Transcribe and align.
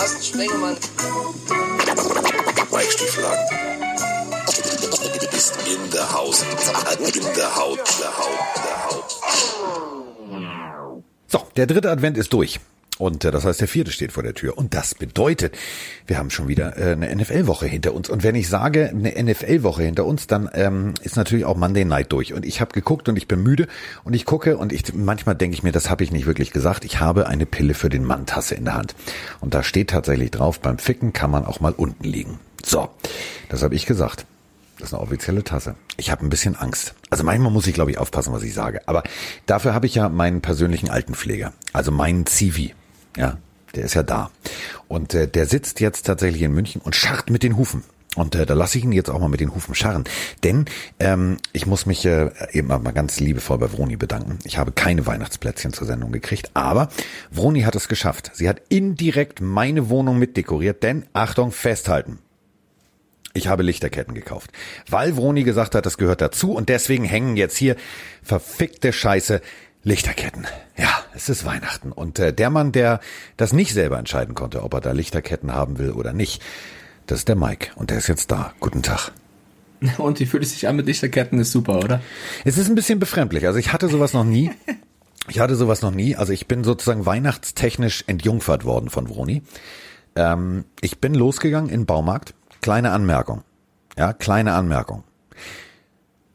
Carsten 0.00 0.22
Spengemann. 0.22 0.76
Mike 2.72 2.92
Stieflagen. 2.92 3.44
Ist 5.32 5.56
in 5.66 5.90
der 5.90 6.12
Haus. 6.12 6.42
In 6.42 7.22
der 7.34 7.56
Haut. 7.56 7.78
Der 7.78 8.16
Haut. 8.16 8.38
Der 8.64 8.84
Haut. 8.86 9.20
So, 11.26 11.46
der 11.56 11.66
dritte 11.66 11.90
Advent 11.90 12.16
ist 12.16 12.32
durch. 12.32 12.60
Und 13.00 13.24
äh, 13.24 13.30
das 13.30 13.44
heißt, 13.44 13.60
der 13.60 13.68
vierte 13.68 13.90
steht 13.90 14.12
vor 14.12 14.22
der 14.22 14.34
Tür. 14.34 14.58
Und 14.58 14.74
das 14.74 14.94
bedeutet, 14.94 15.56
wir 16.06 16.18
haben 16.18 16.28
schon 16.28 16.48
wieder 16.48 16.76
äh, 16.76 16.92
eine 16.92 17.14
NFL-Woche 17.16 17.66
hinter 17.66 17.94
uns. 17.94 18.10
Und 18.10 18.22
wenn 18.22 18.34
ich 18.34 18.48
sage, 18.48 18.90
eine 18.90 19.10
NFL-Woche 19.10 19.82
hinter 19.82 20.04
uns, 20.04 20.26
dann 20.26 20.50
ähm, 20.52 20.92
ist 21.02 21.16
natürlich 21.16 21.46
auch 21.46 21.56
Monday 21.56 21.86
Night 21.86 22.12
durch. 22.12 22.34
Und 22.34 22.44
ich 22.44 22.60
habe 22.60 22.72
geguckt 22.72 23.08
und 23.08 23.16
ich 23.16 23.26
bin 23.26 23.42
müde 23.42 23.68
und 24.04 24.12
ich 24.12 24.26
gucke 24.26 24.58
und 24.58 24.72
ich 24.72 24.92
manchmal 24.92 25.34
denke 25.34 25.54
ich 25.54 25.62
mir, 25.62 25.72
das 25.72 25.88
habe 25.88 26.04
ich 26.04 26.12
nicht 26.12 26.26
wirklich 26.26 26.52
gesagt. 26.52 26.84
Ich 26.84 27.00
habe 27.00 27.26
eine 27.26 27.46
Pille 27.46 27.72
für 27.72 27.88
den 27.88 28.04
Mann-Tasse 28.04 28.54
in 28.54 28.66
der 28.66 28.74
Hand. 28.74 28.94
Und 29.40 29.54
da 29.54 29.62
steht 29.62 29.90
tatsächlich 29.90 30.30
drauf, 30.30 30.60
beim 30.60 30.76
Ficken 30.76 31.14
kann 31.14 31.30
man 31.30 31.46
auch 31.46 31.60
mal 31.60 31.72
unten 31.72 32.04
liegen. 32.04 32.38
So, 32.62 32.90
das 33.48 33.62
habe 33.62 33.74
ich 33.74 33.86
gesagt. 33.86 34.26
Das 34.78 34.90
ist 34.90 34.94
eine 34.94 35.02
offizielle 35.02 35.42
Tasse. 35.42 35.74
Ich 35.96 36.10
habe 36.10 36.24
ein 36.24 36.30
bisschen 36.30 36.56
Angst. 36.56 36.94
Also 37.08 37.24
manchmal 37.24 37.50
muss 37.50 37.66
ich, 37.66 37.74
glaube 37.74 37.90
ich, 37.90 37.98
aufpassen, 37.98 38.32
was 38.32 38.42
ich 38.42 38.52
sage. 38.52 38.80
Aber 38.86 39.02
dafür 39.46 39.72
habe 39.72 39.86
ich 39.86 39.94
ja 39.94 40.08
meinen 40.10 40.42
persönlichen 40.42 40.90
Altenpfleger, 40.90 41.52
also 41.72 41.90
meinen 41.90 42.26
Zivi. 42.26 42.74
Ja, 43.16 43.38
der 43.74 43.84
ist 43.84 43.94
ja 43.94 44.02
da. 44.02 44.30
Und 44.88 45.14
äh, 45.14 45.28
der 45.28 45.46
sitzt 45.46 45.80
jetzt 45.80 46.06
tatsächlich 46.06 46.42
in 46.42 46.52
München 46.52 46.80
und 46.82 46.96
scharrt 46.96 47.30
mit 47.30 47.42
den 47.42 47.56
Hufen. 47.56 47.84
Und 48.16 48.34
äh, 48.34 48.44
da 48.44 48.54
lasse 48.54 48.78
ich 48.78 48.84
ihn 48.84 48.92
jetzt 48.92 49.08
auch 49.08 49.20
mal 49.20 49.28
mit 49.28 49.40
den 49.40 49.54
Hufen 49.54 49.74
scharren. 49.74 50.04
Denn 50.42 50.64
ähm, 50.98 51.36
ich 51.52 51.66
muss 51.66 51.86
mich 51.86 52.04
äh, 52.04 52.30
eben 52.50 52.66
mal 52.66 52.92
ganz 52.92 53.20
liebevoll 53.20 53.58
bei 53.58 53.68
Vroni 53.68 53.96
bedanken. 53.96 54.40
Ich 54.44 54.58
habe 54.58 54.72
keine 54.72 55.06
Weihnachtsplätzchen 55.06 55.72
zur 55.72 55.86
Sendung 55.86 56.10
gekriegt, 56.10 56.50
aber 56.54 56.88
Vroni 57.30 57.62
hat 57.62 57.76
es 57.76 57.86
geschafft. 57.86 58.32
Sie 58.34 58.48
hat 58.48 58.62
indirekt 58.68 59.40
meine 59.40 59.88
Wohnung 59.90 60.18
mitdekoriert, 60.18 60.82
denn 60.82 61.06
Achtung, 61.12 61.52
festhalten. 61.52 62.18
Ich 63.32 63.46
habe 63.46 63.62
Lichterketten 63.62 64.14
gekauft, 64.14 64.50
weil 64.88 65.16
Vroni 65.16 65.44
gesagt 65.44 65.76
hat, 65.76 65.86
das 65.86 65.98
gehört 65.98 66.20
dazu 66.20 66.52
und 66.52 66.68
deswegen 66.68 67.04
hängen 67.04 67.36
jetzt 67.36 67.56
hier 67.56 67.76
verfickte 68.24 68.92
Scheiße 68.92 69.40
Lichterketten. 69.82 70.46
Ja, 70.76 70.90
es 71.14 71.28
ist 71.28 71.44
Weihnachten 71.44 71.92
und 71.92 72.18
äh, 72.18 72.32
der 72.34 72.50
Mann, 72.50 72.72
der 72.72 73.00
das 73.36 73.52
nicht 73.52 73.72
selber 73.72 73.98
entscheiden 73.98 74.34
konnte, 74.34 74.62
ob 74.62 74.74
er 74.74 74.80
da 74.80 74.92
Lichterketten 74.92 75.54
haben 75.54 75.78
will 75.78 75.92
oder 75.92 76.12
nicht, 76.12 76.42
das 77.06 77.20
ist 77.20 77.28
der 77.28 77.36
Mike 77.36 77.70
und 77.76 77.90
der 77.90 77.98
ist 77.98 78.08
jetzt 78.08 78.30
da. 78.30 78.52
Guten 78.60 78.82
Tag. 78.82 79.12
Und 79.96 80.20
wie 80.20 80.26
fühlt 80.26 80.42
es 80.42 80.52
sich 80.52 80.68
an 80.68 80.76
mit 80.76 80.84
Lichterketten? 80.84 81.38
Ist 81.38 81.52
super, 81.52 81.78
oder? 81.78 82.02
Es 82.44 82.58
ist 82.58 82.68
ein 82.68 82.74
bisschen 82.74 82.98
befremdlich. 82.98 83.46
Also 83.46 83.58
ich 83.58 83.72
hatte 83.72 83.88
sowas 83.88 84.12
noch 84.12 84.24
nie. 84.24 84.50
Ich 85.28 85.38
hatte 85.38 85.54
sowas 85.54 85.80
noch 85.82 85.92
nie. 85.92 86.16
Also 86.16 86.32
ich 86.32 86.48
bin 86.48 86.64
sozusagen 86.64 87.06
weihnachtstechnisch 87.06 88.04
entjungfert 88.08 88.64
worden 88.64 88.90
von 88.90 89.06
Vroni. 89.06 89.42
Ähm, 90.16 90.64
ich 90.80 90.98
bin 90.98 91.14
losgegangen 91.14 91.70
in 91.70 91.86
Baumarkt. 91.86 92.34
Kleine 92.62 92.90
Anmerkung. 92.90 93.44
Ja, 93.96 94.12
kleine 94.12 94.54
Anmerkung. 94.54 95.04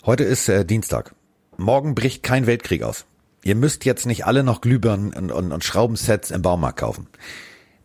Heute 0.05 0.23
ist 0.23 0.47
äh, 0.47 0.63
Dienstag. 0.65 1.13
Morgen 1.57 1.93
bricht 1.93 2.23
kein 2.23 2.47
Weltkrieg 2.47 2.83
aus. 2.83 3.05
Ihr 3.45 3.55
müsst 3.55 3.85
jetzt 3.85 4.07
nicht 4.07 4.25
alle 4.25 4.43
noch 4.43 4.59
Glühbirnen 4.59 5.13
und, 5.13 5.31
und, 5.31 5.51
und 5.51 5.63
Schraubensets 5.63 6.31
im 6.31 6.41
Baumarkt 6.41 6.79
kaufen. 6.79 7.07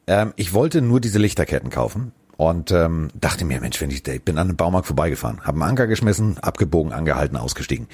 Ähm, 0.06 0.32
ich 0.36 0.54
wollte 0.54 0.80
nur 0.80 1.00
diese 1.00 1.18
Lichterketten 1.18 1.68
kaufen 1.68 2.12
und 2.38 2.70
ähm, 2.70 3.08
dachte 3.14 3.44
mir, 3.44 3.60
Mensch, 3.60 3.78
wenn 3.82 3.90
ich, 3.90 4.08
ich 4.08 4.24
bin 4.24 4.38
an 4.38 4.48
den 4.48 4.56
Baumarkt 4.56 4.86
vorbeigefahren, 4.86 5.42
habe 5.42 5.60
einen 5.60 5.70
Anker 5.70 5.86
geschmissen, 5.86 6.38
abgebogen, 6.38 6.94
angehalten, 6.94 7.36
ausgestiegen. 7.36 7.88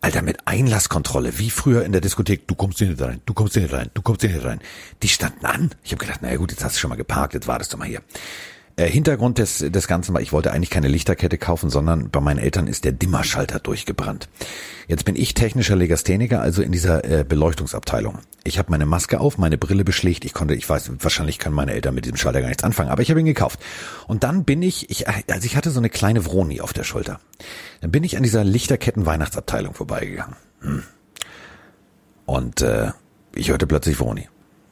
Alter, 0.00 0.22
mit 0.22 0.46
Einlasskontrolle, 0.46 1.40
wie 1.40 1.50
früher 1.50 1.84
in 1.84 1.90
der 1.90 2.00
Diskothek, 2.00 2.46
du 2.46 2.54
kommst 2.54 2.78
hier 2.78 2.88
nicht 2.88 3.02
rein, 3.02 3.20
du 3.26 3.34
kommst 3.34 3.54
hier 3.54 3.62
nicht 3.62 3.74
rein, 3.74 3.90
du 3.92 4.00
kommst 4.00 4.20
hier 4.20 4.30
nicht 4.30 4.44
rein. 4.44 4.60
Die 5.02 5.08
standen 5.08 5.44
an. 5.46 5.70
Ich 5.82 5.90
habe 5.90 6.04
gedacht, 6.04 6.22
naja 6.22 6.36
gut, 6.36 6.52
jetzt 6.52 6.62
hast 6.62 6.76
du 6.76 6.80
schon 6.80 6.90
mal 6.90 6.96
geparkt, 6.96 7.34
jetzt 7.34 7.48
wartest 7.48 7.72
du 7.72 7.78
mal 7.78 7.88
hier. 7.88 8.00
Äh, 8.80 8.88
Hintergrund 8.88 9.36
des, 9.36 9.58
des 9.58 9.88
Ganzen 9.88 10.14
war, 10.14 10.22
ich 10.22 10.32
wollte 10.32 10.52
eigentlich 10.52 10.70
keine 10.70 10.88
Lichterkette 10.88 11.36
kaufen, 11.36 11.68
sondern 11.68 12.08
bei 12.08 12.20
meinen 12.20 12.38
Eltern 12.38 12.66
ist 12.66 12.84
der 12.84 12.92
Dimmerschalter 12.92 13.58
durchgebrannt. 13.58 14.30
Jetzt 14.88 15.04
bin 15.04 15.16
ich 15.16 15.34
technischer 15.34 15.76
Legastheniker, 15.76 16.40
also 16.40 16.62
in 16.62 16.72
dieser 16.72 17.04
äh, 17.04 17.24
Beleuchtungsabteilung. 17.28 18.20
Ich 18.42 18.58
habe 18.58 18.70
meine 18.70 18.86
Maske 18.86 19.20
auf, 19.20 19.36
meine 19.36 19.58
Brille 19.58 19.84
beschlägt. 19.84 20.24
Ich 20.24 20.32
konnte, 20.32 20.54
ich 20.54 20.66
weiß, 20.66 20.92
wahrscheinlich 21.00 21.38
können 21.38 21.54
meine 21.54 21.74
Eltern 21.74 21.94
mit 21.94 22.06
diesem 22.06 22.16
Schalter 22.16 22.40
gar 22.40 22.48
nichts 22.48 22.64
anfangen, 22.64 22.88
aber 22.88 23.02
ich 23.02 23.10
habe 23.10 23.20
ihn 23.20 23.26
gekauft. 23.26 23.60
Und 24.06 24.24
dann 24.24 24.44
bin 24.44 24.62
ich, 24.62 24.88
ich, 24.88 25.06
also 25.08 25.44
ich 25.44 25.56
hatte 25.56 25.70
so 25.70 25.78
eine 25.78 25.90
kleine 25.90 26.24
Vroni 26.24 26.62
auf 26.62 26.72
der 26.72 26.84
Schulter. 26.84 27.20
Dann 27.82 27.90
bin 27.90 28.02
ich 28.02 28.16
an 28.16 28.22
dieser 28.22 28.44
Lichterketten-Weihnachtsabteilung 28.44 29.74
vorbeigegangen. 29.74 30.36
Hm. 30.60 30.82
Und 32.24 32.62
äh, 32.62 32.92
ich 33.34 33.50
hörte 33.50 33.66
plötzlich 33.66 34.00
Vroni 34.00 34.26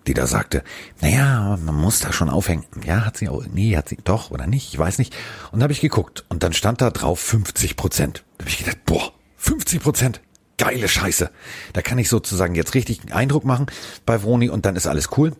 die 0.09 0.15
da 0.15 0.27
sagte, 0.27 0.65
naja, 1.03 1.59
man 1.63 1.75
muss 1.75 2.01
da 2.01 2.13
schon 2.13 2.31
aufhängen. 2.31 2.65
Ja, 2.85 3.05
hat 3.05 3.19
sie 3.19 3.29
auch, 3.29 3.45
nee, 3.53 3.77
hat 3.77 3.91
sie 3.91 3.99
doch 4.03 4.31
oder 4.31 4.47
nicht, 4.47 4.73
ich 4.73 4.79
weiß 4.79 4.99
nicht. 4.99 5.15
Und 5.53 5.63
habe 5.63 5.73
ich 5.73 5.81
geguckt 5.81 6.25
und 6.29 6.43
dann 6.43 6.55
stand 6.55 6.81
da 6.81 6.91
drauf 6.91 7.21
50 7.21 7.77
Prozent. 7.77 8.25
Da 8.39 8.45
habe 8.45 8.51
ich 8.51 8.59
gedacht, 8.59 8.79
boah, 8.87 9.13
50 9.37 9.83
Prozent, 9.83 10.21
geile 10.57 10.89
Scheiße. 10.89 11.31
Da 11.75 11.83
kann 11.83 11.99
ich 11.99 12.09
sozusagen 12.09 12.55
jetzt 12.55 12.75
richtig 12.75 13.03
einen 13.03 13.13
Eindruck 13.13 13.45
machen 13.45 13.67
bei 14.07 14.23
Vroni 14.23 14.49
und 14.49 14.65
dann 14.65 14.77
ist 14.77 14.87
alles 14.87 15.11
cool. 15.19 15.37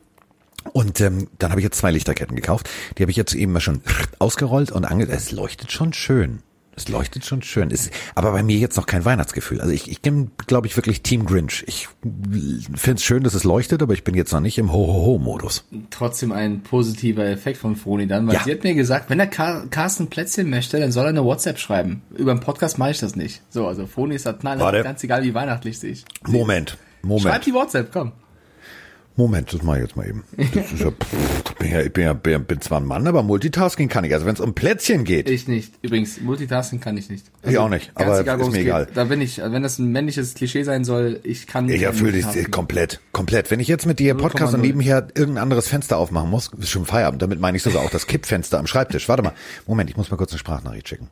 Und 0.73 1.01
ähm, 1.01 1.29
dann 1.39 1.51
habe 1.51 1.61
ich 1.61 1.65
jetzt 1.65 1.79
zwei 1.79 1.91
Lichterketten 1.91 2.37
gekauft. 2.37 2.69
Die 2.99 3.03
habe 3.03 3.11
ich 3.11 3.17
jetzt 3.17 3.35
eben 3.35 3.53
mal 3.53 3.61
schon 3.61 3.81
ausgerollt 4.19 4.71
und 4.71 4.85
ange 4.85 5.09
es 5.09 5.33
leuchtet 5.33 5.73
schon 5.73 5.95
schön. 5.95 6.43
Es 6.79 6.89
leuchtet 6.89 7.25
schon 7.25 7.43
schön. 7.43 7.71
Ist 7.71 7.91
aber 8.15 8.31
bei 8.33 8.43
mir 8.45 8.57
jetzt 8.57 8.77
noch 8.77 8.87
kein 8.87 9.05
Weihnachtsgefühl. 9.05 9.61
Also 9.61 9.73
ich, 9.73 9.91
ich 9.91 10.01
bin, 10.01 10.31
glaube 10.47 10.69
ich, 10.69 10.77
wirklich 10.77 11.03
Team 11.03 11.27
Grinch. 11.27 11.65
Ich 11.67 11.89
finde 12.75 12.99
es 12.99 13.03
schön, 13.05 13.25
dass 13.25 13.35
es 13.35 13.43
leuchtet, 13.45 13.83
aber 13.83 13.93
ich 13.95 14.05
bin 14.05 14.15
jetzt 14.15 14.33
noch 14.33 14.41
nicht 14.41 14.57
im 14.59 14.73
Ho-Ho-Ho-Modus. 14.73 15.65
Trotzdem 15.91 16.31
ein 16.31 16.63
positiver 16.63 17.25
Effekt 17.27 17.59
von 17.59 17.75
Froni 17.75 18.07
dann, 18.07 18.27
weil 18.29 18.35
Ja. 18.37 18.45
sie 18.45 18.53
hat 18.53 18.63
mir 18.63 18.75
gesagt, 18.75 19.11
wenn 19.11 19.19
der 19.19 19.27
Car 19.27 19.67
Carsten 19.71 20.07
Plätzchen 20.09 20.49
möchte, 20.49 20.79
dann 20.79 20.93
soll 20.93 21.07
er 21.07 21.09
eine 21.11 21.25
WhatsApp 21.25 21.59
schreiben. 21.59 22.03
Über 22.17 22.33
den 22.33 22.41
Podcast 22.41 22.79
mache 22.79 22.93
ich 22.93 23.01
das 23.01 23.17
nicht. 23.17 23.43
So, 23.51 23.67
also 23.67 23.87
Froni 23.87 24.15
ist 24.15 24.27
da 24.27 24.33
knall, 24.33 24.61
Warte. 24.61 24.83
ganz 24.85 25.03
egal 25.03 25.25
wie 25.25 25.35
weihnachtlich 25.35 25.79
sich. 25.79 26.05
Moment, 26.27 26.71
Schreib 27.03 27.09
Moment, 27.09 27.47
die 27.47 27.55
WhatsApp, 27.55 27.91
komm. 27.93 28.13
Moment, 29.19 29.53
das 29.53 29.63
mache 29.65 29.79
ich 29.79 29.83
jetzt 29.83 29.97
mal 29.97 30.09
eben. 30.09 30.23
Ja, 30.37 30.93
pff, 30.93 31.51
ich 31.51 31.55
bin 31.57 31.71
ja, 31.73 31.81
ich 31.81 31.93
bin 31.93 32.05
ja 32.05 32.13
bin, 32.13 32.61
zwar 32.61 32.81
ein 32.81 32.87
Mann, 32.87 33.05
aber 33.09 33.25
Multitasking 33.25 33.89
kann 33.89 34.05
ich. 34.05 34.15
Also 34.15 34.27
wenn 34.27 34.35
es 34.35 34.41
um 34.41 34.55
Plätzchen 34.55 35.03
geht, 35.03 35.29
Ich 35.29 35.49
nicht. 35.49 35.75
Übrigens, 35.83 36.21
Multitasking 36.21 36.79
kann 36.79 36.97
ich 36.97 37.11
nicht. 37.11 37.27
Also, 37.43 37.53
Ich 37.53 37.59
auch 37.59 37.69
nicht, 37.69 37.91
aber 37.97 38.21
egal, 38.21 38.41
ist 38.41 38.53
mir 38.53 38.61
egal. 38.61 38.87
Da 38.95 39.05
bin 39.05 39.21
ich, 39.21 39.39
wenn 39.39 39.63
das 39.65 39.81
ein 39.81 39.91
männliches 39.91 40.35
Klischee 40.35 40.63
sein 40.63 40.85
soll, 40.85 41.19
ich 41.25 41.49
kann 41.49 41.69
ich 41.69 41.83
erfülle 41.83 42.13
dich 42.13 42.27
Multitasking. 42.27 42.53
komplett, 42.53 43.01
komplett. 43.11 43.51
Wenn 43.51 43.59
ich 43.59 43.67
jetzt 43.67 43.87
mit 43.87 43.99
dir 43.99 44.15
Podcast 44.15 44.55
und 44.55 44.61
0,0. 44.61 44.63
nebenher 44.67 45.09
irgendein 45.17 45.43
anderes 45.43 45.67
Fenster 45.67 45.99
aufmachen 45.99 46.31
muss, 46.31 46.53
ist 46.57 46.71
schon 46.71 46.87
Feierabend. 46.87 47.21
Damit 47.21 47.41
meine 47.41 47.57
ich 47.57 47.65
sogar 47.65 47.83
auch 47.83 47.91
das 47.91 48.07
Kippfenster 48.07 48.61
am 48.61 48.69
Schreibtisch. 48.69 49.09
Warte 49.09 49.25
mal, 49.25 49.35
Moment, 49.67 49.91
ich 49.91 49.97
muss 49.97 50.13
mal 50.13 50.17
kurz 50.17 50.31
eine 50.31 50.39
Sprachnachricht 50.39 50.89
schicken. 50.89 51.09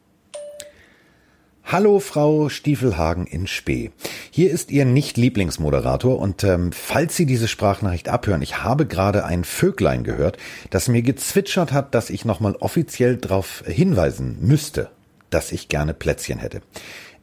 Hallo 1.68 1.98
Frau 1.98 2.48
Stiefelhagen 2.48 3.26
in 3.26 3.48
Spee. 3.48 3.90
Hier 4.30 4.52
ist 4.52 4.70
Ihr 4.70 4.84
Nicht-Lieblingsmoderator 4.84 6.16
und 6.16 6.44
ähm, 6.44 6.70
falls 6.70 7.16
Sie 7.16 7.26
diese 7.26 7.48
Sprachnachricht 7.48 8.08
abhören, 8.08 8.40
ich 8.40 8.62
habe 8.62 8.86
gerade 8.86 9.24
ein 9.24 9.42
Vöglein 9.42 10.04
gehört, 10.04 10.36
das 10.70 10.86
mir 10.86 11.02
gezwitschert 11.02 11.72
hat, 11.72 11.92
dass 11.96 12.08
ich 12.08 12.24
nochmal 12.24 12.54
offiziell 12.60 13.16
darauf 13.16 13.64
hinweisen 13.66 14.38
müsste, 14.42 14.90
dass 15.30 15.50
ich 15.50 15.68
gerne 15.68 15.92
Plätzchen 15.92 16.38
hätte. 16.38 16.62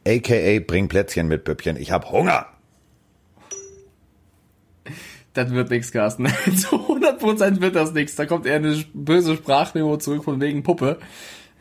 AKA 0.06 0.60
bring 0.60 0.88
Plätzchen 0.88 1.26
mit 1.26 1.44
Püppchen, 1.44 1.78
ich 1.78 1.90
hab 1.90 2.10
Hunger. 2.12 2.44
Das 5.32 5.50
wird 5.52 5.70
nix, 5.70 5.90
Carsten. 5.90 6.26
Zu 6.54 6.76
100% 6.76 7.62
wird 7.62 7.76
das 7.76 7.94
nix. 7.94 8.14
Da 8.14 8.26
kommt 8.26 8.44
eher 8.44 8.56
eine 8.56 8.84
böse 8.92 9.36
Sprachmemo 9.36 9.96
zurück 9.96 10.24
von 10.24 10.38
wegen 10.42 10.62
Puppe. 10.62 10.98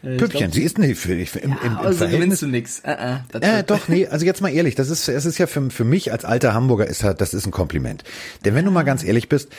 Äh, 0.04 0.14
ich 0.16 0.18
Püppchen, 0.20 0.40
glaub, 0.42 0.54
sie 0.54 0.64
ist 0.64 0.78
nicht 0.78 1.00
für 1.00 1.16
dich 1.16 1.36
im, 1.36 1.52
im, 1.52 1.58
im 1.64 1.78
also 1.78 2.08
gewinnst 2.08 2.42
du 2.42 2.48
nix. 2.48 2.80
Äh, 2.80 2.92
äh, 2.92 3.16
das 3.32 3.42
Äh, 3.42 3.56
wird- 3.58 3.70
doch, 3.70 3.88
nee, 3.88 4.08
also 4.08 4.26
jetzt 4.26 4.42
mal 4.42 4.50
ehrlich, 4.50 4.76
das 4.76 4.90
ist, 4.90 5.08
es 5.08 5.26
ist 5.26 5.38
ja 5.38 5.48
für, 5.48 5.70
für 5.70 5.84
mich 5.86 6.12
als 6.12 6.26
alter 6.26 6.54
Hamburger 6.54 6.88
ist 6.88 7.04
halt, 7.04 7.22
das 7.22 7.34
ist 7.34 7.46
ein 7.46 7.52
Kompliment. 7.52 8.04
Denn 8.46 8.56
wenn 8.56 8.66
du 8.66 8.72
mal 8.72 8.84
ganz 8.84 9.04
ehrlich 9.04 9.30
bist, 9.30 9.50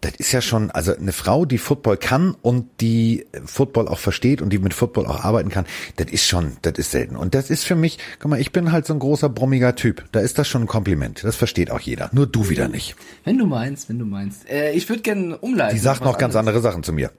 das 0.00 0.14
ist 0.18 0.32
ja 0.32 0.40
schon, 0.40 0.72
also 0.72 0.96
eine 0.96 1.12
Frau, 1.12 1.44
die 1.44 1.58
Football 1.58 1.96
kann 1.96 2.34
und 2.42 2.66
die 2.80 3.24
Football 3.44 3.86
auch 3.86 4.00
versteht 4.00 4.42
und 4.42 4.50
die 4.50 4.58
mit 4.58 4.74
Football 4.74 5.06
auch 5.06 5.22
arbeiten 5.22 5.48
kann, 5.48 5.64
das 5.96 6.10
ist 6.10 6.26
schon, 6.26 6.56
das 6.62 6.72
ist 6.76 6.90
selten. 6.90 7.14
Und 7.14 7.36
das 7.36 7.50
ist 7.50 7.62
für 7.64 7.76
mich, 7.76 7.98
guck 8.18 8.28
mal, 8.32 8.40
ich 8.40 8.50
bin 8.50 8.72
halt 8.72 8.84
so 8.84 8.94
ein 8.94 8.98
großer, 8.98 9.28
brummiger 9.28 9.76
Typ. 9.76 10.04
Da 10.10 10.18
ist 10.18 10.38
das 10.40 10.48
schon 10.48 10.62
ein 10.62 10.66
Kompliment. 10.66 11.22
Das 11.22 11.36
versteht 11.36 11.70
auch 11.70 11.78
jeder. 11.78 12.10
Nur 12.12 12.26
du 12.26 12.48
wieder 12.48 12.66
nicht. 12.66 12.96
Wenn 13.22 13.38
du 13.38 13.46
meinst, 13.46 13.88
wenn 13.88 14.00
du 14.00 14.04
meinst. 14.04 14.50
Äh, 14.50 14.72
ich 14.72 14.88
würde 14.88 15.02
gerne 15.02 15.38
umleiten. 15.38 15.76
Die 15.76 15.80
sagt 15.80 16.02
noch 16.02 16.18
ganz 16.18 16.34
andere 16.34 16.60
Sachen 16.60 16.82
zu 16.82 16.92
mir. 16.92 17.12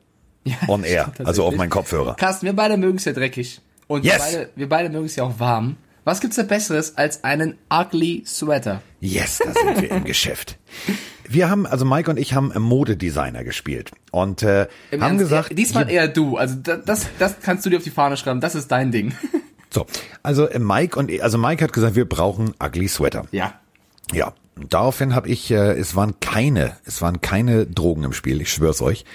Ja, 0.45 0.55
On 0.67 0.83
air, 0.83 1.11
also 1.23 1.45
auf 1.45 1.55
meinen 1.55 1.69
Kopfhörer. 1.69 2.15
Carsten, 2.15 2.45
wir 2.45 2.53
beide 2.53 2.77
mögen 2.77 2.97
es 2.97 3.05
ja 3.05 3.13
dreckig. 3.13 3.61
Und 3.87 4.05
Yes. 4.05 4.13
wir 4.13 4.19
beide, 4.19 4.49
wir 4.55 4.69
beide 4.69 4.89
mögen 4.89 5.05
es 5.05 5.15
ja 5.15 5.23
auch 5.23 5.39
warm. 5.39 5.77
Was 6.05 6.19
gibt's 6.19 6.35
da 6.35 6.43
Besseres 6.43 6.97
als 6.97 7.23
einen 7.23 7.55
ugly 7.71 8.23
Sweater? 8.25 8.81
Yes, 8.99 9.39
da 9.43 9.53
sind 9.53 9.81
wir 9.81 9.91
im 9.91 10.03
Geschäft. 10.05 10.57
Wir 11.29 11.49
haben, 11.49 11.65
also 11.65 11.85
Mike 11.85 12.09
und 12.09 12.17
ich 12.17 12.33
haben 12.33 12.51
Modedesigner 12.57 13.45
gespielt 13.45 13.91
und 14.11 14.43
äh, 14.43 14.67
Im 14.91 15.01
haben 15.01 15.11
Ernst, 15.11 15.19
gesagt, 15.19 15.49
eher, 15.51 15.55
diesmal 15.55 15.89
eher 15.89 16.07
du. 16.09 16.35
Also 16.35 16.55
da- 16.55 16.75
das, 16.75 17.07
das 17.19 17.35
kannst 17.41 17.65
du 17.65 17.69
dir 17.69 17.77
auf 17.77 17.83
die 17.83 17.89
Fahne 17.89 18.17
schreiben. 18.17 18.41
Das 18.41 18.53
ist 18.55 18.69
dein 18.69 18.91
Ding. 18.91 19.13
so, 19.69 19.85
also 20.23 20.47
äh, 20.49 20.59
Mike 20.59 20.99
und 20.99 21.09
also 21.21 21.37
Mike 21.37 21.63
hat 21.63 21.71
gesagt, 21.71 21.95
wir 21.95 22.03
brauchen 22.07 22.53
ugly 22.61 22.87
Sweater. 22.89 23.25
ja. 23.31 23.53
Ja, 24.11 24.33
Daraufhin 24.69 25.15
habe 25.15 25.29
ich, 25.29 25.49
äh, 25.49 25.71
es 25.79 25.95
waren 25.95 26.19
keine, 26.19 26.75
es 26.85 27.01
waren 27.01 27.21
keine 27.21 27.65
Drogen 27.65 28.03
im 28.03 28.13
Spiel, 28.13 28.41
ich 28.41 28.51
schwör's 28.51 28.81
euch. 28.81 29.05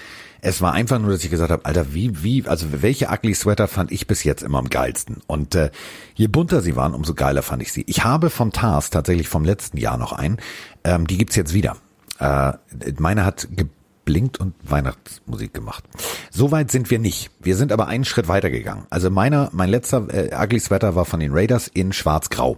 Es 0.41 0.61
war 0.61 0.73
einfach 0.73 0.99
nur, 0.99 1.11
dass 1.11 1.23
ich 1.23 1.29
gesagt 1.29 1.51
habe, 1.51 1.65
Alter, 1.65 1.93
wie, 1.93 2.23
wie, 2.23 2.47
also 2.47 2.67
welche 2.81 3.09
Ugly 3.09 3.33
Sweater 3.33 3.67
fand 3.67 3.91
ich 3.91 4.07
bis 4.07 4.23
jetzt 4.23 4.43
immer 4.43 4.59
am 4.59 4.69
geilsten? 4.69 5.17
Und 5.27 5.55
äh, 5.55 5.71
je 6.15 6.27
bunter 6.27 6.61
sie 6.61 6.75
waren, 6.75 6.93
umso 6.93 7.13
geiler 7.13 7.41
fand 7.41 7.61
ich 7.61 7.73
sie. 7.73 7.83
Ich 7.87 8.03
habe 8.03 8.29
vom 8.29 8.51
TARS 8.51 8.89
tatsächlich 8.89 9.27
vom 9.27 9.43
letzten 9.43 9.77
Jahr 9.77 9.97
noch 9.97 10.13
einen. 10.13 10.37
Ähm, 10.83 11.07
die 11.07 11.17
gibt's 11.17 11.35
jetzt 11.35 11.53
wieder. 11.53 11.77
Äh, 12.19 12.53
meine 12.97 13.25
hat 13.25 13.47
geblinkt 13.51 14.39
und 14.39 14.55
Weihnachtsmusik 14.63 15.53
gemacht. 15.53 15.83
Soweit 16.31 16.71
sind 16.71 16.89
wir 16.89 16.99
nicht. 16.99 17.29
Wir 17.39 17.55
sind 17.55 17.71
aber 17.71 17.87
einen 17.87 18.05
Schritt 18.05 18.27
weiter 18.27 18.49
gegangen. 18.49 18.87
Also 18.89 19.09
meiner, 19.09 19.49
mein 19.51 19.69
letzter 19.69 20.07
äh, 20.11 20.35
Ugly 20.35 20.59
Sweater 20.59 20.95
war 20.95 21.05
von 21.05 21.19
den 21.19 21.31
Raiders 21.33 21.67
in 21.67 21.93
schwarz-grau. 21.93 22.57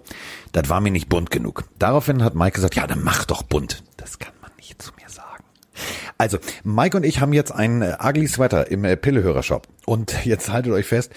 Das 0.51 0.69
war 0.69 0.81
mir 0.81 0.91
nicht 0.91 1.09
bunt 1.09 1.31
genug. 1.31 1.65
Daraufhin 1.77 2.23
hat 2.23 2.35
Mike 2.35 2.55
gesagt, 2.55 2.75
ja, 2.75 2.87
dann 2.87 3.03
mach 3.03 3.25
doch 3.25 3.43
bunt. 3.43 3.83
Das 3.97 4.19
kann 4.19 4.33
man 4.41 4.51
nicht 4.57 4.81
zu 4.81 4.91
mir. 4.93 5.00
Also, 6.21 6.37
Mike 6.63 6.95
und 6.95 7.03
ich 7.03 7.19
haben 7.19 7.33
jetzt 7.33 7.51
einen 7.51 7.81
äh, 7.81 7.95
Ugly 7.99 8.27
Sweater 8.27 8.69
im 8.69 8.85
äh, 8.85 8.95
Pillehörershop. 8.95 9.67
Und 9.87 10.13
jetzt 10.23 10.51
haltet 10.51 10.71
euch 10.71 10.85
fest, 10.85 11.11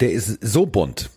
der 0.00 0.12
ist 0.12 0.38
so 0.40 0.64
bunt. 0.64 1.10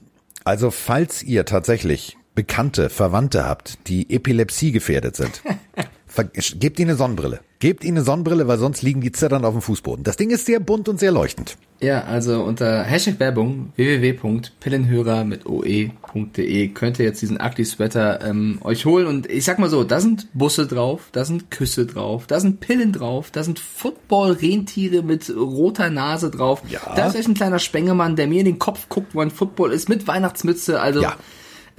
Also, 0.44 0.72
falls 0.72 1.24
ihr 1.24 1.46
tatsächlich 1.46 2.18
Bekannte, 2.36 2.90
Verwandte 2.90 3.46
habt, 3.46 3.88
die 3.88 4.14
Epilepsie 4.14 4.74
gefährdet 4.74 5.16
sind, 5.16 5.42
gebt 6.24 6.80
ihnen 6.80 6.92
eine 6.92 6.98
Sonnenbrille. 6.98 7.40
Gebt 7.60 7.84
ihnen 7.84 7.98
eine 7.98 8.06
Sonnenbrille, 8.06 8.48
weil 8.48 8.58
sonst 8.58 8.82
liegen 8.82 9.02
die 9.02 9.12
zitternd 9.12 9.46
auf 9.46 9.54
dem 9.54 9.62
Fußboden. 9.62 10.04
Das 10.04 10.16
Ding 10.16 10.30
ist 10.30 10.46
sehr 10.46 10.60
bunt 10.60 10.88
und 10.88 11.00
sehr 11.00 11.12
leuchtend. 11.12 11.58
Ja, 11.82 12.04
also 12.04 12.44
unter 12.44 12.84
Hashtag 12.84 13.20
Werbung 13.20 13.72
www.pillenhörer 13.76 15.24
mit 15.24 15.46
oe.de 15.46 16.68
könnt 16.70 17.00
ihr 17.00 17.06
jetzt 17.06 17.22
diesen 17.22 17.40
Ugly 17.40 17.66
Sweater 17.66 18.20
ähm, 18.26 18.60
euch 18.64 18.86
holen 18.86 19.08
und 19.08 19.30
ich 19.30 19.46
sag 19.46 19.60
mal 19.60 19.70
so, 19.70 19.84
da 19.84 20.00
sind 20.00 20.28
Busse 20.34 20.68
drauf, 20.68 21.10
da 21.12 21.24
sind 21.24 21.52
Küsse 21.52 21.86
drauf, 21.86 22.28
da 22.28 22.40
sind 22.40 22.60
Pillen 22.60 22.92
drauf, 22.92 23.32
da 23.32 23.44
sind 23.44 23.60
Football-Rentiere 23.60 25.04
mit 25.04 25.30
roter 25.30 25.90
Nase 25.90 26.30
drauf. 26.30 26.62
Ja. 26.70 26.80
Da 26.96 27.08
ist 27.08 27.16
echt 27.16 27.28
ein 27.28 27.34
kleiner 27.34 27.60
Spengemann, 27.60 28.16
der 28.16 28.28
mir 28.28 28.40
in 28.40 28.46
den 28.46 28.60
Kopf 28.60 28.90
guckt, 28.90 29.16
wo 29.16 29.22
ein 29.22 29.32
Football 29.32 29.72
ist, 29.72 29.88
mit 29.90 30.08
Weihnachtsmütze, 30.08 30.82
also 30.82 31.02
Ja. 31.02 31.16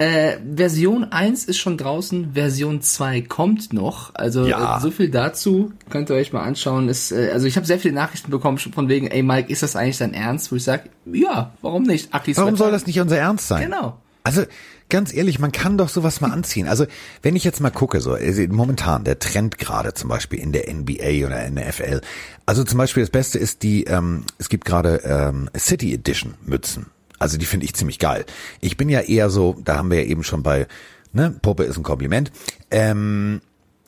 Äh, 0.01 0.39
Version 0.55 1.11
1 1.11 1.45
ist 1.45 1.59
schon 1.59 1.77
draußen, 1.77 2.33
Version 2.33 2.81
2 2.81 3.21
kommt 3.21 3.71
noch. 3.71 4.15
Also 4.15 4.47
Ja. 4.47 4.77
äh, 4.77 4.81
so 4.81 4.89
viel 4.89 5.11
dazu. 5.11 5.73
Könnt 5.91 6.09
ihr 6.09 6.15
euch 6.15 6.33
mal 6.33 6.41
anschauen. 6.41 6.89
Ist, 6.89 7.11
äh, 7.11 7.29
also 7.31 7.45
ich 7.45 7.55
habe 7.55 7.67
sehr 7.67 7.77
viele 7.77 7.93
Nachrichten 7.93 8.31
bekommen 8.31 8.57
schon 8.57 8.73
von 8.73 8.89
wegen, 8.89 9.05
ey 9.07 9.21
Mike, 9.21 9.51
ist 9.51 9.61
das 9.61 9.75
eigentlich 9.75 9.99
dein 9.99 10.15
Ernst? 10.15 10.51
Wo 10.51 10.55
ich 10.55 10.63
sage, 10.63 10.89
ja, 11.05 11.53
warum 11.61 11.83
nicht? 11.83 12.15
Ugly 12.15 12.35
Warum 12.35 12.55
soll 12.57 12.71
das 12.71 12.87
nicht 12.87 12.99
unser 12.99 13.17
Ernst 13.17 13.47
sein? 13.47 13.65
Genau. 13.65 13.99
Also 14.23 14.43
ganz 14.89 15.13
ehrlich, 15.13 15.37
man 15.37 15.51
kann 15.51 15.77
doch 15.77 15.89
sowas 15.89 16.19
mal 16.19 16.31
anziehen. 16.31 16.67
Also 16.67 16.87
wenn 17.21 17.35
ich 17.35 17.43
jetzt 17.43 17.59
mal 17.59 17.69
gucke, 17.69 18.01
so 18.01 18.17
momentan 18.49 19.03
der 19.03 19.19
Trend 19.19 19.59
gerade 19.59 19.93
zum 19.93 20.09
Beispiel 20.09 20.39
in 20.39 20.51
der 20.51 20.67
NBA 20.73 21.27
oder 21.27 21.45
in 21.45 21.55
der 21.55 21.69
NFL. 21.69 22.01
Also 22.47 22.63
zum 22.63 22.79
Beispiel 22.79 23.03
das 23.03 23.11
Beste 23.11 23.37
ist 23.37 23.61
die, 23.61 23.83
ähm, 23.83 24.23
es 24.39 24.49
gibt 24.49 24.65
gerade 24.65 25.01
ähm, 25.05 25.47
City 25.55 25.93
Edition 25.93 26.33
Mützen. 26.43 26.87
Also 27.21 27.37
die 27.37 27.45
finde 27.45 27.65
ich 27.65 27.75
ziemlich 27.75 27.99
geil. 27.99 28.25
Ich 28.61 28.77
bin 28.77 28.89
ja 28.89 29.01
eher 29.01 29.29
so, 29.29 29.55
da 29.63 29.77
haben 29.77 29.91
wir 29.91 30.03
ja 30.03 30.09
eben 30.09 30.23
schon 30.23 30.41
bei, 30.41 30.67
ne, 31.13 31.35
Puppe 31.41 31.63
ist 31.63 31.77
ein 31.77 31.83
Kompliment. 31.83 32.31
Ähm, 32.71 33.41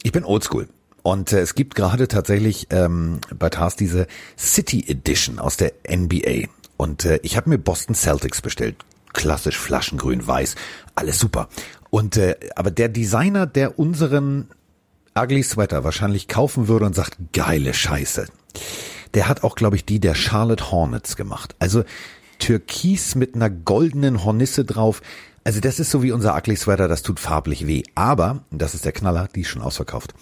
ich 0.03 0.11
bin 0.11 0.23
Oldschool. 0.23 0.69
Und 1.01 1.33
äh, 1.33 1.39
es 1.39 1.55
gibt 1.55 1.73
gerade 1.73 2.07
tatsächlich 2.07 2.67
ähm, 2.69 3.19
bei 3.37 3.49
TARS 3.49 3.75
diese 3.75 4.05
City 4.37 4.85
Edition 4.87 5.39
aus 5.39 5.57
der 5.57 5.73
NBA. 5.89 6.47
Und 6.77 7.05
äh, 7.05 7.19
ich 7.23 7.35
habe 7.35 7.49
mir 7.49 7.57
Boston 7.57 7.95
Celtics 7.95 8.41
bestellt. 8.41 8.75
Klassisch 9.13 9.57
Flaschengrün, 9.57 10.25
weiß, 10.25 10.55
alles 10.93 11.17
super. 11.17 11.49
Und 11.89 12.17
äh, 12.17 12.35
aber 12.55 12.69
der 12.69 12.89
Designer, 12.89 13.47
der 13.47 13.79
unseren 13.79 14.47
Ugly 15.17 15.41
Sweater 15.41 15.83
wahrscheinlich 15.83 16.27
kaufen 16.27 16.67
würde 16.67 16.85
und 16.85 16.95
sagt, 16.95 17.17
geile 17.33 17.73
Scheiße. 17.73 18.27
Der 19.15 19.27
hat 19.27 19.43
auch, 19.43 19.55
glaube 19.55 19.75
ich, 19.75 19.85
die 19.85 19.99
der 19.99 20.13
Charlotte 20.13 20.71
Hornets 20.71 21.15
gemacht. 21.15 21.55
Also 21.59 21.83
Türkis 22.39 23.15
mit 23.15 23.35
einer 23.35 23.49
goldenen 23.49 24.23
Hornisse 24.23 24.65
drauf. 24.65 25.01
Also 25.45 25.59
das 25.59 25.77
ist 25.79 25.91
so 25.91 26.01
wie 26.03 26.13
unser 26.13 26.35
Ugly 26.37 26.55
Sweater, 26.55 26.87
das 26.87 27.01
tut 27.03 27.19
farblich 27.19 27.67
weh. 27.67 27.83
Aber, 27.95 28.43
das 28.49 28.75
ist 28.75 28.85
der 28.85 28.93
Knaller, 28.93 29.27
die 29.35 29.41
ist 29.41 29.49
schon 29.49 29.61
ausverkauft. 29.61 30.13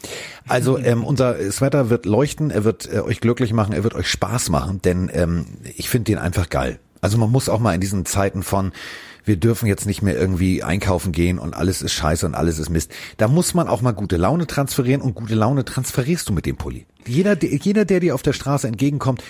Also 0.48 0.78
ähm, 0.84 1.04
unser 1.04 1.52
Sweater 1.52 1.90
wird 1.92 2.06
leuchten, 2.06 2.50
er 2.50 2.63
wird 2.63 2.92
äh, 2.92 3.02
euch 3.02 3.22
glücklich 3.22 3.54
machen, 3.54 3.74
er 3.74 3.84
wird 3.84 3.94
euch 3.94 4.08
Spaß 4.10 4.50
machen, 4.50 4.81
denn 4.81 5.12
ähm, 5.13 5.46
ich 5.78 5.90
finde 5.90 6.06
den 6.06 6.18
einfach 6.18 6.50
geil. 6.50 6.80
Also 7.02 7.18
man 7.18 7.31
muss 7.31 7.50
auch 7.50 7.60
mal 7.60 7.74
in 7.75 7.81
diesen 7.81 8.06
Zeiten 8.06 8.42
von, 8.44 8.72
wir 9.24 9.36
dürfen 9.38 9.68
jetzt 9.68 9.86
nicht 9.86 10.02
mehr 10.02 10.18
irgendwie 10.18 10.63
einkaufen 10.63 11.12
gehen 11.12 11.38
und 11.38 11.56
alles 11.56 11.84
ist 11.84 11.94
scheiße 11.94 12.25
und 12.25 12.34
alles 12.34 12.58
ist 12.58 12.69
Mist. 12.72 12.92
Da 13.18 13.28
muss 13.28 13.54
man 13.54 13.68
auch 13.68 13.81
mal 13.81 13.92
gute 13.92 14.18
Laune 14.18 14.48
transferieren 14.48 15.02
und 15.04 15.13
gute 15.13 15.36
Laune 15.36 15.66
transferierst 15.66 16.30
du 16.30 16.34
mit 16.34 16.48
dem 16.48 16.58
Pulli. 16.58 16.88
Jeder, 17.06 17.36
der- 17.36 17.56
jeder, 17.58 17.86
der 17.86 18.00
dir 18.00 18.16
auf 18.16 18.24
der 18.24 18.34
Straße 18.34 18.68
entgegenkommt, 18.68 19.24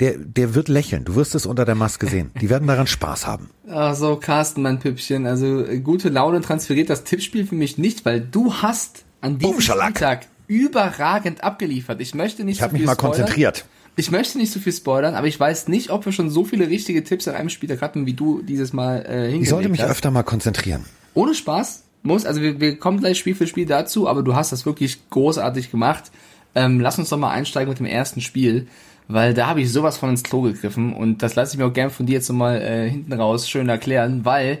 der, 0.00 0.18
der 0.18 0.54
wird 0.54 0.68
lächeln. 0.68 1.04
Du 1.04 1.14
wirst 1.14 1.34
es 1.34 1.46
unter 1.46 1.64
der 1.64 1.74
Maske 1.76 2.06
sehen. 2.08 2.30
Die 2.40 2.50
werden 2.50 2.66
daran 2.66 2.86
Spaß 2.86 3.26
haben. 3.26 3.50
Ach 3.68 3.94
so, 3.94 4.16
Carsten, 4.16 4.62
mein 4.62 4.78
Püppchen. 4.80 5.26
Also 5.26 5.64
äh, 5.64 5.78
gute 5.78 6.08
Laune 6.08 6.40
transferiert 6.40 6.90
das 6.90 7.04
Tippspiel 7.04 7.46
für 7.46 7.54
mich 7.54 7.78
nicht, 7.78 8.04
weil 8.04 8.20
du 8.20 8.54
hast 8.54 9.04
an 9.20 9.38
diesem. 9.38 9.60
Spieltag 9.60 10.26
überragend 10.46 11.42
abgeliefert. 11.44 12.00
Ich 12.00 12.14
möchte 12.14 12.44
nicht 12.44 12.56
Ich 12.56 12.62
habe 12.62 12.70
so 12.70 12.74
mich 12.74 12.80
viel 12.82 12.86
mal 12.86 12.94
spoilern. 12.94 13.16
konzentriert. 13.16 13.64
Ich 13.96 14.10
möchte 14.10 14.38
nicht 14.38 14.52
so 14.52 14.58
viel 14.58 14.72
spoilern, 14.72 15.14
aber 15.14 15.28
ich 15.28 15.38
weiß 15.38 15.68
nicht, 15.68 15.90
ob 15.90 16.04
wir 16.04 16.12
schon 16.12 16.28
so 16.28 16.44
viele 16.44 16.68
richtige 16.68 17.04
Tipps 17.04 17.28
an 17.28 17.36
einem 17.36 17.48
Spieltag 17.48 17.80
hatten, 17.80 18.06
wie 18.06 18.14
du 18.14 18.42
dieses 18.42 18.72
Mal 18.72 19.06
äh, 19.08 19.36
Ich 19.36 19.48
sollte 19.48 19.68
mich 19.68 19.80
hast. 19.82 19.90
öfter 19.90 20.10
mal 20.10 20.24
konzentrieren. 20.24 20.84
Ohne 21.14 21.34
Spaß 21.34 21.84
muss, 22.02 22.26
also 22.26 22.40
wir, 22.42 22.60
wir 22.60 22.76
kommen 22.76 22.98
gleich 22.98 23.18
Spiel 23.18 23.36
für 23.36 23.46
Spiel 23.46 23.66
dazu, 23.66 24.08
aber 24.08 24.22
du 24.24 24.34
hast 24.34 24.50
das 24.50 24.66
wirklich 24.66 24.98
großartig 25.10 25.70
gemacht. 25.70 26.10
Ähm, 26.56 26.80
lass 26.80 26.98
uns 26.98 27.08
doch 27.08 27.18
mal 27.18 27.30
einsteigen 27.30 27.68
mit 27.68 27.78
dem 27.78 27.86
ersten 27.86 28.20
Spiel, 28.20 28.66
weil 29.08 29.34
da 29.34 29.46
habe 29.46 29.60
ich 29.60 29.72
sowas 29.72 29.98
von 29.98 30.10
ins 30.10 30.22
Klo 30.22 30.42
gegriffen 30.42 30.94
und 30.94 31.22
das 31.22 31.34
lasse 31.34 31.54
ich 31.54 31.58
mir 31.58 31.66
auch 31.66 31.72
gern 31.72 31.90
von 31.90 32.06
dir 32.06 32.14
jetzt 32.14 32.28
nochmal 32.28 32.60
äh, 32.62 32.88
hinten 32.88 33.12
raus 33.12 33.48
schön 33.48 33.68
erklären, 33.68 34.24
weil 34.24 34.58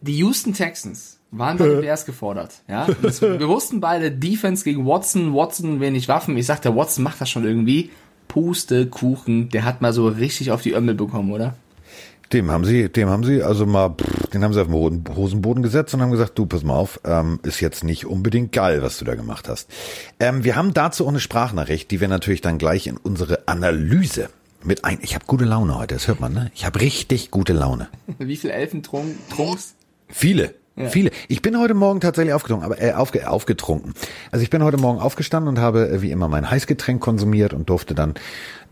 die 0.00 0.16
Houston 0.18 0.52
Texans 0.52 1.18
waren 1.30 1.56
bei 1.56 1.66
den 1.68 1.80
Bears 1.80 2.04
gefordert. 2.04 2.62
Ja? 2.68 2.86
Das, 3.02 3.22
wir 3.22 3.48
wussten 3.48 3.80
beide, 3.80 4.10
Defense 4.10 4.64
gegen 4.64 4.86
Watson, 4.86 5.34
Watson 5.34 5.80
wenig 5.80 6.08
Waffen. 6.08 6.36
Ich 6.36 6.46
sagte, 6.46 6.76
Watson 6.76 7.04
macht 7.04 7.20
das 7.20 7.30
schon 7.30 7.44
irgendwie. 7.44 7.90
Puste, 8.28 8.86
Kuchen, 8.86 9.48
der 9.50 9.64
hat 9.64 9.80
mal 9.80 9.92
so 9.92 10.08
richtig 10.08 10.50
auf 10.50 10.62
die 10.62 10.72
Ömmel 10.72 10.94
bekommen, 10.94 11.32
oder? 11.32 11.54
Dem 12.34 12.50
haben 12.50 12.64
sie, 12.64 12.88
dem 12.88 13.08
haben 13.10 13.22
sie 13.22 13.44
also 13.44 13.64
mal, 13.64 13.90
pff, 13.90 14.26
den 14.30 14.42
haben 14.42 14.52
sie 14.52 14.60
auf 14.60 14.66
den 14.66 15.04
Hosenboden 15.14 15.62
gesetzt 15.62 15.94
und 15.94 16.02
haben 16.02 16.10
gesagt, 16.10 16.36
du, 16.36 16.46
pass 16.46 16.64
mal 16.64 16.74
auf, 16.74 16.98
ähm, 17.04 17.38
ist 17.44 17.60
jetzt 17.60 17.84
nicht 17.84 18.06
unbedingt 18.06 18.50
geil, 18.50 18.82
was 18.82 18.98
du 18.98 19.04
da 19.04 19.14
gemacht 19.14 19.48
hast. 19.48 19.70
Ähm, 20.18 20.42
wir 20.42 20.56
haben 20.56 20.74
dazu 20.74 21.04
auch 21.04 21.10
eine 21.10 21.20
Sprachnachricht, 21.20 21.92
die 21.92 22.00
wir 22.00 22.08
natürlich 22.08 22.40
dann 22.40 22.58
gleich 22.58 22.88
in 22.88 22.96
unsere 22.96 23.46
Analyse 23.46 24.30
mit 24.64 24.84
ein. 24.84 24.98
Ich 25.02 25.14
habe 25.14 25.26
gute 25.26 25.44
Laune 25.44 25.78
heute, 25.78 25.94
das 25.94 26.08
hört 26.08 26.18
man, 26.18 26.32
ne? 26.32 26.50
Ich 26.56 26.66
habe 26.66 26.80
richtig 26.80 27.30
gute 27.30 27.52
Laune. 27.52 27.86
Wie 28.18 28.36
viel 28.36 28.50
Elfentrunks? 28.50 29.76
Viele. 30.08 30.54
Viele. 30.76 31.12
Ich 31.28 31.40
bin 31.40 31.56
heute 31.56 31.74
Morgen 31.74 32.00
tatsächlich 32.00 32.34
aufgetrunken, 32.34 32.66
aber 32.66 32.82
äh, 32.82 32.94
aufge, 32.94 33.30
aufgetrunken. 33.30 33.94
Also 34.32 34.42
ich 34.42 34.50
bin 34.50 34.64
heute 34.64 34.76
Morgen 34.76 34.98
aufgestanden 34.98 35.48
und 35.48 35.60
habe 35.60 35.88
äh, 35.88 36.02
wie 36.02 36.10
immer 36.10 36.26
mein 36.26 36.50
Heißgetränk 36.50 37.00
konsumiert 37.00 37.54
und 37.54 37.70
durfte 37.70 37.94
dann, 37.94 38.14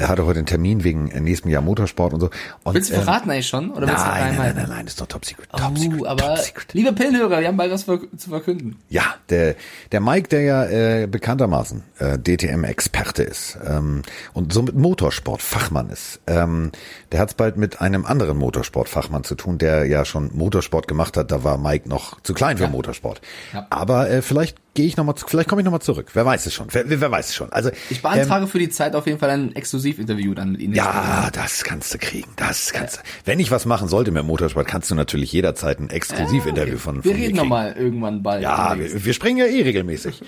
er 0.02 0.08
hatte 0.08 0.26
heute 0.26 0.40
einen 0.40 0.46
Termin 0.46 0.82
wegen 0.82 1.10
äh, 1.10 1.20
nächsten 1.20 1.48
Jahr 1.48 1.62
Motorsport 1.62 2.12
und 2.12 2.20
so. 2.20 2.30
Und, 2.64 2.74
Willst 2.74 2.90
du 2.90 2.94
ähm, 2.94 3.02
verraten 3.02 3.30
eigentlich 3.30 3.46
schon? 3.46 3.70
Oder 3.70 3.86
willst 3.86 4.04
du 4.04 4.08
Nein, 4.08 4.34
nein, 4.36 4.36
nein, 4.36 4.54
nein, 4.56 4.66
nein, 4.68 4.86
ist 4.86 5.00
doch 5.00 5.06
top 5.06 5.24
secret. 5.24 5.48
Top 5.50 5.72
Oh, 5.72 5.76
secret, 5.76 6.06
aber 6.06 6.34
top 6.34 6.38
secret. 6.38 6.74
liebe 6.74 6.92
Pillenhörer, 6.92 7.40
wir 7.40 7.46
haben 7.48 7.56
bald 7.56 7.70
was 7.70 7.86
zu 7.86 8.28
verkünden. 8.28 8.76
Ja, 8.88 9.14
der, 9.30 9.54
der 9.92 10.00
Mike, 10.00 10.28
der 10.28 10.42
ja 10.42 10.64
äh, 10.64 11.06
bekanntermaßen 11.06 11.84
äh, 12.00 12.18
DTM-Experte 12.18 13.22
ist 13.22 13.56
ähm, 13.64 14.02
und 14.32 14.52
somit 14.52 14.74
Motorsportfachmann 14.74 15.88
ist, 15.90 16.20
ähm, 16.26 16.72
der 17.12 17.20
hat 17.20 17.28
es 17.30 17.34
bald 17.34 17.56
mit 17.56 17.80
einem 17.80 18.04
anderen 18.04 18.38
Motorsportfachmann 18.38 19.22
zu 19.22 19.36
tun, 19.36 19.58
der 19.58 19.86
ja 19.86 20.04
schon 20.04 20.30
Motorsport 20.34 20.88
gemacht 20.88 21.16
hat. 21.16 21.30
Da 21.30 21.44
war 21.44 21.58
Mike 21.58 21.88
noch 21.88 22.20
zu 22.22 22.34
klein 22.34 22.58
für 22.58 22.66
Motorsport. 22.68 23.20
Ja. 23.52 23.66
Aber 23.70 24.10
äh, 24.10 24.20
vielleicht 24.20 24.56
gehe 24.74 24.86
ich 24.86 24.96
noch 24.96 25.04
mal, 25.04 25.14
zu- 25.14 25.26
vielleicht 25.26 25.48
komme 25.48 25.60
ich 25.60 25.64
noch 25.64 25.72
mal 25.72 25.80
zurück. 25.80 26.08
Wer 26.14 26.24
weiß 26.24 26.46
es 26.46 26.54
schon? 26.54 26.66
Wer, 26.70 26.84
wer 26.88 27.10
weiß 27.10 27.28
es 27.28 27.34
schon? 27.34 27.52
Also 27.52 27.70
Ich 27.90 28.00
beantrage 28.02 28.46
für 28.46 28.58
die 28.58 28.68
Zeit 28.70 28.94
auf 28.94 29.06
jeden 29.06 29.18
Fall 29.18 29.30
ein 29.30 29.54
Exklusivinterview 29.54 30.34
dann 30.34 30.52
mit 30.52 30.60
Ihnen. 30.60 30.74
ja, 30.74 31.28
das 31.32 31.64
kannst 31.64 31.92
du 31.92 31.98
kriegen. 31.98 32.30
Das 32.36 32.72
kannst 32.72 32.96
du. 32.96 33.00
Wenn 33.24 33.38
ich 33.40 33.50
was 33.50 33.66
machen 33.66 33.88
sollte 33.88 34.10
mit 34.10 34.24
Motorsport, 34.24 34.66
kannst 34.66 34.90
du 34.90 34.94
natürlich 34.94 35.32
jederzeit 35.32 35.78
ein 35.80 35.90
Exklusivinterview 35.90 36.78
von, 36.78 36.96
Wir 37.04 37.12
von 37.12 37.20
mir 37.20 37.26
reden 37.26 37.36
nochmal 37.36 37.74
irgendwann 37.78 38.22
bald. 38.22 38.42
Ja, 38.42 38.78
wir, 38.78 39.04
wir 39.04 39.12
springen 39.12 39.38
ja 39.38 39.46
eh 39.46 39.62
regelmäßig. 39.62 40.22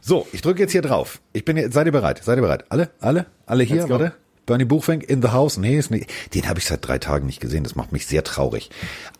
So, 0.00 0.26
ich 0.32 0.42
drücke 0.42 0.60
jetzt 0.60 0.72
hier 0.72 0.82
drauf. 0.82 1.20
Ich 1.32 1.44
bin 1.44 1.56
jetzt, 1.56 1.74
seid 1.74 1.86
ihr 1.86 1.92
bereit? 1.92 2.22
Seid 2.24 2.36
ihr 2.38 2.42
bereit? 2.42 2.64
Alle? 2.70 2.90
Alle? 3.00 3.26
Alle 3.46 3.62
hier? 3.64 3.88
Warte. 3.88 4.12
Bernie 4.46 4.64
Buchfink 4.64 5.02
in 5.04 5.22
the 5.22 5.28
house. 5.28 5.56
Nee, 5.56 5.78
ist 5.78 5.90
nicht. 5.90 6.12
Den 6.34 6.48
habe 6.48 6.58
ich 6.58 6.66
seit 6.66 6.86
drei 6.86 6.98
Tagen 6.98 7.26
nicht 7.26 7.40
gesehen. 7.40 7.64
Das 7.64 7.74
macht 7.74 7.92
mich 7.92 8.06
sehr 8.06 8.24
traurig. 8.24 8.70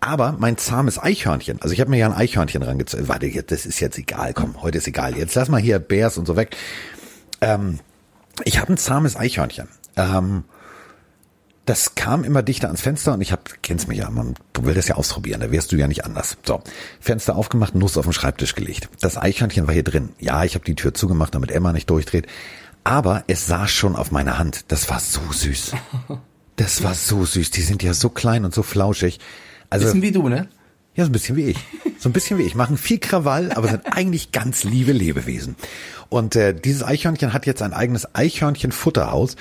Aber 0.01 0.37
mein 0.39 0.57
zahmes 0.59 0.99
Eichhörnchen, 0.99 1.61
also 1.63 1.73
ich 1.73 1.81
habe 1.81 1.91
mir 1.91 1.99
ja 1.99 2.07
ein 2.07 2.13
Eichhörnchen 2.13 2.63
rangezogen. 2.63 3.09
Warte, 3.09 3.27
jetzt, 3.27 3.51
das 3.51 3.67
ist 3.67 3.81
jetzt 3.81 3.99
egal. 3.99 4.35
Komm, 4.35 4.63
heute 4.63 4.79
ist 4.79 4.87
egal. 4.87 5.17
Jetzt 5.17 5.35
lass 5.35 5.49
mal 5.49 5.61
hier 5.61 5.79
Bears 5.79 6.19
und 6.19 6.27
so 6.27 6.37
weg. 6.37 6.57
Ähm, 7.41 7.81
ich 8.45 8.59
habe 8.59 8.73
ein 8.73 8.77
zahmes 8.77 9.17
Eichhörnchen. 9.17 9.69
Ähm, 9.97 10.45
das 11.67 11.95
kam 11.95 12.25
immer 12.25 12.43
dichter 12.43 12.67
ans 12.67 12.83
Fenster 12.83 13.15
und 13.15 13.23
ich 13.23 13.33
hab, 13.33 13.63
kennst 13.63 13.89
mich 13.89 13.99
ja, 13.99 14.11
man 14.11 14.35
will 14.61 14.75
das 14.75 14.89
ja 14.89 14.97
ausprobieren, 14.97 15.41
da 15.41 15.51
wärst 15.51 15.73
du 15.73 15.77
ja 15.77 15.89
nicht 15.89 16.05
anders. 16.05 16.37
So, 16.45 16.63
Fenster 17.01 17.37
aufgemacht, 17.37 17.75
Nuss 17.75 17.97
auf 17.97 18.05
den 18.05 18.13
Schreibtisch 18.13 18.55
gelegt. 18.55 18.91
Das 19.01 19.17
Eichhörnchen 19.17 19.67
war 19.67 19.73
hier 19.73 19.83
drin. 19.83 20.11
Ja, 20.19 20.45
ich 20.45 20.55
habe 20.55 20.65
die 20.65 20.75
Tür 20.75 20.93
zugemacht, 20.93 21.35
damit 21.35 21.51
Emma 21.51 21.73
nicht 21.73 21.89
durchdreht. 21.89 22.27
Aber 22.85 23.25
es 23.27 23.47
saß 23.47 23.71
schon 23.71 23.97
auf 23.97 24.11
meiner 24.11 24.39
Hand. 24.39 24.67
Das 24.69 24.89
war 24.91 25.01
so 25.01 25.21
süß. 25.31 25.73
Das 26.57 26.83
war 26.83 26.95
so 26.95 27.25
süß. 27.25 27.51
Die 27.51 27.63
sind 27.63 27.83
ja 27.83 27.95
so 27.95 28.11
klein 28.11 28.45
und 28.45 28.55
so 28.55 28.63
flauschig. 28.63 29.19
Also, 29.71 29.87
Bisschen 29.87 30.03
wie 30.03 30.13
du, 30.13 30.29
ne? 30.29 30.49
ja, 30.95 31.05
so 31.05 31.09
ein 31.11 31.13
bisschen 31.13 31.37
wie 31.37 31.47
ich. 31.47 31.59
So 31.99 32.09
ein 32.09 32.13
bisschen 32.13 32.39
wie 32.39 32.43
ich. 32.43 32.55
Machen 32.55 32.77
viel 32.77 32.99
Krawall, 32.99 33.51
aber 33.53 33.69
sind 33.69 33.87
eigentlich 33.91 34.31
ganz 34.33 34.63
liebe 34.65 34.93
Lebewesen. 34.93 35.57
Und 36.11 36.37
äh, 36.37 36.55
dieses 36.55 36.83
Eichhörnchen 36.85 37.33
hat 37.33 37.47
jetzt 37.47 37.63
ein 37.63 37.73
eigenes 37.73 38.15
Eichhörnchen-Futterhaus. 38.15 39.37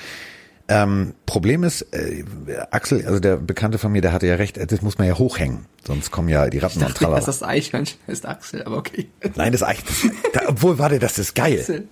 Ähm, 0.66 1.12
Problem 1.26 1.62
ist, 1.62 1.82
äh, 1.92 2.24
Axel, 2.70 3.06
also 3.06 3.20
der 3.20 3.36
Bekannte 3.36 3.76
von 3.78 3.92
mir, 3.92 4.00
der 4.00 4.12
hatte 4.12 4.26
ja 4.26 4.36
recht, 4.36 4.58
das 4.72 4.80
muss 4.80 4.96
man 4.96 5.06
ja 5.06 5.18
hochhängen. 5.18 5.66
Sonst 5.86 6.10
kommen 6.10 6.30
ja 6.30 6.48
die 6.48 6.58
Ratten 6.58 6.78
Ich 6.78 6.82
und 6.82 6.88
dachte, 6.88 7.00
tralala. 7.00 7.16
dass 7.18 7.26
das 7.26 7.42
Eichhörnchen 7.42 7.98
heißt 8.08 8.24
Axel, 8.26 8.62
aber 8.64 8.78
okay. 8.78 9.08
Nein, 9.36 9.52
das 9.52 9.62
Eich, 9.62 9.84
das, 9.84 9.96
da, 10.32 10.48
obwohl, 10.48 10.78
warte, 10.78 10.98
das 10.98 11.18
ist 11.18 11.34
geil. 11.34 11.58
Axel. 11.60 11.86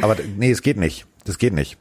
Aber 0.00 0.16
nee, 0.36 0.50
es 0.50 0.62
geht 0.62 0.76
nicht. 0.76 1.06
Das 1.24 1.38
geht 1.38 1.52
nicht. 1.52 1.76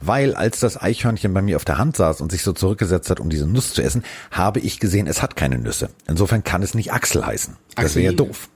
Weil 0.00 0.34
als 0.34 0.60
das 0.60 0.80
Eichhörnchen 0.80 1.34
bei 1.34 1.42
mir 1.42 1.56
auf 1.56 1.64
der 1.66 1.76
Hand 1.76 1.96
saß 1.96 2.22
und 2.22 2.32
sich 2.32 2.42
so 2.42 2.52
zurückgesetzt 2.54 3.10
hat, 3.10 3.20
um 3.20 3.28
diese 3.28 3.46
Nuss 3.46 3.74
zu 3.74 3.82
essen, 3.82 4.02
habe 4.30 4.58
ich 4.60 4.80
gesehen, 4.80 5.06
es 5.06 5.20
hat 5.20 5.36
keine 5.36 5.58
Nüsse. 5.58 5.90
Insofern 6.08 6.42
kann 6.42 6.62
es 6.62 6.72
nicht 6.74 6.92
Axel 6.92 7.26
heißen. 7.26 7.56
Das 7.76 7.94
wäre 7.96 8.04
ja 8.04 8.10
Axeline. 8.12 8.28
doof. 8.28 8.48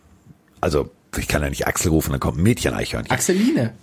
Also, 0.62 0.90
ich 1.18 1.28
kann 1.28 1.42
ja 1.42 1.50
nicht 1.50 1.66
Axel 1.66 1.90
rufen, 1.90 2.12
dann 2.12 2.20
kommt 2.20 2.38
ein 2.38 2.42
Mädchen-Eichhörnchen. 2.42 3.12
Axeline. 3.12 3.74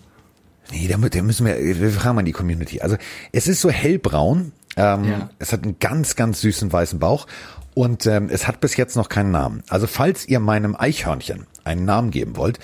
Nee, 0.72 0.88
da 0.88 0.98
müssen 0.98 1.46
wir, 1.46 1.58
wir 1.60 1.92
fragen 1.92 2.16
mal 2.16 2.24
die 2.24 2.32
Community. 2.32 2.82
Also, 2.82 2.98
es 3.32 3.48
ist 3.48 3.62
so 3.62 3.70
hellbraun. 3.70 4.54
Ähm, 4.78 5.04
Ja. 5.04 5.30
Es 5.38 5.54
hat 5.54 5.64
einen 5.64 5.78
ganz, 5.80 6.16
ganz 6.16 6.42
süßen 6.42 6.72
weißen 6.74 6.98
Bauch. 6.98 7.28
Und 7.74 8.06
ähm, 8.06 8.28
es 8.30 8.48
hat 8.48 8.60
bis 8.60 8.76
jetzt 8.76 8.96
noch 8.96 9.08
keinen 9.08 9.32
Namen. 9.32 9.64
Also 9.70 9.88
falls 9.88 10.28
ihr 10.28 10.40
meinem 10.42 10.76
Eichhörnchen 10.76 11.46
einen 11.64 11.86
Namen 11.86 12.12
geben 12.12 12.36
wollt, 12.36 12.60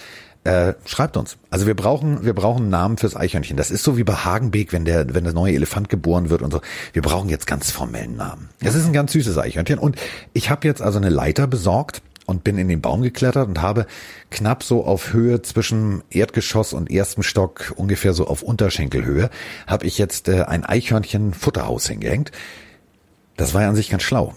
äh, 0.48 0.76
schreibt 0.86 1.18
uns. 1.18 1.38
Also 1.50 1.68
wir 1.68 1.76
brauchen, 1.76 2.24
wir 2.24 2.34
brauchen 2.34 2.64
einen 2.64 2.70
Namen 2.70 2.98
fürs 2.98 3.18
Eichhörnchen. 3.18 3.58
Das 3.58 3.70
ist 3.70 3.84
so 3.84 3.98
wie 3.98 4.06
bei 4.06 4.14
Hagenbeek, 4.14 4.72
wenn 4.72 4.86
der, 4.86 5.14
wenn 5.14 5.26
der 5.26 5.34
neue 5.34 5.54
Elefant 5.54 5.90
geboren 5.90 6.30
wird 6.30 6.42
und 6.42 6.52
so. 6.52 6.62
Wir 6.94 7.02
brauchen 7.02 7.28
jetzt 7.28 7.48
ganz 7.48 7.70
formellen 7.70 8.16
Namen. 8.16 8.50
Es 8.62 8.74
ist 8.74 8.86
ein 8.86 8.94
ganz 8.94 9.12
süßes 9.12 9.38
Eichhörnchen. 9.38 9.78
Und 9.78 9.98
ich 10.32 10.50
habe 10.50 10.66
jetzt 10.66 10.82
also 10.82 11.00
eine 11.00 11.10
Leiter 11.10 11.48
besorgt 11.48 12.02
und 12.26 12.46
bin 12.46 12.58
in 12.58 12.70
den 12.70 12.80
Baum 12.80 13.02
geklettert 13.02 13.50
und 13.50 13.62
habe 13.62 13.88
knapp 14.32 14.64
so 14.64 14.86
auf 14.86 15.12
Höhe 15.12 15.42
zwischen 15.42 16.02
Erdgeschoss 16.10 16.72
und 16.72 16.90
erstem 16.90 17.24
Stock, 17.24 17.74
ungefähr 17.76 18.14
so 18.14 18.26
auf 18.28 18.42
Unterschenkelhöhe, 18.42 19.30
habe 19.68 19.86
ich 19.86 19.98
jetzt 19.98 20.30
äh, 20.30 20.44
ein 20.44 20.64
Eichhörnchen 20.64 21.34
Futterhaus 21.34 21.88
hingehängt. 21.88 22.32
Das 23.36 23.54
war 23.54 23.64
ja 23.64 23.70
an 23.70 23.76
sich 23.76 23.90
ganz 23.90 24.04
schlau 24.04 24.34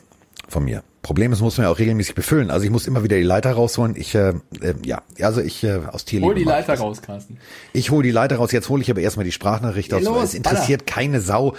von 0.49 0.65
mir. 0.65 0.83
Problem 1.03 1.33
ist, 1.33 1.41
muss 1.41 1.57
man 1.57 1.65
ja 1.65 1.73
auch 1.73 1.79
regelmäßig 1.79 2.15
befüllen. 2.15 2.51
Also 2.51 2.65
ich 2.65 2.71
muss 2.71 2.87
immer 2.87 3.03
wieder 3.03 3.17
die 3.17 3.23
Leiter 3.23 3.53
rausholen. 3.53 3.97
Ich, 3.97 4.15
äh, 4.15 4.35
äh, 4.61 4.75
ja, 4.85 5.03
also 5.23 5.41
ich 5.41 5.65
äh, 5.65 5.81
aus 5.91 6.05
Tierliebe. 6.05 6.29
Hol 6.29 6.35
die 6.35 6.45
Leiter 6.45 6.73
das. 6.73 6.81
raus, 6.81 7.01
Carsten. 7.01 7.39
Ich 7.73 7.91
hole 7.91 8.03
die 8.03 8.11
Leiter 8.11 8.37
raus. 8.37 8.53
Jetzt 8.53 8.69
hole 8.69 8.83
ich 8.83 8.91
aber 8.91 9.01
erstmal 9.01 9.25
die 9.25 9.33
Sprachnachricht 9.33 9.95
aus. 9.95 10.03
Los, 10.03 10.25
es 10.25 10.35
interessiert 10.35 10.87
keine 10.87 11.23
Sau, 11.23 11.55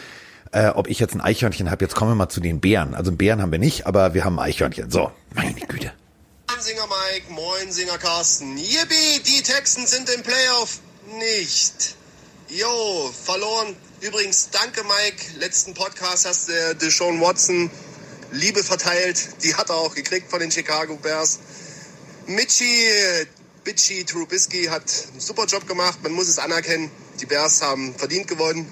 äh, 0.52 0.68
ob 0.68 0.88
ich 0.88 1.00
jetzt 1.00 1.16
ein 1.16 1.22
Eichhörnchen 1.22 1.72
habe. 1.72 1.84
Jetzt 1.84 1.96
kommen 1.96 2.12
wir 2.12 2.16
mal 2.16 2.30
zu 2.30 2.40
den 2.40 2.60
Bären. 2.60 2.94
Also 2.94 3.10
einen 3.10 3.18
Bären 3.18 3.42
haben 3.42 3.52
wir 3.52 3.60
nicht, 3.60 3.88
aber 3.88 4.14
wir 4.14 4.26
haben 4.26 4.38
ein 4.38 4.46
Eichhörnchen. 4.46 4.92
So, 4.92 5.12
meine 5.34 5.54
Güte. 5.54 5.92
Moin 6.48 6.62
Singer 6.62 6.88
Mike, 6.88 7.34
moin 7.34 7.72
Singer 7.72 7.98
Carsten. 7.98 8.58
Yippie, 8.58 9.22
die 9.26 9.42
Texten 9.42 9.88
sind 9.88 10.08
im 10.10 10.22
Playoff 10.22 10.82
nicht. 11.18 11.96
Jo, 12.50 13.12
verloren. 13.24 13.76
Übrigens, 14.02 14.50
danke 14.52 14.84
Mike. 14.84 15.40
Letzten 15.40 15.74
Podcast 15.74 16.28
hast 16.28 16.50
du 16.50 16.54
äh, 16.54 16.76
Deshaun 16.76 17.22
Watson 17.22 17.72
Liebe 18.32 18.64
verteilt. 18.64 19.44
Die 19.44 19.56
hat 19.56 19.70
er 19.70 19.76
auch 19.76 19.96
gekriegt 19.96 20.30
von 20.30 20.40
den 20.40 20.52
Chicago 20.52 20.96
Bears. 20.96 21.40
Mitchie, 22.28 22.88
Bitchy 23.64 24.06
Trubisky 24.06 24.66
hat 24.66 24.84
einen 25.12 25.20
super 25.20 25.46
Job 25.46 25.68
gemacht. 25.68 26.00
Man 26.04 26.14
muss 26.14 26.28
es 26.28 26.40
anerkennen. 26.40 26.92
Die 27.20 27.26
Bears 27.26 27.62
haben 27.62 27.94
verdient 27.96 28.28
gewonnen. 28.28 28.72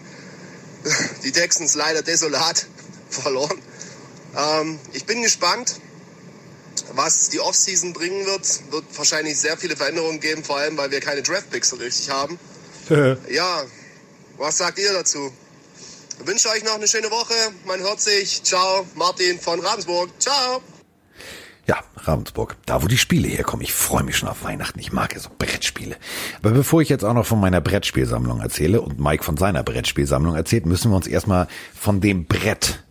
Die 1.23 1.31
Texans 1.31 1.75
leider 1.75 2.01
desolat 2.01 2.67
verloren. 3.09 3.61
Ähm, 4.35 4.79
ich 4.93 5.05
bin 5.05 5.21
gespannt 5.21 5.75
was 6.93 7.29
die 7.29 7.39
Offseason 7.39 7.93
bringen 7.93 8.25
wird, 8.25 8.71
wird 8.71 8.85
wahrscheinlich 8.95 9.37
sehr 9.39 9.57
viele 9.57 9.75
Veränderungen 9.75 10.19
geben, 10.19 10.43
vor 10.43 10.57
allem 10.57 10.77
weil 10.77 10.91
wir 10.91 10.99
keine 10.99 11.21
Draftpicks 11.21 11.69
so 11.69 11.75
richtig 11.75 12.09
haben. 12.09 12.39
ja, 13.29 13.63
was 14.37 14.57
sagt 14.57 14.79
ihr 14.79 14.93
dazu? 14.93 15.31
Ich 16.19 16.27
wünsche 16.27 16.49
euch 16.49 16.63
noch 16.63 16.75
eine 16.75 16.87
schöne 16.87 17.09
Woche. 17.11 17.33
Man 17.65 17.79
hört 17.79 18.01
sich. 18.01 18.43
Ciao, 18.43 18.85
Martin 18.95 19.39
von 19.39 19.59
Ravensburg. 19.59 20.09
Ciao. 20.19 20.61
Ja, 21.65 21.77
Ravensburg, 21.95 22.57
da 22.65 22.83
wo 22.83 22.87
die 22.87 22.97
Spiele 22.97 23.27
herkommen. 23.27 23.63
Ich 23.63 23.73
freue 23.73 24.03
mich 24.03 24.17
schon 24.17 24.27
auf 24.27 24.43
Weihnachten. 24.43 24.79
Ich 24.79 24.91
mag 24.91 25.13
ja 25.13 25.19
so 25.19 25.29
Brettspiele. 25.37 25.95
Aber 26.41 26.51
bevor 26.51 26.81
ich 26.81 26.89
jetzt 26.89 27.05
auch 27.05 27.13
noch 27.13 27.25
von 27.25 27.39
meiner 27.39 27.61
Brettspielsammlung 27.61 28.41
erzähle 28.41 28.81
und 28.81 28.99
Mike 28.99 29.23
von 29.23 29.37
seiner 29.37 29.63
Brettspielsammlung 29.63 30.35
erzählt, 30.35 30.65
müssen 30.65 30.91
wir 30.91 30.97
uns 30.97 31.07
erstmal 31.07 31.47
von 31.73 32.01
dem 32.01 32.25
Brett 32.25 32.83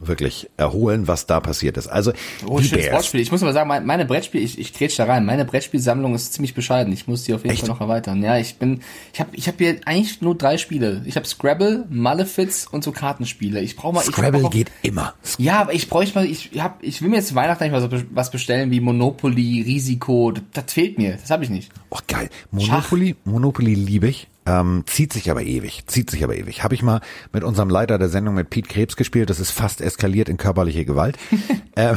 wirklich 0.00 0.48
erholen, 0.56 1.06
was 1.06 1.26
da 1.26 1.40
passiert 1.40 1.76
ist. 1.76 1.86
Also 1.86 2.12
Oh, 2.46 2.58
die 2.58 2.64
schönes 2.68 2.86
Bears. 2.86 2.96
Wortspiel. 2.96 3.20
Ich 3.20 3.30
muss 3.30 3.42
aber 3.42 3.52
sagen, 3.52 3.68
mein- 3.68 3.84
meine 3.84 4.06
Brettspiel, 4.06 4.42
ich, 4.42 4.58
ich 4.58 4.72
grätsch 4.72 4.98
da 4.98 5.04
rein. 5.04 5.26
Meine 5.26 5.44
Brettspielsammlung 5.44 6.14
ist 6.14 6.32
ziemlich 6.32 6.54
bescheiden. 6.54 6.92
Ich 6.92 7.06
muss 7.06 7.24
die 7.24 7.34
auf 7.34 7.42
jeden 7.42 7.52
Echt? 7.52 7.60
Fall 7.60 7.68
noch 7.68 7.80
erweitern. 7.80 8.22
Ja, 8.22 8.38
ich 8.38 8.56
bin, 8.56 8.80
ich 9.12 9.20
habe, 9.20 9.30
ich 9.34 9.46
habe 9.46 9.58
hier 9.58 9.76
eigentlich 9.84 10.22
nur 10.22 10.34
drei 10.36 10.56
Spiele. 10.56 11.02
Ich 11.04 11.16
habe 11.16 11.26
Scrabble, 11.26 11.84
Malefiz 11.90 12.66
und 12.70 12.82
so 12.82 12.92
Kartenspiele. 12.92 13.60
Ich 13.60 13.76
brauche 13.76 13.94
mal. 13.94 14.00
ich 14.00 14.06
Scrabble 14.06 14.44
auch- 14.46 14.50
geht 14.50 14.70
immer. 14.82 15.14
Ja, 15.38 15.60
aber 15.60 15.74
ich 15.74 15.88
bräuchte 15.88 16.14
mal, 16.18 16.24
ich 16.26 16.50
hab, 16.58 16.82
ich 16.82 17.02
will 17.02 17.10
mir 17.10 17.16
jetzt 17.16 17.34
Weihnachten 17.34 17.62
eigentlich 17.64 17.90
mal 17.90 17.98
so 18.00 18.04
was 18.12 18.30
bestellen 18.30 18.70
wie 18.70 18.80
Monopoly, 18.80 19.62
Risiko. 19.62 20.32
Das, 20.32 20.42
das 20.52 20.72
fehlt 20.72 20.96
mir. 20.98 21.18
Das 21.20 21.30
habe 21.30 21.44
ich 21.44 21.50
nicht. 21.50 21.70
Oh, 21.90 21.98
geil. 22.08 22.30
Monopoly, 22.50 23.16
Monopoly 23.24 23.74
liebe 23.74 24.08
ich. 24.08 24.28
Ähm, 24.50 24.82
zieht 24.86 25.12
sich 25.12 25.30
aber 25.30 25.42
ewig. 25.42 25.84
Zieht 25.86 26.10
sich 26.10 26.24
aber 26.24 26.36
ewig. 26.36 26.64
Habe 26.64 26.74
ich 26.74 26.82
mal 26.82 27.00
mit 27.32 27.44
unserem 27.44 27.70
Leiter 27.70 27.98
der 27.98 28.08
Sendung 28.08 28.34
mit 28.34 28.50
Pete 28.50 28.68
Krebs 28.68 28.96
gespielt. 28.96 29.30
Das 29.30 29.38
ist 29.38 29.52
fast 29.52 29.80
eskaliert 29.80 30.28
in 30.28 30.38
körperliche 30.38 30.84
Gewalt. 30.84 31.16
ähm, 31.76 31.96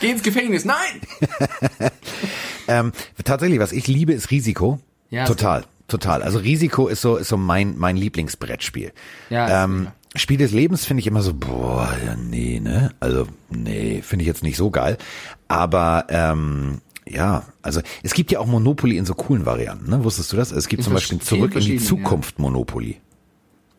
Geh 0.00 0.10
ins 0.10 0.22
Gefängnis. 0.22 0.64
Nein! 0.64 0.76
ähm, 2.68 2.92
tatsächlich, 3.24 3.60
was 3.60 3.72
ich 3.72 3.86
liebe, 3.86 4.12
ist 4.12 4.32
Risiko. 4.32 4.80
Ja, 5.10 5.26
total, 5.26 5.64
total. 5.86 6.22
Also 6.22 6.38
Risiko 6.38 6.88
ist 6.88 7.02
so, 7.02 7.16
ist 7.16 7.28
so 7.28 7.36
mein, 7.36 7.78
mein 7.78 7.96
Lieblingsbrettspiel. 7.96 8.92
Ja, 9.30 9.64
ähm. 9.64 9.88
Spiel 10.14 10.36
des 10.36 10.52
Lebens 10.52 10.84
finde 10.84 11.00
ich 11.00 11.06
immer 11.06 11.22
so, 11.22 11.32
boah, 11.32 11.88
ja, 12.04 12.16
nee, 12.16 12.60
ne? 12.60 12.90
Also, 13.00 13.28
nee, 13.48 14.02
finde 14.02 14.24
ich 14.24 14.26
jetzt 14.26 14.42
nicht 14.42 14.58
so 14.58 14.70
geil. 14.70 14.98
Aber, 15.48 16.04
ähm, 16.10 16.82
ja, 17.08 17.44
also 17.62 17.80
es 18.02 18.14
gibt 18.14 18.30
ja 18.30 18.38
auch 18.40 18.46
Monopoly 18.46 18.96
in 18.96 19.04
so 19.04 19.14
coolen 19.14 19.44
Varianten, 19.44 19.90
ne? 19.90 20.04
Wusstest 20.04 20.32
du 20.32 20.36
das? 20.36 20.52
Es 20.52 20.68
gibt 20.68 20.80
In 20.80 20.84
zum 20.84 20.94
Beispiel 20.94 21.18
Zurück 21.18 21.42
in 21.42 21.48
die 21.48 21.52
verschiedenen, 21.78 21.82
ja. 21.82 21.88
Zukunft 21.88 22.38
Monopoly. 22.38 23.00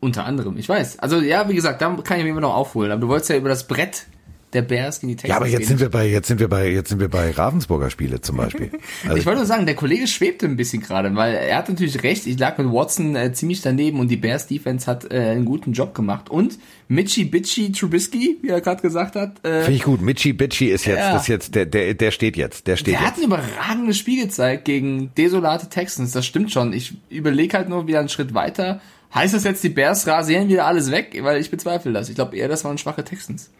Unter 0.00 0.24
anderem. 0.26 0.58
Ich 0.58 0.68
weiß. 0.68 0.98
Also 0.98 1.20
ja, 1.20 1.48
wie 1.48 1.54
gesagt, 1.54 1.80
da 1.80 1.94
kann 2.04 2.18
ich 2.18 2.24
mir 2.24 2.30
immer 2.30 2.42
noch 2.42 2.54
aufholen. 2.54 2.92
Aber 2.92 3.00
du 3.00 3.08
wolltest 3.08 3.30
ja 3.30 3.36
über 3.36 3.48
das 3.48 3.66
Brett 3.66 4.06
der 4.54 4.62
Bears 4.62 5.00
gegen 5.00 5.08
die 5.10 5.16
Texans 5.16 5.28
Ja, 5.30 5.36
aber 5.36 5.46
jetzt 5.46 5.68
sind 5.68 5.80
wir 5.80 5.88
bei, 5.90 6.06
jetzt 6.08 6.28
sind 6.28 6.40
wir 6.40 6.48
bei, 6.48 6.70
jetzt 6.70 6.88
sind 6.88 7.00
wir 7.00 7.08
bei 7.08 7.30
Ravensburger 7.30 7.90
Spiele 7.90 8.20
zum 8.20 8.36
Beispiel. 8.36 8.70
Also 9.04 9.16
ich 9.16 9.26
wollte 9.26 9.38
nur 9.40 9.46
sagen, 9.46 9.66
der 9.66 9.74
Kollege 9.74 10.06
schwebte 10.06 10.46
ein 10.46 10.56
bisschen 10.56 10.80
gerade, 10.80 11.14
weil 11.14 11.34
er 11.34 11.56
hat 11.58 11.68
natürlich 11.68 12.02
recht. 12.02 12.26
Ich 12.26 12.38
lag 12.38 12.56
mit 12.58 12.68
Watson 12.70 13.16
äh, 13.16 13.32
ziemlich 13.32 13.60
daneben 13.60 14.00
und 14.00 14.08
die 14.08 14.16
Bears 14.16 14.46
Defense 14.46 14.86
hat 14.86 15.12
äh, 15.12 15.18
einen 15.18 15.44
guten 15.44 15.72
Job 15.72 15.94
gemacht. 15.94 16.30
Und 16.30 16.58
Mitchy 16.88 17.24
Bitchy 17.24 17.72
Trubisky, 17.72 18.38
wie 18.42 18.48
er 18.48 18.60
gerade 18.60 18.80
gesagt 18.82 19.16
hat, 19.16 19.44
äh, 19.44 19.62
Finde 19.62 19.76
ich 19.76 19.82
gut. 19.82 20.00
Mitchy 20.00 20.32
Bitchy 20.32 20.66
ist 20.70 20.86
jetzt, 20.86 20.98
Ja. 20.98 21.12
das 21.12 21.22
ist 21.22 21.28
jetzt, 21.28 21.54
der, 21.54 21.66
der, 21.66 21.94
der 21.94 22.10
steht 22.10 22.36
jetzt, 22.36 22.66
der 22.66 22.76
steht 22.76 22.94
der 22.94 23.00
hat 23.00 23.16
jetzt. 23.16 23.18
ein 23.18 23.24
überragendes 23.24 23.98
Spiel 23.98 24.22
gezeigt 24.24 24.64
gegen 24.64 25.10
desolate 25.16 25.68
Texans. 25.68 26.12
Das 26.12 26.24
stimmt 26.24 26.52
schon. 26.52 26.72
Ich 26.72 26.94
überlege 27.10 27.56
halt 27.56 27.68
nur 27.68 27.86
wieder 27.86 28.00
einen 28.00 28.08
Schritt 28.08 28.34
weiter. 28.34 28.80
Heißt 29.14 29.32
das 29.34 29.44
jetzt, 29.44 29.62
die 29.62 29.68
Bears 29.68 30.06
rasieren 30.06 30.48
wieder 30.48 30.66
alles 30.66 30.90
weg? 30.90 31.16
Weil 31.22 31.40
ich 31.40 31.50
bezweifle 31.50 31.92
das. 31.92 32.08
Ich 32.08 32.14
glaube 32.16 32.36
eher, 32.36 32.48
das 32.48 32.64
waren 32.64 32.78
schwache 32.78 33.04
Texans. 33.04 33.50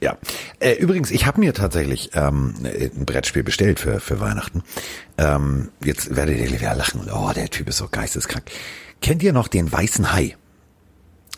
Ja. 0.00 0.18
Äh, 0.60 0.72
übrigens, 0.74 1.10
ich 1.10 1.26
habe 1.26 1.40
mir 1.40 1.54
tatsächlich 1.54 2.10
ähm, 2.14 2.54
ein 2.64 3.06
Brettspiel 3.06 3.42
bestellt 3.42 3.80
für, 3.80 4.00
für 4.00 4.20
Weihnachten. 4.20 4.62
Ähm, 5.16 5.70
jetzt 5.82 6.14
werdet 6.14 6.38
ihr 6.38 6.50
wieder 6.50 6.74
lachen. 6.74 7.08
Oh, 7.10 7.32
der 7.34 7.48
Typ 7.48 7.68
ist 7.68 7.78
so 7.78 7.88
geisteskrank. 7.90 8.44
Kennt 9.00 9.22
ihr 9.22 9.32
noch 9.32 9.48
den 9.48 9.70
weißen 9.72 10.12
Hai? 10.12 10.36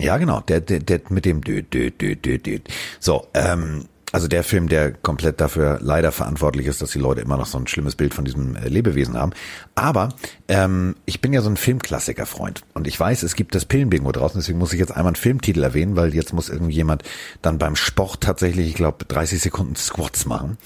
Ja, 0.00 0.16
genau, 0.16 0.40
der, 0.40 0.60
der, 0.60 0.80
der 0.80 1.00
mit 1.08 1.24
dem 1.24 1.42
Dö, 1.42 1.62
Dö, 1.62 1.90
Dö, 1.90 2.14
Dö, 2.14 2.38
Dö. 2.38 2.58
So, 3.00 3.26
ähm, 3.34 3.86
also 4.12 4.28
der 4.28 4.44
Film, 4.44 4.68
der 4.68 4.92
komplett 4.92 5.40
dafür 5.40 5.78
leider 5.82 6.12
verantwortlich 6.12 6.66
ist, 6.66 6.80
dass 6.80 6.92
die 6.92 6.98
Leute 6.98 7.20
immer 7.20 7.36
noch 7.36 7.46
so 7.46 7.58
ein 7.58 7.66
schlimmes 7.66 7.96
Bild 7.96 8.14
von 8.14 8.24
diesem 8.24 8.56
äh, 8.56 8.68
Lebewesen 8.68 9.16
haben. 9.16 9.32
Aber 9.74 10.10
ähm, 10.48 10.96
ich 11.04 11.20
bin 11.20 11.32
ja 11.32 11.42
so 11.42 11.50
ein 11.50 11.56
Filmklassiker-Freund 11.56 12.62
und 12.74 12.86
ich 12.86 12.98
weiß, 12.98 13.22
es 13.22 13.34
gibt 13.34 13.54
das 13.54 13.64
Pillenbingo 13.64 14.10
draußen, 14.12 14.40
deswegen 14.40 14.58
muss 14.58 14.72
ich 14.72 14.80
jetzt 14.80 14.92
einmal 14.92 15.08
einen 15.08 15.16
Filmtitel 15.16 15.62
erwähnen, 15.62 15.96
weil 15.96 16.14
jetzt 16.14 16.32
muss 16.32 16.48
irgendjemand 16.48 17.02
dann 17.42 17.58
beim 17.58 17.76
Sport 17.76 18.22
tatsächlich, 18.22 18.68
ich 18.68 18.74
glaube, 18.74 19.04
30 19.04 19.40
Sekunden 19.40 19.76
Squats 19.76 20.26
machen. 20.26 20.56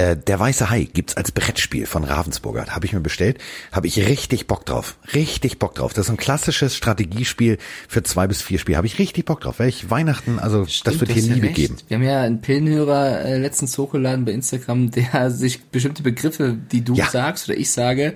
Äh, 0.00 0.16
der 0.16 0.40
Weiße 0.40 0.70
Hai 0.70 0.84
gibt's 0.84 1.16
als 1.16 1.30
Brettspiel 1.30 1.84
von 1.84 2.04
Ravensburger. 2.04 2.64
Habe 2.68 2.86
ich 2.86 2.94
mir 2.94 3.00
bestellt. 3.00 3.38
Habe 3.70 3.86
ich 3.86 3.98
richtig 4.08 4.46
Bock 4.46 4.64
drauf. 4.64 4.96
Richtig 5.12 5.58
Bock 5.58 5.74
drauf. 5.74 5.92
Das 5.92 6.06
ist 6.06 6.10
ein 6.10 6.16
klassisches 6.16 6.74
Strategiespiel 6.74 7.58
für 7.86 8.02
zwei 8.02 8.26
bis 8.26 8.40
vier 8.40 8.58
Spiele. 8.58 8.78
Habe 8.78 8.86
ich 8.86 8.98
richtig 8.98 9.26
Bock 9.26 9.42
drauf. 9.42 9.58
Weil 9.58 9.68
ich 9.68 9.90
Weihnachten, 9.90 10.38
also 10.38 10.64
Stimmt, 10.64 10.94
das 10.94 11.00
wird 11.00 11.12
hier 11.12 11.34
Liebe 11.34 11.48
ja 11.48 11.52
geben. 11.52 11.76
Wir 11.88 11.96
haben 11.96 12.04
ja 12.04 12.22
einen 12.22 12.40
Pillenhörer 12.40 13.20
äh, 13.20 13.38
letztens 13.38 13.76
hochgeladen 13.76 14.24
bei 14.24 14.32
Instagram, 14.32 14.90
der 14.90 15.30
sich 15.30 15.64
bestimmte 15.64 16.02
Begriffe, 16.02 16.56
die 16.72 16.82
du 16.82 16.94
ja. 16.94 17.10
sagst 17.10 17.50
oder 17.50 17.58
ich 17.58 17.70
sage, 17.70 18.14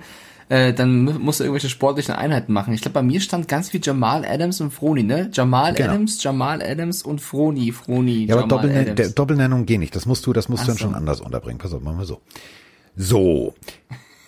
äh, 0.49 0.73
dann 0.73 1.03
musst 1.21 1.39
du 1.39 1.43
irgendwelche 1.43 1.69
sportlichen 1.69 2.13
Einheiten 2.13 2.53
machen. 2.53 2.73
Ich 2.73 2.81
glaube, 2.81 2.93
bei 2.93 3.01
mir 3.01 3.19
stand 3.19 3.47
ganz 3.47 3.69
viel 3.69 3.81
Jamal 3.83 4.25
Adams 4.25 4.61
und 4.61 4.71
Froni, 4.71 5.03
ne? 5.03 5.29
Jamal 5.33 5.73
genau. 5.73 5.91
Adams, 5.91 6.21
Jamal 6.21 6.61
Adams 6.61 7.03
und 7.03 7.19
Froni, 7.19 7.71
Froni, 7.71 8.25
ja, 8.25 8.29
Jamal 8.29 8.43
aber 8.43 8.49
Doppelnen 8.49 8.77
Adams. 8.77 8.95
Der 8.95 9.09
Doppelnennung 9.09 9.65
geht 9.65 9.79
nicht. 9.79 9.95
Das 9.95 10.05
musst 10.05 10.25
du, 10.25 10.33
das 10.33 10.49
musst 10.49 10.63
Ach 10.63 10.65
du 10.65 10.71
dann 10.71 10.77
so. 10.77 10.83
schon 10.83 10.95
anders 10.95 11.21
unterbringen. 11.21 11.57
Pass 11.57 11.73
auf, 11.73 11.81
machen 11.81 11.97
wir 11.97 12.05
so. 12.05 12.21
So. 12.95 13.55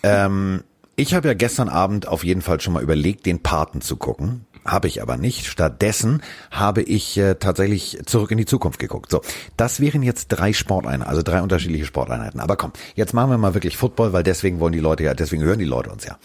ähm, 0.02 0.62
ich 0.96 1.14
habe 1.14 1.28
ja 1.28 1.34
gestern 1.34 1.68
Abend 1.68 2.08
auf 2.08 2.24
jeden 2.24 2.42
Fall 2.42 2.60
schon 2.60 2.72
mal 2.72 2.82
überlegt, 2.82 3.24
den 3.24 3.40
Paten 3.40 3.80
zu 3.80 3.96
gucken 3.96 4.44
habe 4.70 4.88
ich 4.88 5.02
aber 5.02 5.16
nicht. 5.16 5.46
Stattdessen 5.46 6.22
habe 6.50 6.82
ich 6.82 7.16
äh, 7.18 7.34
tatsächlich 7.34 7.98
zurück 8.06 8.30
in 8.30 8.38
die 8.38 8.46
Zukunft 8.46 8.78
geguckt. 8.78 9.10
So, 9.10 9.22
das 9.56 9.80
wären 9.80 10.02
jetzt 10.02 10.28
drei 10.28 10.52
Sporteinheiten, 10.52 11.06
also 11.06 11.22
drei 11.22 11.42
unterschiedliche 11.42 11.86
Sporteinheiten. 11.86 12.40
Aber 12.40 12.56
komm, 12.56 12.72
jetzt 12.94 13.14
machen 13.14 13.30
wir 13.30 13.38
mal 13.38 13.54
wirklich 13.54 13.76
Football, 13.76 14.12
weil 14.12 14.22
deswegen 14.22 14.60
wollen 14.60 14.72
die 14.72 14.80
Leute 14.80 15.04
ja, 15.04 15.14
deswegen 15.14 15.42
hören 15.42 15.58
die 15.58 15.64
Leute 15.64 15.90
uns 15.90 16.04
ja. 16.04 16.18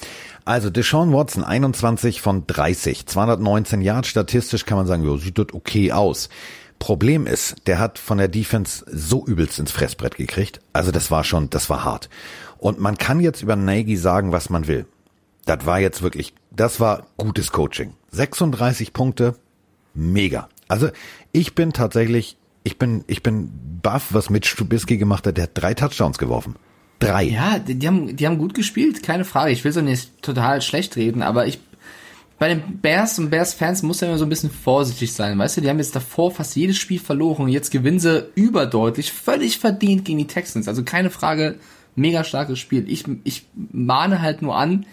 Also 0.46 0.70
Deshaun 0.70 1.14
Watson, 1.14 1.44
21 1.44 2.22
von 2.22 2.46
30, 2.46 3.06
219 3.06 3.82
Yards, 3.82 4.10
statistisch 4.10 4.66
kann 4.66 4.78
man 4.78 4.88
sagen, 4.88 5.04
jo, 5.04 5.18
sieht 5.18 5.38
das 5.38 5.54
okay 5.54 5.92
aus. 5.92 6.30
Problem 6.80 7.28
ist, 7.28 7.66
der 7.68 7.80
hat 7.80 7.98
von 7.98 8.18
der 8.18 8.28
Defense 8.28 8.84
so 8.92 9.26
übelst 9.26 9.58
ins 9.58 9.72
Fressbrett 9.72 10.18
gekriegt. 10.18 10.60
Also 10.74 10.92
das 10.92 11.12
war 11.12 11.24
schon, 11.24 11.50
das 11.50 11.70
war 11.70 11.86
hart. 11.86 12.10
Und 12.58 12.80
man 12.80 12.98
kann 12.98 13.22
jetzt 13.22 13.42
über 13.42 13.56
Nagy 13.56 13.96
sagen, 13.96 14.34
was 14.34 14.50
man 14.50 14.68
will. 14.68 14.86
Das 15.46 15.66
war 15.66 15.80
jetzt 15.80 16.02
wirklich, 16.02 16.34
das 16.52 16.82
war 16.82 17.08
gutes 17.16 17.54
Coaching. 17.54 17.94
36 18.14 18.94
Punkte, 18.94 19.36
mega. 19.94 20.50
Also 20.68 20.90
ich 21.32 21.56
bin 21.56 21.74
tatsächlich, 21.74 22.38
ich 22.64 22.78
bin, 22.78 23.04
ich 23.08 23.22
bin 23.22 23.52
baff, 23.82 24.08
was 24.12 24.30
Mitch 24.30 24.56
Trubisky 24.56 24.98
gemacht 24.98 25.28
hat. 25.28 25.38
Der 25.38 25.44
hat 25.44 25.52
drei 25.54 25.74
Touchdowns 25.74 26.18
geworfen. 26.18 26.56
Drei. 27.00 27.24
Ja, 27.24 27.60
die, 27.60 27.76
die 27.76 27.88
haben, 27.88 28.16
die 28.16 28.26
haben 28.26 28.38
gut 28.38 28.54
gespielt, 28.54 29.04
keine 29.04 29.26
Frage. 29.26 29.52
Ich 29.52 29.64
will 29.64 29.74
so 29.74 29.82
nicht 29.82 30.22
total 30.22 30.62
schlecht 30.62 30.96
reden, 30.96 31.22
aber 31.22 31.48
ich, 31.48 31.60
bei 32.40 32.50
den 32.50 32.80
Bears 32.80 33.20
und 33.20 33.30
Bears-Fans 33.30 33.84
muss 33.84 34.02
ja 34.02 34.08
immer 34.08 34.18
so 34.18 34.26
ein 34.26 34.30
bisschen 34.30 34.52
vorsichtig 34.52 35.12
sein. 35.12 35.38
Weißt 35.38 35.58
du, 35.58 35.62
die 35.62 35.70
haben 35.70 35.80
jetzt 35.80 35.96
davor 35.96 36.32
fast 36.32 36.56
jedes 36.56 36.78
Spiel 36.78 37.00
verloren 37.00 37.44
und 37.44 37.50
jetzt 37.50 37.72
gewinnen 37.72 38.00
sie 38.00 38.30
überdeutlich, 38.36 39.12
völlig 39.12 39.60
verdient 39.60 40.06
gegen 40.06 40.20
die 40.20 40.28
Texans. 40.28 40.68
Also 40.68 40.84
keine 40.84 41.10
Frage, 41.10 41.60
mega 41.96 42.24
starkes 42.24 42.60
Spiel. 42.60 42.90
Ich, 42.90 43.04
ich 43.24 43.46
mahne 43.72 44.22
halt 44.22 44.42
nur 44.42 44.56
an, 44.56 44.86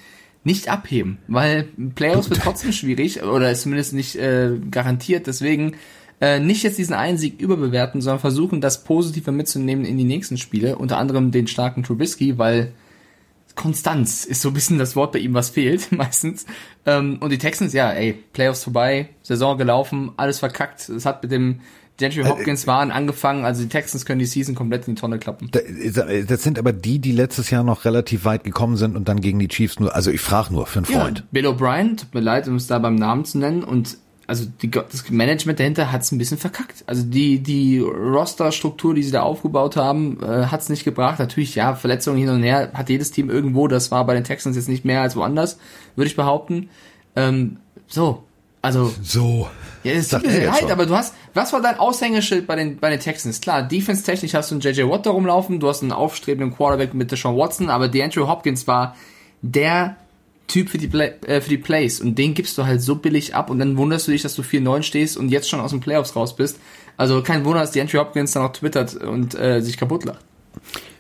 nicht 0.44 0.68
abheben, 0.68 1.18
weil 1.28 1.68
Playoffs 1.94 2.30
wird 2.30 2.40
trotzdem 2.40 2.72
schwierig 2.72 3.22
oder 3.22 3.50
ist 3.50 3.62
zumindest 3.62 3.92
nicht 3.92 4.16
äh, 4.16 4.52
garantiert. 4.70 5.26
Deswegen 5.26 5.74
äh, 6.20 6.38
nicht 6.38 6.62
jetzt 6.62 6.78
diesen 6.78 6.94
einen 6.94 7.18
Sieg 7.18 7.40
überbewerten, 7.40 8.00
sondern 8.00 8.20
versuchen, 8.20 8.60
das 8.60 8.84
Positive 8.84 9.32
mitzunehmen 9.32 9.84
in 9.84 9.98
die 9.98 10.04
nächsten 10.04 10.36
Spiele. 10.36 10.76
Unter 10.76 10.98
anderem 10.98 11.30
den 11.30 11.46
starken 11.46 11.82
Trubisky, 11.82 12.38
weil 12.38 12.72
Konstanz 13.54 14.24
ist 14.24 14.42
so 14.42 14.48
ein 14.48 14.54
bisschen 14.54 14.78
das 14.78 14.96
Wort 14.96 15.12
bei 15.12 15.18
ihm, 15.18 15.34
was 15.34 15.50
fehlt 15.50 15.92
meistens. 15.92 16.46
Ähm, 16.86 17.18
und 17.20 17.30
die 17.30 17.38
Texans, 17.38 17.72
ja, 17.72 17.90
ey, 17.90 18.12
Playoffs 18.32 18.64
vorbei, 18.64 19.10
Saison 19.22 19.58
gelaufen, 19.58 20.12
alles 20.16 20.38
verkackt. 20.38 20.88
Es 20.88 21.04
hat 21.04 21.22
mit 21.22 21.32
dem 21.32 21.60
DeAndre 22.00 22.20
äh, 22.22 22.24
Hopkins 22.24 22.66
waren 22.66 22.90
angefangen, 22.90 23.44
also 23.44 23.62
die 23.62 23.68
Texans 23.68 24.06
können 24.06 24.18
die 24.18 24.26
Season 24.26 24.54
komplett 24.54 24.88
in 24.88 24.94
die 24.94 25.00
Tonne 25.00 25.18
klappen. 25.18 25.50
Das 25.52 26.42
sind 26.42 26.58
aber 26.58 26.72
die, 26.72 26.98
die 26.98 27.12
letztes 27.12 27.50
Jahr 27.50 27.62
noch 27.62 27.84
relativ 27.84 28.24
weit 28.24 28.44
gekommen 28.44 28.76
sind 28.76 28.96
und 28.96 29.08
dann 29.08 29.20
gegen 29.20 29.38
die 29.38 29.48
Chiefs 29.48 29.78
nur, 29.78 29.94
also 29.94 30.10
ich 30.10 30.20
frage 30.20 30.52
nur 30.52 30.66
für 30.66 30.80
einen 30.80 30.86
Freund. 30.86 31.18
Ja, 31.18 31.24
Bill 31.30 31.46
O'Brien, 31.46 31.96
tut 31.96 32.14
mir 32.14 32.20
leid, 32.20 32.48
um 32.48 32.56
es 32.56 32.66
da 32.66 32.78
beim 32.78 32.94
Namen 32.94 33.24
zu 33.24 33.38
nennen 33.38 33.62
und 33.62 33.98
also 34.30 34.46
die, 34.62 34.70
das 34.70 35.10
Management 35.10 35.58
dahinter 35.58 35.90
hat 35.90 36.02
es 36.02 36.12
ein 36.12 36.18
bisschen 36.18 36.38
verkackt. 36.38 36.84
Also 36.86 37.02
die, 37.02 37.40
die 37.40 37.80
Roster-Struktur, 37.80 38.94
die 38.94 39.02
sie 39.02 39.10
da 39.10 39.22
aufgebaut 39.22 39.74
haben, 39.74 40.22
äh, 40.22 40.46
hat 40.46 40.60
es 40.60 40.68
nicht 40.68 40.84
gebracht. 40.84 41.18
Natürlich, 41.18 41.56
ja, 41.56 41.74
Verletzungen 41.74 42.16
hin 42.16 42.28
und 42.28 42.44
her 42.44 42.70
hat 42.72 42.88
jedes 42.88 43.10
Team 43.10 43.28
irgendwo. 43.28 43.66
Das 43.66 43.90
war 43.90 44.06
bei 44.06 44.14
den 44.14 44.22
Texans 44.22 44.54
jetzt 44.54 44.68
nicht 44.68 44.84
mehr 44.84 45.02
als 45.02 45.16
woanders, 45.16 45.58
würde 45.96 46.08
ich 46.08 46.14
behaupten. 46.14 46.70
Ähm, 47.16 47.56
so, 47.88 48.22
also. 48.62 48.94
So. 49.02 49.48
Ja, 49.82 49.92
es 49.92 50.08
tut 50.08 50.26
mir 50.26 50.46
leid, 50.46 50.70
aber 50.70 50.84
du 50.84 50.94
hast, 50.94 51.14
was 51.32 51.52
war 51.52 51.62
dein 51.62 51.78
Aushängeschild 51.78 52.46
bei 52.46 52.56
den, 52.56 52.78
bei 52.78 52.90
den 52.90 53.00
Texans? 53.00 53.40
Klar, 53.40 53.62
defense-technisch 53.62 54.34
hast 54.34 54.50
du 54.50 54.56
einen 54.56 54.62
JJ 54.62 54.82
Watt 54.82 55.06
da 55.06 55.10
rumlaufen, 55.10 55.58
du 55.58 55.68
hast 55.68 55.82
einen 55.82 55.92
aufstrebenden 55.92 56.54
Quarterback 56.54 56.92
mit 56.92 57.10
Deshaun 57.10 57.36
Watson, 57.36 57.70
aber 57.70 57.88
DeAndre 57.88 58.28
Hopkins 58.28 58.66
war 58.66 58.96
der 59.40 59.96
Typ 60.48 60.68
für 60.68 60.78
die, 60.78 60.88
Play, 60.88 61.12
äh, 61.26 61.40
für 61.40 61.48
die 61.48 61.58
Plays 61.58 62.00
und 62.00 62.18
den 62.18 62.34
gibst 62.34 62.58
du 62.58 62.66
halt 62.66 62.82
so 62.82 62.96
billig 62.96 63.34
ab 63.34 63.50
und 63.50 63.58
dann 63.58 63.76
wunderst 63.76 64.08
du 64.08 64.12
dich, 64.12 64.22
dass 64.22 64.34
du 64.34 64.42
4-9 64.42 64.82
stehst 64.82 65.16
und 65.16 65.28
jetzt 65.30 65.48
schon 65.48 65.60
aus 65.60 65.70
den 65.70 65.80
Playoffs 65.80 66.16
raus 66.16 66.36
bist. 66.36 66.58
Also 66.96 67.22
kein 67.22 67.44
Wunder, 67.44 67.60
dass 67.60 67.70
DeAndre 67.70 67.98
Hopkins 68.00 68.32
dann 68.32 68.42
auch 68.42 68.52
twittert 68.52 68.96
und 68.96 69.34
äh, 69.34 69.62
sich 69.62 69.76
kaputt 69.76 70.04
lacht. 70.04 70.20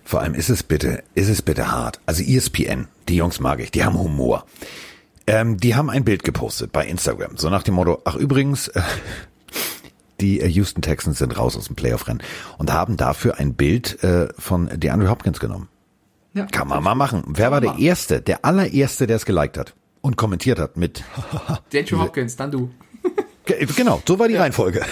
Vor 0.04 0.20
allem 0.20 0.34
ist 0.34 0.48
es 0.48 0.62
bitte, 0.62 1.02
ist 1.14 1.28
es 1.28 1.42
bitte 1.42 1.70
hart. 1.70 2.00
Also 2.06 2.22
ESPN, 2.22 2.88
die 3.08 3.16
Jungs 3.16 3.40
mag 3.40 3.60
ich, 3.60 3.70
die 3.70 3.84
haben 3.84 3.98
Humor. 3.98 4.46
Ähm, 5.30 5.58
die 5.58 5.76
haben 5.76 5.90
ein 5.90 6.02
Bild 6.02 6.24
gepostet 6.24 6.72
bei 6.72 6.84
Instagram, 6.84 7.36
so 7.36 7.50
nach 7.50 7.62
dem 7.62 7.74
Motto, 7.74 8.02
ach 8.04 8.16
übrigens, 8.16 8.66
äh, 8.66 8.82
die 10.20 10.40
äh, 10.40 10.48
Houston 10.48 10.82
Texans 10.82 11.18
sind 11.18 11.38
raus 11.38 11.56
aus 11.56 11.66
dem 11.66 11.76
Playoff-Rennen 11.76 12.20
und 12.58 12.72
haben 12.72 12.96
dafür 12.96 13.38
ein 13.38 13.54
Bild 13.54 14.02
äh, 14.02 14.28
von 14.36 14.68
DeAndre 14.74 15.08
Hopkins 15.08 15.38
genommen. 15.38 15.68
Ja, 16.34 16.46
Kann 16.46 16.66
man 16.66 16.82
mal 16.82 16.96
machen. 16.96 17.22
Wer 17.28 17.52
war 17.52 17.60
der 17.60 17.78
Erste, 17.78 18.20
der 18.20 18.44
allererste, 18.44 19.06
der 19.06 19.16
es 19.16 19.24
geliked 19.24 19.56
hat 19.56 19.74
und 20.00 20.16
kommentiert 20.16 20.58
hat 20.58 20.76
mit 20.76 21.04
DeAndre 21.72 22.00
Hopkins, 22.00 22.34
dann 22.34 22.50
du. 22.50 22.70
genau, 23.76 24.02
so 24.04 24.18
war 24.18 24.26
die 24.26 24.34
ja. 24.34 24.40
Reihenfolge. 24.40 24.82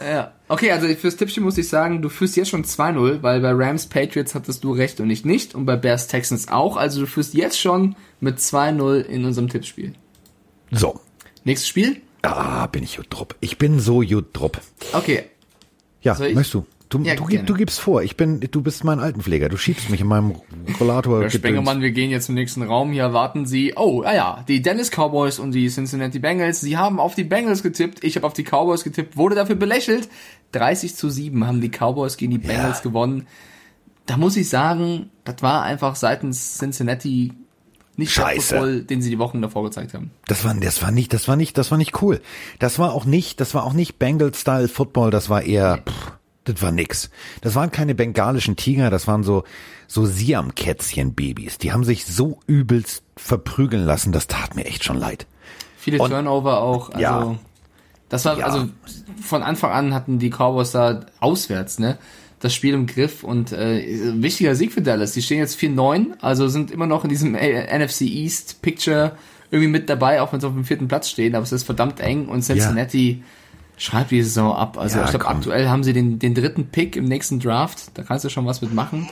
Ja. 0.00 0.33
Okay, 0.46 0.70
also 0.70 0.86
fürs 0.94 1.16
Tippspiel 1.16 1.42
muss 1.42 1.56
ich 1.56 1.68
sagen, 1.68 2.02
du 2.02 2.08
führst 2.10 2.36
jetzt 2.36 2.50
schon 2.50 2.64
2-0, 2.64 3.22
weil 3.22 3.40
bei 3.40 3.52
Rams 3.52 3.86
Patriots 3.86 4.34
hattest 4.34 4.62
du 4.62 4.72
recht 4.72 5.00
und 5.00 5.08
ich 5.08 5.24
nicht 5.24 5.54
und 5.54 5.64
bei 5.64 5.76
Bears 5.76 6.06
Texans 6.06 6.48
auch. 6.48 6.76
Also 6.76 7.00
du 7.00 7.06
führst 7.06 7.32
jetzt 7.34 7.58
schon 7.58 7.96
mit 8.20 8.38
2-0 8.38 9.00
in 9.00 9.24
unserem 9.24 9.48
Tippspiel. 9.48 9.94
So. 10.70 11.00
Nächstes 11.44 11.68
Spiel? 11.68 12.02
Ah, 12.22 12.66
bin 12.66 12.82
ich 12.82 12.96
gut 12.96 13.06
drupp. 13.10 13.36
Ich 13.40 13.58
bin 13.58 13.80
so 13.80 14.00
gut 14.00 14.26
drupp. 14.32 14.60
Okay. 14.92 15.24
Ja, 16.02 16.16
möchtest 16.18 16.54
du? 16.54 16.66
Du, 16.94 17.02
ja, 17.02 17.16
du, 17.16 17.26
du, 17.26 17.54
gibst 17.54 17.80
vor, 17.80 18.04
ich 18.04 18.16
bin, 18.16 18.38
du 18.38 18.62
bist 18.62 18.84
mein 18.84 19.00
Altenpfleger, 19.00 19.48
du 19.48 19.56
schiebst 19.56 19.90
mich 19.90 20.00
in 20.00 20.06
meinem 20.06 20.36
Rollator. 20.78 21.22
Herr 21.22 21.30
Spengemann, 21.30 21.80
wir 21.80 21.90
gehen 21.90 22.10
jetzt 22.10 22.26
zum 22.26 22.36
nächsten 22.36 22.62
Raum, 22.62 22.92
hier 22.92 23.12
warten 23.12 23.46
Sie, 23.46 23.74
oh, 23.74 24.02
ah 24.04 24.14
ja, 24.14 24.44
die 24.46 24.62
Dallas 24.62 24.92
Cowboys 24.92 25.40
und 25.40 25.50
die 25.50 25.68
Cincinnati 25.68 26.20
Bengals, 26.20 26.60
sie 26.60 26.76
haben 26.76 27.00
auf 27.00 27.16
die 27.16 27.24
Bengals 27.24 27.64
getippt, 27.64 28.04
ich 28.04 28.14
habe 28.14 28.24
auf 28.24 28.32
die 28.32 28.44
Cowboys 28.44 28.84
getippt, 28.84 29.16
wurde 29.16 29.34
dafür 29.34 29.56
belächelt. 29.56 30.08
30 30.52 30.94
zu 30.94 31.10
7 31.10 31.44
haben 31.44 31.60
die 31.60 31.68
Cowboys 31.68 32.16
gegen 32.16 32.30
die 32.30 32.38
Bengals 32.38 32.78
ja. 32.78 32.82
gewonnen. 32.84 33.26
Da 34.06 34.16
muss 34.16 34.36
ich 34.36 34.48
sagen, 34.48 35.10
das 35.24 35.42
war 35.42 35.64
einfach 35.64 35.96
seitens 35.96 36.58
Cincinnati 36.58 37.32
nicht 37.96 38.12
Scheiße. 38.12 38.54
der 38.54 38.60
Football, 38.60 38.84
den 38.84 39.02
sie 39.02 39.10
die 39.10 39.18
Wochen 39.18 39.42
davor 39.42 39.64
gezeigt 39.64 39.94
haben. 39.94 40.12
Das 40.26 40.44
war, 40.44 40.54
das 40.54 40.80
war 40.80 40.92
nicht, 40.92 41.12
das 41.12 41.26
war 41.26 41.34
nicht, 41.34 41.58
das 41.58 41.72
war 41.72 41.78
nicht 41.78 42.02
cool. 42.02 42.20
Das 42.60 42.78
war 42.78 42.92
auch 42.92 43.04
nicht, 43.04 43.40
das 43.40 43.52
war 43.52 43.64
auch 43.64 43.72
nicht 43.72 43.98
Bengals-Style 43.98 44.68
Football, 44.68 45.10
das 45.10 45.28
war 45.28 45.42
eher, 45.42 45.76
nee. 45.76 45.90
pff, 45.90 46.12
das 46.44 46.62
war 46.62 46.72
nix. 46.72 47.10
Das 47.40 47.54
waren 47.54 47.70
keine 47.70 47.94
bengalischen 47.94 48.56
Tiger, 48.56 48.90
das 48.90 49.06
waren 49.06 49.22
so, 49.22 49.44
so 49.86 50.04
Siam-Kätzchen-Babys. 50.04 51.58
Die 51.58 51.72
haben 51.72 51.84
sich 51.84 52.04
so 52.04 52.38
übelst 52.46 53.02
verprügeln 53.16 53.84
lassen, 53.84 54.12
das 54.12 54.26
tat 54.26 54.54
mir 54.54 54.66
echt 54.66 54.84
schon 54.84 54.96
leid. 54.96 55.26
Viele 55.78 55.98
Und, 55.98 56.10
Turnover 56.10 56.60
auch, 56.60 56.90
also. 56.90 57.00
Ja. 57.00 57.34
Das 58.08 58.24
war, 58.26 58.38
ja. 58.38 58.44
also 58.46 58.68
von 59.22 59.42
Anfang 59.42 59.72
an 59.72 59.94
hatten 59.94 60.18
die 60.18 60.30
Cowboys 60.30 60.70
da 60.70 61.06
auswärts, 61.20 61.78
ne? 61.78 61.98
Das 62.38 62.54
Spiel 62.54 62.74
im 62.74 62.86
Griff 62.86 63.24
und 63.24 63.52
äh, 63.52 64.22
wichtiger 64.22 64.54
Sieg 64.54 64.72
für 64.72 64.82
Dallas. 64.82 65.12
Die 65.12 65.22
stehen 65.22 65.38
jetzt 65.38 65.58
4-9, 65.58 66.20
also 66.20 66.46
sind 66.48 66.70
immer 66.70 66.86
noch 66.86 67.04
in 67.04 67.10
diesem 67.10 67.34
äh, 67.34 67.78
NFC 67.78 68.02
East 68.02 68.60
Picture 68.60 69.12
irgendwie 69.50 69.70
mit 69.70 69.88
dabei, 69.88 70.20
auch 70.20 70.32
wenn 70.32 70.40
sie 70.40 70.46
auf 70.46 70.52
dem 70.52 70.64
vierten 70.64 70.86
Platz 70.86 71.08
stehen, 71.08 71.34
aber 71.34 71.44
es 71.44 71.52
ist 71.52 71.64
verdammt 71.64 72.00
eng 72.00 72.26
und 72.26 72.42
Cincinnati 72.42 73.12
ja 73.12 73.24
schreibt 73.76 74.10
die 74.10 74.22
Saison 74.22 74.54
ab. 74.54 74.78
Also 74.78 74.98
ja, 74.98 75.04
ich 75.04 75.10
glaube, 75.10 75.26
aktuell 75.26 75.68
haben 75.68 75.84
sie 75.84 75.92
den, 75.92 76.18
den 76.18 76.34
dritten 76.34 76.66
Pick 76.66 76.96
im 76.96 77.04
nächsten 77.04 77.40
Draft. 77.40 77.90
Da 77.94 78.02
kannst 78.02 78.24
du 78.24 78.28
schon 78.28 78.46
was 78.46 78.62
mitmachen. 78.62 79.08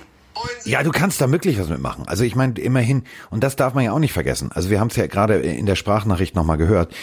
Ja, 0.64 0.83
du 0.83 0.90
kannst 0.90 1.20
da 1.20 1.31
wirklich 1.31 1.59
was 1.59 1.68
mitmachen. 1.68 2.07
Also 2.09 2.25
ich 2.25 2.35
meine, 2.35 2.55
immerhin, 2.59 3.05
und 3.31 3.44
das 3.44 3.57
darf 3.57 3.75
man 3.75 3.85
ja 3.85 3.92
auch 3.92 3.98
nicht 3.98 4.12
vergessen. 4.12 4.51
Also 4.53 4.70
wir 4.70 4.81
haben 4.81 4.88
es 4.88 4.96
ja 4.96 5.07
gerade 5.07 5.35
in 5.37 5.66
der 5.66 5.77
Sprachnachricht 5.77 6.35
nochmal 6.35 6.57
gehört. 6.57 6.94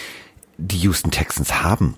Die 0.57 0.77
Houston 0.79 1.11
Texans 1.11 1.63
haben 1.63 1.95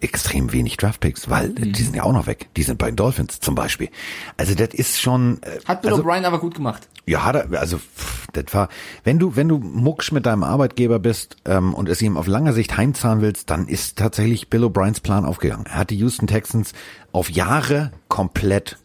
extrem 0.00 0.52
wenig 0.52 0.76
Draftpicks, 0.76 1.28
weil 1.28 1.48
mhm. 1.48 1.72
die 1.72 1.82
sind 1.82 1.96
ja 1.96 2.04
auch 2.04 2.12
noch 2.12 2.26
weg. 2.26 2.48
Die 2.56 2.62
sind 2.62 2.78
bei 2.78 2.86
den 2.86 2.96
Dolphins 2.96 3.40
zum 3.40 3.54
Beispiel. 3.54 3.88
Also 4.36 4.54
das 4.54 4.74
ist 4.74 5.00
schon. 5.00 5.42
Äh, 5.42 5.58
Hat 5.64 5.82
Bill 5.82 5.90
also, 5.90 6.02
O'Brien 6.02 6.24
aber 6.24 6.38
gut 6.38 6.54
gemacht. 6.54 6.88
Ja, 7.06 7.24
hat 7.24 7.36
er, 7.36 7.60
also 7.60 7.78
pff, 7.78 8.26
das 8.32 8.46
war, 8.52 8.68
wenn 9.04 9.18
du, 9.18 9.36
wenn 9.36 9.48
du 9.48 9.58
mucksch 9.58 10.12
mit 10.12 10.26
deinem 10.26 10.42
Arbeitgeber 10.42 10.98
bist 10.98 11.36
ähm, 11.44 11.74
und 11.74 11.88
es 11.88 12.02
ihm 12.02 12.16
auf 12.16 12.26
lange 12.26 12.52
Sicht 12.52 12.76
heimzahlen 12.76 13.20
willst, 13.20 13.50
dann 13.50 13.68
ist 13.68 13.98
tatsächlich 13.98 14.48
Bill 14.50 14.64
O'Briens 14.64 15.00
Plan 15.00 15.24
aufgegangen. 15.24 15.66
Er 15.66 15.76
hat 15.76 15.90
die 15.90 15.96
Houston 15.96 16.26
Texans 16.26 16.72
auf 17.12 17.30
Jahre 17.30 17.92
komplett 18.08 18.78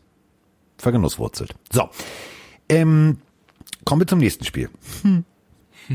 vergenusswurzelt. 0.77 1.55
So, 1.71 1.89
ähm, 2.69 3.17
kommen 3.85 4.01
wir 4.01 4.07
zum 4.07 4.19
nächsten 4.19 4.45
Spiel. 4.45 4.69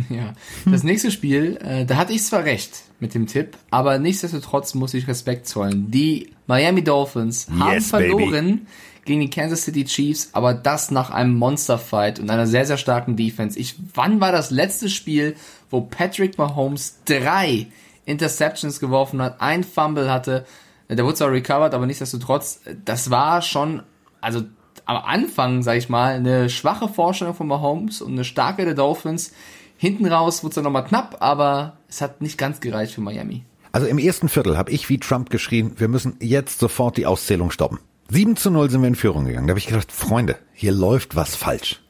Ja. 0.10 0.32
Das 0.64 0.82
nächste 0.82 1.10
Spiel, 1.10 1.58
äh, 1.62 1.84
da 1.84 1.96
hatte 1.96 2.12
ich 2.12 2.22
zwar 2.22 2.44
recht 2.44 2.82
mit 3.00 3.14
dem 3.14 3.26
Tipp, 3.26 3.56
aber 3.70 3.98
nichtsdestotrotz 3.98 4.74
muss 4.74 4.94
ich 4.94 5.08
Respekt 5.08 5.46
zollen. 5.46 5.90
Die 5.90 6.30
Miami 6.46 6.82
Dolphins 6.82 7.48
haben 7.58 7.74
Yes, 7.74 7.88
verloren 7.88 8.30
baby. 8.30 8.66
gegen 9.04 9.20
die 9.20 9.30
Kansas 9.30 9.62
City 9.62 9.84
Chiefs, 9.84 10.30
aber 10.32 10.54
das 10.54 10.90
nach 10.90 11.10
einem 11.10 11.34
Monsterfight 11.34 12.18
und 12.18 12.30
einer 12.30 12.46
sehr, 12.46 12.66
sehr 12.66 12.78
starken 12.78 13.16
Defense. 13.16 13.58
Ich, 13.58 13.76
wann 13.94 14.20
war 14.20 14.32
das 14.32 14.50
letzte 14.50 14.88
Spiel, 14.88 15.36
wo 15.70 15.80
Patrick 15.82 16.38
Mahomes 16.38 16.98
drei 17.04 17.66
Interceptions 18.04 18.80
geworfen 18.80 19.20
hat, 19.20 19.40
ein 19.40 19.64
Fumble 19.64 20.10
hatte, 20.10 20.46
der 20.88 21.04
wurde 21.04 21.16
zwar 21.16 21.32
recovered, 21.32 21.74
aber 21.74 21.86
nichtsdestotrotz, 21.86 22.60
das 22.84 23.10
war 23.10 23.42
schon, 23.42 23.82
also 24.20 24.42
am 24.84 25.02
Anfang, 25.04 25.62
sag 25.64 25.76
ich 25.76 25.88
mal, 25.88 26.14
eine 26.14 26.48
schwache 26.48 26.88
Vorstellung 26.88 27.34
von 27.34 27.48
Mahomes 27.48 28.00
und 28.00 28.12
eine 28.12 28.24
starke 28.24 28.64
der 28.64 28.74
Dolphins. 28.74 29.32
Hinten 29.78 30.06
raus 30.06 30.42
wurde 30.42 30.50
es 30.50 30.54
dann 30.54 30.64
nochmal 30.64 30.84
knapp, 30.84 31.18
aber 31.20 31.78
es 31.88 32.00
hat 32.00 32.20
nicht 32.20 32.38
ganz 32.38 32.60
gereicht 32.60 32.94
für 32.94 33.00
Miami. 33.00 33.44
Also 33.72 33.86
im 33.86 33.98
ersten 33.98 34.28
Viertel 34.28 34.56
habe 34.56 34.70
ich 34.70 34.88
wie 34.88 34.98
Trump 34.98 35.28
geschrien, 35.28 35.78
wir 35.78 35.88
müssen 35.88 36.16
jetzt 36.20 36.60
sofort 36.60 36.96
die 36.96 37.04
Auszählung 37.04 37.50
stoppen. 37.50 37.78
7 38.08 38.36
zu 38.36 38.50
0 38.50 38.70
sind 38.70 38.80
wir 38.80 38.88
in 38.88 38.94
Führung 38.94 39.26
gegangen. 39.26 39.46
Da 39.46 39.50
habe 39.50 39.58
ich 39.58 39.66
gedacht, 39.66 39.92
Freunde, 39.92 40.38
hier 40.54 40.72
läuft 40.72 41.16
was 41.16 41.36
falsch. 41.36 41.82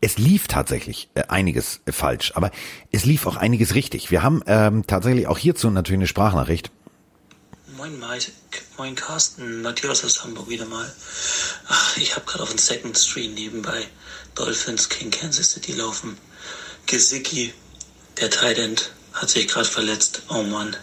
Es 0.00 0.18
lief 0.18 0.48
tatsächlich 0.48 1.08
äh, 1.14 1.22
einiges 1.28 1.80
falsch, 1.88 2.32
aber 2.34 2.50
es 2.92 3.04
lief 3.04 3.26
auch 3.26 3.36
einiges 3.36 3.74
richtig. 3.74 4.10
Wir 4.10 4.22
haben 4.22 4.42
ähm, 4.46 4.86
tatsächlich 4.86 5.26
auch 5.26 5.38
hierzu 5.38 5.70
natürlich 5.70 6.00
eine 6.00 6.06
Sprachnachricht. 6.06 6.70
Moin 7.76 7.98
Mike, 7.98 8.32
moin 8.76 8.94
Carsten, 8.94 9.62
Matthias 9.62 10.04
aus 10.04 10.22
Hamburg 10.22 10.48
wieder 10.48 10.66
mal. 10.66 10.92
Ach, 11.68 11.96
ich 11.96 12.14
habe 12.16 12.26
gerade 12.26 12.42
auf 12.42 12.50
dem 12.50 12.58
Second 12.58 12.98
Stream 12.98 13.34
nebenbei 13.34 13.86
Dolphins 14.34 14.88
King 14.88 15.10
Kansas 15.10 15.52
City 15.52 15.72
laufen. 15.72 16.16
Gesicki, 16.86 17.52
der 18.20 18.30
Tight 18.30 18.58
End, 18.58 18.92
hat 19.12 19.30
sich 19.30 19.48
gerade 19.48 19.68
verletzt. 19.68 20.22
Oh 20.28 20.42
Mann. 20.42 20.76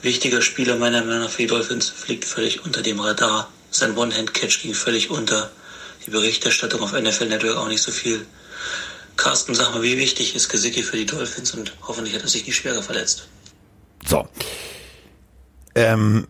Wichtiger 0.00 0.42
Spieler 0.42 0.76
meiner 0.76 1.04
Meinung 1.04 1.22
nach 1.22 1.30
für 1.30 1.42
die 1.42 1.48
Dolphins 1.48 1.88
fliegt 1.88 2.24
völlig 2.24 2.64
unter 2.64 2.82
dem 2.82 3.00
Radar. 3.00 3.50
Sein 3.70 3.96
One-Hand-Catch 3.96 4.62
ging 4.62 4.74
völlig 4.74 5.10
unter. 5.10 5.50
Die 6.06 6.10
Berichterstattung 6.10 6.80
auf 6.80 6.92
NFL 6.92 7.26
Network 7.26 7.56
auch 7.56 7.68
nicht 7.68 7.82
so 7.82 7.92
viel. 7.92 8.24
Carsten, 9.16 9.54
sag 9.54 9.74
mal, 9.74 9.82
wie 9.82 9.98
wichtig 9.98 10.36
ist 10.36 10.48
Gesicki 10.48 10.82
für 10.82 10.96
die 10.96 11.06
Dolphins 11.06 11.52
und 11.52 11.74
hoffentlich 11.82 12.14
hat 12.14 12.22
er 12.22 12.28
sich 12.28 12.46
nicht 12.46 12.56
schwerer 12.56 12.82
verletzt. 12.82 13.26
So. 14.06 14.28
Ähm, 15.74 16.28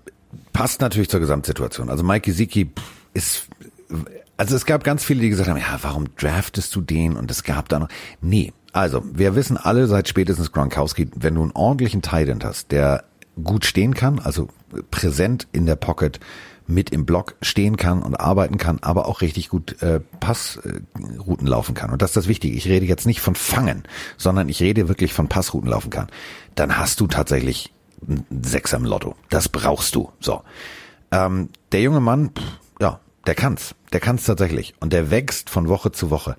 passt 0.52 0.80
natürlich 0.80 1.11
zur 1.11 1.20
Gesamtsituation. 1.20 1.90
Also 1.90 2.02
Mike 2.02 2.30
Gesicki 2.30 2.70
ist, 3.12 3.44
also 4.38 4.57
es 4.57 4.64
gab 4.64 4.85
ganz 4.85 5.05
viele, 5.05 5.20
die 5.20 5.29
gesagt 5.29 5.51
haben, 5.51 5.59
ja, 5.59 5.79
warum 5.83 6.07
draftest 6.16 6.74
du 6.74 6.81
den? 6.81 7.16
Und 7.16 7.31
es 7.31 7.42
gab 7.42 7.68
da 7.68 7.81
noch, 7.81 7.88
nee. 8.22 8.53
Also, 8.72 9.03
wir 9.12 9.35
wissen 9.35 9.57
alle 9.57 9.87
seit 9.87 10.09
spätestens 10.09 10.53
Gronkowski, 10.53 11.11
wenn 11.14 11.35
du 11.35 11.42
einen 11.42 11.53
ordentlichen 11.53 12.03
Tight 12.03 12.29
End 12.29 12.44
hast, 12.44 12.70
der 12.70 13.05
gut 13.42 13.64
stehen 13.64 13.94
kann, 13.94 14.18
also 14.18 14.48
präsent 14.90 15.48
in 15.53 15.66
der 15.66 15.77
Pocket, 15.77 16.20
mit 16.68 16.90
im 16.90 17.07
Block 17.07 17.35
stehen 17.40 17.77
kann 17.77 18.03
und 18.03 18.20
arbeiten 18.20 18.59
kann, 18.59 18.79
aber 18.83 19.09
auch 19.09 19.22
richtig 19.22 19.48
gut 19.48 19.83
äh, 19.83 20.01
Passrouten 20.20 21.46
laufen 21.46 21.74
kann. 21.74 21.90
Und 21.90 22.03
das 22.03 22.11
ist 22.11 22.16
das 22.16 22.29
Wichtige. 22.29 22.57
Ich 22.57 22.68
rede 22.68 22.87
jetzt 22.87 23.07
nicht 23.07 23.20
von 23.20 23.35
Fangen, 23.35 23.85
sondern 24.18 24.48
ich 24.48 24.61
rede 24.61 24.87
wirklich 24.87 25.14
von 25.14 25.29
Passrouten 25.29 25.70
laufen 25.70 25.90
kann. 25.90 26.09
Dann 26.55 26.77
hast 26.77 27.01
du 27.01 27.07
tatsächlich 27.07 27.72
ein 28.07 28.27
Sechser 28.42 28.77
im 28.77 28.85
Lotto. 28.85 29.16
Das 29.31 29.48
brauchst 29.48 29.94
du. 29.94 30.12
So. 30.20 30.42
Ähm, 31.11 31.48
der 31.72 31.81
junge 31.81 32.01
Mann, 32.01 32.31
pff, 32.37 32.44
ja, 32.81 33.01
der 33.28 33.34
kann's. 33.34 33.74
Der 33.92 34.00
kann's 34.00 34.24
tatsächlich. 34.24 34.72
Und 34.80 34.94
der 34.94 35.10
wächst 35.10 35.50
von 35.50 35.68
Woche 35.68 35.92
zu 35.92 36.10
Woche. 36.10 36.36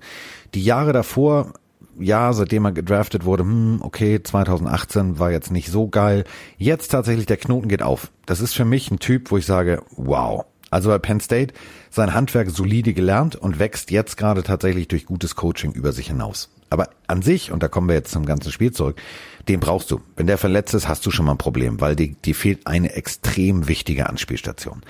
Die 0.54 0.64
Jahre 0.64 0.92
davor, 0.92 1.52
ja, 2.00 2.32
seitdem 2.32 2.64
er 2.64 2.72
gedraftet 2.72 3.24
wurde, 3.24 3.44
hm, 3.44 3.78
okay, 3.80 4.20
2018 4.20 5.20
war 5.20 5.30
jetzt 5.30 5.52
nicht 5.52 5.70
so 5.70 5.86
geil. 5.86 6.24
Jetzt 6.58 6.88
tatsächlich, 6.88 7.26
der 7.26 7.36
Knoten 7.36 7.68
geht 7.68 7.82
auf. 7.82 8.10
Das 8.26 8.40
ist 8.40 8.54
für 8.54 8.64
mich 8.64 8.90
ein 8.90 8.98
Typ, 8.98 9.30
wo 9.30 9.36
ich 9.36 9.46
sage, 9.46 9.84
wow. 9.94 10.46
Also 10.72 10.90
bei 10.90 10.98
Penn 10.98 11.20
State 11.20 11.54
sein 11.90 12.12
Handwerk 12.12 12.50
solide 12.50 12.92
gelernt 12.92 13.36
und 13.36 13.60
wächst 13.60 13.92
jetzt 13.92 14.16
gerade 14.16 14.42
tatsächlich 14.42 14.88
durch 14.88 15.06
gutes 15.06 15.36
Coaching 15.36 15.70
über 15.70 15.92
sich 15.92 16.08
hinaus. 16.08 16.50
Aber 16.70 16.90
an 17.06 17.22
sich, 17.22 17.52
und 17.52 17.62
da 17.62 17.68
kommen 17.68 17.86
wir 17.86 17.94
jetzt 17.94 18.10
zum 18.10 18.26
ganzen 18.26 18.50
Spiel 18.50 18.72
zurück, 18.72 19.00
den 19.48 19.60
brauchst 19.60 19.92
du. 19.92 20.00
Wenn 20.16 20.26
der 20.26 20.38
verletzt 20.38 20.74
ist, 20.74 20.88
hast 20.88 21.06
du 21.06 21.12
schon 21.12 21.26
mal 21.26 21.32
ein 21.32 21.38
Problem, 21.38 21.80
weil 21.80 21.94
dir, 21.94 22.16
dir 22.24 22.34
fehlt 22.34 22.66
eine 22.66 22.94
extrem 22.94 23.68
wichtige 23.68 24.08
Anspielstation. 24.08 24.82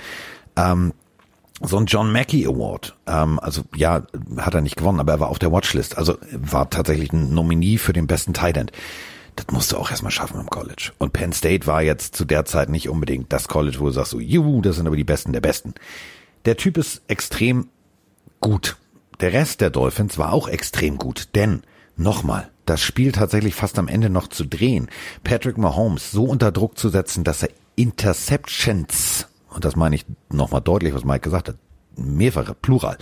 Ähm, 0.56 0.94
so 1.60 1.76
ein 1.76 1.86
John 1.86 2.10
Mackey 2.10 2.46
Award, 2.46 2.96
ähm, 3.06 3.38
also 3.38 3.62
ja, 3.76 4.02
hat 4.38 4.54
er 4.54 4.60
nicht 4.62 4.76
gewonnen, 4.76 5.00
aber 5.00 5.12
er 5.12 5.20
war 5.20 5.28
auf 5.28 5.38
der 5.38 5.52
Watchlist, 5.52 5.98
also 5.98 6.16
war 6.32 6.70
tatsächlich 6.70 7.12
ein 7.12 7.34
Nominee 7.34 7.78
für 7.78 7.92
den 7.92 8.06
besten 8.06 8.32
Tight 8.32 8.56
End. 8.56 8.72
Das 9.36 9.46
musst 9.52 9.72
du 9.72 9.76
auch 9.76 9.90
erstmal 9.90 10.10
schaffen 10.10 10.40
im 10.40 10.50
College. 10.50 10.92
Und 10.98 11.12
Penn 11.12 11.32
State 11.32 11.66
war 11.66 11.82
jetzt 11.82 12.16
zu 12.16 12.24
der 12.24 12.44
Zeit 12.44 12.68
nicht 12.68 12.88
unbedingt 12.88 13.32
das 13.32 13.48
College, 13.48 13.78
wo 13.78 13.86
du 13.86 13.92
sagst 13.92 14.10
so, 14.10 14.20
juhu, 14.20 14.60
das 14.60 14.76
sind 14.76 14.86
aber 14.86 14.96
die 14.96 15.04
Besten 15.04 15.32
der 15.32 15.40
Besten. 15.40 15.74
Der 16.44 16.56
Typ 16.56 16.76
ist 16.76 17.02
extrem 17.08 17.68
gut. 18.40 18.76
Der 19.20 19.32
Rest 19.32 19.60
der 19.60 19.70
Dolphins 19.70 20.18
war 20.18 20.32
auch 20.32 20.48
extrem 20.48 20.96
gut, 20.98 21.28
denn 21.34 21.62
nochmal, 21.96 22.50
das 22.64 22.80
Spiel 22.80 23.12
tatsächlich 23.12 23.54
fast 23.54 23.78
am 23.78 23.88
Ende 23.88 24.08
noch 24.08 24.28
zu 24.28 24.44
drehen, 24.44 24.88
Patrick 25.24 25.58
Mahomes 25.58 26.10
so 26.10 26.24
unter 26.24 26.52
Druck 26.52 26.78
zu 26.78 26.88
setzen, 26.88 27.24
dass 27.24 27.42
er 27.42 27.50
Interceptions, 27.76 29.26
und 29.50 29.64
das 29.64 29.76
meine 29.76 29.96
ich 29.96 30.06
nochmal 30.30 30.60
deutlich, 30.60 30.94
was 30.94 31.04
Mike 31.04 31.20
gesagt 31.20 31.48
hat, 31.48 31.56
mehrfache, 31.96 32.54
plural, 32.54 32.96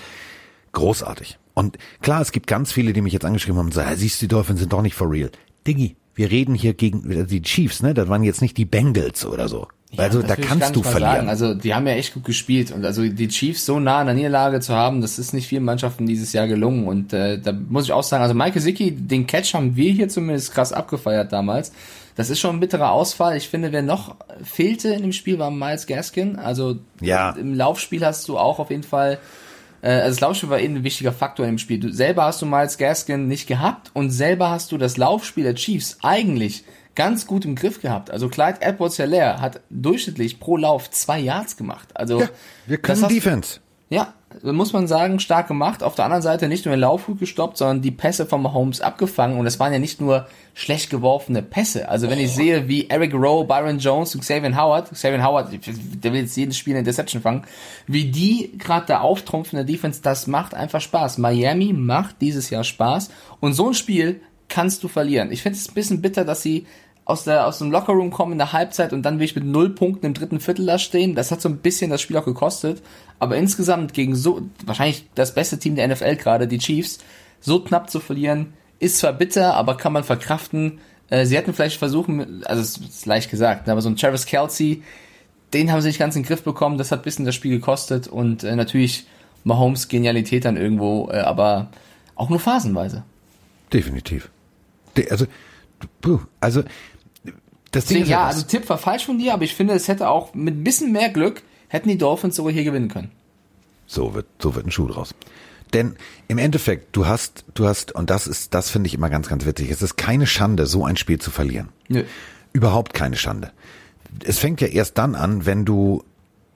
großartig. 0.73 1.39
Und 1.55 1.77
klar, 2.03 2.21
es 2.21 2.33
gibt 2.33 2.47
ganz 2.47 2.73
viele, 2.73 2.93
die 2.93 3.01
mich 3.01 3.13
jetzt 3.13 3.25
angeschrieben 3.25 3.59
haben 3.59 3.67
und 3.67 3.75
sagen, 3.75 3.97
siehst 3.97 4.21
du, 4.21 4.27
die 4.27 4.29
Dolphins 4.29 4.61
sind 4.61 4.73
doch 4.73 4.83
nicht 4.83 4.95
for 4.95 5.11
real. 5.11 5.31
Diggi, 5.67 5.97
wir 6.15 6.31
reden 6.31 6.55
hier 6.55 6.75
gegen 6.75 7.27
die 7.27 7.43
Chiefs, 7.43 7.83
ne? 7.83 7.95
Das 7.95 8.09
waren 8.09 8.25
jetzt 8.25 8.43
nicht 8.43 8.57
die 8.57 8.65
Bengals 8.65 9.25
oder 9.25 9.49
so. 9.49 9.69
also 9.97 10.21
das 10.21 10.29
da 10.29 10.37
kannst 10.37 10.75
du 10.75 10.83
verlieren. 10.83 11.15
Sagen. 11.15 11.29
Also 11.29 11.55
die 11.55 11.75
haben 11.75 11.87
ja 11.87 11.95
echt 11.95 12.13
gut 12.15 12.25
gespielt 12.25 12.73
und 12.73 12.85
also 12.85 13.07
die 13.07 13.29
Chiefs 13.29 13.65
so 13.65 13.79
nah 13.79 14.01
an 14.01 14.07
der 14.07 14.17
Niederlage 14.17 14.59
zu 14.59 14.75
haben, 14.75 15.01
das 15.01 15.19
ist 15.19 15.33
nicht 15.33 15.47
vielen 15.47 15.63
Mannschaften 15.63 16.07
dieses 16.07 16.33
Jahr 16.33 16.49
gelungen 16.49 16.89
und 16.89 17.13
äh, 17.13 17.41
da 17.41 17.53
muss 17.53 17.85
ich 17.85 17.93
auch 17.93 18.03
sagen, 18.03 18.23
also 18.23 18.35
Mike 18.35 18.53
Gesicki, 18.53 18.91
den 18.91 19.29
Catch 19.29 19.55
haben 19.55 19.77
wir 19.77 19.93
hier 19.93 20.09
zumindest 20.09 20.53
krass 20.53 20.73
abgefeiert 20.73 21.33
damals. 21.33 21.73
Das 22.19 22.31
ist 22.31 22.41
schon 22.41 22.57
ein 22.57 22.61
bitterer 22.61 22.91
Ausfall. 22.93 23.37
Ich 23.37 23.49
finde, 23.49 23.71
wer 23.73 23.81
noch 23.83 24.17
fehlte 24.43 24.89
in 24.89 25.03
dem 25.03 25.13
Spiel, 25.13 25.39
war 25.39 25.51
Miles 25.51 25.87
Gaskin. 25.87 26.37
Also 26.37 26.77
Ja. 27.01 27.31
im 27.31 27.55
Laufspiel 27.55 28.05
hast 28.05 28.29
du 28.29 28.37
auch 28.37 28.59
auf 28.59 28.71
jeden 28.71 28.83
Fall 28.83 29.19
äh, 29.81 29.91
also 29.91 30.11
das 30.11 30.21
Laufspiel 30.21 30.51
war 30.51 30.59
eben 30.59 30.75
ein 30.77 30.85
wichtiger 30.85 31.13
Faktor 31.13 31.47
im 31.47 31.59
Spiel. 31.59 31.79
Du 31.79 31.93
selber 31.93 32.25
hast 32.25 32.43
du 32.43 32.47
Miles 32.47 32.77
Gaskin 32.79 33.29
nicht 33.29 33.47
gehabt 33.47 33.93
und 33.95 34.11
selber 34.11 34.51
hast 34.51 34.73
du 34.73 34.79
das 34.79 34.97
Laufspiel 34.97 35.45
der 35.45 35.55
Chiefs 35.55 35.99
eigentlich 36.03 36.65
ganz 36.97 37.29
gut 37.29 37.45
im 37.45 37.55
Griff 37.55 37.81
gehabt. 37.81 38.11
Also 38.11 38.29
Clyde 38.29 38.61
Edwards-Helaire 38.61 39.41
hat 39.41 39.61
durchschnittlich 39.71 40.41
pro 40.41 40.57
Lauf 40.57 40.91
zwei 40.91 41.21
Yards 41.21 41.57
gemacht. 41.57 41.91
Also 41.97 42.23
Ja, 42.23 42.29
wir 42.67 42.79
können 42.79 43.07
Defense. 43.07 43.61
ja, 43.89 44.15
muss 44.43 44.73
man 44.73 44.87
sagen, 44.87 45.21
stark 45.21 45.49
gemacht. 45.49 45.83
Auf 45.83 45.95
der 45.95 46.05
anderen 46.05 46.23
Seite 46.23 46.49
nicht 46.49 46.65
nur 46.65 46.75
den 46.75 46.81
Lauf 46.81 47.07
gut 47.07 47.19
gestoppt, 47.19 47.57
sondern 47.57 47.83
die 47.83 47.91
Pässe 47.91 48.27
von 48.27 48.43
Mahomes 48.43 48.81
abgefangen. 48.81 49.39
Und 49.39 49.47
es 49.47 49.59
waren 49.59 49.73
ja 49.73 49.79
nicht 49.79 50.01
nur 50.01 50.27
schlecht 50.55 50.91
geworfene 50.91 51.43
Pässe. 51.43 51.89
Also 51.89 52.11
wenn 52.11 52.19
ich 52.19 52.33
sehe, 52.33 52.69
wie 52.69 52.89
Eric 52.89 53.15
Rowe, 53.15 53.47
Byron 53.47 53.79
Jones 53.79 54.15
und 54.15 54.21
Xavier 54.21 54.55
Howard, 54.57 54.91
Xavier 54.91 55.25
Howard, 55.25 55.51
der 55.53 56.13
will 56.13 56.21
jetzt 56.21 56.37
jedes 56.37 56.59
Spiel 56.59 56.75
eine 56.75 56.81
Interception 56.81 57.23
fangen, 57.23 57.45
wie 57.87 58.11
die 58.11 58.53
gerade 58.59 58.87
da 58.87 59.01
auftrumpfen 59.01 59.59
in 59.59 59.67
der 59.67 59.75
Defense, 59.75 60.03
das 60.03 60.27
macht 60.27 60.55
einfach 60.55 60.81
Spaß. 60.81 61.19
Miami 61.19 61.73
macht 61.73 62.17
dieses 62.21 62.51
Jahr 62.51 62.65
Spaß. 62.65 63.11
Und 63.41 63.55
so 63.55 63.69
ein 63.69 63.75
Spiel 63.75 64.21
kannst 64.49 64.83
du 64.83 64.89
verlieren. 64.89 65.33
Ich 65.33 65.43
finde 65.43 65.59
es 65.59 65.69
ein 65.69 65.75
bisschen 65.75 66.03
bitter, 66.03 66.25
dass 66.25 66.43
sie 66.43 66.67
aus, 67.09 67.25
der, 67.25 67.47
aus 67.47 67.59
dem 67.59 67.71
Lockerroom 67.71 68.11
kommen 68.11 68.33
in 68.33 68.39
der 68.39 68.53
Halbzeit 68.53 68.93
und 68.93 69.03
dann 69.03 69.19
will 69.19 69.25
ich 69.25 69.35
mit 69.35 69.45
null 69.45 69.71
Punkten 69.71 70.05
im 70.05 70.13
dritten 70.13 70.41
Viertel 70.41 70.67
da 70.67 70.79
stehen. 70.79 71.15
Das 71.15 71.31
hat 71.31 71.41
so 71.41 71.49
ein 71.49 71.57
bisschen 71.57 71.91
das 71.91 72.03
Spiel 72.03 72.19
auch 72.19 72.27
gekostet. 72.27 72.83
Aber 73.19 73.35
insgesamt 73.39 73.95
gegen 73.95 74.15
so, 74.15 74.43
wahrscheinlich 74.67 75.07
das 75.15 75.35
beste 75.35 75.59
Team 75.59 75.75
der 75.75 75.89
NFL 75.89 76.17
gerade, 76.17 76.47
die 76.47 76.59
Chiefs, 76.59 76.99
so 77.41 77.61
knapp 77.61 77.89
zu 77.89 77.99
verlieren, 77.99 78.53
ist 78.79 78.99
zwar 78.99 79.15
bitter, 79.15 79.55
aber 79.55 79.79
kann 79.79 79.95
man 79.95 80.05
verkraften. 80.05 80.81
Äh, 81.09 81.25
sie 81.25 81.39
hätten 81.39 81.55
vielleicht 81.55 81.79
versuchen, 81.79 82.45
also 82.45 82.61
es 82.61 82.77
ist 82.77 83.07
leicht 83.07 83.31
gesagt, 83.31 83.71
aber 83.71 83.81
so 83.81 83.89
ein 83.89 83.97
Travis 83.97 84.27
Kelsey, 84.27 84.83
den 85.55 85.73
haben 85.73 85.81
sie 85.81 85.89
nicht 85.89 85.99
ganz 85.99 86.15
in 86.15 86.23
den 86.23 86.29
Griff 86.29 86.43
bekommen. 86.43 86.77
Das 86.77 86.93
hat 86.93 87.01
ein 87.01 87.05
bisschen 87.05 87.25
das 87.25 87.35
Spiel 87.35 87.53
gekostet 87.53 88.07
und 88.07 88.45
äh, 88.45 88.55
natürlich 88.55 89.07
Mahomes 89.45 89.89
Genialität 89.89 90.45
dann 90.45 90.59
irgendwo, 90.59 91.09
äh, 91.11 91.21
aber 91.21 91.69
auch 92.17 92.29
nur 92.29 92.39
phasenweise. 92.39 93.03
Definitiv. 93.73 94.29
De, 94.95 95.11
also, 95.11 95.25
also, 96.41 96.65
Deswegen, 97.75 98.07
ja, 98.07 98.27
also 98.27 98.43
Tipp 98.43 98.69
war 98.69 98.79
falsch 98.79 99.07
von 99.07 99.19
dir, 99.19 99.35
aber 99.35 99.45
ich 99.45 99.55
finde, 99.55 99.75
es 99.75 99.89
hätte 99.89 100.09
auch 100.09 100.35
mit 100.35 100.57
ein 100.57 100.65
bisschen 100.65 100.93
mehr 100.93 101.11
Glück, 101.11 101.43
hätten 101.69 101.89
die 101.89 101.99
Dolphins 101.99 102.37
sogar 102.37 102.53
hier 102.53 102.65
gewinnen 102.65 102.89
können. 102.89 103.11
So 103.87 104.15
wird, 104.15 104.27
so 104.41 104.55
wird 104.55 104.67
ein 104.67 104.71
Schuh 104.71 104.89
draus. 104.89 105.15
Denn 105.75 105.97
im 106.29 106.39
Endeffekt, 106.39 106.97
du 106.97 107.07
hast, 107.07 107.45
du 107.53 107.67
hast, 107.67 107.93
und 107.93 108.09
das 108.09 108.27
ist, 108.27 108.55
das 108.55 108.71
finde 108.71 108.87
ich 108.87 108.95
immer 108.95 109.11
ganz, 109.11 109.29
ganz 109.29 109.45
witzig, 109.45 109.71
es 109.71 109.83
ist 109.83 109.97
keine 109.97 110.27
Schande, 110.27 110.65
so 110.65 110.85
ein 110.87 110.97
Spiel 110.97 111.19
zu 111.19 111.31
verlieren. 111.31 111.69
Nö. 111.89 112.05
Überhaupt 112.55 112.95
keine 112.95 113.17
Schande. 113.17 113.53
Es 114.25 114.39
fängt 114.39 114.63
ja 114.63 114.69
erst 114.69 114.97
dann 114.97 115.15
an, 115.15 115.45
wenn 115.45 115.67
du 115.67 116.03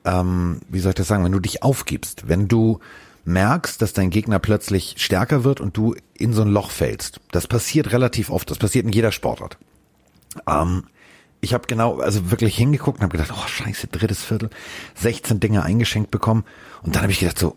ähm, 0.04 0.60
wie 0.68 0.80
soll 0.80 0.90
ich 0.90 0.96
das 0.96 1.08
sagen, 1.08 1.24
wenn 1.24 1.32
du 1.32 1.40
dich 1.40 1.62
aufgibst, 1.62 2.28
wenn 2.28 2.48
du 2.48 2.80
merkst, 3.24 3.80
dass 3.80 3.92
dein 3.92 4.10
Gegner 4.10 4.38
plötzlich 4.38 4.96
stärker 4.98 5.44
wird 5.44 5.60
und 5.60 5.76
du 5.76 5.94
in 6.14 6.32
so 6.32 6.42
ein 6.42 6.48
Loch 6.48 6.70
fällst. 6.70 7.20
Das 7.30 7.46
passiert 7.46 7.92
relativ 7.92 8.30
oft, 8.30 8.50
das 8.50 8.58
passiert 8.58 8.84
in 8.84 8.92
jeder 8.92 9.12
Sportart. 9.12 9.58
Ähm, 10.48 10.84
ich 11.42 11.52
habe 11.52 11.66
genau, 11.66 11.98
also 11.98 12.30
wirklich 12.30 12.56
hingeguckt 12.56 13.00
und 13.00 13.04
habe 13.04 13.18
gedacht, 13.18 13.36
oh 13.36 13.48
scheiße, 13.48 13.88
drittes 13.88 14.22
Viertel, 14.22 14.48
16 14.94 15.40
Dinge 15.40 15.64
eingeschenkt 15.64 16.12
bekommen. 16.12 16.44
Und 16.82 16.94
dann 16.94 17.02
habe 17.02 17.12
ich 17.12 17.18
gedacht 17.18 17.38
so, 17.38 17.56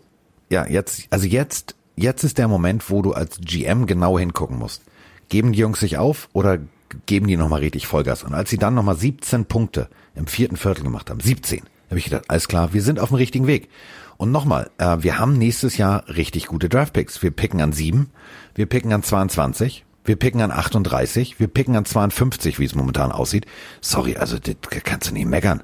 ja, 0.50 0.66
jetzt, 0.66 1.06
also 1.10 1.26
jetzt, 1.26 1.76
jetzt 1.94 2.24
ist 2.24 2.36
der 2.36 2.48
Moment, 2.48 2.90
wo 2.90 3.00
du 3.00 3.12
als 3.12 3.38
GM 3.40 3.86
genau 3.86 4.18
hingucken 4.18 4.58
musst. 4.58 4.82
Geben 5.28 5.52
die 5.52 5.60
Jungs 5.60 5.78
sich 5.78 5.98
auf 5.98 6.28
oder 6.32 6.58
geben 7.06 7.28
die 7.28 7.36
nochmal 7.36 7.60
richtig 7.60 7.86
Vollgas? 7.86 8.24
Und 8.24 8.34
als 8.34 8.50
sie 8.50 8.58
dann 8.58 8.74
nochmal 8.74 8.96
17 8.96 9.44
Punkte 9.44 9.88
im 10.16 10.26
vierten 10.26 10.56
Viertel 10.56 10.82
gemacht 10.82 11.08
haben, 11.08 11.20
17, 11.20 11.62
habe 11.88 11.98
ich 11.98 12.06
gedacht, 12.06 12.24
alles 12.26 12.48
klar, 12.48 12.72
wir 12.72 12.82
sind 12.82 12.98
auf 12.98 13.10
dem 13.10 13.16
richtigen 13.16 13.46
Weg. 13.46 13.68
Und 14.16 14.32
nochmal, 14.32 14.68
äh, 14.78 14.96
wir 15.00 15.20
haben 15.20 15.38
nächstes 15.38 15.76
Jahr 15.76 16.08
richtig 16.08 16.46
gute 16.46 16.68
Draftpicks. 16.68 17.22
Wir 17.22 17.30
picken 17.30 17.60
an 17.60 17.72
7, 17.72 18.10
wir 18.56 18.66
picken 18.66 18.92
an 18.92 19.04
22, 19.04 19.84
wir 20.06 20.16
picken 20.16 20.40
an 20.40 20.50
38, 20.50 21.38
wir 21.40 21.48
picken 21.48 21.76
an 21.76 21.84
52, 21.84 22.58
wie 22.58 22.64
es 22.64 22.74
momentan 22.74 23.12
aussieht. 23.12 23.46
Sorry, 23.80 24.16
also 24.16 24.38
das 24.38 24.56
kannst 24.84 25.10
du 25.10 25.14
nicht 25.14 25.26
meckern. 25.26 25.62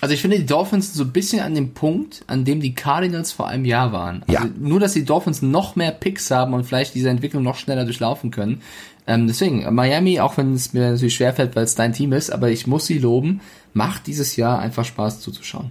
Also 0.00 0.14
ich 0.14 0.20
finde 0.20 0.38
die 0.38 0.46
Dolphins 0.46 0.86
sind 0.86 0.96
so 0.96 1.04
ein 1.04 1.12
bisschen 1.12 1.40
an 1.40 1.54
dem 1.54 1.74
Punkt, 1.74 2.24
an 2.26 2.44
dem 2.44 2.60
die 2.60 2.74
Cardinals 2.74 3.30
vor 3.30 3.46
einem 3.46 3.64
Jahr 3.64 3.92
waren. 3.92 4.24
Also 4.26 4.32
Ja. 4.32 4.50
Nur, 4.58 4.80
dass 4.80 4.94
die 4.94 5.04
Dolphins 5.04 5.42
noch 5.42 5.76
mehr 5.76 5.92
Picks 5.92 6.30
haben 6.32 6.54
und 6.54 6.64
vielleicht 6.64 6.96
diese 6.96 7.08
Entwicklung 7.08 7.44
noch 7.44 7.56
schneller 7.56 7.84
durchlaufen 7.84 8.32
können. 8.32 8.62
Ähm, 9.06 9.28
deswegen, 9.28 9.72
Miami, 9.72 10.18
auch 10.18 10.36
wenn 10.36 10.54
es 10.54 10.72
mir 10.72 10.90
natürlich 10.90 11.14
schwerfällt, 11.14 11.54
weil 11.54 11.64
es 11.64 11.76
dein 11.76 11.92
Team 11.92 12.12
ist, 12.12 12.30
aber 12.30 12.50
ich 12.50 12.66
muss 12.66 12.86
sie 12.86 12.98
loben, 12.98 13.40
macht 13.74 14.08
dieses 14.08 14.34
Jahr 14.36 14.58
einfach 14.58 14.84
Spaß 14.84 15.20
zuzuschauen. 15.20 15.70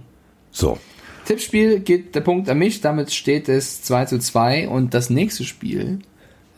So, 0.50 0.78
Tippspiel 1.24 1.80
geht 1.80 2.14
der 2.14 2.20
Punkt 2.20 2.48
an 2.48 2.58
mich, 2.58 2.80
damit 2.80 3.12
steht 3.12 3.48
es 3.48 3.82
2 3.82 4.06
zu 4.06 4.18
2 4.18 4.68
und 4.68 4.94
das 4.94 5.08
nächste 5.08 5.44
Spiel 5.44 6.00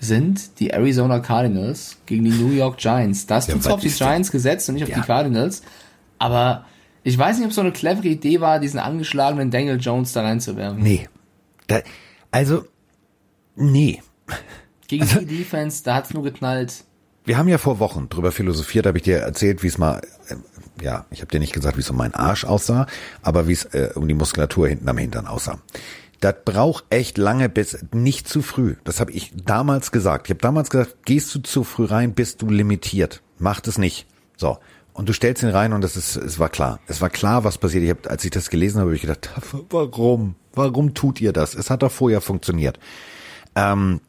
sind 0.05 0.61
die 0.61 0.71
Arizona 0.73 1.19
Cardinals 1.21 1.97
gegen 2.07 2.25
die 2.25 2.31
New 2.31 2.51
York 2.53 2.79
Giants. 2.79 3.27
Da 3.27 3.37
hast 3.37 3.49
Ja, 3.49 3.55
du 3.55 3.61
zwar 3.61 3.75
auf 3.75 3.81
die 3.81 3.89
Giants 3.91 4.31
gesetzt 4.31 4.69
und 4.69 4.75
nicht 4.77 4.85
auf 4.85 4.91
Ja. 4.91 5.01
die 5.01 5.07
Cardinals, 5.07 5.63
aber 6.19 6.65
ich 7.03 7.19
weiß 7.19 7.37
nicht, 7.37 7.45
ob 7.45 7.51
es 7.51 7.57
so 7.57 7.61
eine 7.63 7.73
clevere 7.73 8.09
Idee 8.09 8.41
war, 8.41 8.61
diesen 8.61 8.79
angeschlagenen 8.81 9.51
Daniel 9.51 9.79
Jones 9.81 10.13
da 10.13 10.23
reinzuwerfen. 10.23 10.83
nee. 10.83 11.09
Da, 11.67 11.81
also, 12.31 12.65
nee. 13.57 14.03
Gegen 14.89 15.07
die 15.21 15.25
Defense, 15.39 15.83
da 15.83 15.95
hat's 15.97 16.13
nur 16.13 16.23
geknallt. 16.23 16.85
Wir 17.25 17.39
haben 17.39 17.49
ja 17.49 17.57
vor 17.57 17.79
Wochen 17.79 18.11
drüber 18.11 18.33
philosophiert, 18.33 18.85
habe 18.87 18.99
ich 18.99 19.05
dir 19.05 19.17
erzählt, 19.17 19.63
wie 19.63 19.69
es 19.69 19.79
mal, 19.79 20.03
äh, 20.29 20.85
ja, 20.85 21.07
ich 21.11 21.23
habe 21.23 21.31
dir 21.31 21.41
nicht 21.41 21.55
gesagt, 21.55 21.79
wie 21.79 21.81
es 21.81 21.89
um 21.89 21.97
meinen 21.97 22.13
Arsch 22.13 22.45
aussah, 22.45 22.87
aber 23.23 23.49
wie 23.49 23.53
es 23.53 23.65
äh, 23.67 23.91
um 23.95 24.07
die 24.07 24.13
Muskulatur 24.15 24.69
hinten 24.69 24.87
am 24.91 24.99
Hintern 24.99 25.27
aussah. 25.27 25.59
Das 26.25 26.37
braucht 26.43 26.87
echt 26.89 27.19
lange 27.19 27.51
bis 27.51 27.85
nicht 27.93 28.27
zu 28.27 28.41
früh. 28.41 28.77
Das 28.85 28.99
habe 28.99 29.13
ich 29.13 29.35
damals 29.45 29.93
gesagt. 29.93 30.27
Ich 30.27 30.31
habe 30.31 30.41
damals 30.41 30.71
gesagt, 30.71 31.05
gehst 31.05 31.35
du 31.35 31.41
zu 31.41 31.65
früh 31.65 31.85
rein, 31.85 32.15
bist 32.15 32.41
du 32.41 32.49
limitiert. 32.49 33.21
Mach 33.39 33.61
das 33.61 33.77
nicht. 33.77 34.07
So. 34.39 34.57
Und 34.95 35.07
du 35.07 35.13
stellst 35.13 35.43
ihn 35.43 35.51
rein 35.51 35.75
und 35.75 35.83
das 35.83 35.99
ist, 35.99 36.17
es 36.17 36.39
war 36.39 36.49
klar. 36.49 36.81
Es 36.87 37.03
war 37.03 37.11
klar, 37.11 37.45
was 37.45 37.59
passiert. 37.59 37.85
Ich 37.85 37.91
hab, 37.91 38.11
als 38.11 38.25
ich 38.25 38.31
das 38.31 38.49
gelesen 38.49 38.79
habe, 38.79 38.87
habe 38.87 38.97
ich 38.97 39.03
gedacht, 39.03 39.29
warum? 39.69 40.35
Warum 40.55 40.95
tut 40.95 41.21
ihr 41.21 41.35
das? 41.35 41.55
Es 41.55 41.69
hat 41.69 41.83
doch 41.83 41.93
vorher 41.93 42.23
funktioniert. 42.23 42.79
Ähm, 43.55 44.01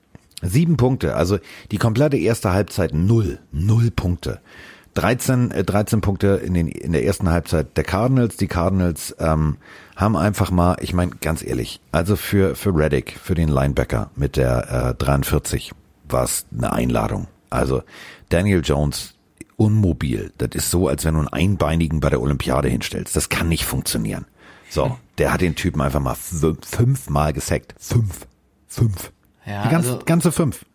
sieben 0.42 0.78
Punkte, 0.78 1.18
also 1.18 1.40
die 1.72 1.80
komplette 1.80 2.16
erste 2.16 2.54
Halbzeit 2.54 2.94
null, 2.94 3.40
null 3.52 3.92
Punkte. 3.92 4.40
13, 4.96 5.52
äh, 5.52 5.64
13 5.64 6.02
Punkte 6.02 6.42
in, 6.44 6.54
den, 6.54 6.68
in 6.68 6.92
der 6.92 7.06
ersten 7.06 7.30
Halbzeit 7.30 7.78
der 7.78 7.84
Cardinals. 7.84 8.38
Die 8.38 8.48
Cardinals 8.48 9.16
ähm, 9.20 9.58
haben 9.96 10.16
einfach 10.16 10.52
mal, 10.52 10.78
ich 10.82 10.94
meine 10.94 11.12
ganz 11.22 11.44
ehrlich, 11.44 11.80
also 11.92 12.16
für 12.16 12.56
für 12.56 12.76
Reddick, 12.76 13.18
für 13.22 13.36
den 13.36 13.50
Linebacker 13.50 14.10
mit 14.16 14.36
der 14.38 14.90
äh, 14.92 15.04
43 15.04 15.72
war 16.10 16.24
es 16.24 16.46
eine 16.58 16.74
Einladung. 16.74 17.28
Also 17.50 17.84
Daniel 18.30 18.62
Jones 18.64 19.14
unmobil. 19.58 20.32
Das 20.38 20.50
ist 20.54 20.72
so, 20.72 20.88
als 20.88 21.06
wenn 21.06 21.14
du 21.14 21.20
einen 21.22 21.30
Einbeinigen 21.30 22.00
bei 22.00 22.10
der 22.10 22.22
Olympiade 22.22 22.68
hinstellst. 22.68 23.16
Das 23.16 23.30
kann 23.30 23.48
nicht 23.48 23.66
funktionieren. 23.66 24.26
So, 24.70 24.98
der 25.18 25.32
hat 25.32 25.42
den 25.42 25.56
Typen 25.56 25.80
einfach 25.82 26.02
mal 26.02 26.16
fünf, 26.16 26.66
fünfmal 26.66 27.32
gesackt. 27.34 27.76
Fünf. 27.80 28.28
Fünf. 28.68 29.12
Ja, 29.46 29.64
Die 29.64 29.70
ganze, 29.70 29.94
also- 29.94 30.06
ganze 30.06 30.32
fünf. 30.32 30.66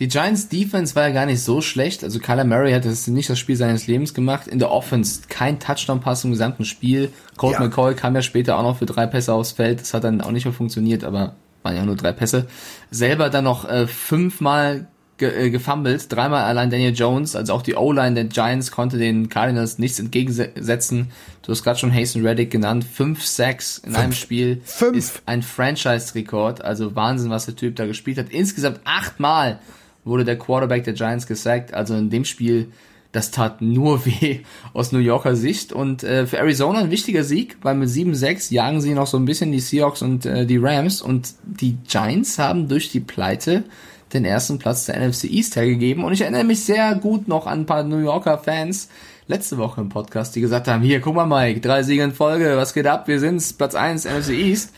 Die 0.00 0.08
Giants 0.08 0.48
Defense 0.48 0.96
war 0.96 1.06
ja 1.06 1.14
gar 1.14 1.26
nicht 1.26 1.42
so 1.42 1.60
schlecht. 1.60 2.02
Also 2.02 2.18
Kyler 2.18 2.44
Murray 2.44 2.72
hat 2.72 2.86
das 2.86 3.06
nicht 3.06 3.28
das 3.28 3.38
Spiel 3.38 3.56
seines 3.56 3.86
Lebens 3.86 4.14
gemacht. 4.14 4.48
In 4.48 4.58
der 4.58 4.70
Offense 4.70 5.20
kein 5.28 5.60
Touchdown-Pass 5.60 6.24
im 6.24 6.30
gesamten 6.30 6.64
Spiel. 6.64 7.12
Colt 7.36 7.54
Ja. 7.54 7.60
McCoy 7.60 7.94
kam 7.94 8.14
ja 8.14 8.22
später 8.22 8.58
auch 8.58 8.62
noch 8.62 8.78
für 8.78 8.86
drei 8.86 9.06
Pässe 9.06 9.34
aufs 9.34 9.52
Feld. 9.52 9.80
Das 9.82 9.92
hat 9.92 10.04
dann 10.04 10.22
auch 10.22 10.30
nicht 10.30 10.46
mehr 10.46 10.54
funktioniert, 10.54 11.04
aber 11.04 11.34
waren 11.62 11.76
ja 11.76 11.84
nur 11.84 11.96
drei 11.96 12.12
Pässe. 12.12 12.46
Selber 12.90 13.28
dann 13.28 13.44
noch 13.44 13.68
äh, 13.68 13.86
fünfmal 13.86 14.88
ge 15.18 15.46
äh, 15.46 15.50
gefummelt, 15.50 16.10
dreimal 16.10 16.44
allein 16.44 16.70
Daniel 16.70 16.94
Jones, 16.94 17.36
also 17.36 17.52
auch 17.52 17.62
die 17.62 17.76
O-Line 17.76 18.14
der 18.14 18.24
Giants 18.24 18.72
konnte 18.72 18.98
den 18.98 19.28
Cardinals 19.28 19.78
nichts 19.78 20.00
entgegensetzen. 20.00 21.10
Du 21.42 21.52
hast 21.52 21.62
gerade 21.62 21.78
schon 21.78 21.94
Hasten 21.94 22.26
Reddick 22.26 22.50
genannt, 22.50 22.84
fünf 22.84 23.24
Sacks 23.24 23.78
in 23.78 23.94
einem 23.94 24.12
Spiel 24.12 24.62
Fünf. 24.64 24.96
ist 24.96 25.22
ein 25.26 25.42
Franchise-Rekord, 25.42 26.64
also 26.64 26.96
Wahnsinn, 26.96 27.30
was 27.30 27.44
der 27.44 27.54
Typ 27.54 27.76
da 27.76 27.86
gespielt 27.86 28.18
hat. 28.18 28.30
Insgesamt 28.30 28.80
achtmal 28.84 29.60
wurde 30.04 30.24
der 30.24 30.38
Quarterback 30.38 30.84
der 30.84 30.94
Giants 30.94 31.26
gesackt, 31.26 31.74
also 31.74 31.94
in 31.94 32.10
dem 32.10 32.24
Spiel, 32.24 32.68
das 33.12 33.30
tat 33.30 33.60
nur 33.60 34.04
weh 34.06 34.40
aus 34.72 34.92
New 34.92 34.98
Yorker 34.98 35.36
Sicht. 35.36 35.72
Und 35.72 36.02
äh, 36.02 36.26
für 36.26 36.38
Arizona 36.38 36.80
ein 36.80 36.90
wichtiger 36.90 37.24
Sieg, 37.24 37.58
weil 37.62 37.74
mit 37.74 37.88
7-6 37.88 38.52
jagen 38.52 38.80
sie 38.80 38.94
noch 38.94 39.06
so 39.06 39.16
ein 39.16 39.24
bisschen 39.24 39.52
die 39.52 39.60
Seahawks 39.60 40.02
und 40.02 40.26
äh, 40.26 40.46
die 40.46 40.58
Rams. 40.58 41.02
Und 41.02 41.34
die 41.44 41.76
Giants 41.88 42.38
haben 42.38 42.68
durch 42.68 42.90
die 42.90 43.00
Pleite 43.00 43.64
den 44.12 44.24
ersten 44.24 44.58
Platz 44.58 44.86
der 44.86 45.00
NFC 45.00 45.24
East 45.24 45.56
hergegeben. 45.56 46.04
Und 46.04 46.12
ich 46.12 46.20
erinnere 46.20 46.44
mich 46.44 46.64
sehr 46.64 46.94
gut 46.96 47.28
noch 47.28 47.46
an 47.46 47.60
ein 47.60 47.66
paar 47.66 47.82
New 47.82 47.98
Yorker 47.98 48.38
Fans 48.38 48.88
letzte 49.26 49.58
Woche 49.58 49.80
im 49.80 49.88
Podcast, 49.88 50.34
die 50.34 50.40
gesagt 50.40 50.66
haben, 50.66 50.82
hier, 50.82 51.00
guck 51.00 51.14
mal 51.14 51.26
Mike, 51.26 51.60
drei 51.60 51.84
Siege 51.84 52.02
in 52.02 52.12
Folge, 52.12 52.56
was 52.56 52.74
geht 52.74 52.88
ab, 52.88 53.06
wir 53.06 53.20
sind's, 53.20 53.52
Platz 53.52 53.76
1 53.76 54.04
NFC 54.04 54.30
East. 54.30 54.72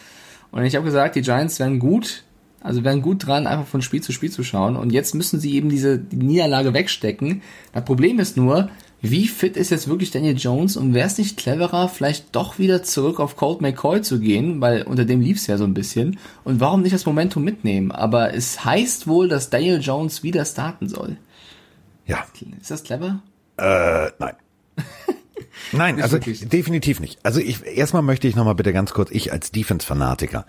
Und 0.50 0.64
ich 0.64 0.76
habe 0.76 0.84
gesagt, 0.84 1.16
die 1.16 1.22
Giants 1.22 1.58
werden 1.58 1.78
gut, 1.78 2.24
also 2.62 2.84
wären 2.84 3.02
gut 3.02 3.26
dran, 3.26 3.46
einfach 3.46 3.66
von 3.66 3.82
Spiel 3.82 4.02
zu 4.02 4.12
Spiel 4.12 4.30
zu 4.30 4.44
schauen. 4.44 4.76
Und 4.76 4.92
jetzt 4.92 5.14
müssen 5.14 5.40
sie 5.40 5.54
eben 5.54 5.68
diese 5.68 5.98
die 5.98 6.16
Niederlage 6.16 6.74
wegstecken. 6.74 7.42
Das 7.72 7.84
Problem 7.84 8.18
ist 8.18 8.36
nur, 8.36 8.70
wie 9.00 9.26
fit 9.26 9.56
ist 9.56 9.70
jetzt 9.70 9.88
wirklich 9.88 10.12
Daniel 10.12 10.36
Jones 10.36 10.76
und 10.76 10.94
wäre 10.94 11.08
es 11.08 11.18
nicht 11.18 11.36
cleverer, 11.36 11.88
vielleicht 11.88 12.36
doch 12.36 12.60
wieder 12.60 12.84
zurück 12.84 13.18
auf 13.18 13.34
Colt 13.34 13.60
McCoy 13.60 14.00
zu 14.00 14.20
gehen, 14.20 14.60
weil 14.60 14.82
unter 14.82 15.04
dem 15.04 15.20
lief's 15.20 15.48
ja 15.48 15.58
so 15.58 15.64
ein 15.64 15.74
bisschen. 15.74 16.18
Und 16.44 16.60
warum 16.60 16.82
nicht 16.82 16.94
das 16.94 17.04
Momentum 17.04 17.42
mitnehmen? 17.42 17.90
Aber 17.90 18.32
es 18.32 18.64
heißt 18.64 19.08
wohl, 19.08 19.28
dass 19.28 19.50
Daniel 19.50 19.80
Jones 19.80 20.22
wieder 20.22 20.44
starten 20.44 20.88
soll. 20.88 21.16
Ja. 22.06 22.24
Ist 22.60 22.70
das 22.70 22.84
clever? 22.84 23.22
Äh, 23.56 24.10
nein. 24.18 24.34
Nein, 25.72 26.00
also 26.00 26.14
wirklich. 26.14 26.48
definitiv 26.48 26.98
nicht. 27.00 27.18
Also 27.24 27.40
ich 27.40 27.64
erstmal 27.66 28.02
möchte 28.02 28.26
ich 28.26 28.36
nochmal 28.36 28.54
bitte 28.54 28.72
ganz 28.72 28.92
kurz, 28.92 29.10
ich 29.10 29.32
als 29.32 29.52
Defense-Fanatiker, 29.52 30.46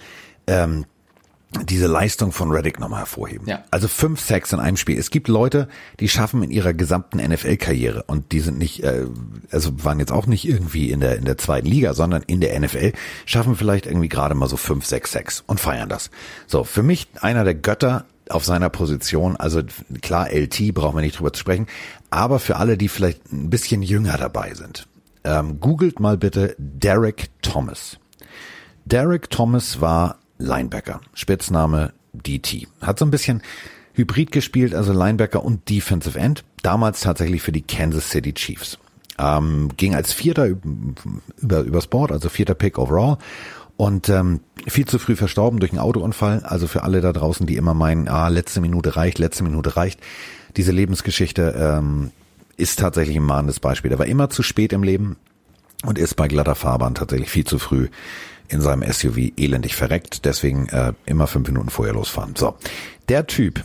ähm, 0.47 0.85
diese 1.65 1.87
Leistung 1.87 2.31
von 2.31 2.51
Reddick 2.51 2.79
nochmal 2.79 2.99
hervorheben. 2.99 3.47
Ja. 3.47 3.63
Also 3.71 3.87
fünf 3.87 4.19
Sacks 4.19 4.53
in 4.53 4.59
einem 4.59 4.77
Spiel. 4.77 4.97
Es 4.97 5.11
gibt 5.11 5.27
Leute, 5.27 5.67
die 5.99 6.09
schaffen 6.09 6.43
in 6.43 6.51
ihrer 6.51 6.73
gesamten 6.73 7.17
NFL-Karriere 7.17 8.03
und 8.03 8.31
die 8.31 8.39
sind 8.39 8.57
nicht, 8.57 8.83
äh, 8.83 9.05
also 9.51 9.83
waren 9.83 9.99
jetzt 9.99 10.11
auch 10.11 10.25
nicht 10.25 10.47
irgendwie 10.47 10.91
in 10.91 10.99
der 10.99 11.17
in 11.17 11.25
der 11.25 11.37
zweiten 11.37 11.67
Liga, 11.67 11.93
sondern 11.93 12.23
in 12.23 12.41
der 12.41 12.59
NFL 12.59 12.93
schaffen 13.25 13.55
vielleicht 13.55 13.85
irgendwie 13.85 14.09
gerade 14.09 14.35
mal 14.35 14.49
so 14.49 14.57
fünf, 14.57 14.85
sechs 14.85 15.11
Sacks 15.11 15.43
und 15.45 15.59
feiern 15.59 15.89
das. 15.89 16.09
So 16.47 16.63
für 16.63 16.83
mich 16.83 17.07
einer 17.21 17.43
der 17.43 17.55
Götter 17.55 18.05
auf 18.29 18.45
seiner 18.45 18.69
Position. 18.69 19.35
Also 19.35 19.61
klar, 20.01 20.31
LT 20.31 20.73
brauchen 20.73 20.97
wir 20.97 21.01
nicht 21.01 21.19
drüber 21.19 21.33
zu 21.33 21.39
sprechen, 21.39 21.67
aber 22.09 22.39
für 22.39 22.57
alle, 22.57 22.77
die 22.77 22.89
vielleicht 22.89 23.31
ein 23.31 23.49
bisschen 23.49 23.81
jünger 23.81 24.17
dabei 24.17 24.53
sind, 24.53 24.87
ähm, 25.23 25.59
googelt 25.59 25.99
mal 25.99 26.17
bitte 26.17 26.55
Derek 26.57 27.29
Thomas. 27.41 27.97
Derek 28.85 29.29
Thomas 29.29 29.79
war 29.81 30.19
Linebacker, 30.37 31.01
Spitzname 31.13 31.93
DT. 32.13 32.67
Hat 32.81 32.99
so 32.99 33.05
ein 33.05 33.11
bisschen 33.11 33.41
Hybrid 33.93 34.31
gespielt, 34.31 34.73
also 34.73 34.93
Linebacker 34.93 35.43
und 35.43 35.69
Defensive 35.69 36.17
End. 36.17 36.43
Damals 36.61 37.01
tatsächlich 37.01 37.41
für 37.41 37.51
die 37.51 37.61
Kansas 37.61 38.09
City 38.09 38.33
Chiefs. 38.33 38.77
Ähm, 39.19 39.69
ging 39.77 39.93
als 39.93 40.13
Vierter 40.13 40.47
über, 40.47 41.61
übers 41.61 41.87
Board, 41.87 42.11
also 42.11 42.29
vierter 42.29 42.55
Pick 42.55 42.77
overall. 42.77 43.17
Und 43.75 44.09
ähm, 44.09 44.39
viel 44.67 44.85
zu 44.85 44.99
früh 44.99 45.15
verstorben 45.15 45.59
durch 45.59 45.71
einen 45.71 45.79
Autounfall. 45.79 46.41
Also 46.43 46.67
für 46.67 46.83
alle 46.83 47.01
da 47.01 47.13
draußen, 47.13 47.45
die 47.45 47.55
immer 47.55 47.73
meinen, 47.73 48.07
ah, 48.07 48.27
letzte 48.27 48.61
Minute 48.61 48.95
reicht, 48.95 49.19
letzte 49.19 49.43
Minute 49.43 49.75
reicht. 49.75 49.99
Diese 50.57 50.71
Lebensgeschichte 50.71 51.55
ähm, 51.57 52.11
ist 52.57 52.79
tatsächlich 52.79 53.17
ein 53.17 53.23
mahnendes 53.23 53.59
Beispiel. 53.59 53.91
Er 53.91 53.99
war 53.99 54.05
immer 54.05 54.29
zu 54.29 54.43
spät 54.43 54.73
im 54.73 54.83
Leben 54.83 55.17
und 55.85 55.97
ist 55.97 56.15
bei 56.15 56.27
glatter 56.27 56.55
Fahrbahn 56.55 56.95
tatsächlich 56.95 57.29
viel 57.29 57.45
zu 57.45 57.59
früh 57.59 57.89
in 58.47 58.61
seinem 58.61 58.89
SUV 58.91 59.31
elendig 59.37 59.75
verreckt. 59.75 60.25
Deswegen 60.25 60.67
äh, 60.69 60.93
immer 61.05 61.27
fünf 61.27 61.47
Minuten 61.47 61.69
vorher 61.69 61.93
losfahren. 61.93 62.35
So, 62.35 62.55
der 63.09 63.27
Typ 63.27 63.63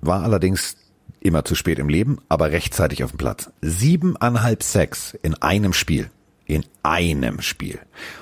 war 0.00 0.22
allerdings 0.22 0.76
immer 1.20 1.44
zu 1.44 1.54
spät 1.54 1.78
im 1.78 1.88
Leben, 1.88 2.18
aber 2.28 2.50
rechtzeitig 2.50 3.04
auf 3.04 3.10
dem 3.10 3.18
Platz. 3.18 3.50
Siebeneinhalb 3.60 4.62
Sacks 4.62 5.16
in 5.22 5.34
einem 5.34 5.72
Spiel. 5.72 6.10
In 6.46 6.64
einem 6.82 7.42
Spiel. 7.42 7.78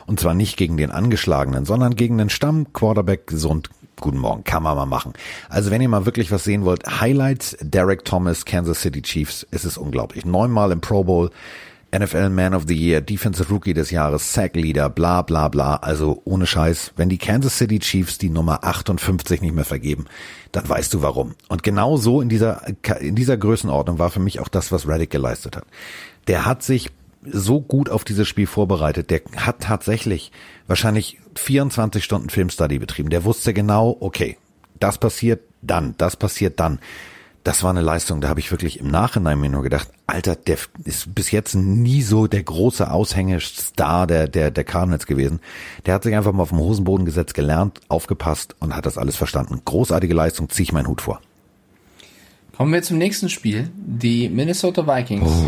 Und 0.06 0.18
zwar 0.18 0.34
nicht 0.34 0.56
gegen 0.56 0.76
den 0.76 0.90
Angeschlagenen, 0.90 1.64
sondern 1.64 1.94
gegen 1.94 2.18
den 2.18 2.30
Stamm-Quarterback 2.30 3.26
gesund. 3.26 3.70
Guten 4.00 4.18
Morgen, 4.18 4.44
kann 4.44 4.62
man 4.62 4.76
mal 4.76 4.86
machen. 4.86 5.14
Also 5.48 5.70
wenn 5.70 5.80
ihr 5.80 5.88
mal 5.88 6.06
wirklich 6.06 6.30
was 6.30 6.44
sehen 6.44 6.64
wollt, 6.64 7.00
Highlights 7.00 7.56
Derek 7.60 8.04
Thomas, 8.04 8.44
Kansas 8.44 8.82
City 8.82 9.00
Chiefs, 9.00 9.46
ist 9.50 9.64
es 9.64 9.78
unglaublich. 9.78 10.26
Neunmal 10.26 10.72
im 10.72 10.80
Pro 10.80 11.04
Bowl, 11.04 11.30
NFL 11.98 12.30
Man 12.30 12.54
of 12.54 12.64
the 12.66 12.76
Year, 12.76 13.00
Defensive 13.00 13.50
Rookie 13.50 13.74
des 13.74 13.90
Jahres, 13.90 14.32
Sack 14.32 14.56
Leader, 14.56 14.90
bla 14.90 15.22
bla 15.22 15.48
bla. 15.48 15.76
Also 15.76 16.22
ohne 16.24 16.46
Scheiß, 16.46 16.92
wenn 16.96 17.08
die 17.08 17.18
Kansas 17.18 17.58
City 17.58 17.78
Chiefs 17.78 18.18
die 18.18 18.30
Nummer 18.30 18.64
58 18.64 19.40
nicht 19.40 19.54
mehr 19.54 19.64
vergeben, 19.64 20.06
dann 20.52 20.68
weißt 20.68 20.92
du 20.94 21.02
warum. 21.02 21.34
Und 21.48 21.62
genau 21.62 21.96
so 21.96 22.20
in 22.20 22.28
dieser, 22.28 22.62
in 23.00 23.14
dieser 23.14 23.36
Größenordnung 23.36 23.98
war 23.98 24.10
für 24.10 24.20
mich 24.20 24.40
auch 24.40 24.48
das, 24.48 24.72
was 24.72 24.88
Reddick 24.88 25.10
geleistet 25.10 25.56
hat. 25.56 25.64
Der 26.26 26.44
hat 26.44 26.62
sich 26.62 26.90
so 27.24 27.60
gut 27.60 27.90
auf 27.90 28.04
dieses 28.04 28.28
Spiel 28.28 28.46
vorbereitet. 28.46 29.10
Der 29.10 29.22
hat 29.36 29.60
tatsächlich 29.60 30.32
wahrscheinlich 30.66 31.18
24 31.34 32.04
Stunden 32.04 32.30
Filmstudy 32.30 32.78
betrieben. 32.78 33.10
Der 33.10 33.24
wusste 33.24 33.52
genau, 33.52 33.96
okay, 34.00 34.36
das 34.78 34.98
passiert 34.98 35.40
dann, 35.62 35.94
das 35.98 36.16
passiert 36.16 36.60
dann 36.60 36.78
das 37.46 37.62
war 37.62 37.70
eine 37.70 37.80
Leistung, 37.80 38.20
da 38.20 38.28
habe 38.28 38.40
ich 38.40 38.50
wirklich 38.50 38.80
im 38.80 38.88
Nachhinein 38.88 39.38
mir 39.38 39.48
nur 39.48 39.62
gedacht, 39.62 39.88
Alter, 40.08 40.34
der 40.34 40.58
ist 40.82 41.14
bis 41.14 41.30
jetzt 41.30 41.54
nie 41.54 42.02
so 42.02 42.26
der 42.26 42.42
große 42.42 42.90
Aushängestar 42.90 44.08
der, 44.08 44.26
der, 44.26 44.50
der 44.50 44.64
Cardinals 44.64 45.06
gewesen. 45.06 45.38
Der 45.86 45.94
hat 45.94 46.02
sich 46.02 46.16
einfach 46.16 46.32
mal 46.32 46.42
auf 46.42 46.48
dem 46.48 46.58
Hosenboden 46.58 47.06
gesetzt, 47.06 47.34
gelernt, 47.34 47.80
aufgepasst 47.86 48.56
und 48.58 48.74
hat 48.74 48.84
das 48.84 48.98
alles 48.98 49.14
verstanden. 49.14 49.60
Großartige 49.64 50.12
Leistung, 50.12 50.48
ziehe 50.50 50.64
ich 50.64 50.72
meinen 50.72 50.88
Hut 50.88 51.02
vor. 51.02 51.20
Kommen 52.56 52.72
wir 52.72 52.82
zum 52.82 52.98
nächsten 52.98 53.28
Spiel. 53.28 53.70
Die 53.76 54.28
Minnesota 54.28 54.84
Vikings 54.84 55.30
oh. 55.30 55.46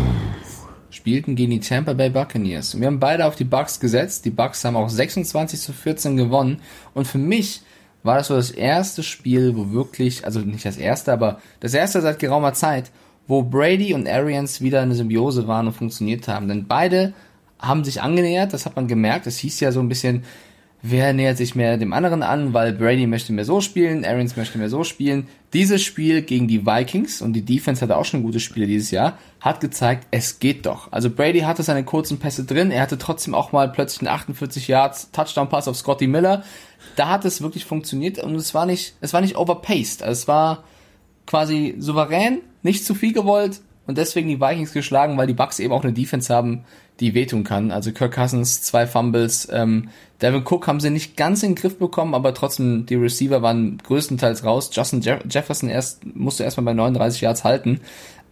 spielten 0.91 1.35
gegen 1.35 1.51
die 1.51 1.59
Tampa 1.59 1.91
Bay 1.91 2.09
Buccaneers. 2.09 2.79
Wir 2.79 2.87
haben 2.87 3.01
beide 3.01 3.25
auf 3.25 3.35
die 3.35 3.43
Bucks 3.43 3.81
gesetzt. 3.81 4.23
Die 4.23 4.29
Bucks 4.29 4.63
haben 4.63 4.77
auch 4.77 4.89
26 4.89 5.59
zu 5.59 5.73
14 5.73 6.15
gewonnen. 6.15 6.61
Und 6.93 7.09
für 7.09 7.17
mich 7.17 7.61
war 8.03 8.17
das 8.17 8.27
so 8.27 8.35
das 8.35 8.51
erste 8.51 9.03
Spiel, 9.03 9.55
wo 9.55 9.71
wirklich, 9.71 10.25
also 10.25 10.39
nicht 10.39 10.65
das 10.65 10.77
erste, 10.77 11.11
aber 11.11 11.41
das 11.59 11.73
erste 11.73 12.01
seit 12.01 12.19
geraumer 12.19 12.53
Zeit, 12.53 12.91
wo 13.27 13.43
Brady 13.43 13.93
und 13.93 14.07
Arians 14.07 14.61
wieder 14.61 14.81
eine 14.81 14.95
Symbiose 14.95 15.47
waren 15.47 15.67
und 15.67 15.73
funktioniert 15.73 16.27
haben. 16.27 16.47
Denn 16.47 16.67
beide 16.67 17.13
haben 17.59 17.83
sich 17.83 18.01
angenähert, 18.01 18.53
das 18.53 18.65
hat 18.65 18.75
man 18.75 18.87
gemerkt. 18.87 19.27
Es 19.27 19.37
hieß 19.37 19.59
ja 19.59 19.71
so 19.71 19.81
ein 19.81 19.89
bisschen, 19.89 20.23
wer 20.81 21.13
nähert 21.13 21.37
sich 21.37 21.55
mehr 21.55 21.77
dem 21.77 21.93
anderen 21.93 22.23
an, 22.23 22.53
weil 22.53 22.73
Brady 22.73 23.05
möchte 23.05 23.33
mehr 23.33 23.45
so 23.45 23.61
spielen, 23.61 24.05
Arians 24.05 24.37
möchte 24.37 24.57
mehr 24.57 24.69
so 24.69 24.83
spielen. 24.83 25.27
Dieses 25.53 25.81
Spiel 25.83 26.21
gegen 26.21 26.47
die 26.47 26.65
Vikings, 26.65 27.21
und 27.21 27.33
die 27.33 27.43
Defense 27.43 27.81
hatte 27.81 27.97
auch 27.97 28.05
schon 28.05 28.23
gute 28.23 28.39
Spiele 28.39 28.67
dieses 28.67 28.91
Jahr, 28.91 29.17
hat 29.41 29.59
gezeigt, 29.59 30.07
es 30.11 30.39
geht 30.39 30.65
doch. 30.65 30.91
Also 30.91 31.09
Brady 31.09 31.41
hatte 31.41 31.63
seine 31.63 31.83
kurzen 31.83 32.17
Pässe 32.17 32.45
drin, 32.45 32.71
er 32.71 32.81
hatte 32.81 32.97
trotzdem 32.97 33.35
auch 33.35 33.51
mal 33.51 33.69
plötzlich 33.69 34.07
einen 34.07 34.15
48 34.15 34.67
Yards 34.67 35.11
Touchdown-Pass 35.11 35.67
auf 35.67 35.75
Scotty 35.75 36.07
Miller. 36.07 36.43
Da 36.99 37.07
hat 37.07 37.23
es 37.23 37.41
wirklich 37.41 37.63
funktioniert 37.63 38.21
und 38.21 38.35
es 38.35 38.53
war 38.53 38.65
nicht, 38.65 38.95
es 38.99 39.13
war 39.13 39.21
nicht 39.21 39.37
overpaced. 39.37 40.03
Also 40.03 40.19
es 40.19 40.27
war 40.27 40.65
quasi 41.25 41.75
souverän, 41.79 42.41
nicht 42.61 42.83
zu 42.83 42.93
viel 42.93 43.13
gewollt 43.13 43.61
und 43.87 43.97
deswegen 43.97 44.27
die 44.27 44.41
Vikings 44.41 44.73
geschlagen, 44.73 45.17
weil 45.17 45.25
die 45.25 45.33
Bucks 45.33 45.59
eben 45.59 45.71
auch 45.71 45.85
eine 45.85 45.93
Defense 45.93 46.33
haben, 46.33 46.65
die 46.99 47.13
wehtun 47.13 47.45
kann. 47.45 47.71
Also 47.71 47.93
Kirk 47.93 48.15
Cousins, 48.15 48.63
zwei 48.63 48.85
Fumbles, 48.85 49.47
ähm, 49.49 49.87
Devin 50.21 50.43
Cook 50.43 50.67
haben 50.67 50.81
sie 50.81 50.89
nicht 50.89 51.15
ganz 51.15 51.41
in 51.41 51.51
den 51.51 51.55
Griff 51.55 51.79
bekommen, 51.79 52.13
aber 52.13 52.33
trotzdem, 52.33 52.85
die 52.85 52.95
Receiver 52.95 53.41
waren 53.41 53.77
größtenteils 53.77 54.43
raus. 54.43 54.69
Justin 54.73 54.99
Jeff 54.99 55.21
Jefferson 55.29 55.69
erst, 55.69 56.05
musste 56.05 56.43
erstmal 56.43 56.65
bei 56.65 56.73
39 56.73 57.21
Yards 57.21 57.45
halten. 57.45 57.79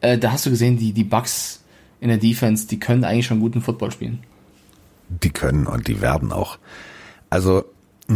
Äh, 0.02 0.18
da 0.18 0.34
hast 0.34 0.46
du 0.46 0.50
gesehen, 0.50 0.78
die, 0.78 0.92
die 0.92 1.06
Bucks 1.06 1.62
in 2.02 2.10
der 2.10 2.18
Defense, 2.18 2.68
die 2.68 2.82
können 2.82 3.06
eigentlich 3.06 3.28
schon 3.28 3.40
guten 3.40 3.62
Football 3.62 3.94
spielen. 3.94 4.20
Die 5.08 5.30
können 5.30 5.68
und 5.68 5.88
die 5.88 6.02
werden 6.02 6.34
auch. 6.34 6.58
Also, 7.30 7.64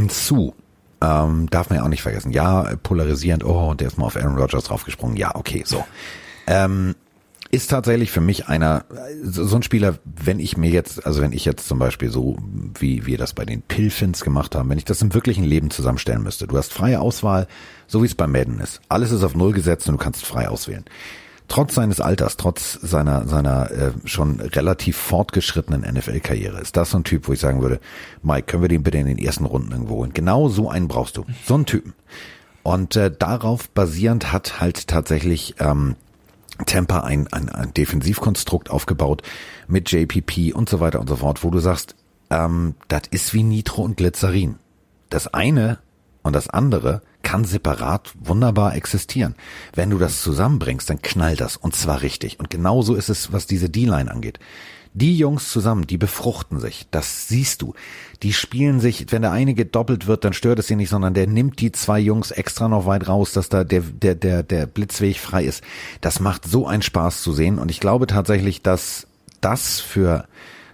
Zu, 0.10 0.56
ähm, 1.02 1.50
darf 1.50 1.70
man 1.70 1.80
ja 1.80 1.84
auch 1.84 1.90
nicht 1.90 2.02
vergessen. 2.02 2.32
Ja, 2.32 2.76
polarisierend, 2.84 3.44
oh, 3.44 3.74
der 3.74 3.88
ist 3.88 3.98
mal 3.98 4.06
auf 4.06 4.16
Aaron 4.16 4.38
Rodgers 4.38 4.66
draufgesprungen. 4.66 5.18
Ja, 5.18 5.36
okay, 5.36 5.64
so. 5.66 5.84
Ähm, 6.48 6.96
ist 7.52 7.70
tatsächlich 7.70 8.12
für 8.12 8.22
mich 8.22 8.48
einer, 8.48 8.86
so 9.24 9.56
ein 9.56 9.64
Spieler, 9.64 10.00
wenn 10.06 10.40
ich 10.40 10.56
mir 10.56 10.70
jetzt, 10.70 11.06
also 11.06 11.22
wenn 11.22 11.34
ich 11.34 11.44
jetzt 11.44 11.68
zum 11.68 11.80
Beispiel 11.80 12.10
so, 12.10 12.38
wie 12.80 13.06
wir 13.06 13.18
das 13.18 13.34
bei 13.34 13.44
den 13.44 13.62
Pilfins 13.62 14.22
gemacht 14.22 14.56
haben, 14.56 14.70
wenn 14.70 14.78
ich 14.78 14.86
das 14.86 15.02
im 15.02 15.14
wirklichen 15.14 15.44
Leben 15.44 15.70
zusammenstellen 15.70 16.24
müsste. 16.24 16.48
Du 16.48 16.58
hast 16.58 16.72
freie 16.72 17.02
Auswahl, 17.02 17.48
so 17.88 18.02
wie 18.04 18.06
es 18.06 18.16
bei 18.16 18.26
Madden 18.26 18.60
ist. 18.60 18.80
Alles 18.88 19.12
ist 19.12 19.24
auf 19.24 19.36
Null 19.36 19.52
gesetzt 19.52 19.90
und 19.90 19.94
du 19.94 19.98
kannst 19.98 20.26
frei 20.26 20.48
auswählen. 20.48 20.86
Trotz 21.48 21.76
seines 21.76 22.00
Alters, 22.00 22.38
trotz 22.38 22.80
seiner, 22.82 23.28
seiner 23.28 23.72
äh, 23.72 23.92
schon 24.06 24.40
relativ 24.40 24.96
fortgeschrittenen 24.96 25.82
NFL-Karriere, 25.82 26.62
ist 26.62 26.78
das 26.78 26.92
so 26.92 26.98
ein 26.98 27.04
Typ, 27.04 27.28
wo 27.28 27.34
ich 27.34 27.40
sagen 27.40 27.62
würde, 27.62 27.80
Mike, 28.24 28.44
können 28.44 28.64
wir 28.64 28.70
den 28.70 28.84
bitte 28.84 28.98
in 28.98 29.08
den 29.08 29.18
ersten 29.18 29.46
Runden 29.46 29.72
irgendwo 29.72 29.96
holen? 29.96 30.14
Genau 30.14 30.48
so 30.48 30.70
einen 30.70 30.88
brauchst 30.88 31.18
du. 31.18 31.26
So 31.46 31.56
einen 31.56 31.66
Typen. 31.66 31.94
Und 32.64 32.96
äh, 32.96 33.12
darauf 33.12 33.70
basierend 33.70 34.32
hat 34.32 34.62
halt 34.62 34.88
tatsächlich 34.88 35.56
ähm, 35.60 35.96
Tampa 36.66 37.02
ein, 37.02 37.28
ein, 37.32 37.50
ein 37.50 37.74
Defensivkonstrukt 37.74 38.70
aufgebaut 38.70 39.24
mit 39.68 39.92
JPP 39.92 40.54
und 40.54 40.70
so 40.70 40.80
weiter 40.80 41.00
und 41.00 41.10
so 41.10 41.18
fort, 41.18 41.44
wo 41.44 41.50
du 41.50 41.60
sagst, 41.60 41.96
ähm, 42.30 42.76
das 42.88 43.04
ist 43.12 43.34
wie 43.34 43.44
Nitro 43.44 43.84
und 43.84 43.98
Glycerin. 43.98 44.56
Das 45.10 45.28
eine 45.34 45.80
und 46.24 46.34
das 46.34 46.50
andere 46.50 47.02
kann 47.24 47.46
separat 47.46 48.12
wunderbar 48.20 48.76
existieren. 48.76 49.36
Wenn 49.74 49.90
du 49.90 49.98
das 49.98 50.22
zusammenbringst, 50.22 50.90
dann 50.90 51.02
knallt 51.02 51.42
das 51.42 51.58
und 51.58 51.76
zwar 51.76 52.02
richtig. 52.02 52.40
Und 52.40 52.50
genauso 52.50 52.96
ist 52.96 53.10
es, 53.10 53.32
was 53.32 53.48
diese 53.48 53.70
D-Line 53.70 54.12
angeht. 54.12 54.40
Die 54.94 55.18
Jungs 55.18 55.50
zusammen, 55.50 55.88
die 55.88 55.98
befruchten 55.98 56.60
sich. 56.60 56.86
Das 56.92 57.30
siehst 57.30 57.62
du. 57.62 57.74
Die 58.24 58.34
spielen 58.34 58.82
sich, 58.82 59.06
wenn 59.10 59.22
der 59.22 59.32
eine 59.32 59.54
gedoppelt 59.54 60.06
wird, 60.06 60.26
dann 60.26 60.34
stört 60.34 60.60
es 60.60 60.68
sie 60.68 60.76
nicht, 60.76 60.90
sondern 60.90 61.14
der 61.14 61.28
nimmt 61.28 61.62
die 61.62 61.72
zwei 61.72 62.00
Jungs 62.00 62.32
extra 62.32 62.68
noch 62.68 62.86
weit 62.86 63.08
raus, 63.08 63.32
dass 63.32 63.48
da 63.48 63.64
der, 63.64 63.82
der, 63.82 64.16
der, 64.16 64.44
der 64.44 64.66
Blitzweg 64.66 65.18
frei 65.18 65.46
ist. 65.46 65.64
Das 66.02 66.20
macht 66.20 66.46
so 66.46 66.68
einen 66.68 66.82
Spaß 66.82 67.22
zu 67.22 67.32
sehen. 67.32 67.58
Und 67.58 67.72
ich 67.72 67.80
glaube 67.80 68.06
tatsächlich, 68.06 68.62
dass 68.64 69.08
das 69.40 69.80
für 69.80 70.26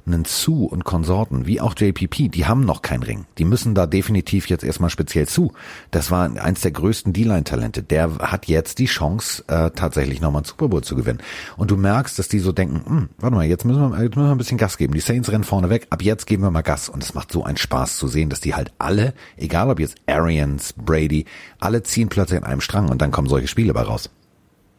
einen 0.07 0.25
Zu 0.25 0.65
und 0.65 0.83
Konsorten, 0.83 1.45
wie 1.45 1.61
auch 1.61 1.75
JPP, 1.77 2.29
die 2.29 2.45
haben 2.45 2.65
noch 2.65 2.81
keinen 2.81 3.03
Ring. 3.03 3.25
Die 3.37 3.45
müssen 3.45 3.75
da 3.75 3.85
definitiv 3.85 4.47
jetzt 4.47 4.63
erstmal 4.63 4.89
speziell 4.89 5.27
zu. 5.27 5.53
Das 5.91 6.09
war 6.09 6.23
eins 6.23 6.61
der 6.61 6.71
größten 6.71 7.13
D-Line-Talente. 7.13 7.83
Der 7.83 8.17
hat 8.19 8.47
jetzt 8.47 8.79
die 8.79 8.85
Chance, 8.85 9.43
äh, 9.47 9.71
tatsächlich 9.71 10.21
nochmal 10.21 10.39
einen 10.39 10.45
Super 10.45 10.69
Bowl 10.69 10.83
zu 10.83 10.95
gewinnen. 10.95 11.19
Und 11.57 11.71
du 11.71 11.77
merkst, 11.77 12.17
dass 12.17 12.27
die 12.27 12.39
so 12.39 12.51
denken, 12.51 12.81
hm, 12.85 13.09
warte 13.19 13.35
mal, 13.35 13.45
jetzt 13.45 13.65
müssen, 13.65 13.91
wir, 13.91 14.03
jetzt 14.03 14.15
müssen 14.15 14.27
wir 14.27 14.31
ein 14.31 14.37
bisschen 14.37 14.57
Gas 14.57 14.77
geben. 14.77 14.93
Die 14.93 14.99
Saints 14.99 15.31
rennen 15.31 15.43
vorne 15.43 15.69
weg, 15.69 15.87
ab 15.89 16.01
jetzt 16.01 16.25
geben 16.25 16.43
wir 16.43 16.51
mal 16.51 16.61
Gas. 16.61 16.89
Und 16.89 17.03
es 17.03 17.13
macht 17.13 17.31
so 17.31 17.43
einen 17.43 17.57
Spaß 17.57 17.97
zu 17.97 18.07
sehen, 18.07 18.29
dass 18.29 18.39
die 18.39 18.55
halt 18.55 18.71
alle, 18.79 19.13
egal 19.35 19.69
ob 19.69 19.79
jetzt 19.79 19.97
Arians, 20.07 20.73
Brady, 20.73 21.25
alle 21.59 21.83
ziehen 21.83 22.09
plötzlich 22.09 22.39
in 22.39 22.45
einem 22.45 22.61
Strang 22.61 22.89
und 22.89 23.01
dann 23.01 23.11
kommen 23.11 23.27
solche 23.27 23.47
Spiele 23.47 23.73
bei 23.73 23.81
raus. 23.81 24.09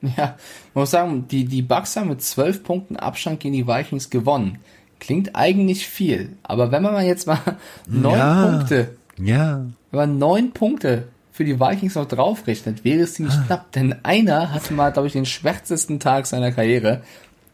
Ja, 0.01 0.37
man 0.75 0.83
muss 0.83 0.93
sagen, 0.93 1.27
die, 1.29 1.45
die 1.45 1.63
Bucks 1.63 1.97
haben 1.97 2.09
mit 2.09 2.23
zwölf 2.23 2.63
Punkten 2.63 2.97
Abstand 2.97 3.41
gegen 3.41 3.55
die 3.55 3.67
Vikings 3.67 4.11
gewonnen. 4.11 4.59
Klingt 5.01 5.37
eigentlich 5.37 5.87
viel, 5.87 6.37
aber 6.43 6.73
wenn 6.73 6.83
man 6.83 6.93
mal 6.93 7.05
jetzt 7.05 7.27
mal 7.27 7.39
neun 7.87 8.19
ja, 8.19 8.47
Punkte, 8.47 8.97
ja. 9.23 9.65
wenn 9.91 9.99
man 9.99 10.19
neun 10.19 10.53
Punkte 10.53 11.05
für 11.31 11.45
die 11.45 11.61
Vikings 11.61 11.95
noch 11.95 12.09
draufrechnet, 12.09 12.85
wäre 12.85 13.03
es 13.03 13.15
ziemlich 13.15 13.35
ah. 13.35 13.45
knapp, 13.47 13.73
denn 13.73 13.95
einer 14.03 14.53
hatte 14.53 14.75
mal, 14.75 14.91
glaube 14.91 15.07
ich, 15.07 15.13
den 15.13 15.27
schwärzesten 15.27 16.01
Tag 16.01 16.27
seiner 16.27 16.51
Karriere. 16.51 17.03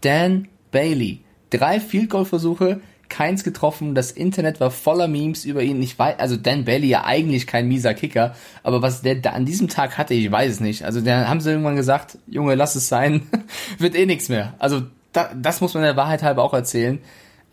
Dan 0.01 0.49
Bailey. 0.71 1.21
Drei 1.51 1.81
Field 1.81 2.09
Goal 2.09 2.25
Versuche, 2.25 2.81
keins 3.11 3.45
getroffen. 3.45 3.95
Das 3.95 4.11
Internet 4.11 4.59
war 4.59 4.71
voller 4.71 5.07
Memes 5.07 5.45
über 5.45 5.63
ihn. 5.63 5.83
Ich 5.83 5.99
weiß, 5.99 6.19
also 6.19 6.37
Dan 6.37 6.65
Bailey 6.65 6.89
ja 6.89 7.05
eigentlich 7.05 7.47
kein 7.47 7.69
mieser 7.69 7.93
Kicker, 7.93 8.35
aber 8.63 8.81
was 8.81 9.03
der 9.03 9.17
da 9.17 9.31
an 9.31 9.45
diesem 9.45 9.69
Tag 9.69 9.99
hatte, 9.99 10.15
ich 10.15 10.33
weiß 10.33 10.51
es 10.51 10.61
nicht. 10.61 10.85
Also 10.85 11.03
da 11.03 11.29
haben 11.29 11.41
sie 11.41 11.51
irgendwann 11.51 11.77
gesagt, 11.77 12.19
Junge, 12.27 12.55
lass 12.55 12.77
es 12.77 12.89
sein, 12.89 13.27
wird 13.79 13.95
eh 13.95 14.07
nichts 14.07 14.31
mehr. 14.31 14.55
Also 14.59 14.83
da, 15.13 15.31
das 15.37 15.61
muss 15.61 15.75
man 15.75 15.83
der 15.83 15.97
Wahrheit 15.97 16.23
halber 16.23 16.43
auch 16.43 16.55
erzählen 16.55 16.99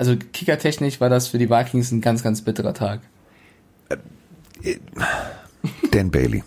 also 0.02 0.18
kickertechnisch 0.34 1.00
war 1.00 1.10
das 1.10 1.28
für 1.28 1.38
die 1.38 1.52
Vikings 1.52 1.92
ein 1.92 2.02
ganz, 2.02 2.24
ganz 2.24 2.42
bitterer 2.42 2.74
Tag. 2.74 3.02
Dan 5.92 6.10
Bailey. 6.10 6.44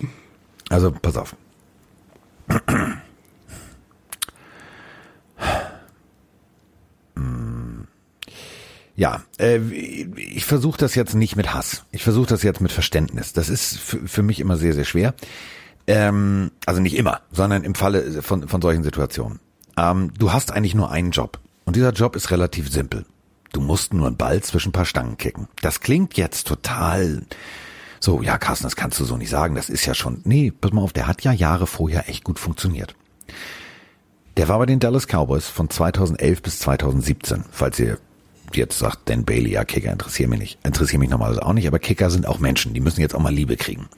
Also, 0.71 0.91
pass 0.91 1.17
auf. 1.17 1.37
Ja, 8.97 9.23
äh, 9.39 9.59
ich 10.17 10.45
versuche 10.45 10.79
das 10.79 10.97
jetzt 10.97 11.15
nicht 11.15 11.37
mit 11.37 11.55
Hass. 11.55 11.85
Ich 11.93 12.03
versuche 12.03 12.27
das 12.27 12.43
jetzt 12.43 12.61
mit 12.61 12.73
Verständnis. 12.73 13.35
Das 13.35 13.49
ist 13.49 13.79
für 13.79 14.23
mich 14.25 14.41
immer 14.41 14.57
sehr, 14.57 14.75
sehr 14.75 14.85
schwer. 14.85 15.15
Ähm, 15.87 16.51
also 16.67 16.81
nicht 16.81 16.97
immer, 16.97 17.21
sondern 17.31 17.63
im 17.63 17.77
Falle 17.77 18.21
von, 18.21 18.49
von 18.49 18.61
solchen 18.61 18.83
Situationen. 18.83 19.39
Ähm, 19.77 20.11
du 20.19 20.33
hast 20.33 20.51
eigentlich 20.51 20.75
nur 20.75 20.91
einen 20.91 21.13
Job. 21.13 21.39
Und 21.65 21.77
dieser 21.77 21.93
Job 21.93 22.17
ist 22.17 22.33
relativ 22.33 22.69
simpel. 22.69 23.05
Du 23.55 23.61
musst 23.61 23.95
nur 23.95 24.09
einen 24.09 24.17
Ball 24.17 24.43
zwischen 24.43 24.71
ein 24.71 24.73
paar 24.73 24.85
Stangen 24.85 25.17
kicken. 25.17 25.47
Das 25.63 25.81
klingt 25.81 26.17
jetzt 26.17 26.49
total 26.49 27.23
so, 28.01 28.21
ja, 28.21 28.37
Carsten, 28.37 28.65
das 28.65 28.75
kannst 28.75 28.99
du 28.99 29.05
so 29.05 29.17
nicht 29.17 29.31
sagen. 29.31 29.55
Das 29.55 29.71
ist 29.71 29.87
ja 29.87 29.95
schon, 29.95 30.21
nee, 30.25 30.51
pass 30.51 30.73
mal 30.73 30.83
auf, 30.83 30.93
der 30.93 31.07
hat 31.07 31.23
ja 31.23 31.33
Jahre 31.33 31.69
vorher 31.69 32.09
echt 32.09 32.25
gut 32.25 32.41
funktioniert. 32.41 32.97
Der 34.37 34.49
war 34.49 34.59
bei 34.59 34.67
den 34.67 34.81
Dallas 34.81 35.07
Cowboys 35.07 35.47
von 35.47 35.71
2011 35.71 36.43
bis 36.43 36.59
2017, 36.59 37.45
falls 37.53 37.79
ihr 37.79 37.99
jetzt 38.53 38.79
sagt 38.79 39.09
Dan 39.09 39.25
Bailey, 39.25 39.53
ja, 39.53 39.65
Kicker 39.65 39.93
interessiert 39.93 40.29
mich 40.29 40.41
nicht, 40.41 40.59
interessiert 40.65 40.99
mich 40.99 41.11
normalerweise 41.11 41.47
auch 41.47 41.53
nicht, 41.53 41.69
aber 41.69 41.79
Kicker 41.79 42.11
sind 42.11 42.27
auch 42.27 42.41
Menschen, 42.41 42.75
die 42.75 42.81
müssen 42.81 43.01
jetzt 43.01 43.15
auch 43.15 43.21
mal 43.21 43.33
Liebe 43.33 43.57
kriegen. 43.57 43.89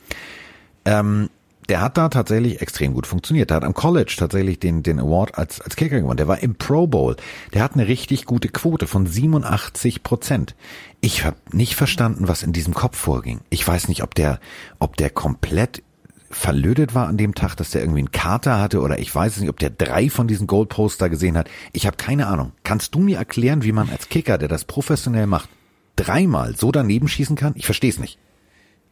Ähm, 0.85 1.31
der 1.69 1.81
hat 1.81 1.97
da 1.97 2.09
tatsächlich 2.09 2.61
extrem 2.61 2.95
gut 2.95 3.07
funktioniert. 3.07 3.51
Der 3.51 3.57
hat 3.57 3.64
am 3.64 3.75
College 3.75 4.14
tatsächlich 4.17 4.59
den, 4.61 4.83
den 4.83 5.01
Award 5.01 5.37
als, 5.37 5.61
als 5.61 5.77
Kicker 5.77 6.01
gewonnen. 6.01 6.17
Der 6.17 6.29
war 6.29 6.43
im 6.43 6.55
Pro 6.55 6.87
Bowl. 6.87 7.17
Der 7.55 7.62
hat 7.62 7.75
eine 7.75 7.89
richtig 7.89 8.25
gute 8.25 8.49
Quote 8.49 8.87
von 8.87 9.07
87 9.07 10.03
Prozent. 10.03 10.55
Ich 11.01 11.25
habe 11.25 11.37
nicht 11.53 11.75
verstanden, 11.75 12.29
was 12.29 12.43
in 12.43 12.53
diesem 12.53 12.75
Kopf 12.75 12.97
vorging. 12.97 13.41
Ich 13.51 13.67
weiß 13.67 13.89
nicht, 13.89 14.03
ob 14.03 14.14
der, 14.14 14.41
ob 14.79 14.97
der 14.97 15.11
komplett 15.11 15.83
verlödet 16.31 16.95
war 16.95 17.07
an 17.07 17.17
dem 17.17 17.35
Tag, 17.35 17.55
dass 17.57 17.71
der 17.71 17.83
irgendwie 17.83 18.01
einen 18.01 18.11
Kater 18.11 18.59
hatte 18.61 18.81
oder 18.81 18.99
ich 18.99 19.14
weiß 19.14 19.37
es 19.37 19.41
nicht, 19.41 19.51
ob 19.51 19.59
der 19.59 19.71
drei 19.71 20.11
von 20.11 20.27
diesen 20.27 20.47
Goldposter 20.47 21.09
gesehen 21.09 21.37
hat. 21.37 21.49
Ich 21.73 21.87
habe 21.87 21.97
keine 21.97 22.27
Ahnung. 22.27 22.53
Kannst 22.64 22.95
du 22.95 23.01
mir 23.01 23.19
erklären, 23.19 23.62
wie 23.62 23.73
man 23.73 23.91
als 23.91 24.09
Kicker, 24.09 24.39
der 24.39 24.49
das 24.49 24.64
professionell 24.64 25.27
macht, 25.27 25.49
dreimal 25.95 26.57
so 26.57 26.73
daneben 26.73 27.09
schießen 27.09 27.37
kann? 27.37 27.55
Ich 27.57 27.64
verstehe 27.64 27.91
es 27.91 27.99
nicht. 27.99 28.19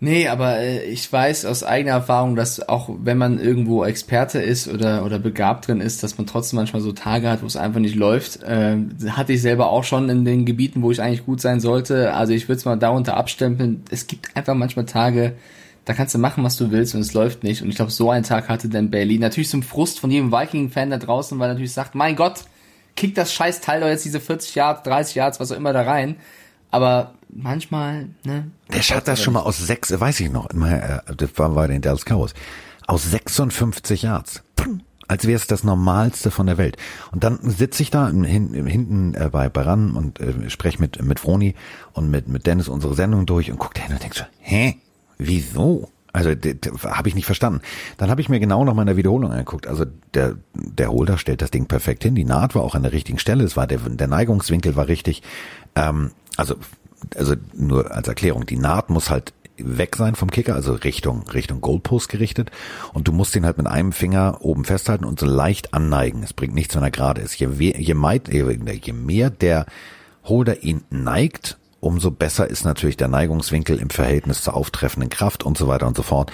Nee, 0.04 0.28
aber 0.28 0.58
äh, 0.58 0.84
ich 0.84 1.10
weiß 1.10 1.46
aus 1.46 1.64
eigener 1.64 1.92
Erfahrung, 1.92 2.36
dass 2.36 2.68
auch 2.68 2.90
wenn 3.02 3.16
man 3.16 3.38
irgendwo 3.38 3.84
Experte 3.86 4.38
ist 4.38 4.68
oder, 4.68 5.02
oder 5.02 5.18
begabt 5.18 5.66
drin 5.66 5.80
ist, 5.80 6.02
dass 6.02 6.18
man 6.18 6.26
trotzdem 6.26 6.58
manchmal 6.58 6.82
so 6.82 6.92
Tage 6.92 7.30
hat, 7.30 7.40
wo 7.40 7.46
es 7.46 7.56
einfach 7.56 7.80
nicht 7.80 7.94
läuft. 7.94 8.42
Äh, 8.42 8.76
hatte 9.08 9.32
ich 9.32 9.40
selber 9.40 9.70
auch 9.70 9.82
schon 9.82 10.10
in 10.10 10.26
den 10.26 10.44
Gebieten, 10.44 10.82
wo 10.82 10.90
ich 10.90 11.00
eigentlich 11.00 11.24
gut 11.24 11.40
sein 11.40 11.58
sollte. 11.58 12.12
Also 12.12 12.34
ich 12.34 12.48
würde 12.48 12.58
es 12.58 12.66
mal 12.66 12.76
darunter 12.76 13.16
abstempeln. 13.16 13.82
Es 13.90 14.06
gibt 14.06 14.36
einfach 14.36 14.52
manchmal 14.52 14.84
Tage, 14.84 15.36
da 15.86 15.94
kannst 15.94 16.14
du 16.14 16.18
machen, 16.18 16.44
was 16.44 16.58
du 16.58 16.70
willst 16.70 16.94
und 16.94 17.00
es 17.00 17.14
läuft 17.14 17.42
nicht. 17.42 17.62
Und 17.62 17.70
ich 17.70 17.76
glaube, 17.76 17.90
so 17.90 18.10
einen 18.10 18.24
Tag 18.24 18.50
hatte 18.50 18.68
Dan 18.68 18.90
Bailey. 18.90 19.18
Natürlich 19.18 19.48
zum 19.48 19.62
Frust 19.62 20.00
von 20.00 20.10
jedem 20.10 20.30
Viking-Fan 20.30 20.90
da 20.90 20.98
draußen, 20.98 21.38
weil 21.38 21.48
er 21.48 21.54
natürlich 21.54 21.72
sagt, 21.72 21.94
mein 21.94 22.14
Gott, 22.14 22.44
kick 22.94 23.14
das 23.14 23.32
scheiß 23.32 23.62
Teil 23.62 23.80
doch 23.80 23.88
jetzt 23.88 24.04
diese 24.04 24.20
40 24.20 24.54
Yards, 24.54 24.82
30 24.82 25.14
Yards, 25.14 25.40
was 25.40 25.50
auch 25.50 25.56
immer 25.56 25.72
da 25.72 25.80
rein. 25.80 26.16
Aber 26.70 27.14
manchmal, 27.28 28.08
ne? 28.24 28.50
Der 28.72 28.82
hat 28.82 29.08
das 29.08 29.22
schon 29.22 29.34
mal 29.34 29.40
aus 29.40 29.58
sechs, 29.58 29.98
weiß 29.98 30.20
ich 30.20 30.30
noch, 30.30 30.50
äh, 30.50 30.98
das 31.16 31.30
war 31.36 31.50
bei 31.50 31.66
den 31.66 31.82
Dallas 31.82 32.04
Cowboys, 32.04 32.34
aus 32.86 33.10
56 33.10 34.02
Yards. 34.02 34.42
Als 35.06 35.26
wäre 35.26 35.36
es 35.36 35.46
das 35.46 35.64
Normalste 35.64 36.30
von 36.30 36.46
der 36.46 36.56
Welt. 36.56 36.78
Und 37.12 37.24
dann 37.24 37.38
sitze 37.42 37.82
ich 37.82 37.90
da 37.90 38.08
hinten 38.08 39.14
äh, 39.14 39.28
bei 39.30 39.50
Baran 39.50 39.92
und 39.92 40.18
äh, 40.18 40.48
spreche 40.48 40.80
mit, 40.80 41.02
mit 41.02 41.20
Froni 41.20 41.54
und 41.92 42.10
mit, 42.10 42.28
mit 42.28 42.46
Dennis 42.46 42.68
unsere 42.68 42.94
Sendung 42.94 43.26
durch 43.26 43.50
und 43.50 43.58
guck 43.58 43.74
da 43.74 43.82
hin 43.82 43.92
und 43.92 44.02
denk 44.02 44.14
so, 44.14 44.24
hä? 44.40 44.76
Wieso? 45.18 45.90
Also 46.14 46.30
habe 46.30 47.08
ich 47.08 47.16
nicht 47.16 47.26
verstanden. 47.26 47.60
Dann 47.98 48.08
habe 48.08 48.20
ich 48.20 48.28
mir 48.28 48.38
genau 48.38 48.64
noch 48.64 48.72
mal 48.72 48.82
in 48.82 48.86
der 48.86 48.96
Wiederholung 48.96 49.32
angeguckt. 49.32 49.66
Also 49.66 49.84
der, 50.14 50.36
der 50.54 50.92
Holder 50.92 51.18
stellt 51.18 51.42
das 51.42 51.50
Ding 51.50 51.66
perfekt 51.66 52.04
hin. 52.04 52.14
Die 52.14 52.24
Naht 52.24 52.54
war 52.54 52.62
auch 52.62 52.76
an 52.76 52.84
der 52.84 52.92
richtigen 52.92 53.18
Stelle. 53.18 53.42
Es 53.42 53.56
war 53.56 53.66
der, 53.66 53.80
der 53.80 54.06
Neigungswinkel 54.06 54.76
war 54.76 54.86
richtig. 54.86 55.22
Ähm, 55.74 56.12
also 56.36 56.56
also 57.16 57.34
nur 57.52 57.90
als 57.92 58.08
Erklärung, 58.08 58.46
die 58.46 58.56
Naht 58.56 58.90
muss 58.90 59.10
halt 59.10 59.32
weg 59.56 59.94
sein 59.96 60.14
vom 60.14 60.30
Kicker, 60.30 60.54
also 60.54 60.72
Richtung, 60.72 61.28
Richtung 61.28 61.60
Goalpost 61.60 62.08
gerichtet. 62.08 62.50
Und 62.92 63.06
du 63.06 63.12
musst 63.12 63.36
ihn 63.36 63.44
halt 63.44 63.58
mit 63.58 63.66
einem 63.66 63.92
Finger 63.92 64.38
oben 64.40 64.64
festhalten 64.64 65.04
und 65.04 65.20
so 65.20 65.26
leicht 65.26 65.74
anneigen. 65.74 66.22
Es 66.22 66.32
bringt 66.32 66.54
nichts, 66.54 66.74
wenn 66.74 66.82
er 66.82 66.90
gerade 66.90 67.20
ist. 67.20 67.38
Je, 67.38 67.48
je, 67.48 67.94
meid, 67.94 68.28
je 68.32 68.92
mehr 68.92 69.30
der 69.30 69.66
Holder 70.24 70.62
ihn 70.62 70.82
neigt, 70.90 71.58
umso 71.80 72.10
besser 72.10 72.48
ist 72.48 72.64
natürlich 72.64 72.96
der 72.96 73.08
Neigungswinkel 73.08 73.78
im 73.78 73.90
Verhältnis 73.90 74.42
zur 74.42 74.54
auftreffenden 74.54 75.10
Kraft 75.10 75.44
und 75.44 75.56
so 75.56 75.68
weiter 75.68 75.86
und 75.86 75.96
so 75.96 76.02
fort. 76.02 76.32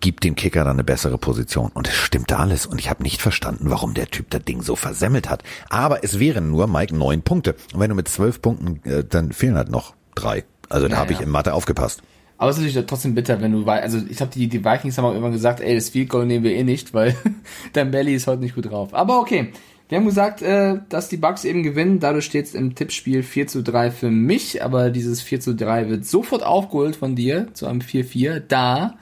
Gibt 0.00 0.24
dem 0.24 0.34
Kicker 0.34 0.64
dann 0.64 0.74
eine 0.76 0.84
bessere 0.84 1.18
Position. 1.18 1.70
Und 1.72 1.88
es 1.88 1.94
stimmte 1.94 2.38
alles. 2.38 2.66
Und 2.66 2.78
ich 2.78 2.90
habe 2.90 3.02
nicht 3.02 3.20
verstanden, 3.20 3.70
warum 3.70 3.94
der 3.94 4.06
Typ 4.06 4.30
das 4.30 4.44
Ding 4.44 4.62
so 4.62 4.76
versemmelt 4.76 5.28
hat. 5.28 5.42
Aber 5.68 6.04
es 6.04 6.18
wären 6.18 6.50
nur, 6.50 6.66
Mike, 6.66 6.94
neun 6.94 7.22
Punkte. 7.22 7.54
Und 7.72 7.80
wenn 7.80 7.90
du 7.90 7.96
mit 7.96 8.08
zwölf 8.08 8.40
Punkten, 8.42 8.80
äh, 8.88 9.04
dann 9.04 9.32
fehlen 9.32 9.56
halt 9.56 9.70
noch 9.70 9.94
drei. 10.14 10.44
Also 10.68 10.88
da 10.88 10.94
ja, 10.94 11.00
habe 11.00 11.12
ich 11.12 11.20
in 11.20 11.28
Mathe 11.28 11.52
aufgepasst. 11.54 12.02
Aber 12.38 12.50
es 12.50 12.56
ist 12.56 12.62
natürlich 12.64 12.86
trotzdem 12.86 13.14
bitter, 13.14 13.40
wenn 13.42 13.52
du, 13.52 13.66
also 13.66 13.98
ich 14.08 14.16
glaube, 14.16 14.32
die, 14.32 14.48
die 14.48 14.64
Vikings 14.64 14.96
haben 14.96 15.04
auch 15.04 15.14
immer 15.14 15.30
gesagt, 15.30 15.60
ey, 15.60 15.74
das 15.74 15.90
Field 15.90 16.08
Goal 16.08 16.24
nehmen 16.24 16.42
wir 16.42 16.54
eh 16.54 16.64
nicht, 16.64 16.94
weil 16.94 17.14
dein 17.74 17.90
Belly 17.90 18.14
ist 18.14 18.26
heute 18.26 18.40
nicht 18.40 18.54
gut 18.54 18.70
drauf. 18.70 18.94
Aber 18.94 19.20
okay, 19.20 19.52
wir 19.90 19.98
haben 19.98 20.06
gesagt, 20.06 20.40
äh, 20.40 20.78
dass 20.88 21.08
die 21.08 21.16
Bucks 21.16 21.44
eben 21.44 21.64
gewinnen. 21.64 21.98
Dadurch 21.98 22.24
steht 22.24 22.46
es 22.46 22.54
im 22.54 22.76
Tippspiel 22.76 23.24
4 23.24 23.48
zu 23.48 23.62
3 23.62 23.90
für 23.90 24.10
mich. 24.10 24.62
Aber 24.64 24.90
dieses 24.90 25.20
4 25.20 25.40
zu 25.40 25.54
3 25.54 25.88
wird 25.88 26.06
sofort 26.06 26.44
aufgeholt 26.44 26.94
von 26.94 27.16
dir 27.16 27.48
zu 27.54 27.66
einem 27.66 27.80
4-4, 27.80 28.40
da 28.46 28.94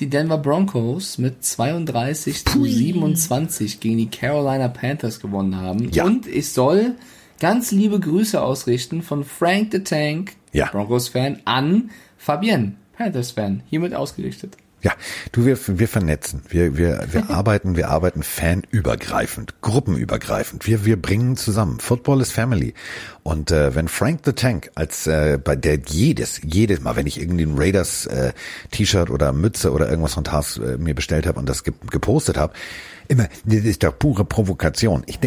die 0.00 0.08
Denver 0.08 0.38
Broncos 0.38 1.18
mit 1.18 1.44
32 1.44 2.44
zu 2.44 2.64
27 2.64 3.80
gegen 3.80 3.98
die 3.98 4.08
Carolina 4.08 4.68
Panthers 4.68 5.20
gewonnen 5.20 5.56
haben. 5.56 5.90
Ja. 5.92 6.04
Und 6.04 6.26
ich 6.26 6.50
soll 6.50 6.94
ganz 7.38 7.70
liebe 7.70 8.00
Grüße 8.00 8.40
ausrichten 8.40 9.02
von 9.02 9.24
Frank 9.24 9.68
the 9.72 9.80
Tank, 9.80 10.32
ja. 10.52 10.68
Broncos-Fan, 10.70 11.40
an 11.44 11.90
Fabienne, 12.16 12.76
Panthers-Fan, 12.96 13.62
hiermit 13.68 13.94
ausgerichtet. 13.94 14.56
Ja, 14.82 14.92
du, 15.32 15.44
wir, 15.44 15.58
wir 15.66 15.88
vernetzen. 15.88 16.42
Wir, 16.48 16.76
wir, 16.76 17.06
wir 17.10 17.30
arbeiten, 17.30 17.76
wir 17.76 17.88
arbeiten 17.90 18.22
fanübergreifend, 18.22 19.60
gruppenübergreifend. 19.60 20.66
Wir, 20.66 20.84
wir 20.84 21.00
bringen 21.00 21.36
zusammen. 21.36 21.80
Football 21.80 22.20
is 22.20 22.32
Family. 22.32 22.74
Und 23.22 23.50
äh, 23.50 23.74
wenn 23.74 23.88
Frank 23.88 24.20
the 24.24 24.32
Tank 24.32 24.70
als 24.74 25.06
äh, 25.06 25.38
bei 25.42 25.54
der 25.54 25.78
jedes, 25.86 26.40
jedes 26.42 26.80
Mal, 26.80 26.96
wenn 26.96 27.06
ich 27.06 27.20
irgendwie 27.20 27.44
ein 27.44 27.58
Raiders 27.58 28.06
äh, 28.06 28.32
T-Shirt 28.70 29.10
oder 29.10 29.32
Mütze 29.32 29.72
oder 29.72 29.88
irgendwas 29.88 30.14
von 30.14 30.24
Tars 30.24 30.56
äh, 30.56 30.78
mir 30.78 30.94
bestellt 30.94 31.26
habe 31.26 31.38
und 31.38 31.48
das 31.48 31.62
gepostet 31.62 32.38
habe, 32.38 32.54
immer, 33.10 33.28
das 33.44 33.64
ist 33.64 33.82
doch 33.82 33.98
pure 33.98 34.24
Provokation. 34.24 35.02
Ich, 35.06 35.18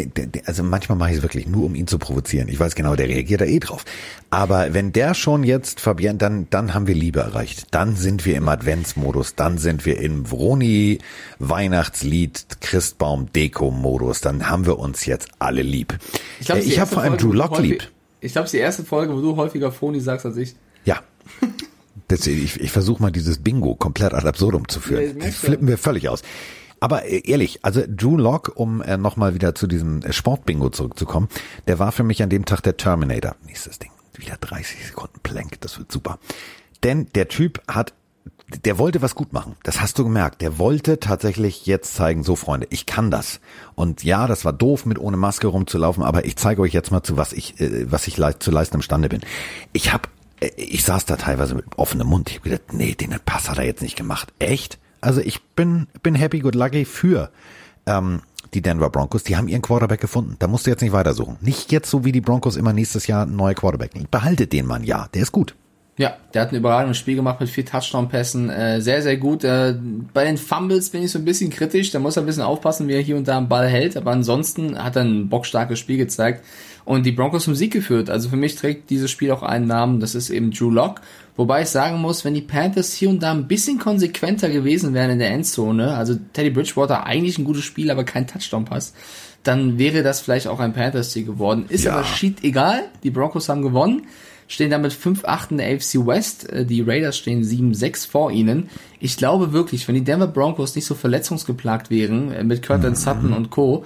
also 0.45 0.63
manchmal 0.63 0.97
mache 0.97 1.11
ich 1.11 1.17
es 1.17 1.21
wirklich 1.21 1.47
nur, 1.47 1.65
um 1.65 1.75
ihn 1.75 1.85
zu 1.85 1.99
provozieren. 1.99 2.47
Ich 2.47 2.59
weiß 2.59 2.75
genau, 2.75 2.95
der 2.95 3.09
reagiert 3.09 3.41
da 3.41 3.45
eh 3.45 3.59
drauf. 3.59 3.83
Aber 4.29 4.73
wenn 4.73 4.93
der 4.93 5.13
schon 5.13 5.43
jetzt, 5.43 5.81
Fabian, 5.81 6.17
dann, 6.17 6.47
dann 6.49 6.73
haben 6.73 6.87
wir 6.87 6.95
Liebe 6.95 7.19
erreicht. 7.19 7.67
Dann 7.71 7.95
sind 7.95 8.25
wir 8.25 8.37
im 8.37 8.47
Adventsmodus. 8.47 9.35
Dann 9.35 9.57
sind 9.57 9.85
wir 9.85 9.99
im 9.99 10.25
Vroni 10.25 10.99
Weihnachtslied 11.39 12.61
Christbaum 12.61 13.31
Deko 13.33 13.69
Modus. 13.69 14.21
Dann 14.21 14.49
haben 14.49 14.65
wir 14.65 14.79
uns 14.79 15.05
jetzt 15.05 15.27
alle 15.39 15.61
lieb. 15.61 15.99
Ich, 16.39 16.47
glaub, 16.47 16.59
ich 16.59 16.79
habe 16.79 16.89
vor 16.89 17.03
allem 17.03 17.17
Drew 17.17 17.33
Lock 17.33 17.59
lieb. 17.59 17.91
Ich 18.21 18.31
glaube, 18.31 18.45
es 18.45 18.53
ist 18.53 18.57
die 18.57 18.63
erste 18.63 18.85
Folge, 18.85 19.13
wo 19.13 19.19
du 19.19 19.35
häufiger 19.35 19.71
Vroni 19.71 19.99
sagst 19.99 20.25
als 20.25 20.37
ich. 20.37 20.55
Ja. 20.85 21.01
Das, 22.07 22.25
ich 22.27 22.59
ich 22.59 22.71
versuche 22.71 23.01
mal 23.01 23.11
dieses 23.11 23.39
Bingo 23.39 23.75
komplett 23.75 24.13
ad 24.13 24.27
absurdum 24.27 24.67
zu 24.67 24.79
führen. 24.79 25.19
Ja, 25.19 25.27
flippen 25.27 25.67
wir 25.67 25.77
völlig 25.77 26.09
aus. 26.09 26.21
Aber 26.83 27.05
äh, 27.05 27.21
ehrlich, 27.23 27.59
also 27.63 27.81
Drew 27.87 28.17
Lock, 28.17 28.51
um 28.55 28.81
äh, 28.81 28.97
nochmal 28.97 29.33
wieder 29.33 29.55
zu 29.55 29.67
diesem 29.67 30.01
äh, 30.01 30.11
Sportbingo 30.11 30.69
zurückzukommen, 30.69 31.29
der 31.65 31.79
war 31.79 31.93
für 31.93 32.03
mich 32.03 32.21
an 32.21 32.29
dem 32.29 32.43
Tag 32.43 32.59
der 32.59 32.75
Terminator. 32.75 33.37
Nächstes 33.45 33.79
Ding. 33.79 33.89
Wieder 34.17 34.35
30 34.35 34.87
Sekunden 34.87 35.17
Plank, 35.23 35.61
das 35.61 35.79
wird 35.79 35.93
super. 35.93 36.19
Denn 36.83 37.07
der 37.15 37.29
Typ 37.29 37.61
hat 37.69 37.93
der 38.65 38.77
wollte 38.77 39.01
was 39.01 39.15
gut 39.15 39.31
machen. 39.31 39.55
Das 39.63 39.81
hast 39.81 39.97
du 39.97 40.03
gemerkt. 40.03 40.41
Der 40.41 40.59
wollte 40.59 40.99
tatsächlich 40.99 41.65
jetzt 41.65 41.95
zeigen, 41.95 42.23
so 42.23 42.35
Freunde, 42.35 42.67
ich 42.69 42.85
kann 42.85 43.09
das. 43.09 43.39
Und 43.73 44.03
ja, 44.03 44.27
das 44.27 44.43
war 44.43 44.53
doof, 44.53 44.85
mit 44.85 44.99
ohne 44.99 45.17
Maske 45.17 45.47
rumzulaufen, 45.47 46.03
aber 46.03 46.25
ich 46.25 46.35
zeige 46.35 46.61
euch 46.61 46.73
jetzt 46.73 46.91
mal 46.91 47.01
zu, 47.01 47.15
was 47.15 47.31
ich, 47.31 47.59
äh, 47.61 47.89
was 47.89 48.07
ich 48.07 48.17
le 48.17 48.37
zu 48.37 48.51
leisten 48.51 48.75
imstande 48.75 49.07
bin. 49.07 49.21
Ich 49.71 49.93
hab, 49.93 50.09
äh, 50.41 50.49
ich 50.57 50.83
saß 50.83 51.05
da 51.05 51.15
teilweise 51.15 51.55
mit 51.55 51.65
offenem 51.77 52.07
Mund. 52.07 52.29
Ich 52.29 52.35
hab 52.35 52.43
gedacht, 52.43 52.73
nee, 52.73 52.93
den 52.93 53.15
Pass 53.25 53.49
hat 53.49 53.57
er 53.57 53.65
jetzt 53.65 53.81
nicht 53.81 53.95
gemacht. 53.95 54.33
Echt? 54.37 54.77
Also 55.03 55.21
ich 55.21 55.41
bin, 55.41 55.87
bin 56.01 56.15
happy, 56.15 56.39
good 56.39 56.55
lucky 56.55 56.85
für 56.85 57.29
ähm, 57.85 58.21
die 58.53 58.61
Denver 58.61 58.89
Broncos. 58.89 59.23
Die 59.23 59.35
haben 59.35 59.47
ihren 59.47 59.61
Quarterback 59.61 59.99
gefunden. 59.99 60.37
Da 60.39 60.47
musst 60.47 60.65
du 60.65 60.71
jetzt 60.71 60.81
nicht 60.81 60.93
weitersuchen. 60.93 61.37
Nicht 61.41 61.71
jetzt 61.71 61.89
so 61.89 62.05
wie 62.05 62.11
die 62.11 62.21
Broncos 62.21 62.55
immer 62.55 62.73
nächstes 62.73 63.07
Jahr 63.07 63.25
ein 63.25 63.35
neuer 63.35 63.53
Quarterback. 63.53 63.91
Behaltet 64.09 64.53
den 64.53 64.65
Mann, 64.65 64.83
ja. 64.83 65.09
Der 65.13 65.23
ist 65.23 65.31
gut. 65.31 65.55
Ja, 65.95 66.17
der 66.33 66.41
hat 66.41 66.51
ein 66.51 66.55
überragendes 66.55 66.97
Spiel 66.97 67.15
gemacht 67.15 67.39
mit 67.39 67.49
vier 67.49 67.65
Touchdown-Pässen. 67.65 68.49
Äh, 68.49 68.81
sehr, 68.81 69.03
sehr 69.03 69.17
gut. 69.17 69.43
Äh, 69.43 69.75
bei 70.13 70.23
den 70.23 70.37
Fumbles 70.37 70.89
bin 70.89 71.03
ich 71.03 71.11
so 71.11 71.19
ein 71.19 71.25
bisschen 71.25 71.51
kritisch. 71.51 71.91
Da 71.91 71.99
muss 71.99 72.17
er 72.17 72.23
ein 72.23 72.25
bisschen 72.25 72.41
aufpassen, 72.41 72.87
wie 72.87 72.93
er 72.93 73.01
hier 73.01 73.15
und 73.15 73.27
da 73.27 73.37
einen 73.37 73.49
Ball 73.49 73.67
hält. 73.67 73.95
Aber 73.95 74.11
ansonsten 74.11 74.81
hat 74.81 74.95
er 74.95 75.03
ein 75.03 75.29
bockstarkes 75.29 75.77
Spiel 75.77 75.97
gezeigt 75.97 76.43
und 76.85 77.05
die 77.05 77.11
Broncos 77.11 77.43
zum 77.43 77.53
Sieg 77.53 77.71
geführt. 77.73 78.09
Also 78.09 78.29
für 78.29 78.37
mich 78.37 78.55
trägt 78.55 78.89
dieses 78.89 79.11
Spiel 79.11 79.31
auch 79.31 79.43
einen 79.43 79.67
Namen. 79.67 79.99
Das 79.99 80.15
ist 80.15 80.31
eben 80.31 80.49
Drew 80.51 80.71
Lock. 80.71 81.01
Wobei 81.35 81.63
ich 81.63 81.69
sagen 81.69 81.99
muss, 81.99 82.23
wenn 82.25 82.35
die 82.35 82.41
Panthers 82.41 82.93
hier 82.93 83.09
und 83.09 83.23
da 83.23 83.31
ein 83.31 83.47
bisschen 83.47 83.79
konsequenter 83.79 84.49
gewesen 84.49 84.93
wären 84.93 85.11
in 85.11 85.19
der 85.19 85.31
Endzone, 85.31 85.95
also 85.95 86.15
Teddy 86.33 86.51
Bridgewater 86.51 87.05
eigentlich 87.05 87.37
ein 87.39 87.43
gutes 87.43 87.63
Spiel, 87.63 87.89
aber 87.89 88.03
kein 88.03 88.27
Touchdown-Pass, 88.27 88.93
dann 89.41 89.79
wäre 89.79 90.03
das 90.03 90.21
vielleicht 90.21 90.47
auch 90.47 90.59
ein 90.59 90.73
Panthers-Sieg 90.73 91.25
geworden. 91.25 91.65
Ist 91.69 91.85
ja. 91.85 91.93
aber 91.93 92.03
shit 92.03 92.43
egal. 92.43 92.83
Die 93.03 93.09
Broncos 93.09 93.49
haben 93.49 93.61
gewonnen 93.61 94.03
stehen 94.47 94.69
damit 94.69 94.93
5-8 94.93 95.51
in 95.51 95.57
der 95.57 95.73
AFC 95.73 96.05
West. 96.05 96.49
Äh, 96.51 96.65
die 96.65 96.81
Raiders 96.81 97.17
stehen 97.17 97.43
7-6 97.43 98.07
vor 98.07 98.31
ihnen. 98.31 98.69
Ich 98.99 99.17
glaube 99.17 99.51
wirklich, 99.51 99.87
wenn 99.87 99.95
die 99.95 100.03
Denver 100.03 100.27
Broncos 100.27 100.75
nicht 100.75 100.85
so 100.85 100.95
verletzungsgeplagt 100.95 101.89
wären, 101.89 102.31
äh, 102.31 102.43
mit 102.43 102.61
Curtin 102.61 102.91
mhm. 102.91 102.95
Sutton 102.95 103.33
und 103.33 103.49
Co., 103.49 103.85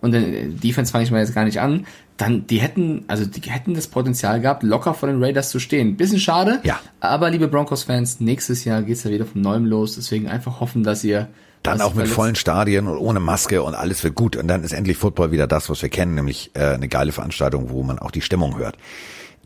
und 0.00 0.12
den 0.12 0.60
Defense 0.60 0.92
fange 0.92 1.02
ich 1.02 1.10
mal 1.10 1.18
jetzt 1.18 1.34
gar 1.34 1.44
nicht 1.44 1.60
an, 1.60 1.84
dann 2.18 2.46
die 2.48 2.58
hätten, 2.58 3.04
also 3.06 3.24
die 3.24 3.40
hätten 3.48 3.74
das 3.74 3.86
Potenzial 3.86 4.40
gehabt, 4.40 4.64
locker 4.64 4.92
vor 4.92 5.08
den 5.08 5.22
Raiders 5.22 5.50
zu 5.50 5.60
stehen. 5.60 5.96
Bisschen 5.96 6.18
schade, 6.18 6.60
ja. 6.64 6.78
aber 7.00 7.30
liebe 7.30 7.48
Broncos-Fans, 7.48 8.20
nächstes 8.20 8.64
Jahr 8.64 8.82
geht's 8.82 9.04
ja 9.04 9.10
wieder 9.10 9.24
von 9.24 9.40
neuem 9.40 9.64
los, 9.64 9.94
deswegen 9.94 10.28
einfach 10.28 10.60
hoffen, 10.60 10.82
dass 10.82 11.04
ihr 11.04 11.28
dann 11.62 11.80
auch 11.80 11.94
mit 11.94 12.08
vollen 12.08 12.34
Stadien 12.34 12.86
und 12.86 12.98
ohne 12.98 13.20
Maske 13.20 13.62
und 13.62 13.74
alles 13.74 14.04
wird 14.04 14.14
gut. 14.14 14.36
Und 14.36 14.48
dann 14.48 14.62
ist 14.62 14.72
endlich 14.72 14.96
Football 14.96 15.32
wieder 15.32 15.46
das, 15.46 15.68
was 15.70 15.82
wir 15.82 15.88
kennen, 15.88 16.14
nämlich 16.14 16.50
äh, 16.54 16.74
eine 16.74 16.88
geile 16.88 17.12
Veranstaltung, 17.12 17.70
wo 17.70 17.82
man 17.82 17.98
auch 17.98 18.10
die 18.10 18.20
Stimmung 18.20 18.58
hört. 18.58 18.76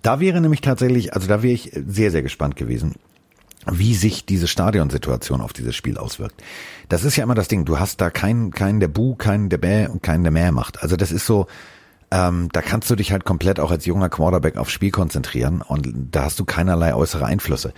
Da 0.02 0.20
wäre 0.20 0.40
nämlich 0.40 0.60
tatsächlich, 0.60 1.14
also 1.14 1.28
da 1.28 1.42
wäre 1.42 1.54
ich 1.54 1.72
sehr, 1.86 2.10
sehr 2.10 2.22
gespannt 2.22 2.56
gewesen, 2.56 2.94
wie 3.70 3.94
sich 3.94 4.26
diese 4.26 4.48
Stadionsituation 4.48 5.40
auf 5.40 5.52
dieses 5.52 5.76
Spiel 5.76 5.96
auswirkt. 5.96 6.42
Das 6.88 7.04
ist 7.04 7.16
ja 7.16 7.24
immer 7.24 7.34
das 7.34 7.48
Ding. 7.48 7.64
Du 7.64 7.78
hast 7.78 8.00
da 8.00 8.10
keinen, 8.10 8.50
keinen 8.50 8.80
der 8.80 8.88
Bu, 8.88 9.14
keinen 9.14 9.48
der 9.48 9.58
Bäh 9.58 9.86
und 9.86 10.02
keinen 10.02 10.24
der 10.24 10.32
Mehr 10.32 10.52
macht. 10.52 10.82
Also 10.82 10.96
das 10.96 11.12
ist 11.12 11.26
so, 11.26 11.46
ähm, 12.12 12.50
da 12.52 12.60
kannst 12.60 12.90
du 12.90 12.94
dich 12.94 13.10
halt 13.10 13.24
komplett 13.24 13.58
auch 13.58 13.70
als 13.70 13.86
junger 13.86 14.10
Quarterback 14.10 14.58
aufs 14.58 14.70
Spiel 14.70 14.90
konzentrieren 14.90 15.62
und 15.62 15.90
da 16.10 16.24
hast 16.24 16.38
du 16.38 16.44
keinerlei 16.44 16.94
äußere 16.94 17.24
Einflüsse. 17.24 17.72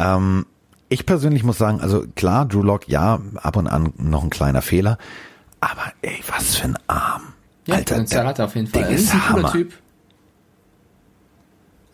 Ähm, 0.00 0.46
ich 0.88 1.06
persönlich 1.06 1.44
muss 1.44 1.58
sagen, 1.58 1.80
also 1.80 2.04
klar, 2.16 2.44
Drew 2.44 2.62
Lock, 2.62 2.88
ja, 2.88 3.20
ab 3.36 3.56
und 3.56 3.68
an 3.68 3.92
noch 3.96 4.24
ein 4.24 4.30
kleiner 4.30 4.62
Fehler, 4.62 4.98
aber 5.60 5.92
ey, 6.02 6.18
was 6.26 6.56
für 6.56 6.64
ein 6.64 6.78
Arm. 6.88 7.22
Ja, 7.66 7.76
Alter, 7.76 7.94
Potenzial 7.94 8.22
der 8.22 8.28
hat 8.30 8.38
er 8.40 8.44
auf 8.46 8.56
jeden 8.56 8.66
Fall. 8.66 8.82
Ding 8.82 8.90
Er 8.90 8.98
ist 8.98 9.14
ein 9.14 9.20
cooler 9.20 9.42
Hammer. 9.42 9.52
Typ. 9.52 9.72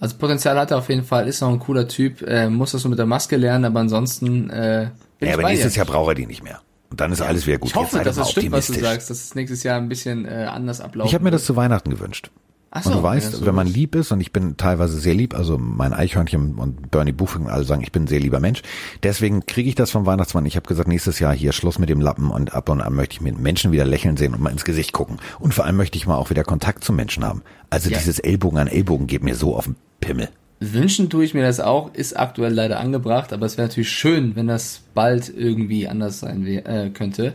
Also 0.01 0.17
Potenzial 0.17 0.59
hat 0.59 0.71
er 0.71 0.79
auf 0.79 0.89
jeden 0.89 1.05
Fall, 1.05 1.29
ist 1.29 1.43
noch 1.43 1.51
ein 1.51 1.59
cooler 1.59 1.87
Typ, 1.87 2.23
äh, 2.23 2.49
muss 2.49 2.73
das 2.73 2.81
so 2.81 2.89
mit 2.89 2.99
der 2.99 3.07
Maske 3.07 3.37
lernen, 3.37 3.67
aber 3.67 3.81
ansonsten 3.81 4.49
äh, 4.49 4.91
bin 5.19 5.29
Ja, 5.29 5.35
aber 5.35 5.49
nächstes. 5.49 5.77
Jahr 5.77 5.85
braucht 5.85 6.09
er 6.09 6.15
die 6.15 6.27
nicht 6.27 6.43
mehr. 6.43 6.61
Und 6.95 7.01
dann 7.01 7.11
ist 7.11 7.21
alles 7.21 7.45
wieder 7.49 7.59
gut. 7.59 7.71
Ich 7.71 7.75
hoffe, 7.75 8.05
dass 8.05 8.17
es 8.17 8.31
stimmt, 8.31 8.53
was 8.53 8.69
du 8.69 8.75
sagst, 8.75 9.11
dass 9.11 9.25
es 9.25 9.35
nächstes 9.35 9.65
Jahr 9.65 9.79
ein 9.79 9.89
bisschen 9.89 10.27
äh, 10.27 10.47
anders 10.49 10.81
ablaufen 10.81 11.09
Ich 11.09 11.15
habe 11.15 11.25
mir 11.25 11.33
das 11.33 11.43
zu 11.45 11.57
Weihnachten 11.57 11.91
gewünscht. 11.91 12.31
Ach 12.71 12.87
Und 12.87 12.93
so, 12.93 12.99
du 12.99 13.03
weißt, 13.03 13.33
ja, 13.33 13.39
so 13.41 13.47
wenn 13.47 13.55
man 13.57 13.67
lieb 13.67 13.97
ist, 13.97 14.13
und 14.13 14.21
ich 14.21 14.31
bin 14.31 14.57
teilweise 14.57 14.97
sehr 14.97 15.15
lieb, 15.15 15.35
also 15.35 15.59
mein 15.59 15.93
Eichhörnchen 15.93 16.55
und 16.55 16.93
Bernie 16.93 17.11
Buffing 17.11 17.49
alle 17.49 17.65
sagen, 17.65 17.83
ich 17.83 17.91
bin 17.91 18.05
ein 18.05 18.07
sehr 18.07 18.21
lieber 18.21 18.39
Mensch. 18.39 18.63
Deswegen 19.03 19.45
kriege 19.45 19.69
ich 19.69 19.75
das 19.75 19.91
vom 19.91 20.07
Weihnachtsmann. 20.07 20.47
Ich 20.47 20.55
habe 20.55 20.69
gesagt, 20.69 20.89
nächstes 20.89 21.19
Jahr 21.19 21.35
hier 21.35 21.53
Schluss 21.53 21.81
mit 21.81 21.89
dem 21.89 22.01
Lappen 22.01 22.31
und 22.31 22.55
ab 22.55 22.69
und 22.69 22.81
an 22.81 22.95
möchte 22.95 23.15
ich 23.15 23.21
mit 23.21 23.37
Menschen 23.41 23.73
wieder 23.73 23.85
lächeln 23.85 24.17
sehen 24.17 24.35
und 24.35 24.41
mal 24.41 24.51
ins 24.51 24.65
Gesicht 24.65 24.93
gucken. 24.93 25.19
Und 25.41 25.53
vor 25.53 25.65
allem 25.65 25.77
möchte 25.77 25.99
ich 25.99 26.07
mal 26.07 26.17
auch 26.17 26.31
wieder 26.31 26.45
Kontakt 26.45 26.85
zu 26.85 26.93
Menschen 26.93 27.25
haben. 27.25 27.43
Also 27.71 27.91
Ja. 27.91 27.99
dieses 27.99 28.21
Ellbogen 28.21 28.59
an 28.59 28.69
Ellbogen 28.69 29.09
geht 29.09 29.25
mir 29.25 29.35
so 29.35 29.57
auf 29.57 29.65
den 29.65 29.75
Pimmel. 30.01 30.29
Wünschen 30.73 31.11
tue 31.11 31.25
ich 31.25 31.35
mir 31.35 31.43
das 31.43 31.61
auch, 31.61 31.93
ist 31.95 32.19
aktuell 32.19 32.53
leider 32.53 32.81
angebracht, 32.81 33.33
aber 33.33 33.47
es 33.47 33.59
wäre 33.59 33.69
natürlich 33.69 33.91
schön, 33.91 34.37
wenn 34.37 34.47
das 34.47 34.83
bald 34.95 35.33
irgendwie 35.37 35.89
anders 35.89 36.21
sein 36.21 36.47
äh, 36.47 36.91
könnte. 36.95 37.35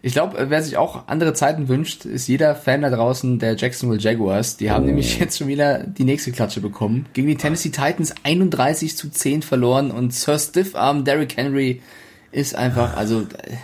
Ich 0.00 0.12
glaube, 0.12 0.46
wer 0.48 0.62
sich 0.62 0.76
auch 0.76 1.08
andere 1.08 1.34
Zeiten 1.34 1.68
wünscht, 1.68 2.04
ist 2.04 2.28
jeder 2.28 2.54
Fan 2.54 2.82
da 2.82 2.90
draußen 2.90 3.40
der 3.40 3.56
Jacksonville 3.56 4.00
Jaguars. 4.00 4.56
Die 4.56 4.70
haben 4.70 4.86
nämlich 4.86 5.18
jetzt 5.18 5.38
schon 5.38 5.48
wieder 5.48 5.82
die 5.84 6.04
nächste 6.04 6.30
Klatsche 6.30 6.60
bekommen. 6.60 7.06
Gegen 7.14 7.26
die 7.26 7.36
Tennessee 7.36 7.70
Titans 7.70 8.14
31 8.22 8.96
zu 8.96 9.10
10 9.10 9.42
verloren 9.42 9.90
und 9.90 10.14
Sir 10.14 10.38
Stiffarm 10.38 11.04
Derrick 11.04 11.36
Henry 11.36 11.82
ist 12.30 12.54
einfach, 12.54 12.96
also 12.96 13.22
äh, 13.22 13.56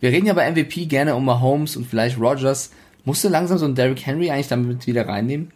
wir 0.00 0.10
reden 0.10 0.26
ja 0.26 0.32
bei 0.32 0.50
MVP 0.50 0.86
gerne 0.86 1.14
um 1.14 1.24
Mahomes 1.24 1.76
und 1.76 1.86
vielleicht 1.86 2.18
Rogers. 2.18 2.70
Musst 3.04 3.24
du 3.24 3.28
langsam 3.28 3.58
so 3.58 3.66
einen 3.66 3.74
Derrick 3.74 4.04
Henry 4.06 4.30
eigentlich 4.30 4.48
damit 4.48 4.86
wieder 4.86 5.06
reinnehmen? 5.06 5.52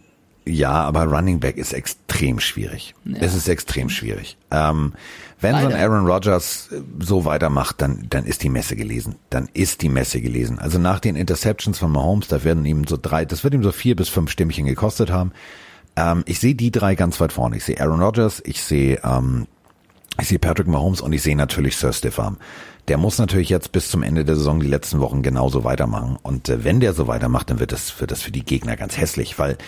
Ja, 0.47 0.73
aber 0.73 1.05
Running 1.05 1.39
Back 1.39 1.59
ist 1.59 1.73
extrem 1.73 2.41
schwierig. 2.41 2.95
Es 3.21 3.35
ist 3.35 3.49
extrem 3.49 3.91
schwierig. 3.91 4.37
Ähm, 4.51 4.95
wenn 5.41 5.53
so 5.53 5.67
ein 5.67 5.73
Leider. 5.73 5.93
Aaron 5.93 6.07
Rodgers 6.07 6.69
äh, 6.73 6.81
so 6.99 7.25
weitermacht, 7.25 7.81
dann, 7.81 8.07
dann 8.09 8.25
ist 8.25 8.43
die 8.43 8.49
Messe 8.49 8.77
gelesen. 8.77 9.17
Dann 9.29 9.49
ist 9.53 9.83
die 9.83 9.89
Messe 9.89 10.21
gelesen. 10.21 10.59
Also 10.59 10.79
nach 10.79 11.01
den 11.01 11.17
Interceptions 11.17 11.79
von 11.79 11.93
Mahomes, 11.93 12.29
da 12.29 12.43
werden 12.45 12.65
ihm 12.65 12.87
so 12.87 12.99
drei, 13.01 13.25
das 13.25 13.45
wird 13.45 13.55
ihm 13.55 13.63
so 13.63 13.73
vier 13.73 13.97
bis 13.97 14.09
fünf 14.09 14.31
Stimmchen 14.31 14.67
gekostet 14.67 15.11
haben. 15.11 15.33
Ähm, 15.97 16.23
ich 16.27 16.41
sehe 16.41 16.55
die 16.55 16.71
drei 16.71 16.95
ganz 16.95 17.21
weit 17.21 17.33
vorne. 17.33 17.57
Ich 17.57 17.65
sehe 17.65 17.81
Aaron 17.81 18.03
Rodgers, 18.03 18.43
ich 18.45 18.63
sehe, 18.63 19.01
ähm, 19.05 19.47
ich 20.21 20.29
sehe 20.29 20.39
Patrick 20.39 20.67
Mahomes 20.67 21.01
und 21.01 21.13
ich 21.13 21.23
sehe 21.23 21.37
natürlich 21.37 21.77
Sir 21.77 21.93
Stiffarm. 21.93 22.39
Der 22.89 22.99
muss 22.99 23.19
natürlich 23.19 23.51
jetzt 23.51 23.73
bis 23.73 23.91
zum 23.91 24.03
Ende 24.03 24.25
der 24.25 24.37
Saison 24.37 24.59
die 24.59 24.67
letzten 24.67 25.01
Wochen 25.01 25.23
genauso 25.23 25.65
weitermachen. 25.65 26.19
Und 26.23 26.49
äh, 26.49 26.65
wenn 26.65 26.81
der 26.81 26.93
so 26.93 27.07
weitermacht, 27.07 27.51
dann 27.51 27.61
wird 27.61 27.73
das, 27.73 28.01
wird 28.01 28.11
das 28.11 28.23
für 28.23 28.33
die 28.33 28.45
Gegner 28.45 28.77
ganz 28.77 28.99
hässlich, 28.99 29.39
weil 29.39 29.59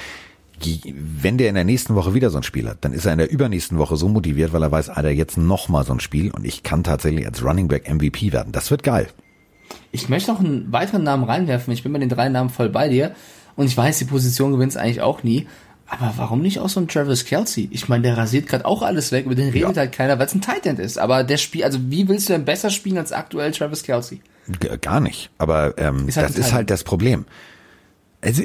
wenn 0.95 1.39
der 1.39 1.49
in 1.49 1.55
der 1.55 1.65
nächsten 1.65 1.95
Woche 1.95 2.15
wieder 2.15 2.31
so 2.31 2.39
ein 2.39 2.43
Spiel 2.43 2.69
hat, 2.69 2.79
dann 2.83 2.93
ist 2.93 3.05
er 3.07 3.13
in 3.13 3.19
der 3.19 3.31
übernächsten 3.31 3.79
Woche 3.79 3.97
so 3.97 4.09
motiviert, 4.09 4.53
weil 4.53 4.63
er 4.63 4.71
weiß, 4.73 4.89
Alter, 4.91 5.11
jetzt 5.11 5.37
noch 5.39 5.69
mal 5.69 5.85
so 5.85 5.93
ein 5.93 6.01
Spiel 6.01 6.31
und 6.31 6.45
ich 6.45 6.63
kann 6.63 6.83
tatsächlich 6.85 7.27
als 7.27 7.45
Running 7.45 7.69
Back 7.69 7.93
MVP 7.93 8.33
werden. 8.33 8.53
Das 8.53 8.71
wird 8.71 8.83
geil. 8.83 9.09
Ich 9.91 10.09
möchte 10.09 10.31
noch 10.33 10.41
einen 10.41 10.73
weiteren 10.73 11.03
Namen 11.03 11.25
reinwerfen. 11.25 11.73
Ich 11.73 11.83
bin 11.83 11.93
bei 11.93 11.99
den 11.99 12.09
drei 12.09 12.29
Namen 12.29 12.51
voll 12.51 12.69
bei 12.69 12.89
dir. 12.89 13.15
Und 13.57 13.67
ich 13.67 13.77
weiß, 13.77 13.99
die 13.99 14.05
Position 14.07 14.53
gewinnt 14.53 14.77
eigentlich 14.77 15.03
auch 15.03 15.23
nie. 15.23 15.47
Aber 15.87 16.15
warum 16.17 16.41
nicht 16.41 16.59
auch 16.59 16.71
so 16.71 16.81
ein 16.81 16.89
Travis 16.89 17.27
Kelsey? 17.27 17.69
Ich 17.71 17.89
meine, 17.89 18.03
der 18.03 18.17
rasiert 18.17 18.47
gerade 18.49 18.65
auch 18.65 18.81
alles 18.81 19.13
weg, 19.13 19.27
über 19.27 19.35
den 19.35 19.51
redet 19.51 19.77
Ja. 19.77 19.77
halt 19.77 19.93
keiner, 19.93 20.19
weil 20.19 20.25
es 20.27 20.35
ein 20.35 20.41
Tight 20.41 20.65
End 20.65 20.79
ist. 20.79 20.97
Aber 20.99 21.23
der 21.23 21.37
Spiel, 21.37 21.65
also 21.65 21.79
wie 21.91 22.09
willst 22.09 22.29
du 22.29 22.33
denn 22.33 22.47
besser 22.47 22.71
spielen 22.71 22.97
als 22.97 23.13
aktuell 23.13 23.53
Travis 23.53 23.83
Kelsey? 23.83 24.21
Gar 24.81 25.01
nicht. 25.01 25.31
Aber 25.37 25.77
ähm, 25.79 26.09
Ist 26.09 26.17
halt 26.17 26.31
das 26.31 26.37
ist 26.39 26.53
halt 26.55 26.71
das 26.71 26.83
Problem. 26.83 27.27
Also, 28.25 28.45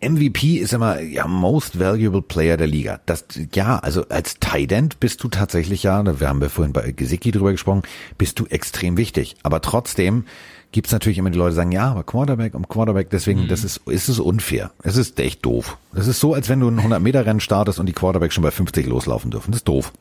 MVP 0.00 0.58
ist 0.58 0.72
immer 0.72 1.00
ja 1.00 1.26
most 1.26 1.80
valuable 1.80 2.22
Player 2.22 2.56
der 2.56 2.68
Liga. 2.68 3.00
Das 3.06 3.24
ja, 3.52 3.78
also 3.80 4.08
als 4.08 4.36
Tight 4.38 4.70
End 4.70 5.00
bist 5.00 5.24
du 5.24 5.28
tatsächlich 5.28 5.82
ja, 5.82 6.00
da 6.02 6.14
haben 6.20 6.40
wir 6.40 6.48
vorhin 6.48 6.72
bei 6.72 6.92
Gesicki 6.92 7.32
drüber 7.32 7.50
gesprochen, 7.50 7.82
bist 8.18 8.38
du 8.38 8.46
extrem 8.46 8.96
wichtig. 8.96 9.34
Aber 9.42 9.60
trotzdem 9.60 10.26
gibt's 10.72 10.92
natürlich 10.92 11.18
immer 11.18 11.30
die 11.30 11.38
Leute, 11.38 11.50
die 11.50 11.56
sagen, 11.56 11.72
ja, 11.72 11.90
aber 11.90 12.04
Quarterback 12.04 12.54
um 12.54 12.68
Quarterback, 12.68 13.10
deswegen, 13.10 13.48
das 13.48 13.64
ist, 13.64 13.80
ist 13.86 14.08
es 14.08 14.20
unfair. 14.20 14.70
Es 14.84 14.96
ist 14.96 15.18
echt 15.18 15.44
doof. 15.44 15.76
Das 15.92 16.06
ist 16.06 16.20
so, 16.20 16.34
als 16.34 16.48
wenn 16.48 16.60
du 16.60 16.68
ein 16.68 16.78
100 16.78 17.02
Meter 17.02 17.26
Rennen 17.26 17.40
startest 17.40 17.80
und 17.80 17.86
die 17.86 17.92
Quarterback 17.92 18.32
schon 18.32 18.44
bei 18.44 18.52
50 18.52 18.86
loslaufen 18.86 19.32
dürfen. 19.32 19.50
Das 19.50 19.58
ist 19.58 19.68
doof. 19.68 19.92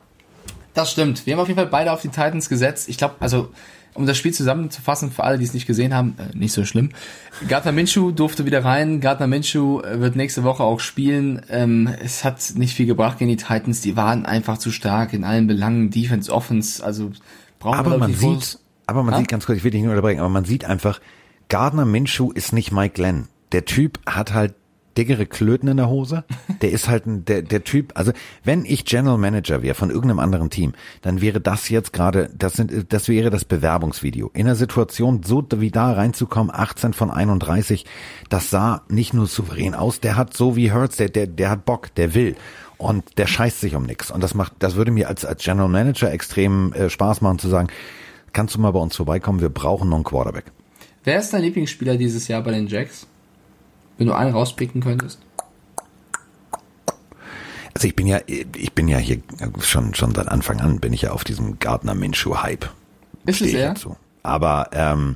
Das 0.75 0.91
stimmt. 0.91 1.25
Wir 1.25 1.33
haben 1.33 1.41
auf 1.41 1.47
jeden 1.47 1.57
Fall 1.57 1.67
beide 1.67 1.91
auf 1.91 2.01
die 2.01 2.09
Titans 2.09 2.47
gesetzt. 2.47 2.89
Ich 2.89 2.97
glaube, 2.97 3.15
also 3.19 3.49
um 3.99 4.05
das 4.07 4.17
Spiel 4.17 4.33
zusammenzufassen 4.33 5.11
für 5.11 5.23
alle, 5.23 5.37
die 5.37 5.43
es 5.43 5.53
nicht 5.53 5.67
gesehen 5.67 5.93
haben, 5.93 6.15
äh, 6.17 6.35
nicht 6.35 6.53
so 6.53 6.65
schlimm. 6.65 6.89
Gardner 7.47 7.71
Minshew 7.73 8.11
durfte 8.11 8.45
wieder 8.45 8.63
rein. 8.65 9.01
Gardner 9.01 9.27
Minshew 9.27 9.81
äh, 9.81 9.99
wird 9.99 10.15
nächste 10.15 10.43
Woche 10.43 10.63
auch 10.63 10.79
spielen. 10.79 11.41
Ähm, 11.49 11.89
es 12.01 12.23
hat 12.23 12.53
nicht 12.55 12.73
viel 12.73 12.85
gebracht 12.85 13.19
gegen 13.19 13.29
die 13.29 13.37
Titans. 13.37 13.81
Die 13.81 13.95
waren 13.95 14.25
einfach 14.25 14.57
zu 14.57 14.71
stark 14.71 15.13
in 15.13 15.23
allen 15.23 15.47
Belangen. 15.47 15.91
Defense, 15.91 16.31
Offense. 16.31 16.83
Also 16.83 17.11
brauchen 17.59 17.77
Aber 17.77 17.91
wir 17.91 17.97
man 17.97 18.09
nicht 18.11 18.19
sieht, 18.21 18.29
groß- 18.29 18.57
aber 18.87 19.03
man 19.03 19.13
Ja? 19.13 19.19
sieht 19.19 19.27
ganz 19.27 19.45
kurz, 19.45 19.57
ich 19.57 19.63
will 19.63 19.71
dich 19.71 19.81
nur 19.83 19.91
unterbrechen, 19.91 20.19
aber 20.21 20.29
man 20.29 20.45
sieht 20.45 20.65
einfach, 20.65 20.99
Gardner 21.49 21.85
Minshew 21.85 22.31
ist 22.31 22.53
nicht 22.53 22.71
Mike 22.71 22.93
Glenn. 22.95 23.27
Der 23.51 23.65
Typ 23.65 23.99
hat 24.05 24.33
halt 24.33 24.55
dickere 24.97 25.25
Klöten 25.25 25.69
in 25.69 25.77
der 25.77 25.89
Hose. 25.89 26.23
Der 26.61 26.71
ist 26.71 26.89
halt 26.89 27.05
ein, 27.05 27.25
der, 27.25 27.41
der 27.41 27.63
Typ, 27.63 27.91
also 27.95 28.11
wenn 28.43 28.65
ich 28.65 28.85
General 28.85 29.17
Manager 29.17 29.61
wäre 29.61 29.75
von 29.75 29.89
irgendeinem 29.89 30.19
anderen 30.19 30.49
Team, 30.49 30.73
dann 31.01 31.21
wäre 31.21 31.39
das 31.39 31.69
jetzt 31.69 31.93
gerade, 31.93 32.29
das 32.37 32.53
sind, 32.53 32.91
das 32.91 33.07
wäre 33.07 33.29
das 33.29 33.45
Bewerbungsvideo. 33.45 34.31
In 34.33 34.47
einer 34.47 34.55
Situation 34.55 35.23
so 35.23 35.45
wie 35.55 35.71
da 35.71 35.93
reinzukommen, 35.93 36.53
18 36.53 36.93
von 36.93 37.11
31, 37.11 37.85
das 38.29 38.49
sah 38.49 38.83
nicht 38.89 39.13
nur 39.13 39.27
souverän 39.27 39.73
aus, 39.73 39.99
der 39.99 40.15
hat 40.15 40.35
so 40.35 40.55
wie 40.55 40.71
Hurts, 40.71 40.97
der, 40.97 41.09
der, 41.09 41.27
der 41.27 41.49
hat 41.49 41.65
Bock, 41.65 41.93
der 41.95 42.13
will. 42.13 42.35
Und 42.77 43.17
der 43.17 43.27
scheißt 43.27 43.59
sich 43.59 43.75
um 43.75 43.83
nix. 43.83 44.09
Und 44.09 44.23
das 44.23 44.33
macht, 44.33 44.53
das 44.59 44.75
würde 44.75 44.91
mir 44.91 45.09
als, 45.09 45.25
als 45.25 45.43
General 45.43 45.67
Manager 45.67 46.11
extrem 46.11 46.71
äh, 46.73 46.89
Spaß 46.89 47.21
machen 47.21 47.39
zu 47.39 47.49
sagen, 47.49 47.67
kannst 48.31 48.55
du 48.55 48.59
mal 48.59 48.71
bei 48.71 48.79
uns 48.79 48.95
vorbeikommen, 48.95 49.41
wir 49.41 49.49
brauchen 49.49 49.89
noch 49.89 49.97
einen 49.97 50.05
Quarterback. 50.05 50.45
Wer 51.03 51.19
ist 51.19 51.33
dein 51.33 51.41
Lieblingsspieler 51.41 51.97
dieses 51.97 52.27
Jahr 52.27 52.41
bei 52.43 52.51
den 52.51 52.67
Jacks? 52.67 53.07
Wenn 53.99 54.07
du 54.07 54.13
einen 54.13 54.31
rauspicken 54.33 54.81
könntest. 54.81 55.19
Also 57.75 57.87
ich 57.87 57.95
bin 57.95 58.07
ja, 58.07 58.19
ich 58.25 58.73
bin 58.73 58.87
ja 58.87 58.97
hier 58.97 59.21
schon, 59.61 59.93
schon 59.93 60.15
seit 60.15 60.27
Anfang 60.27 60.59
an 60.59 60.79
bin 60.79 60.91
ich 60.91 61.03
ja 61.03 61.11
auf 61.11 61.23
diesem 61.23 61.59
Gardner 61.59 61.93
Minshew 61.93 62.37
Hype. 62.41 62.69
Ist 63.25 63.41
es 63.41 63.53
er? 63.53 63.69
dazu. 63.69 63.95
Aber 64.23 64.69
ähm, 64.73 65.15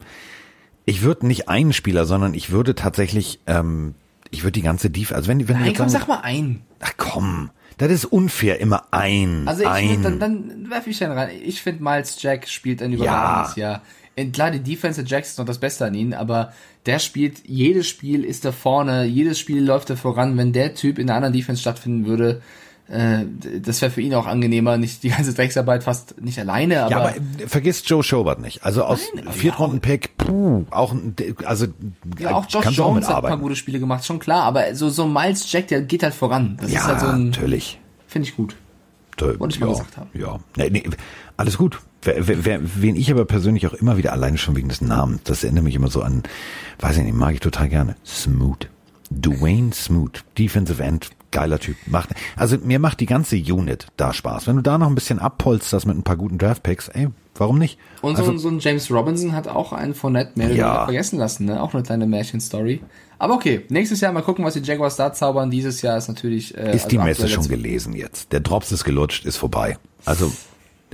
ich 0.86 1.02
würde 1.02 1.28
nicht 1.28 1.50
einen 1.50 1.74
Spieler, 1.74 2.06
sondern 2.06 2.34
ich 2.34 2.52
würde 2.52 2.76
tatsächlich, 2.76 3.40
ähm, 3.48 3.96
ich 4.32 4.44
würde 4.44 4.54
die 4.54 4.62
ganze 4.62 4.90
Defense, 4.90 5.16
also 5.16 5.28
wenn, 5.30 5.48
wenn 5.48 5.60
Nein, 5.60 5.74
komm, 5.76 5.90
sagen, 5.90 6.06
sag 6.06 6.08
mal 6.08 6.22
einen. 6.22 6.62
ach 6.80 6.94
komm, 6.98 7.50
das 7.78 7.92
ist 7.92 8.06
unfair, 8.06 8.60
immer 8.60 8.84
ein, 8.92 9.48
Also 9.48 9.64
ich 9.64 9.68
ein. 9.70 10.04
würd, 10.04 10.06
dann, 10.06 10.20
dann 10.20 10.70
werfe 10.70 10.90
ich 10.90 11.00
dann 11.00 11.12
rein. 11.12 11.32
Ich 11.44 11.62
finde 11.62 11.84
Miles 11.84 12.22
Jack 12.22 12.48
spielt 12.48 12.82
ein 12.82 12.94
überragendes 12.94 13.56
Jahr. 13.56 13.82
Und 14.18 14.32
Klar, 14.34 14.52
die 14.52 14.60
Defense 14.60 15.04
der 15.04 15.10
Jacks 15.10 15.30
ist 15.30 15.40
noch 15.40 15.46
das 15.46 15.58
Beste 15.58 15.86
an 15.86 15.96
ihnen, 15.96 16.14
aber 16.14 16.54
der 16.86 17.00
spielt, 17.00 17.48
jedes 17.48 17.88
Spiel 17.88 18.24
ist 18.24 18.46
da 18.46 18.52
vorne, 18.52 19.06
jedes 19.06 19.40
Spiel 19.40 19.64
läuft 19.64 19.90
da 19.90 19.96
voran. 19.96 20.38
Wenn 20.38 20.54
der 20.54 20.76
Typ 20.76 21.00
in 21.00 21.10
einer 21.10 21.18
anderen 21.18 21.34
Defense 21.34 21.62
stattfinden 21.62 22.06
würde, 22.06 22.42
äh, 22.90 23.24
das 23.62 23.82
wäre 23.82 23.90
für 23.92 24.02
ihn 24.02 24.14
auch 24.14 24.28
angenehmer, 24.28 24.78
nicht 24.78 25.02
die 25.04 25.10
ganze 25.10 25.34
Drecksarbeit 25.34 25.84
fast 25.84 26.22
nicht 26.22 26.38
alleine, 26.38 26.82
aber, 26.84 26.92
ja, 26.92 26.98
aber 26.98 27.16
äh, 27.16 27.48
vergiss 27.48 27.82
Joe 27.86 28.04
Schobert 28.04 28.40
nicht. 28.42 28.64
Also 28.64 28.84
aus 28.84 29.02
Viertrunden-Pick, 29.32 30.18
puh, 30.18 30.66
auch, 30.70 30.92
ein- 30.92 31.16
also 31.46 31.68
ja, 32.20 32.32
auch 32.36 32.46
Josh 32.50 32.66
du 32.66 32.70
auch 32.84 32.90
Jones 32.90 33.08
hat 33.08 33.24
ein 33.24 33.30
paar 33.30 33.38
gute 33.38 33.56
Spiele 33.56 33.80
gemacht, 33.80 34.06
schon 34.06 34.20
klar, 34.20 34.44
aber 34.44 34.76
so, 34.76 34.90
so 34.90 35.08
Miles 35.08 35.50
Jack, 35.52 35.70
der 35.70 35.82
geht 35.82 36.04
halt 36.04 36.14
voran. 36.14 36.58
Das 36.62 36.72
Ja, 36.72 36.80
ist 36.82 36.86
halt 36.88 37.00
so 37.00 37.08
ein, 37.08 37.30
natürlich. 37.30 37.80
finde 38.08 38.28
ich 38.28 38.36
gut. 38.36 38.56
Da- 39.18 39.40
Wollte 39.40 39.56
ich 39.56 39.60
mal 39.62 39.70
gesagt 39.70 39.98
haben. 39.98 40.10
Ja, 40.14 40.40
nee, 40.58 40.70
nee, 40.70 40.84
alles 41.38 41.58
gut. 41.58 41.80
Wer, 42.04 42.46
wer, 42.46 42.60
wen 42.64 42.96
ich 42.96 43.12
aber 43.12 43.26
persönlich 43.26 43.68
auch 43.68 43.74
immer 43.74 43.98
wieder 43.98 44.12
alleine 44.14 44.38
schon 44.38 44.56
wegen 44.56 44.70
des 44.70 44.82
Namens, 44.82 45.22
das 45.24 45.44
erinnert 45.44 45.64
mich 45.64 45.76
immer 45.76 45.90
so 45.90 46.02
an, 46.02 46.24
weiß 46.80 46.98
ich 46.98 47.04
nicht, 47.04 47.16
mag 47.16 47.34
ich 47.34 47.40
total 47.40 47.70
gerne. 47.70 47.96
Smoot. 48.06 48.70
Dwayne 49.10 49.74
Smoot, 49.74 50.24
Defensive 50.38 50.82
End 50.82 51.10
geiler 51.32 51.60
Typ. 51.60 51.76
Macht, 51.88 52.10
also 52.36 52.58
mir 52.58 52.80
macht 52.80 53.00
die 53.00 53.06
ganze 53.06 53.36
Unit 53.36 53.88
da 53.98 54.14
Spaß. 54.14 54.48
Wenn 54.48 54.56
du 54.56 54.62
da 54.62 54.78
noch 54.78 54.88
ein 54.88 54.96
bisschen 54.96 55.20
abpolst, 55.20 55.74
mit 55.86 55.98
ein 55.98 56.04
paar 56.04 56.16
guten 56.16 56.38
Draftpicks, 56.38 56.88
ey, 56.90 57.10
warum 57.36 57.60
nicht? 57.60 57.78
Und 58.02 58.18
also, 58.18 58.32
so, 58.34 58.38
so 58.38 58.50
ein 58.50 58.60
James 58.60 58.90
Robinson 58.92 59.34
hat 59.34 59.48
auch 59.48 59.74
einen 59.74 59.94
von 59.96 60.14
Net 60.14 60.38
mehr 60.38 60.54
Ja. 60.54 60.86
vergessen 60.86 61.18
lassen, 61.20 61.46
ne? 61.46 61.62
Auch 61.62 61.74
eine 61.74 61.84
kleine 61.84 62.06
Märchenstory. 62.06 62.82
Aber 63.18 63.34
okay, 63.36 63.66
nächstes 63.70 64.02
Jahr 64.02 64.14
mal 64.14 64.22
gucken, 64.22 64.46
was 64.46 64.54
die 64.54 64.62
Jaguars 64.62 64.96
da 64.96 65.14
zaubern. 65.14 65.50
Dieses 65.50 65.82
Jahr 65.82 65.98
ist 65.98 66.08
natürlich. 66.08 66.58
Äh, 66.58 66.76
ist 66.76 66.92
die 66.92 66.98
also 66.98 67.08
Messe 67.08 67.24
aktuell 67.24 67.30
schon 67.30 67.48
gelesen 67.48 67.94
jetzt. 67.94 68.32
Der 68.32 68.40
Drops 68.40 68.72
ist 68.72 68.84
gelutscht, 68.84 69.26
ist 69.26 69.38
vorbei. 69.38 69.78
Also, 70.06 70.32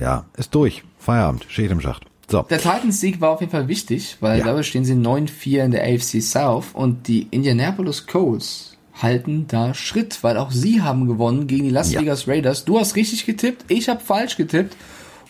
ja, 0.00 0.24
ist 0.36 0.54
durch. 0.54 0.82
Feierabend, 0.98 1.46
steht 1.48 1.70
im 1.70 1.80
Schacht. 1.80 2.04
So. 2.28 2.42
Der 2.42 2.58
Titans-Sieg 2.58 3.20
war 3.20 3.30
auf 3.30 3.40
jeden 3.40 3.50
Fall 3.52 3.68
wichtig, 3.68 4.16
weil 4.20 4.38
Ja. 4.38 4.44
dabei 4.46 4.62
stehen 4.62 4.84
sie 4.84 4.94
9-4 4.94 5.64
in 5.64 5.70
der 5.72 5.82
AFC 5.84 6.20
South 6.22 6.66
und 6.74 7.08
die 7.08 7.26
Indianapolis 7.30 8.06
Colts 8.06 8.76
halten 9.00 9.46
da 9.48 9.74
Schritt, 9.74 10.22
weil 10.22 10.36
auch 10.36 10.50
sie 10.52 10.82
haben 10.82 11.06
gewonnen 11.06 11.46
gegen 11.46 11.64
die 11.64 11.70
Las 11.70 11.90
Ja. 11.92 12.00
Vegas 12.00 12.28
Raiders. 12.28 12.64
Du 12.64 12.78
hast 12.78 12.96
richtig 12.96 13.24
getippt, 13.26 13.64
ich 13.68 13.88
habe 13.88 14.00
falsch 14.00 14.36
getippt. 14.36 14.76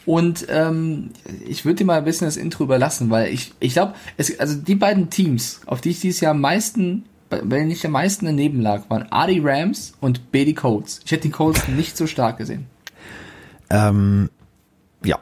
Und 0.06 0.46
ähm, 0.48 1.10
ich 1.46 1.64
würde 1.64 1.76
dir 1.76 1.84
mal 1.84 1.98
ein 1.98 2.04
bisschen 2.04 2.26
das 2.26 2.36
Intro 2.38 2.64
überlassen, 2.64 3.10
weil 3.10 3.32
ich, 3.32 3.52
ich 3.60 3.74
glaube, 3.74 3.94
also 4.38 4.56
die 4.56 4.74
beiden 4.74 5.08
Teams, 5.10 5.60
auf 5.66 5.80
die 5.82 5.90
ich 5.90 6.00
dieses 6.00 6.20
Jahr 6.20 6.32
am 6.32 6.40
meisten, 6.40 7.04
wenn 7.30 7.68
nicht 7.68 7.84
am 7.84 7.92
meisten 7.92 8.24
daneben 8.26 8.60
lag, 8.60 8.88
waren 8.88 9.06
A 9.10 9.26
die 9.26 9.40
Rams 9.40 9.92
und 10.00 10.32
B 10.32 10.44
die 10.44 10.54
Colts. 10.54 11.00
Ich 11.04 11.12
hätte 11.12 11.24
die 11.24 11.30
Colts 11.30 11.68
nicht 11.68 11.96
so 11.96 12.06
stark 12.06 12.38
gesehen. 12.38 12.66
Ähm, 13.68 14.30
ja, 15.04 15.18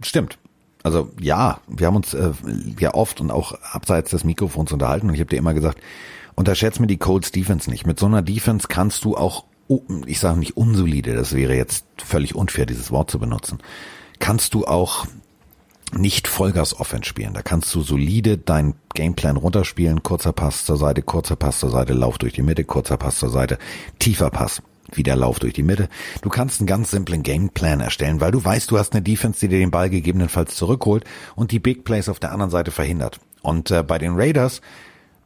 stimmt. 0.00 0.38
Also 0.82 1.10
ja, 1.20 1.60
wir 1.66 1.86
haben 1.86 1.96
uns 1.96 2.14
äh, 2.14 2.32
ja 2.78 2.94
oft 2.94 3.20
und 3.20 3.30
auch 3.30 3.52
abseits 3.72 4.10
des 4.10 4.24
Mikrofons 4.24 4.72
unterhalten 4.72 5.08
und 5.08 5.14
ich 5.14 5.20
habe 5.20 5.30
dir 5.30 5.38
immer 5.38 5.54
gesagt, 5.54 5.80
unterschätzt 6.34 6.80
mir 6.80 6.86
die 6.86 6.98
Colts 6.98 7.32
Defense 7.32 7.68
nicht. 7.68 7.86
Mit 7.86 7.98
so 7.98 8.06
einer 8.06 8.22
Defense 8.22 8.68
kannst 8.68 9.04
du 9.04 9.16
auch, 9.16 9.44
ich 10.06 10.20
sage 10.20 10.38
nicht 10.38 10.56
unsolide, 10.56 11.14
das 11.14 11.34
wäre 11.34 11.54
jetzt 11.54 11.84
völlig 11.98 12.34
unfair, 12.34 12.64
dieses 12.64 12.90
Wort 12.90 13.10
zu 13.10 13.18
benutzen, 13.18 13.58
kannst 14.18 14.54
du 14.54 14.64
auch 14.66 15.06
nicht 15.92 16.28
Vollgas 16.28 16.78
Offense 16.78 17.08
spielen. 17.08 17.34
Da 17.34 17.42
kannst 17.42 17.74
du 17.74 17.82
solide 17.82 18.38
deinen 18.38 18.74
Gameplan 18.94 19.36
runterspielen, 19.36 20.02
kurzer 20.02 20.32
Pass 20.32 20.64
zur 20.64 20.76
Seite, 20.76 21.02
kurzer 21.02 21.36
Pass 21.36 21.60
zur 21.60 21.70
Seite, 21.70 21.94
Lauf 21.94 22.18
durch 22.18 22.34
die 22.34 22.42
Mitte, 22.42 22.64
kurzer 22.64 22.96
Pass 22.96 23.18
zur 23.18 23.30
Seite, 23.30 23.58
tiefer 23.98 24.30
Pass, 24.30 24.62
wieder 24.92 25.16
Lauf 25.16 25.38
durch 25.38 25.52
die 25.52 25.62
Mitte. 25.62 25.88
Du 26.22 26.28
kannst 26.28 26.60
einen 26.60 26.66
ganz 26.66 26.90
simplen 26.90 27.22
Gameplan 27.22 27.80
erstellen, 27.80 28.20
weil 28.20 28.32
du 28.32 28.44
weißt, 28.44 28.70
du 28.70 28.78
hast 28.78 28.92
eine 28.92 29.02
Defense, 29.02 29.40
die 29.40 29.48
dir 29.48 29.58
den 29.58 29.70
Ball 29.70 29.90
gegebenenfalls 29.90 30.54
zurückholt 30.54 31.04
und 31.36 31.52
die 31.52 31.58
Big 31.58 31.84
Plays 31.84 32.08
auf 32.08 32.20
der 32.20 32.32
anderen 32.32 32.50
Seite 32.50 32.70
verhindert. 32.70 33.20
Und 33.42 33.70
äh, 33.70 33.82
bei 33.82 33.98
den 33.98 34.14
Raiders 34.14 34.60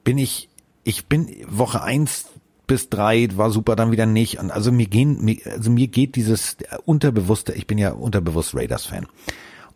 bin 0.05 0.19
ich, 0.19 0.49
ich 0.85 1.07
bin 1.07 1.29
Woche 1.49 1.83
eins 1.83 2.27
bis 2.67 2.89
drei 2.89 3.29
war 3.37 3.51
super, 3.51 3.77
dann 3.77 3.93
wieder 3.93 4.07
nicht. 4.07 4.39
Und 4.39 4.51
also 4.51 4.73
mir 4.73 4.87
gehen, 4.87 5.39
also 5.45 5.71
mir 5.71 5.89
geht 5.89 6.17
dieses 6.17 6.57
unterbewusste, 6.85 7.53
ich 7.53 7.67
bin 7.67 7.77
ja 7.77 7.93
unterbewusst 7.93 8.55
Raiders-Fan. 8.55 9.07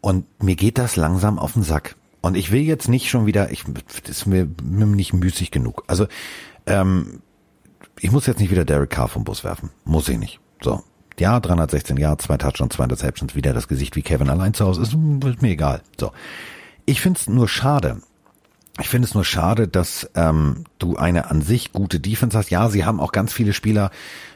Und 0.01 0.25
mir 0.43 0.57
geht 0.57 0.79
das 0.79 0.97
langsam 0.97 1.39
auf 1.39 1.55
den 1.55 1.63
Sack. 1.63 1.97
Und 2.23 2.37
ich 2.37 2.51
will 2.53 2.63
jetzt 2.63 2.89
nicht 2.89 3.11
schon 3.11 3.27
wieder, 3.27 3.51
ich, 3.51 3.65
das 4.03 4.19
ist 4.19 4.27
mir, 4.27 4.49
mir 4.63 4.87
nicht 4.87 5.13
müßig 5.13 5.51
genug. 5.51 5.85
Also, 5.87 6.07
ähm, 6.67 7.21
ich 8.01 8.11
muss 8.13 8.27
jetzt 8.27 8.41
nicht 8.41 8.51
wieder 8.51 8.65
Derek 8.65 8.91
Carr 8.91 9.09
vom 9.09 9.25
Bus 9.25 9.45
werfen. 9.45 9.71
Muss 9.85 10.09
ich 10.09 10.19
nicht. 10.19 10.41
So. 10.63 10.83
Ja, 11.19 11.41
316 11.41 11.97
Jahre, 11.97 12.19
zwei 12.19 12.37
Touchdowns, 12.37 12.75
zwei 12.75 12.85
Interceptions, 12.85 13.35
wieder 13.35 13.55
das 13.55 13.69
Gesicht 13.69 13.97
wie 13.97 14.03
Kevin 14.03 14.29
allein 14.29 14.53
zu 14.55 14.67
Hause. 14.67 14.83
Ist, 14.83 14.95
ist 15.25 15.43
mir 15.43 15.51
egal. 15.51 15.81
So. 15.99 16.13
Ich 16.85 17.01
find's 17.01 17.27
nur 17.29 17.49
schade. 17.49 18.03
Ich 18.79 18.89
finde 18.89 19.09
es 19.09 19.15
nur 19.15 19.25
schade, 19.25 19.67
dass 19.69 20.11
ähm, 20.15 20.65
du 20.79 20.97
eine 20.97 21.31
an 21.31 21.41
sich 21.41 21.73
gute 21.73 21.99
Defense 21.99 22.37
hast. 22.37 22.51
Ja, 22.51 22.69
sie 22.69 22.85
haben 22.85 23.01
auch 23.01 23.13
ganz 23.13 23.33
viele 23.33 23.55
Spieler 23.55 23.91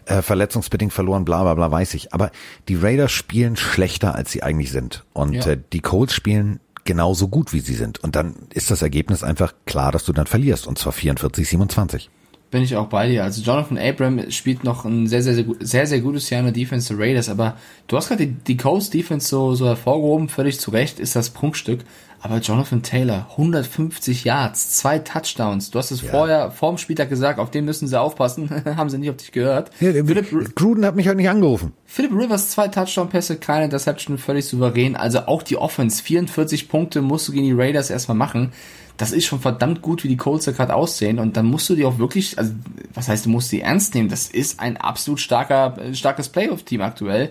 äh, 0.06 0.22
verletzungsbedingt 0.22 0.94
verloren, 0.94 1.26
bla 1.26 1.42
bla 1.42 1.52
bla, 1.54 1.70
weiß 1.70 1.92
ich. 1.92 2.14
Aber 2.14 2.30
die 2.68 2.76
Raiders 2.76 3.12
spielen 3.12 3.56
schlechter, 3.56 4.14
als 4.14 4.32
sie 4.32 4.42
eigentlich 4.42 4.70
sind. 4.72 5.04
Und 5.12 5.34
Ja. 5.34 5.46
äh, 5.52 5.58
die 5.74 5.80
Colts 5.80 6.14
spielen 6.14 6.60
genauso 6.84 7.28
gut, 7.28 7.52
wie 7.52 7.60
sie 7.60 7.74
sind. 7.74 7.98
Und 8.02 8.16
dann 8.16 8.34
ist 8.54 8.70
das 8.70 8.80
Ergebnis 8.80 9.22
einfach 9.22 9.52
klar, 9.66 9.92
dass 9.92 10.04
du 10.04 10.14
dann 10.14 10.26
verlierst. 10.26 10.66
Und 10.66 10.78
zwar 10.78 10.92
44, 10.94 11.46
27. 11.46 12.08
Bin 12.50 12.62
ich 12.62 12.74
auch 12.76 12.86
bei 12.86 13.08
dir. 13.08 13.22
Also 13.22 13.42
Jonathan 13.42 13.78
Abram 13.78 14.30
spielt 14.30 14.64
noch 14.64 14.84
ein 14.84 15.06
sehr, 15.06 15.22
sehr, 15.22 15.34
sehr, 15.34 15.44
sehr, 15.60 15.86
sehr 15.86 16.00
gutes 16.00 16.30
Jahr 16.30 16.40
in 16.40 16.46
der 16.46 16.54
Defense 16.54 16.92
der 16.94 17.04
Raiders, 17.04 17.28
aber 17.28 17.56
du 17.86 17.96
hast 17.96 18.08
gerade 18.08 18.26
die, 18.26 18.32
die 18.32 18.56
Colts 18.56 18.90
Defense 18.90 19.28
so, 19.28 19.54
so 19.54 19.66
hervorgehoben, 19.66 20.28
völlig 20.28 20.58
zu 20.58 20.72
Recht, 20.72 20.98
ist 20.98 21.14
das 21.14 21.30
Prunkstück. 21.30 21.84
Aber 22.22 22.38
Jonathan 22.38 22.82
Taylor, 22.82 23.28
150 23.30 24.24
Yards, 24.24 24.72
zwei 24.72 24.98
Touchdowns. 24.98 25.70
Du 25.70 25.78
hast 25.78 25.90
es 25.90 26.02
vorher, 26.02 26.50
vorm 26.50 26.76
Spieltag 26.76 27.08
gesagt, 27.08 27.38
auf 27.38 27.50
den 27.50 27.64
müssen 27.64 27.88
sie 27.88 27.98
aufpassen. 27.98 28.50
Haben 28.76 28.90
sie 28.90 28.98
nicht 28.98 29.08
auf 29.08 29.16
dich 29.16 29.32
gehört. 29.32 29.70
Philipp, 29.74 30.54
Gruden 30.54 30.84
hat 30.84 30.96
mich 30.96 31.08
heute 31.08 31.16
nicht 31.16 31.30
angerufen. 31.30 31.72
Philip 31.86 32.12
Rivers, 32.12 32.50
zwei 32.50 32.68
Touchdown-Pässe, 32.68 33.36
keine 33.36 33.64
Interception, 33.64 34.18
völlig 34.18 34.44
souverän. 34.44 34.96
Also 34.96 35.20
auch 35.20 35.42
die 35.42 35.56
Offense, 35.56 36.02
44 36.02 36.68
Punkte 36.68 37.00
musst 37.00 37.26
du 37.26 37.32
gegen 37.32 37.46
die 37.46 37.52
Raiders 37.52 37.88
erstmal 37.88 38.18
machen. 38.18 38.52
Das 39.00 39.12
ist 39.12 39.24
schon 39.24 39.40
verdammt 39.40 39.80
gut, 39.80 40.04
wie 40.04 40.08
die 40.08 40.18
Colts 40.18 40.44
da 40.44 40.52
gerade 40.52 40.74
aussehen. 40.74 41.18
Und 41.18 41.34
dann 41.38 41.46
musst 41.46 41.70
du 41.70 41.74
die 41.74 41.86
auch 41.86 41.96
wirklich, 41.98 42.38
also 42.38 42.52
was 42.92 43.08
heißt, 43.08 43.24
du 43.24 43.30
musst 43.30 43.50
die 43.50 43.62
ernst 43.62 43.94
nehmen. 43.94 44.10
Das 44.10 44.28
ist 44.28 44.60
ein 44.60 44.76
absolut 44.76 45.20
starker, 45.20 45.78
äh, 45.78 45.94
starkes 45.94 46.28
Playoff-Team 46.28 46.82
aktuell. 46.82 47.30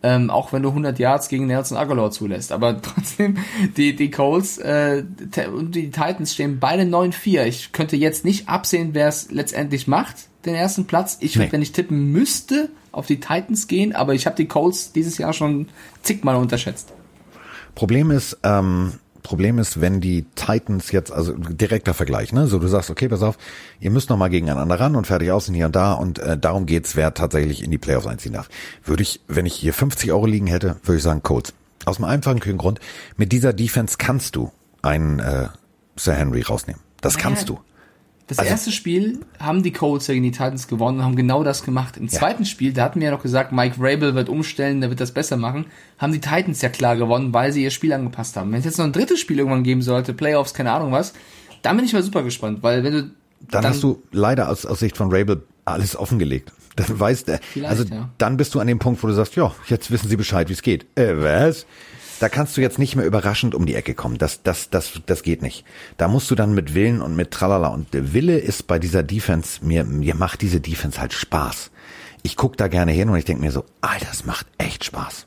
Ähm, 0.00 0.30
auch 0.30 0.52
wenn 0.52 0.62
du 0.62 0.68
100 0.68 0.96
Yards 1.00 1.28
gegen 1.28 1.48
Nelson 1.48 1.76
Aguilar 1.76 2.12
zulässt. 2.12 2.52
Aber 2.52 2.80
trotzdem, 2.82 3.38
die, 3.76 3.96
die 3.96 4.12
Colts 4.12 4.58
äh, 4.58 5.02
und 5.52 5.74
die 5.74 5.90
Titans 5.90 6.34
stehen 6.34 6.60
beide 6.60 6.84
9-4. 6.84 7.46
Ich 7.46 7.72
könnte 7.72 7.96
jetzt 7.96 8.24
nicht 8.24 8.48
absehen, 8.48 8.90
wer 8.92 9.08
es 9.08 9.32
letztendlich 9.32 9.88
macht, 9.88 10.28
den 10.44 10.54
ersten 10.54 10.86
Platz. 10.86 11.18
Ich 11.20 11.34
würde, 11.34 11.46
Nee. 11.46 11.52
wenn 11.52 11.62
ich 11.62 11.72
tippen 11.72 12.12
müsste, 12.12 12.70
auf 12.92 13.06
die 13.06 13.18
Titans 13.18 13.66
gehen, 13.66 13.92
aber 13.92 14.14
ich 14.14 14.26
habe 14.26 14.36
die 14.36 14.46
Colts 14.46 14.92
dieses 14.92 15.18
Jahr 15.18 15.32
schon 15.32 15.68
zigmal 16.04 16.36
unterschätzt. 16.36 16.92
Problem 17.74 18.12
ist, 18.12 18.38
ähm, 18.44 18.92
Problem 19.22 19.58
ist, 19.58 19.80
wenn 19.80 20.00
die 20.00 20.26
Titans 20.34 20.92
jetzt, 20.92 21.12
also 21.12 21.32
direkter 21.34 21.94
Vergleich, 21.94 22.32
ne? 22.32 22.46
So 22.46 22.58
du 22.58 22.68
sagst, 22.68 22.90
okay, 22.90 23.08
pass 23.08 23.22
auf, 23.22 23.36
ihr 23.80 23.90
müsst 23.90 24.10
noch 24.10 24.16
mal 24.16 24.28
gegeneinander 24.28 24.78
ran 24.78 24.96
und 24.96 25.06
fertig 25.06 25.30
aus 25.30 25.48
und 25.48 25.54
hier 25.54 25.66
und 25.66 25.76
da 25.76 25.92
und 25.92 26.18
äh, 26.18 26.38
darum 26.38 26.66
geht's, 26.66 26.96
wer 26.96 27.14
tatsächlich 27.14 27.62
in 27.62 27.70
die 27.70 27.78
Playoffs 27.78 28.06
einziehen 28.06 28.32
darf. 28.32 28.48
Würde 28.84 29.02
ich, 29.02 29.20
wenn 29.28 29.46
ich 29.46 29.54
hier 29.54 29.74
50 29.74 30.12
Euro 30.12 30.26
liegen 30.26 30.46
hätte, 30.46 30.76
würde 30.82 30.98
ich 30.98 31.02
sagen 31.02 31.22
Colts. 31.22 31.52
Aus 31.84 31.96
dem 31.96 32.04
einfachen 32.04 32.40
kühlen 32.40 32.58
Grund, 32.58 32.80
mit 33.16 33.32
dieser 33.32 33.52
Defense 33.52 33.96
kannst 33.98 34.36
du 34.36 34.50
einen 34.82 35.18
äh, 35.20 35.48
Sir 35.96 36.14
Henry 36.14 36.42
rausnehmen. 36.42 36.82
Das 37.00 37.16
kannst 37.16 37.48
du. 37.48 37.60
Das 38.28 38.38
Also- 38.38 38.50
erste 38.50 38.72
Spiel 38.72 39.20
haben 39.40 39.62
die 39.62 39.72
Colts 39.72 40.06
ja 40.06 40.14
gegen 40.14 40.24
die 40.24 40.30
Titans 40.30 40.68
gewonnen 40.68 40.98
und 40.98 41.04
haben 41.04 41.16
genau 41.16 41.42
das 41.42 41.64
gemacht. 41.64 41.96
Im 41.96 42.08
zweiten 42.08 42.44
Spiel, 42.44 42.72
da 42.72 42.84
hatten 42.84 43.00
wir 43.00 43.06
ja 43.06 43.10
noch 43.14 43.22
gesagt, 43.22 43.52
Mike 43.52 43.76
Rabel 43.78 44.14
wird 44.14 44.28
umstellen, 44.28 44.80
der 44.80 44.90
wird 44.90 45.00
das 45.00 45.12
besser 45.12 45.36
machen, 45.36 45.64
haben 45.98 46.12
die 46.12 46.20
Titans 46.20 46.62
ja 46.62 46.68
klar 46.68 46.96
gewonnen, 46.96 47.32
weil 47.34 47.52
sie 47.52 47.64
ihr 47.64 47.70
Spiel 47.70 47.92
angepasst 47.92 48.36
haben. 48.36 48.52
Wenn 48.52 48.58
es 48.60 48.64
jetzt 48.66 48.78
noch 48.78 48.84
ein 48.84 48.92
drittes 48.92 49.18
Spiel 49.18 49.38
irgendwann 49.38 49.64
geben 49.64 49.82
sollte, 49.82 50.12
Playoffs, 50.14 50.54
keine 50.54 50.72
Ahnung 50.72 50.92
was, 50.92 51.14
dann 51.62 51.76
bin 51.76 51.84
ich 51.86 51.92
mal 51.92 52.02
super 52.02 52.22
gespannt, 52.22 52.62
weil 52.62 52.84
wenn 52.84 52.92
du 52.92 53.10
Dann, 53.50 53.64
hast 53.64 53.82
du 53.82 54.02
leider 54.12 54.48
aus, 54.50 54.66
aus 54.66 54.78
Sicht 54.80 54.96
von 54.96 55.10
Rabel 55.12 55.42
alles 55.64 55.96
offengelegt. 55.96 56.52
Dann 56.76 57.00
weißt 57.00 57.28
du, 57.28 57.40
Vielleicht, 57.52 57.70
also 57.70 57.84
ja. 57.84 58.08
dann 58.18 58.36
bist 58.36 58.54
du 58.54 58.60
an 58.60 58.66
dem 58.68 58.78
Punkt, 58.78 59.02
wo 59.02 59.06
du 59.08 59.12
sagst, 59.14 59.34
ja, 59.36 59.52
jetzt 59.68 59.90
wissen 59.90 60.08
sie 60.08 60.16
Bescheid, 60.16 60.48
wie 60.48 60.52
es 60.52 60.62
geht. 60.62 60.86
Äh, 60.96 61.14
was? 61.16 61.66
Da 62.20 62.28
kannst 62.28 62.56
du 62.56 62.60
jetzt 62.60 62.78
nicht 62.78 62.96
mehr 62.96 63.06
überraschend 63.06 63.54
um 63.54 63.64
die 63.66 63.74
Ecke 63.74 63.94
kommen. 63.94 64.18
Das, 64.18 64.42
das, 64.42 64.70
das, 64.70 64.92
das 65.06 65.22
geht 65.22 65.42
nicht. 65.42 65.64
Da 65.96 66.08
musst 66.08 66.30
du 66.30 66.34
dann 66.34 66.54
mit 66.54 66.74
Willen 66.74 67.00
und 67.00 67.14
mit 67.16 67.30
Tralala. 67.30 67.68
Und 67.68 67.94
der 67.94 68.12
Wille 68.12 68.38
ist 68.38 68.66
bei 68.66 68.78
dieser 68.78 69.02
Defense, 69.02 69.64
mir, 69.64 69.84
mir 69.84 70.14
macht 70.14 70.42
diese 70.42 70.60
Defense 70.60 71.00
halt 71.00 71.12
Spaß. 71.12 71.70
Ich 72.22 72.36
guck 72.36 72.56
da 72.56 72.66
gerne 72.68 72.92
hin 72.92 73.08
und 73.08 73.16
ich 73.16 73.24
denke 73.24 73.42
mir 73.42 73.52
so, 73.52 73.64
Alter, 73.80 74.06
das 74.06 74.24
macht 74.24 74.46
echt 74.58 74.84
Spaß. 74.84 75.26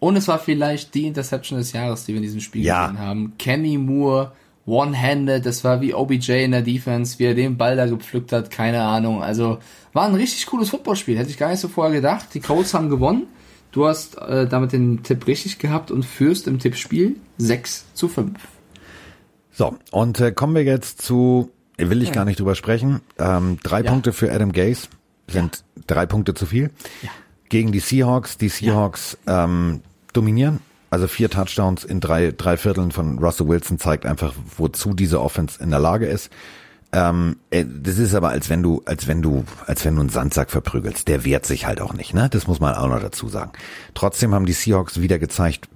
Und 0.00 0.16
es 0.16 0.28
war 0.28 0.38
vielleicht 0.38 0.94
die 0.94 1.06
Interception 1.06 1.58
des 1.58 1.72
Jahres, 1.72 2.04
die 2.04 2.12
wir 2.12 2.18
in 2.18 2.22
diesem 2.22 2.40
Spiel 2.40 2.62
Ja. 2.64 2.88
gesehen 2.88 3.00
haben. 3.00 3.32
Kenny 3.38 3.78
Moore, 3.78 4.32
One-Handed, 4.66 5.46
das 5.46 5.64
war 5.64 5.80
wie 5.80 5.94
OBJ 5.94 6.44
in 6.44 6.50
der 6.52 6.62
Defense, 6.62 7.18
wie 7.18 7.24
er 7.24 7.34
den 7.34 7.56
Ball 7.56 7.74
da 7.74 7.86
gepflückt 7.86 8.32
hat, 8.32 8.50
keine 8.50 8.82
Ahnung. 8.82 9.22
Also 9.22 9.58
war 9.94 10.06
ein 10.06 10.14
richtig 10.14 10.44
cooles 10.46 10.68
Footballspiel, 10.70 11.16
hätte 11.18 11.30
ich 11.30 11.38
gar 11.38 11.50
nicht 11.50 11.60
so 11.60 11.68
vorher 11.68 11.94
gedacht. 11.94 12.28
Die 12.34 12.40
Colts 12.40 12.74
haben 12.74 12.90
gewonnen. 12.90 13.24
Du 13.70 13.86
hast 13.86 14.16
äh, 14.18 14.46
damit 14.46 14.72
den 14.72 15.02
Tipp 15.02 15.26
richtig 15.26 15.58
gehabt 15.58 15.90
und 15.90 16.04
führst 16.04 16.46
im 16.48 16.58
Tippspiel 16.58 17.16
6 17.38 17.94
zu 17.94 18.08
5. 18.08 18.32
So, 19.52 19.76
und 19.90 20.20
äh, 20.20 20.32
kommen 20.32 20.54
wir 20.54 20.64
jetzt 20.64 21.02
zu, 21.02 21.50
will 21.76 22.02
ich 22.02 22.12
gar 22.12 22.24
nicht 22.24 22.38
drüber 22.40 22.54
sprechen, 22.54 23.00
ähm, 23.18 23.58
drei 23.62 23.82
Ja. 23.82 23.90
Punkte 23.90 24.12
für 24.12 24.32
Adam 24.32 24.52
Gase 24.52 24.88
sind 25.30 25.64
drei 25.86 26.06
Punkte 26.06 26.34
zu 26.34 26.46
viel. 26.46 26.70
Gegen 27.48 27.72
die 27.72 27.80
Seahawks, 27.80 28.38
die 28.38 28.48
Seahawks 28.48 29.18
ähm, 29.26 29.82
dominieren, 30.12 30.60
also 30.90 31.06
vier 31.06 31.28
Touchdowns 31.28 31.84
in 31.84 32.00
drei, 32.00 32.32
drei 32.36 32.56
Vierteln 32.56 32.92
von 32.92 33.18
Russell 33.18 33.48
Wilson 33.48 33.78
zeigt 33.78 34.06
einfach, 34.06 34.34
wozu 34.56 34.94
diese 34.94 35.20
Offense 35.20 35.62
in 35.62 35.70
der 35.70 35.80
Lage 35.80 36.06
ist. 36.06 36.30
Ähm, 36.92 37.36
äh, 37.50 37.64
das 37.66 37.98
ist 37.98 38.14
aber, 38.14 38.30
als 38.30 38.48
wenn 38.48 38.62
du, 38.62 38.82
als 38.86 39.06
wenn 39.06 39.20
du, 39.20 39.44
als 39.66 39.84
wenn 39.84 39.94
du 39.94 40.00
einen 40.00 40.10
Sandsack 40.10 40.50
verprügelst. 40.50 41.08
Der 41.08 41.24
wehrt 41.24 41.44
sich 41.44 41.66
halt 41.66 41.80
auch 41.80 41.92
nicht, 41.92 42.14
ne? 42.14 42.28
Das 42.30 42.46
muss 42.46 42.60
man 42.60 42.74
auch 42.74 42.88
noch 42.88 43.00
dazu 43.00 43.28
sagen. 43.28 43.52
Trotzdem 43.94 44.34
haben 44.34 44.46
die 44.46 44.52
Seahawks 44.52 45.00
wieder 45.00 45.18
gezeigt, 45.18 45.68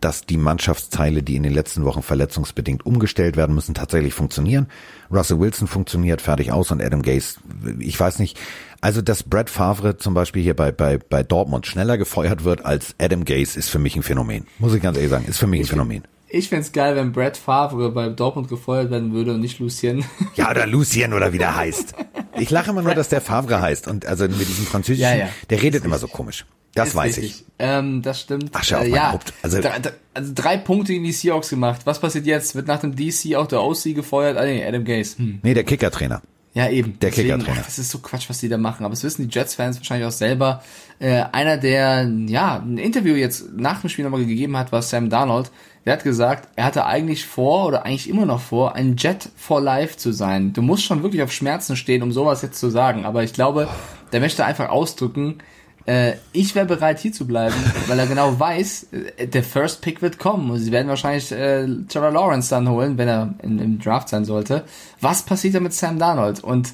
dass 0.00 0.24
die 0.24 0.36
Mannschaftsteile, 0.36 1.24
die 1.24 1.34
in 1.34 1.42
den 1.42 1.52
letzten 1.52 1.84
Wochen 1.84 2.02
verletzungsbedingt 2.02 2.86
umgestellt 2.86 3.36
werden 3.36 3.52
müssen, 3.52 3.74
tatsächlich 3.74 4.14
funktionieren. 4.14 4.68
Russell 5.10 5.40
Wilson 5.40 5.66
funktioniert 5.66 6.22
fertig 6.22 6.52
aus 6.52 6.70
und 6.70 6.80
Adam 6.80 7.02
Gase, 7.02 7.38
ich 7.80 7.98
weiß 7.98 8.20
nicht, 8.20 8.38
Also, 8.80 9.00
dass 9.00 9.22
Brad 9.22 9.48
Favre 9.48 9.96
zum 9.96 10.12
Beispiel 10.12 10.42
hier 10.42 10.54
bei, 10.54 10.72
bei, 10.72 10.98
bei 10.98 11.22
Dortmund 11.22 11.66
schneller 11.66 11.98
gefeuert 11.98 12.42
wird 12.42 12.64
als 12.64 12.96
Adam 13.00 13.24
Gase, 13.24 13.56
ist 13.56 13.70
für 13.70 13.78
mich 13.78 13.94
ein 13.94 14.02
Phänomen. 14.02 14.46
Muss 14.58 14.74
ich 14.74 14.82
ganz 14.82 14.96
ehrlich 14.96 15.10
sagen, 15.10 15.24
ist 15.24 15.38
für 15.38 15.46
mich 15.46 15.60
ein 15.60 15.66
Phänomen. 15.66 16.02
Ich 16.34 16.48
find's 16.48 16.72
geil, 16.72 16.96
wenn 16.96 17.12
Brad 17.12 17.36
Favre 17.36 17.90
bei 17.90 18.08
Dortmund 18.08 18.48
gefeuert 18.48 18.90
werden 18.90 19.12
würde 19.12 19.34
und 19.34 19.40
nicht 19.40 19.58
Lucien. 19.58 20.02
Ja, 20.34 20.50
oder 20.50 20.66
Lucien 20.66 21.12
oder 21.12 21.32
wie 21.34 21.38
der 21.38 21.54
heißt. 21.56 21.94
Ich 22.38 22.48
lache 22.50 22.70
immer 22.70 22.80
nur, 22.80 22.94
dass 22.94 23.10
der 23.10 23.20
Favre 23.20 23.60
heißt 23.60 23.86
und 23.86 24.06
also 24.06 24.24
mit 24.24 24.40
diesem 24.40 24.64
französischen, 24.64 25.02
Ja, 25.10 25.14
ja. 25.14 25.28
der 25.50 25.60
redet 25.60 25.84
immer 25.84 25.98
so 25.98 26.08
komisch. 26.08 26.46
Das 26.74 26.88
Ist 26.88 26.94
weiß 26.94 27.18
richtig. 27.18 27.24
ich. 27.40 27.44
Ähm, 27.58 28.00
das 28.00 28.22
stimmt. 28.22 28.56
Asche 28.56 28.78
auf 28.78 28.84
äh, 28.86 28.88
ja, 28.88 29.12
Haupt. 29.12 29.34
Also- 29.42 29.60
drei, 29.60 29.78
drei- 29.78 29.92
also 30.14 30.32
drei 30.34 30.56
Punkte 30.56 30.92
gegen 30.94 31.04
die 31.04 31.12
Seahawks 31.12 31.50
gemacht. 31.50 31.82
Was 31.84 32.00
passiert 32.00 32.24
jetzt? 32.24 32.54
Wird 32.54 32.66
nach 32.66 32.80
dem 32.80 32.96
DC 32.96 33.36
auch 33.36 33.46
der 33.46 33.62
OC 33.62 33.94
gefeuert? 33.94 34.38
Ah, 34.38 34.44
nee, 34.46 34.64
Adam 34.64 34.84
Gase. 34.84 35.18
Hm. 35.18 35.40
Nee, 35.42 35.52
der 35.52 35.64
Kicker-Trainer. 35.64 36.22
Ja, 36.54 36.68
eben. 36.70 36.98
Der 37.00 37.10
Kicker-Trainer. 37.10 37.62
Das 37.64 37.78
ist 37.78 37.90
so 37.90 37.98
Quatsch, 37.98 38.28
was 38.30 38.38
die 38.38 38.48
da 38.48 38.56
machen. 38.56 38.84
Aber 38.86 38.94
es 38.94 39.02
wissen 39.04 39.28
die 39.28 39.34
Jets-Fans 39.34 39.76
wahrscheinlich 39.78 40.06
auch 40.06 40.12
selber. 40.12 40.62
Äh, 40.98 41.24
einer, 41.32 41.58
der 41.58 42.10
ja 42.26 42.56
ein 42.56 42.78
Interview 42.78 43.14
jetzt 43.16 43.52
nach 43.54 43.80
dem 43.82 43.90
Spiel 43.90 44.04
nochmal 44.04 44.24
gegeben 44.24 44.56
hat, 44.56 44.72
war 44.72 44.80
Sam 44.80 45.10
Darnold. 45.10 45.50
Der 45.84 45.94
hat 45.94 46.04
gesagt, 46.04 46.48
er 46.54 46.64
hatte 46.64 46.86
eigentlich 46.86 47.26
vor 47.26 47.66
oder 47.66 47.84
eigentlich 47.84 48.08
immer 48.08 48.26
noch 48.26 48.40
vor, 48.40 48.76
ein 48.76 48.96
Jet 48.96 49.28
for 49.36 49.60
Life 49.60 49.96
zu 49.96 50.12
sein. 50.12 50.52
Du 50.52 50.62
musst 50.62 50.84
schon 50.84 51.02
wirklich 51.02 51.22
auf 51.22 51.32
Schmerzen 51.32 51.74
stehen, 51.74 52.02
um 52.02 52.12
sowas 52.12 52.42
jetzt 52.42 52.60
zu 52.60 52.70
sagen. 52.70 53.04
Aber 53.04 53.24
ich 53.24 53.32
glaube, 53.32 53.68
der 54.12 54.20
möchte 54.20 54.44
einfach 54.44 54.68
ausdrücken, 54.68 55.38
äh, 55.86 56.12
ich 56.32 56.54
wäre 56.54 56.66
bereit 56.66 57.00
hier 57.00 57.12
zu 57.12 57.26
bleiben, 57.26 57.54
weil 57.88 57.98
er 57.98 58.06
genau 58.06 58.38
weiß, 58.38 58.86
äh, 59.16 59.26
der 59.26 59.42
First 59.42 59.82
Pick 59.82 60.02
wird 60.02 60.18
kommen 60.18 60.50
und 60.50 60.58
sie 60.58 60.70
werden 60.70 60.88
wahrscheinlich 60.88 61.32
äh, 61.32 61.66
Trevor 61.88 62.12
Lawrence 62.12 62.50
dann 62.50 62.68
holen, 62.68 62.98
wenn 62.98 63.08
er 63.08 63.34
in, 63.42 63.58
im 63.58 63.78
Draft 63.78 64.08
sein 64.08 64.24
sollte. 64.24 64.64
Was 65.00 65.22
passiert 65.22 65.54
da 65.54 65.60
mit 65.60 65.72
Sam 65.72 65.98
Darnold? 65.98 66.44
Und 66.44 66.72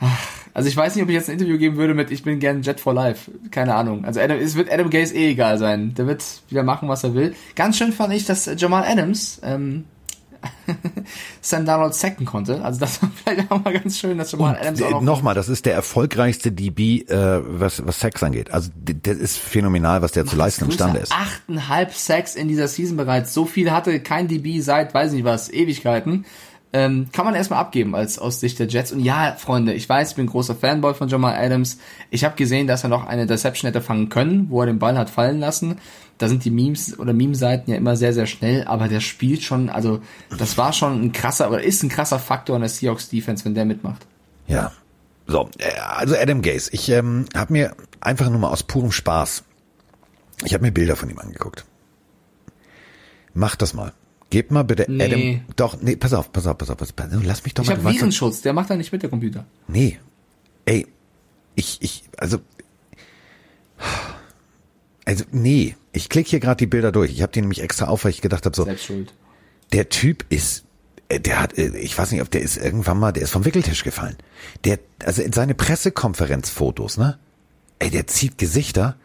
ach, 0.00 0.18
also 0.56 0.70
ich 0.70 0.76
weiß 0.76 0.94
nicht, 0.94 1.04
ob 1.04 1.10
ich 1.10 1.14
jetzt 1.14 1.28
ein 1.28 1.34
Interview 1.34 1.58
geben 1.58 1.76
würde 1.76 1.92
mit 1.92 2.10
Ich 2.10 2.22
bin 2.22 2.38
gern 2.38 2.62
Jet 2.62 2.80
for 2.80 2.94
Life. 2.94 3.30
Keine 3.50 3.74
Ahnung. 3.74 4.06
Also 4.06 4.20
Adam, 4.20 4.38
es 4.38 4.54
wird 4.54 4.72
Adam 4.72 4.88
Gaze 4.88 5.14
eh 5.14 5.32
egal 5.32 5.58
sein. 5.58 5.92
Der 5.92 6.06
wird 6.06 6.24
wieder 6.48 6.62
machen, 6.62 6.88
was 6.88 7.04
er 7.04 7.12
will. 7.12 7.34
Ganz 7.56 7.76
schön 7.76 7.92
fand 7.92 8.14
ich, 8.14 8.24
dass 8.24 8.48
Jamal 8.56 8.84
Adams 8.84 9.38
ähm, 9.42 9.84
Sam 11.42 11.66
Darnold 11.66 11.92
sacken 11.92 12.24
konnte. 12.24 12.64
Also 12.64 12.80
das 12.80 13.02
war 13.02 13.10
vielleicht 13.22 13.50
auch 13.50 13.62
mal 13.62 13.74
ganz 13.74 13.98
schön, 13.98 14.16
dass 14.16 14.32
Jamal 14.32 14.56
Adams 14.58 14.80
auch 14.80 14.90
noch 14.92 15.02
Nochmal, 15.02 15.34
das 15.34 15.50
ist 15.50 15.66
der 15.66 15.74
erfolgreichste 15.74 16.50
DB, 16.52 17.02
äh, 17.02 17.42
was, 17.44 17.86
was 17.86 18.00
Sex 18.00 18.22
angeht. 18.22 18.50
Also 18.50 18.70
das 18.74 19.18
ist 19.18 19.36
phänomenal, 19.36 20.00
was 20.00 20.12
der 20.12 20.24
zu 20.24 20.36
leisten 20.36 20.64
imstande 20.64 21.00
ist. 21.00 21.12
Achteinhalb 21.12 21.92
Sacks 21.92 22.34
in 22.34 22.48
dieser 22.48 22.68
Season 22.68 22.96
bereits. 22.96 23.34
So 23.34 23.44
viel 23.44 23.72
hatte 23.72 24.00
kein 24.00 24.26
DB 24.26 24.60
seit, 24.60 24.94
weiß 24.94 25.12
nicht 25.12 25.24
was, 25.24 25.52
Ewigkeiten. 25.52 26.24
Ähm, 26.76 27.06
kann 27.10 27.24
man 27.24 27.34
erstmal 27.34 27.58
abgeben 27.58 27.94
als 27.94 28.18
aus 28.18 28.38
Sicht 28.38 28.58
der 28.58 28.66
Jets. 28.66 28.92
Und 28.92 29.00
ja, 29.00 29.34
Freunde, 29.38 29.72
ich 29.72 29.88
weiß, 29.88 30.10
ich 30.10 30.16
bin 30.16 30.26
großer 30.26 30.54
Fanboy 30.54 30.92
von 30.92 31.08
Jamal 31.08 31.34
Adams. 31.34 31.78
Ich 32.10 32.22
habe 32.22 32.36
gesehen, 32.36 32.66
dass 32.66 32.82
er 32.82 32.90
noch 32.90 33.06
eine 33.06 33.26
Deception 33.26 33.66
hätte 33.66 33.80
fangen 33.80 34.10
können, 34.10 34.50
wo 34.50 34.60
er 34.60 34.66
den 34.66 34.78
Ball 34.78 34.98
hat 34.98 35.08
fallen 35.08 35.40
lassen. 35.40 35.78
Da 36.18 36.28
sind 36.28 36.44
die 36.44 36.50
Memes 36.50 36.98
oder 36.98 37.14
Meme-Seiten 37.14 37.70
ja 37.70 37.78
immer 37.78 37.96
sehr, 37.96 38.12
sehr 38.12 38.26
schnell, 38.26 38.64
aber 38.64 38.88
der 38.88 39.00
spielt 39.00 39.42
schon, 39.42 39.70
also 39.70 40.02
das 40.36 40.58
war 40.58 40.74
schon 40.74 41.02
ein 41.02 41.12
krasser, 41.12 41.48
oder 41.48 41.62
ist 41.62 41.82
ein 41.82 41.88
krasser 41.88 42.18
Faktor 42.18 42.56
in 42.56 42.60
der 42.60 42.68
Seahawks 42.68 43.08
Defense, 43.08 43.46
wenn 43.46 43.54
der 43.54 43.64
mitmacht. 43.64 44.06
Ja. 44.46 44.70
So, 45.26 45.48
äh, 45.56 45.72
also 45.80 46.14
Adam 46.14 46.42
Gaze. 46.42 46.68
Ich 46.74 46.90
ähm, 46.90 47.24
habe 47.34 47.54
mir 47.54 47.74
einfach 48.00 48.28
nur 48.28 48.38
mal 48.38 48.50
aus 48.50 48.64
purem 48.64 48.92
Spaß, 48.92 49.44
ich 50.44 50.52
habe 50.52 50.62
mir 50.62 50.72
Bilder 50.72 50.96
von 50.96 51.08
ihm 51.08 51.18
angeguckt. 51.18 51.64
Mach 53.32 53.56
das 53.56 53.72
mal. 53.72 53.94
Gebt 54.30 54.50
mal 54.50 54.64
bitte 54.64 54.86
Nee. 54.90 55.04
Adam. 55.04 55.40
Doch, 55.56 55.80
nee, 55.80 55.96
pass 55.96 56.12
auf, 56.12 56.32
pass 56.32 56.46
auf, 56.46 56.58
pass 56.58 56.68
auf, 56.70 56.76
pass 56.76 56.90
auf. 56.90 57.08
Lass 57.22 57.44
mich 57.44 57.54
doch 57.54 57.62
Ich 57.62 57.68
mal. 57.70 57.76
habe 57.76 57.84
weißt 57.84 57.96
doch- 57.96 58.00
Virenschutz, 58.00 58.40
der 58.42 58.52
macht 58.52 58.70
da 58.70 58.76
nicht 58.76 58.90
mit, 58.92 59.02
der 59.02 59.10
Computer. 59.10 59.46
Nee. 59.68 59.98
Ey, 60.64 60.86
ich, 61.54 61.78
ich, 61.80 62.02
also. 62.18 62.38
Also, 65.04 65.24
nee. 65.30 65.76
Ich 65.92 66.08
klicke 66.08 66.28
hier 66.30 66.40
gerade 66.40 66.56
die 66.58 66.66
Bilder 66.66 66.92
durch. 66.92 67.10
Ich 67.12 67.22
habe 67.22 67.32
die 67.32 67.40
nämlich 67.40 67.62
extra 67.62 67.86
auf, 67.86 68.04
weil 68.04 68.10
ich 68.10 68.20
gedacht 68.20 68.44
habe, 68.44 68.54
so, 68.56 68.64
Selbst 68.64 68.84
schuld. 68.84 69.14
der 69.72 69.88
Typ 69.88 70.26
ist, 70.28 70.64
äh, 71.08 71.20
der 71.20 71.40
hat, 71.40 71.56
äh, 71.56 71.76
ich 71.78 71.96
weiß 71.96 72.10
nicht, 72.10 72.20
ob 72.20 72.30
der 72.30 72.42
ist 72.42 72.56
irgendwann 72.56 72.98
mal, 72.98 73.12
der 73.12 73.22
ist 73.22 73.30
vom 73.30 73.44
Wickeltisch 73.44 73.84
gefallen. 73.84 74.16
Der, 74.64 74.78
also 75.04 75.22
in 75.22 75.32
seine 75.32 75.54
Pressekonferenzfotos, 75.54 76.98
ne? 76.98 77.18
Ey, 77.78 77.90
der 77.90 78.06
zieht 78.08 78.36
Gesichter. 78.38 78.96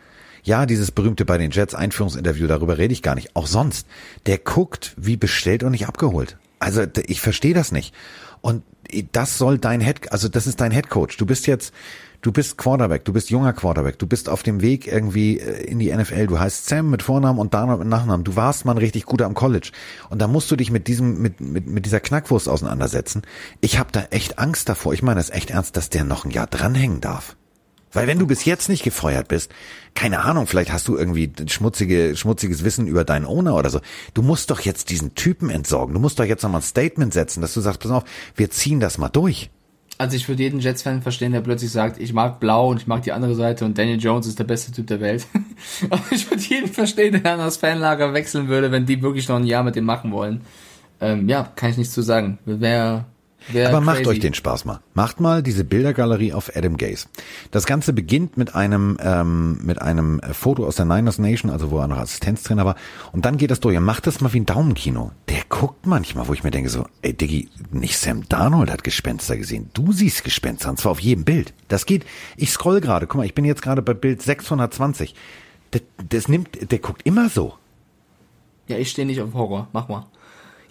Ja, 0.44 0.66
dieses 0.66 0.92
berühmte 0.92 1.26
bei 1.26 1.38
den 1.38 1.52
Jets 1.52 1.76
Einführungsinterview, 1.76 2.48
darüber 2.48 2.78
rede 2.78 2.94
ich 2.94 3.04
gar 3.04 3.16
nicht. 3.16 3.36
Auch 3.36 3.48
sonst. 3.48 3.88
Der 4.26 4.38
guckt 4.38 4.94
wie 4.98 5.18
bestellt 5.18 5.64
und 5.64 5.72
nicht 5.72 5.88
abgeholt. 5.88 6.38
Also 6.60 6.84
ich 7.08 7.22
verstehe 7.22 7.54
das 7.54 7.72
nicht. 7.72 7.94
Und 8.42 8.64
das 9.12 9.38
soll 9.38 9.58
dein 9.58 9.82
Head, 9.82 10.12
also 10.12 10.28
das 10.28 10.48
ist 10.48 10.62
dein 10.62 10.72
Head 10.72 10.90
Coach. 10.90 11.18
Du 11.18 11.26
bist 11.26 11.48
jetzt, 11.48 11.74
du 12.22 12.32
bist 12.32 12.58
Quarterback, 12.58 13.06
du 13.06 13.14
bist 13.14 13.30
junger 13.30 13.54
Quarterback, 13.54 14.00
du 14.00 14.08
bist 14.08 14.30
auf 14.30 14.44
dem 14.44 14.62
Weg 14.62 14.88
irgendwie 14.88 15.40
äh, 15.40 15.64
in 15.64 15.80
die 15.80 15.96
NFL. 15.96 16.28
Du 16.28 16.40
heißt 16.40 16.68
Sam 16.68 16.90
mit 16.90 17.04
Vornamen 17.04 17.40
und 17.40 17.54
Darnold 17.54 17.80
mit 17.80 17.88
Nachnamen. 17.88 18.24
Du 18.24 18.36
warst 18.36 18.66
mal 18.66 18.74
ein 18.74 18.78
richtig 18.80 19.06
guter 19.06 19.26
am 19.26 19.34
College. 19.34 19.72
Und 20.10 20.22
da 20.22 20.28
musst 20.28 20.50
du 20.52 20.56
dich 20.56 20.72
mit 20.72 20.88
diesem, 20.88 21.22
mit, 21.22 21.40
mit, 21.40 21.68
mit 21.68 21.86
dieser 21.86 22.00
Knackwurst 22.00 22.50
auseinandersetzen. 22.50 23.22
Ich 23.60 23.78
habe 23.80 23.92
da 23.92 24.04
echt 24.10 24.40
Angst 24.40 24.68
davor. 24.70 24.94
Ich 24.94 25.04
meine 25.04 25.20
das 25.20 25.30
echt 25.30 25.52
ernst, 25.52 25.78
dass 25.78 25.90
der 25.90 26.04
noch 26.04 26.26
ein 26.26 26.32
Jahr 26.32 26.48
dranhängen 26.48 27.00
darf. 27.02 27.36
Weil 27.94 28.08
wenn 28.08 28.20
du 28.20 28.28
bis 28.28 28.46
jetzt 28.46 28.70
nicht 28.70 28.84
gefeuert 28.84 29.28
bist, 29.28 29.52
keine 29.96 30.22
Ahnung, 30.22 30.48
vielleicht 30.48 30.72
hast 30.72 30.88
du 30.88 30.96
irgendwie 30.98 31.32
schmutzige, 31.48 32.16
schmutziges 32.16 32.64
Wissen 32.64 32.88
über 32.88 33.04
deinen 33.04 33.26
Owner 33.26 33.56
oder 33.56 33.70
so. 33.70 33.82
Du 34.14 34.22
musst 34.22 34.50
doch 34.50 34.62
jetzt 34.62 34.90
diesen 34.90 35.16
Typen 35.16 35.50
entsorgen. 35.50 35.94
Du 35.94 36.00
musst 36.00 36.20
doch 36.20 36.26
jetzt 36.26 36.44
nochmal 36.44 36.62
ein 36.62 36.66
Statement 36.66 37.14
setzen, 37.14 37.42
dass 37.42 37.54
du 37.54 37.62
sagst, 37.62 37.82
pass 37.82 37.92
auf, 37.92 38.04
wir 38.36 38.50
ziehen 38.50 38.80
das 38.80 38.98
mal 38.98 39.10
durch. 39.10 39.50
Also 39.98 40.16
ich 40.16 40.28
würde 40.28 40.42
jeden 40.42 40.60
Jets-Fan 40.60 41.04
verstehen, 41.04 41.32
der 41.32 41.42
plötzlich 41.42 41.72
sagt, 41.72 42.00
ich 42.00 42.12
mag 42.12 42.40
Blau 42.40 42.70
und 42.70 42.78
ich 42.78 42.88
mag 42.88 43.04
die 43.04 43.12
andere 43.12 43.36
Seite 43.36 43.66
und 43.66 43.78
Daniel 43.78 44.00
Jones 44.00 44.26
ist 44.26 44.40
der 44.40 44.46
beste 44.46 44.72
Typ 44.72 44.88
der 44.88 45.00
Welt. 45.00 45.28
Aber 45.92 46.02
ich 46.10 46.28
würde 46.28 46.42
jeden 46.42 46.74
verstehen, 46.74 47.12
der 47.12 47.22
dann 47.22 47.38
das 47.38 47.58
Fanlager 47.58 48.12
wechseln 48.14 48.48
würde, 48.48 48.72
wenn 48.72 48.88
die 48.88 49.02
wirklich 49.04 49.28
noch 49.28 49.36
ein 49.36 49.46
Jahr 49.46 49.64
mit 49.64 49.76
dem 49.76 49.86
machen 49.86 50.12
wollen. 50.12 50.42
Ähm, 51.00 51.30
ja, 51.30 51.52
kann 51.56 51.70
ich 51.70 51.78
nichts 51.78 51.94
zu 51.94 52.02
sagen. 52.02 52.40
Wer, 52.46 53.06
wer 53.50 53.70
Aber 53.70 53.82
macht 53.82 53.98
crazy. 53.98 54.10
euch 54.10 54.20
den 54.20 54.34
Spaß 54.34 54.66
mal. 54.66 54.80
Macht 54.94 55.20
mal 55.20 55.44
diese 55.44 55.64
Bildergalerie 55.64 56.34
auf 56.34 56.56
Adam 56.56 56.78
Gaze. 56.78 57.08
Das 57.52 57.66
Ganze 57.66 57.94
beginnt 57.94 58.38
mit 58.38 58.56
einem 58.56 58.98
ähm, 59.02 59.60
mit 59.64 59.82
einem 59.82 60.22
Foto 60.32 60.66
aus 60.66 60.76
der 60.76 60.86
Niners 60.86 61.20
Nation, 61.20 61.52
also 61.52 61.72
wo 61.72 61.80
er 61.80 61.88
noch 61.88 61.98
Assistenztrainer 61.98 62.66
war. 62.66 62.76
Und 63.12 63.26
dann 63.26 63.38
geht 63.38 63.52
das 63.52 63.60
durch. 63.60 63.76
Er 63.76 63.82
macht 63.82 64.08
das 64.08 64.22
mal 64.22 64.32
wie 64.34 64.40
ein 64.40 64.46
Daumenkino. 64.46 65.12
Der 65.30 65.42
guckt 65.50 65.86
manchmal, 65.86 66.28
wo 66.28 66.34
ich 66.34 66.44
mir 66.44 66.52
denke 66.52 66.70
so, 66.70 66.86
ey 67.02 67.14
Diggi, 67.14 67.50
nicht 67.72 67.98
Sam 67.98 68.28
Darnold 68.30 68.72
hat 68.72 68.84
Gespenster 68.84 69.38
gesehen. 69.38 69.70
Du 69.74 69.92
siehst 69.92 70.24
Gespenster 70.24 70.70
und 70.70 70.80
zwar 70.80 70.92
auf 70.94 71.00
jedem 71.00 71.24
Bild. 71.26 71.54
Das 71.68 71.86
geht. 71.86 72.06
Ich 72.38 72.52
scroll 72.52 72.82
gerade. 72.82 73.08
Guck 73.08 73.18
mal, 73.18 73.26
ich 73.26 73.36
bin 73.36 73.46
jetzt 73.46 73.62
gerade 73.62 73.82
bei 73.82 73.94
Bild 73.94 74.22
620. 74.22 75.16
Das, 75.72 75.82
das 76.10 76.28
nimmt, 76.28 76.72
der 76.72 76.80
guckt 76.80 77.02
immer 77.06 77.30
so. 77.30 77.54
Ja, 78.68 78.78
ich 78.78 78.90
stehe 78.90 79.06
nicht 79.06 79.22
auf 79.22 79.34
Horror. 79.34 79.68
Mach 79.74 79.88
mal. 79.88 80.06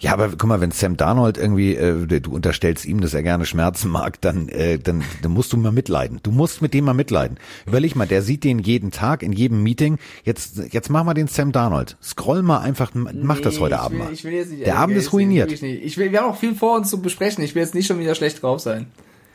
Ja, 0.01 0.13
aber 0.13 0.29
guck 0.29 0.45
mal, 0.45 0.59
wenn 0.61 0.71
Sam 0.71 0.97
Darnold 0.97 1.37
irgendwie, 1.37 1.75
äh, 1.75 2.19
du 2.19 2.31
unterstellst 2.33 2.85
ihm, 2.85 3.01
dass 3.01 3.13
er 3.13 3.21
gerne 3.21 3.45
Schmerzen 3.45 3.91
mag, 3.91 4.19
dann, 4.19 4.49
äh, 4.49 4.79
dann, 4.79 5.03
dann 5.21 5.31
musst 5.31 5.53
du 5.53 5.57
mal 5.57 5.71
mitleiden. 5.71 6.19
Du 6.23 6.31
musst 6.31 6.59
mit 6.63 6.73
dem 6.73 6.85
mal 6.85 6.95
mitleiden. 6.95 7.37
Überleg 7.67 7.95
mal, 7.95 8.07
der 8.07 8.23
sieht 8.23 8.43
den 8.43 8.57
jeden 8.57 8.89
Tag, 8.89 9.21
in 9.21 9.31
jedem 9.31 9.61
Meeting. 9.61 9.99
Jetzt, 10.23 10.59
jetzt 10.71 10.89
mach 10.89 11.03
mal 11.03 11.13
den 11.13 11.27
Sam 11.27 11.51
Darnold. 11.51 11.97
Scroll 12.01 12.41
mal 12.41 12.61
einfach, 12.61 12.93
mach 12.95 13.41
das 13.41 13.55
Nee, 13.55 13.59
heute 13.61 13.75
ich 13.75 13.81
Abend 13.81 13.99
will, 13.99 14.05
mal. 14.05 14.13
Ich 14.13 14.23
will 14.23 14.33
jetzt 14.33 14.51
nicht 14.51 14.65
Der 14.65 14.79
Abend 14.79 14.97
ist 14.97 15.13
ruiniert. 15.13 15.51
Nicht. 15.51 15.63
Ich 15.63 15.97
will, 15.97 16.11
wir 16.11 16.21
haben 16.21 16.31
auch 16.31 16.37
viel 16.37 16.55
vor 16.55 16.77
uns 16.77 16.89
zu 16.89 16.99
besprechen. 16.99 17.43
Ich 17.43 17.53
will 17.53 17.61
jetzt 17.61 17.75
nicht 17.75 17.85
schon 17.85 17.99
wieder 17.99 18.15
schlecht 18.15 18.41
drauf 18.41 18.59
sein. 18.59 18.87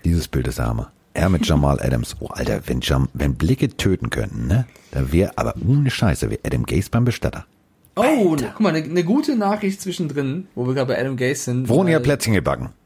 Dieses 0.04 0.26
Bild 0.26 0.48
ist 0.48 0.58
Hammer. 0.58 0.90
Er 1.14 1.28
mit 1.28 1.46
Jamal 1.46 1.80
Adams. 1.80 2.16
Oh, 2.18 2.26
Alter, 2.26 2.62
wenn, 2.66 2.80
Jam, 2.80 3.08
wenn 3.14 3.36
Blicke 3.36 3.68
töten 3.68 4.10
könnten, 4.10 4.48
ne? 4.48 4.66
Da 4.90 5.12
wäre, 5.12 5.38
aber 5.38 5.54
ohne 5.64 5.90
Scheiße, 5.90 6.28
wäre 6.28 6.40
Adam 6.44 6.66
Gaze 6.66 6.90
beim 6.90 7.04
Bestatter. 7.04 7.46
Oh, 7.96 8.36
guck 8.36 8.60
mal, 8.60 8.74
eine 8.74 8.86
ne 8.86 9.04
gute 9.04 9.36
Nachricht 9.36 9.80
zwischendrin, 9.80 10.48
wo 10.54 10.66
wir 10.66 10.74
gerade 10.74 10.92
bei 10.92 11.00
Adam 11.00 11.16
Gase 11.16 11.44
sind. 11.44 11.68
Hat 11.68 11.76
weil- 11.76 12.00
Plätzchen 12.00 12.34
gebacken. 12.34 12.70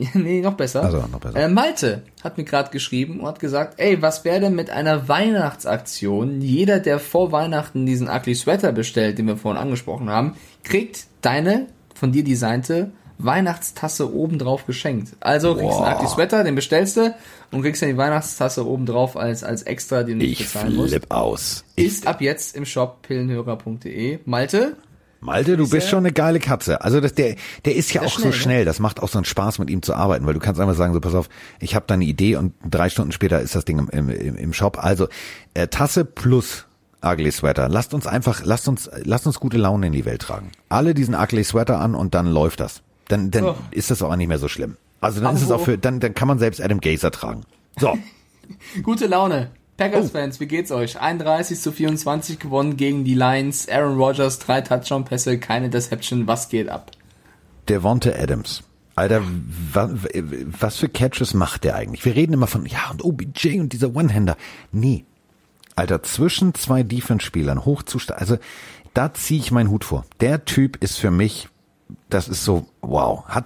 Ja, 0.00 0.10
nee, 0.14 0.40
noch 0.40 0.54
besser. 0.54 0.84
Also, 0.84 0.98
noch 1.10 1.18
besser. 1.18 1.36
Äh, 1.36 1.48
Malte 1.48 2.02
hat 2.22 2.38
mir 2.38 2.44
gerade 2.44 2.70
geschrieben 2.70 3.18
und 3.18 3.26
hat 3.26 3.40
gesagt, 3.40 3.80
ey, 3.80 4.00
was 4.00 4.24
wäre 4.24 4.38
denn 4.38 4.54
mit 4.54 4.70
einer 4.70 5.08
Weihnachtsaktion? 5.08 6.40
Jeder, 6.40 6.78
der 6.78 7.00
vor 7.00 7.32
Weihnachten 7.32 7.84
diesen 7.84 8.08
Ugly 8.08 8.36
Sweater 8.36 8.70
bestellt, 8.70 9.18
den 9.18 9.26
wir 9.26 9.36
vorhin 9.36 9.60
angesprochen 9.60 10.08
haben, 10.08 10.36
kriegt 10.62 11.06
deine 11.20 11.66
von 11.96 12.12
dir 12.12 12.22
designte 12.22 12.92
Weihnachtstasse 13.18 14.12
obendrauf 14.14 14.66
geschenkt. 14.66 15.12
Also 15.20 15.54
kriegst 15.54 15.78
du 15.78 15.82
einen. 15.82 15.96
Ugly 15.96 16.08
Sweater, 16.08 16.44
den 16.44 16.54
bestellst 16.54 16.96
du 16.96 17.14
und 17.50 17.62
kriegst 17.62 17.82
dann 17.82 17.88
die 17.90 17.96
Weihnachtstasse 17.96 18.66
obendrauf 18.66 19.16
als, 19.16 19.42
als 19.44 19.62
extra, 19.62 20.02
den 20.02 20.18
du 20.18 20.24
nicht 20.26 20.40
Ich 20.40 20.46
bezahlen 20.46 20.76
musst. 20.76 20.90
flipp 20.90 21.10
aus. 21.10 21.64
Ist 21.76 22.06
ab 22.06 22.20
jetzt 22.20 22.56
im 22.56 22.64
Shop 22.64 23.02
pillenhörer.de. 23.02 24.20
Malte, 24.24 24.76
Malte, 25.20 25.56
du 25.56 25.68
bist 25.68 25.88
schon 25.88 25.98
eine 26.00 26.12
geile 26.12 26.38
Katze. 26.38 26.80
Also 26.82 27.00
das, 27.00 27.12
der, 27.12 27.34
der 27.64 27.74
ist 27.74 27.92
ja 27.92 28.02
auch 28.02 28.08
schnell, 28.10 28.22
so 28.22 28.28
ne? 28.28 28.32
schnell. 28.34 28.64
Das 28.64 28.78
macht 28.78 29.02
auch 29.02 29.08
so 29.08 29.18
einen 29.18 29.24
Spaß, 29.24 29.58
mit 29.58 29.68
ihm 29.68 29.82
zu 29.82 29.94
arbeiten, 29.94 30.24
weil 30.26 30.34
du 30.34 30.40
kannst 30.40 30.60
einfach 30.60 30.76
sagen, 30.76 30.94
so 30.94 31.00
pass 31.00 31.14
auf, 31.16 31.28
ich 31.58 31.74
habe 31.74 31.86
da 31.88 31.94
eine 31.94 32.04
Idee 32.04 32.36
und 32.36 32.54
drei 32.68 32.88
Stunden 32.88 33.10
später 33.10 33.40
ist 33.40 33.54
das 33.56 33.64
Ding 33.64 33.78
im, 33.80 33.88
im, 33.88 34.08
im 34.10 34.36
im 34.36 34.52
Shop. 34.52 34.78
Also 34.82 35.08
äh, 35.54 35.66
Tasse 35.66 36.04
plus 36.04 36.66
Ugly 37.02 37.32
Sweater. 37.32 37.68
Lasst 37.68 37.94
uns 37.94 38.06
einfach, 38.06 38.44
lasst 38.44 38.68
uns, 38.68 38.88
lasst 39.04 39.26
uns 39.26 39.40
gute 39.40 39.56
Laune 39.56 39.88
in 39.88 39.92
die 39.92 40.04
Welt 40.04 40.22
tragen. 40.22 40.52
Alle 40.68 40.94
diesen 40.94 41.14
Ugly 41.16 41.42
Sweater 41.42 41.80
an 41.80 41.96
und 41.96 42.14
dann 42.14 42.26
läuft 42.26 42.60
das. 42.60 42.82
Dann, 43.08 43.30
dann 43.30 43.44
Oh. 43.44 43.54
ist 43.70 43.90
das 43.90 44.02
auch 44.02 44.14
nicht 44.16 44.28
mehr 44.28 44.38
so 44.38 44.48
schlimm. 44.48 44.76
Also 45.00 45.20
dann 45.20 45.36
ist 45.36 45.42
es 45.42 45.50
auch 45.50 45.60
für, 45.60 45.78
dann, 45.78 46.00
dann 46.00 46.14
kann 46.14 46.28
man 46.28 46.38
selbst 46.38 46.60
Adam 46.60 46.80
Gazer 46.80 47.10
tragen. 47.10 47.42
So. 47.78 47.96
Gute 48.82 49.06
Laune. 49.06 49.50
Packers-Fans, 49.76 50.40
wie 50.40 50.46
geht's 50.46 50.72
euch? 50.72 50.98
31 51.00 51.60
zu 51.60 51.70
24 51.70 52.40
gewonnen 52.40 52.76
gegen 52.76 53.04
die 53.04 53.14
Lions. 53.14 53.68
Aaron 53.68 53.96
Rodgers, 53.96 54.40
drei 54.40 54.60
Touchdown-Pässe, 54.60 55.38
keine 55.38 55.70
Deception. 55.70 56.26
Was 56.26 56.48
geht 56.48 56.68
ab? 56.68 56.90
Devonta 57.68 58.10
Adams. 58.10 58.64
Alter, 58.96 59.22
wa, 59.72 59.88
was 60.60 60.78
für 60.78 60.88
Catches 60.88 61.32
macht 61.32 61.62
der 61.62 61.76
eigentlich? 61.76 62.04
Wir 62.04 62.16
reden 62.16 62.32
immer 62.32 62.48
von, 62.48 62.66
ja, 62.66 62.90
und 62.90 63.04
OBJ 63.04 63.60
und 63.60 63.72
dieser 63.72 63.94
One-Hander. 63.94 64.36
Nee. 64.72 65.04
Alter, 65.76 66.02
zwischen 66.02 66.54
zwei 66.54 66.82
Defense-Spielern 66.82 67.64
hochzusteigen, 67.64 68.20
also 68.20 68.38
da 68.94 69.14
ziehe 69.14 69.38
ich 69.38 69.52
meinen 69.52 69.70
Hut 69.70 69.84
vor. 69.84 70.04
Der 70.18 70.44
Typ 70.44 70.82
ist 70.82 70.96
für 70.98 71.12
mich 71.12 71.48
das 72.10 72.28
ist 72.28 72.44
so, 72.44 72.66
wow. 72.80 73.24
Hat, 73.26 73.44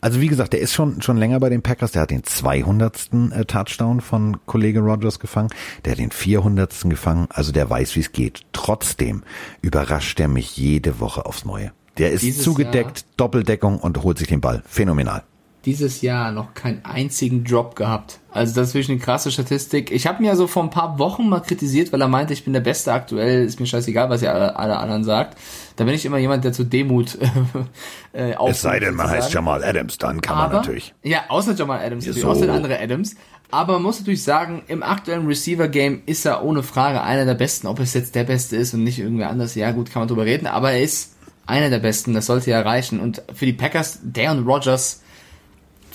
also 0.00 0.20
wie 0.20 0.28
gesagt, 0.28 0.52
der 0.52 0.60
ist 0.60 0.72
schon, 0.72 1.02
schon 1.02 1.16
länger 1.16 1.40
bei 1.40 1.48
den 1.48 1.62
Packers. 1.62 1.92
Der 1.92 2.02
hat 2.02 2.10
den 2.10 2.24
200. 2.24 3.10
Äh, 3.32 3.44
Touchdown 3.44 4.00
von 4.00 4.38
Kollege 4.46 4.80
Rogers 4.80 5.18
gefangen. 5.18 5.50
Der 5.84 5.92
hat 5.92 5.98
den 5.98 6.10
400. 6.10 6.72
gefangen. 6.84 7.26
Also 7.30 7.52
der 7.52 7.68
weiß, 7.68 7.96
wie 7.96 8.00
es 8.00 8.12
geht. 8.12 8.42
Trotzdem 8.52 9.22
überrascht 9.62 10.20
er 10.20 10.28
mich 10.28 10.56
jede 10.56 11.00
Woche 11.00 11.26
aufs 11.26 11.44
Neue. 11.44 11.72
Der 11.98 12.12
ist 12.12 12.22
Dieses 12.22 12.42
zugedeckt, 12.42 13.00
Jahr 13.00 13.06
Doppeldeckung 13.16 13.78
und 13.78 14.02
holt 14.02 14.18
sich 14.18 14.28
den 14.28 14.40
Ball. 14.40 14.62
Phänomenal 14.66 15.22
dieses 15.64 16.02
Jahr 16.02 16.32
noch 16.32 16.54
keinen 16.54 16.84
einzigen 16.84 17.44
Drop 17.44 17.76
gehabt. 17.76 18.18
Also 18.30 18.54
das 18.54 18.68
ist 18.68 18.74
wirklich 18.74 18.90
eine 18.90 18.98
krasse 18.98 19.30
Statistik. 19.30 19.90
Ich 19.90 20.06
habe 20.06 20.22
mir 20.22 20.34
so 20.36 20.46
vor 20.46 20.62
ein 20.62 20.70
paar 20.70 20.98
Wochen 20.98 21.28
mal 21.28 21.40
kritisiert, 21.40 21.92
weil 21.92 22.00
er 22.00 22.08
meinte, 22.08 22.32
ich 22.32 22.44
bin 22.44 22.52
der 22.52 22.60
Beste 22.60 22.92
aktuell, 22.92 23.44
ist 23.44 23.60
mir 23.60 23.66
scheißegal, 23.66 24.10
was 24.10 24.22
ihr 24.22 24.32
alle, 24.34 24.56
alle 24.56 24.76
anderen 24.76 25.04
sagt. 25.04 25.38
Da 25.76 25.84
bin 25.84 25.94
ich 25.94 26.04
immer 26.04 26.18
jemand, 26.18 26.44
der 26.44 26.52
zu 26.52 26.64
Demut 26.64 27.16
äh, 28.12 28.34
Es 28.48 28.62
sei 28.62 28.80
denn, 28.80 28.94
man 28.94 29.08
heißt 29.08 29.32
Jamal 29.32 29.62
Adams, 29.62 29.98
dann 29.98 30.20
kann 30.20 30.36
Aber, 30.36 30.48
man 30.48 30.56
natürlich. 30.62 30.94
Ja, 31.02 31.24
außer 31.28 31.54
Jamal 31.54 31.80
Adams, 31.84 32.04
so. 32.04 32.28
außer 32.28 32.52
andere 32.52 32.78
Adams. 32.80 33.14
Aber 33.50 33.74
man 33.74 33.82
muss 33.82 34.00
natürlich 34.00 34.24
sagen, 34.24 34.62
im 34.66 34.82
aktuellen 34.82 35.26
Receiver-Game 35.26 36.02
ist 36.06 36.24
er 36.26 36.44
ohne 36.44 36.62
Frage 36.62 37.02
einer 37.02 37.24
der 37.24 37.34
Besten. 37.34 37.68
Ob 37.68 37.78
es 37.78 37.94
jetzt 37.94 38.14
der 38.14 38.24
Beste 38.24 38.56
ist 38.56 38.74
und 38.74 38.82
nicht 38.82 38.98
irgendwer 38.98 39.30
anders, 39.30 39.54
ja 39.54 39.70
gut, 39.70 39.92
kann 39.92 40.00
man 40.00 40.08
drüber 40.08 40.24
reden. 40.24 40.48
Aber 40.48 40.72
er 40.72 40.82
ist 40.82 41.14
einer 41.46 41.70
der 41.70 41.78
Besten, 41.78 42.14
das 42.14 42.26
sollte 42.26 42.50
ja 42.50 42.60
reichen. 42.60 42.98
Und 43.00 43.22
für 43.32 43.46
die 43.46 43.52
Packers, 43.52 44.00
der 44.02 44.32
und 44.32 44.46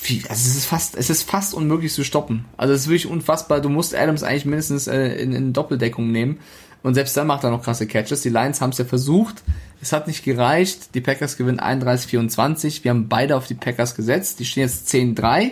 Wie, 0.03 0.23
also 0.29 0.49
es 0.49 0.55
ist 0.55 0.65
fast, 0.65 0.95
es 0.95 1.09
ist 1.09 1.23
fast 1.23 1.53
unmöglich 1.53 1.93
zu 1.93 2.03
stoppen. 2.03 2.45
Also 2.57 2.73
es 2.73 2.81
ist 2.81 2.87
wirklich 2.87 3.07
unfassbar. 3.11 3.61
Du 3.61 3.69
musst 3.69 3.95
Adams 3.95 4.23
eigentlich 4.23 4.45
mindestens 4.45 4.87
äh, 4.87 5.15
in, 5.21 5.33
in 5.33 5.53
Doppeldeckung 5.53 6.11
nehmen. 6.11 6.39
Und 6.81 6.93
selbst 6.93 7.15
dann 7.17 7.27
macht 7.27 7.43
er 7.43 7.51
noch 7.51 7.63
krasse 7.63 7.87
Catches. 7.87 8.21
Die 8.21 8.29
Lions 8.29 8.61
haben 8.61 8.69
es 8.69 8.77
ja 8.77 8.85
versucht. 8.85 9.43
Es 9.81 9.91
hat 9.91 10.07
nicht 10.07 10.23
gereicht. 10.23 10.95
Die 10.95 11.01
Packers 11.01 11.35
gewinnen 11.35 11.59
31-24. 11.59 12.83
Wir 12.83 12.91
haben 12.91 13.09
beide 13.09 13.35
auf 13.35 13.47
die 13.47 13.55
Packers 13.55 13.95
gesetzt. 13.95 14.39
Die 14.39 14.45
stehen 14.45 14.63
jetzt 14.63 14.87
10-3. 14.89 15.51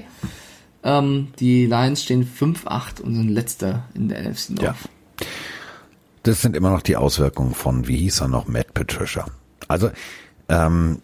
Ähm, 0.83 1.27
die 1.39 1.65
Lions 1.65 2.03
stehen 2.03 2.25
5-8 2.25 3.01
und 3.01 3.15
sind 3.15 3.29
letzter 3.29 3.83
in 3.93 4.07
der 4.07 4.29
NFC 4.29 4.51
North. 4.51 4.61
Ja. 4.61 4.75
Das 6.23 6.41
sind 6.41 6.55
immer 6.55 6.71
noch 6.71 6.81
die 6.81 6.95
Auswirkungen 6.95 7.53
von, 7.53 7.87
wie 7.87 7.97
hieß 7.97 8.21
er 8.21 8.27
noch, 8.27 8.47
Matt 8.47 8.73
Patricia. 8.73 9.25
Also, 9.67 9.91
ähm, 10.49 11.01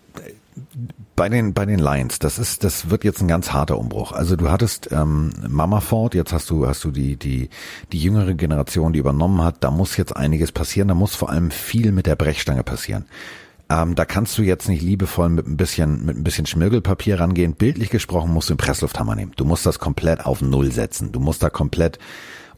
bei 1.15 1.29
den 1.29 1.53
bei 1.53 1.65
den 1.65 1.79
Lions, 1.79 2.19
das 2.19 2.39
ist 2.39 2.63
das 2.63 2.89
wird 2.89 3.03
jetzt 3.03 3.21
ein 3.21 3.27
ganz 3.27 3.53
harter 3.53 3.77
Umbruch. 3.77 4.11
Also 4.11 4.35
du 4.35 4.49
hattest 4.49 4.89
ähm, 4.91 5.31
Mama 5.47 5.79
Ford, 5.79 6.15
jetzt 6.15 6.33
hast 6.33 6.49
du 6.49 6.67
hast 6.67 6.83
du 6.83 6.91
die 6.91 7.15
die 7.15 7.49
die 7.91 7.99
jüngere 7.99 8.33
Generation, 8.33 8.93
die 8.93 8.99
übernommen 8.99 9.41
hat. 9.41 9.63
Da 9.63 9.71
muss 9.71 9.97
jetzt 9.97 10.15
einiges 10.15 10.51
passieren. 10.51 10.87
Da 10.87 10.95
muss 10.95 11.15
vor 11.15 11.29
allem 11.29 11.51
viel 11.51 11.91
mit 11.91 12.07
der 12.07 12.15
Brechstange 12.15 12.63
passieren. 12.63 13.05
Ähm, 13.69 13.95
da 13.95 14.05
kannst 14.05 14.37
du 14.37 14.41
jetzt 14.41 14.67
nicht 14.67 14.81
liebevoll 14.81 15.29
mit 15.29 15.47
ein 15.47 15.57
bisschen 15.57 16.05
mit 16.05 16.17
ein 16.17 16.23
bisschen 16.23 16.45
Schmirgelpapier 16.45 17.19
rangehen. 17.19 17.53
Bildlich 17.53 17.89
gesprochen 17.89 18.33
musst 18.33 18.49
du 18.49 18.53
einen 18.53 18.57
Presslufthammer 18.57 19.15
nehmen. 19.15 19.33
Du 19.35 19.45
musst 19.45 19.65
das 19.65 19.79
komplett 19.79 20.25
auf 20.25 20.41
Null 20.41 20.71
setzen. 20.71 21.11
Du 21.11 21.19
musst 21.19 21.43
da 21.43 21.49
komplett 21.49 21.99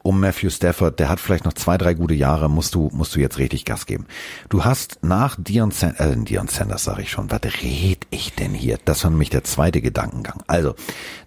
um 0.05 0.19
Matthew 0.19 0.51
Stafford, 0.51 0.99
der 0.99 1.09
hat 1.09 1.19
vielleicht 1.19 1.45
noch 1.45 1.53
zwei, 1.53 1.79
drei 1.79 1.95
gute 1.95 2.13
Jahre, 2.13 2.47
musst 2.47 2.75
du, 2.75 2.91
musst 2.93 3.15
du 3.15 3.19
jetzt 3.19 3.39
richtig 3.39 3.65
Gas 3.65 3.87
geben. 3.87 4.05
Du 4.49 4.63
hast 4.63 4.99
nach 5.01 5.35
Dion 5.39 5.71
Sanders, 5.71 5.99
äh, 5.99 6.15
Dion 6.15 6.47
Sanders 6.47 6.83
sage 6.83 7.01
ich 7.01 7.09
schon, 7.09 7.31
was 7.31 7.41
red 7.63 8.05
ich 8.11 8.33
denn 8.35 8.53
hier? 8.53 8.77
Das 8.85 9.03
war 9.03 9.09
nämlich 9.09 9.31
der 9.31 9.43
zweite 9.43 9.81
Gedankengang. 9.81 10.43
Also, 10.45 10.75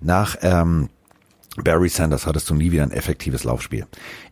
nach 0.01 0.37
ähm, 0.43 0.91
Barry 1.57 1.89
Sanders 1.89 2.25
hattest 2.25 2.49
du 2.51 2.55
nie 2.55 2.71
wieder 2.71 2.85
ein 2.85 2.93
effektives 2.93 3.43
Laufspiel. 3.43 3.87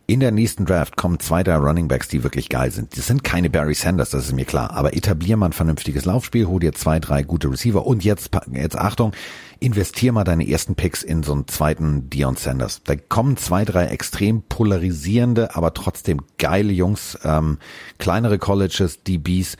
In 0.05 0.21
der 0.21 0.31
nächsten 0.31 0.65
Draft 0.65 0.95
kommen 0.95 1.19
zwei 1.19 1.43
der 1.43 1.57
Running 1.57 1.89
Backs, 1.89 2.07
die 2.07 2.23
wirklich 2.23 2.47
geil 2.47 2.71
sind. 2.71 2.95
Die 2.95 3.01
sind 3.01 3.25
keine 3.25 3.49
Barry 3.49 3.73
Sanders, 3.73 4.11
das 4.11 4.27
ist 4.27 4.33
mir 4.33 4.45
klar. 4.45 4.71
Aber 4.71 4.95
etablier 4.95 5.35
mal 5.35 5.47
ein 5.47 5.53
vernünftiges 5.53 6.05
Laufspiel, 6.05 6.47
hol 6.47 6.61
dir 6.61 6.71
zwei, 6.71 7.01
drei 7.01 7.23
gute 7.23 7.51
Receiver 7.51 7.85
und 7.85 8.05
jetzt, 8.05 8.29
jetzt 8.53 8.77
Achtung, 8.77 9.11
investier 9.59 10.11
mal 10.11 10.23
deine 10.23 10.47
ersten 10.47 10.75
Picks 10.75 11.03
in 11.03 11.23
so 11.23 11.33
einen 11.33 11.47
zweiten 11.47 12.09
Dion 12.09 12.35
Sanders. 12.35 12.81
Da 12.83 12.95
kommen 12.95 13.37
zwei, 13.37 13.65
drei 13.65 13.87
extrem 13.87 14.41
polarisierende, 14.43 15.55
aber 15.55 15.73
trotzdem 15.73 16.21
geile 16.37 16.73
Jungs, 16.73 17.17
ähm, 17.23 17.57
kleinere 17.97 18.37
Colleges, 18.37 19.03
DBs. 19.03 19.57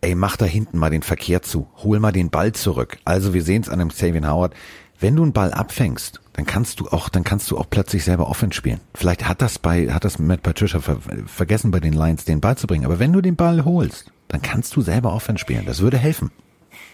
Ey, 0.00 0.14
mach 0.14 0.36
da 0.36 0.44
hinten 0.44 0.78
mal 0.78 0.90
den 0.90 1.02
Verkehr 1.02 1.42
zu. 1.42 1.68
Hol 1.76 1.98
mal 1.98 2.12
den 2.12 2.30
Ball 2.30 2.52
zurück. 2.52 2.98
Also 3.04 3.32
wir 3.32 3.42
sehen 3.42 3.62
es 3.62 3.68
an 3.68 3.78
dem 3.78 3.90
Savian 3.90 4.30
Howard. 4.30 4.54
Wenn 5.00 5.16
du 5.16 5.22
einen 5.22 5.32
Ball 5.32 5.52
abfängst, 5.52 6.20
dann 6.34 6.46
kannst 6.46 6.80
du 6.80 6.88
auch, 6.88 7.08
dann 7.08 7.24
kannst 7.24 7.50
du 7.50 7.58
auch 7.58 7.68
plötzlich 7.68 8.04
selber 8.04 8.28
Offense 8.28 8.56
spielen. 8.56 8.80
Vielleicht 8.94 9.26
hat 9.26 9.42
das 9.42 9.58
bei, 9.58 9.92
hat 9.92 10.04
das 10.04 10.18
Matt 10.18 10.42
Patricia 10.42 10.80
ver 10.80 10.98
vergessen 11.26 11.70
bei 11.70 11.80
den 11.80 11.92
Lions, 11.92 12.24
den 12.24 12.40
Ball 12.40 12.56
zu 12.56 12.66
bringen. 12.66 12.84
Aber 12.84 12.98
wenn 12.98 13.12
du 13.12 13.20
den 13.20 13.36
Ball 13.36 13.64
holst, 13.64 14.12
dann 14.28 14.42
kannst 14.42 14.76
du 14.76 14.82
selber 14.82 15.12
Offense 15.12 15.40
spielen. 15.40 15.66
Das 15.66 15.80
würde 15.80 15.98
helfen. 15.98 16.30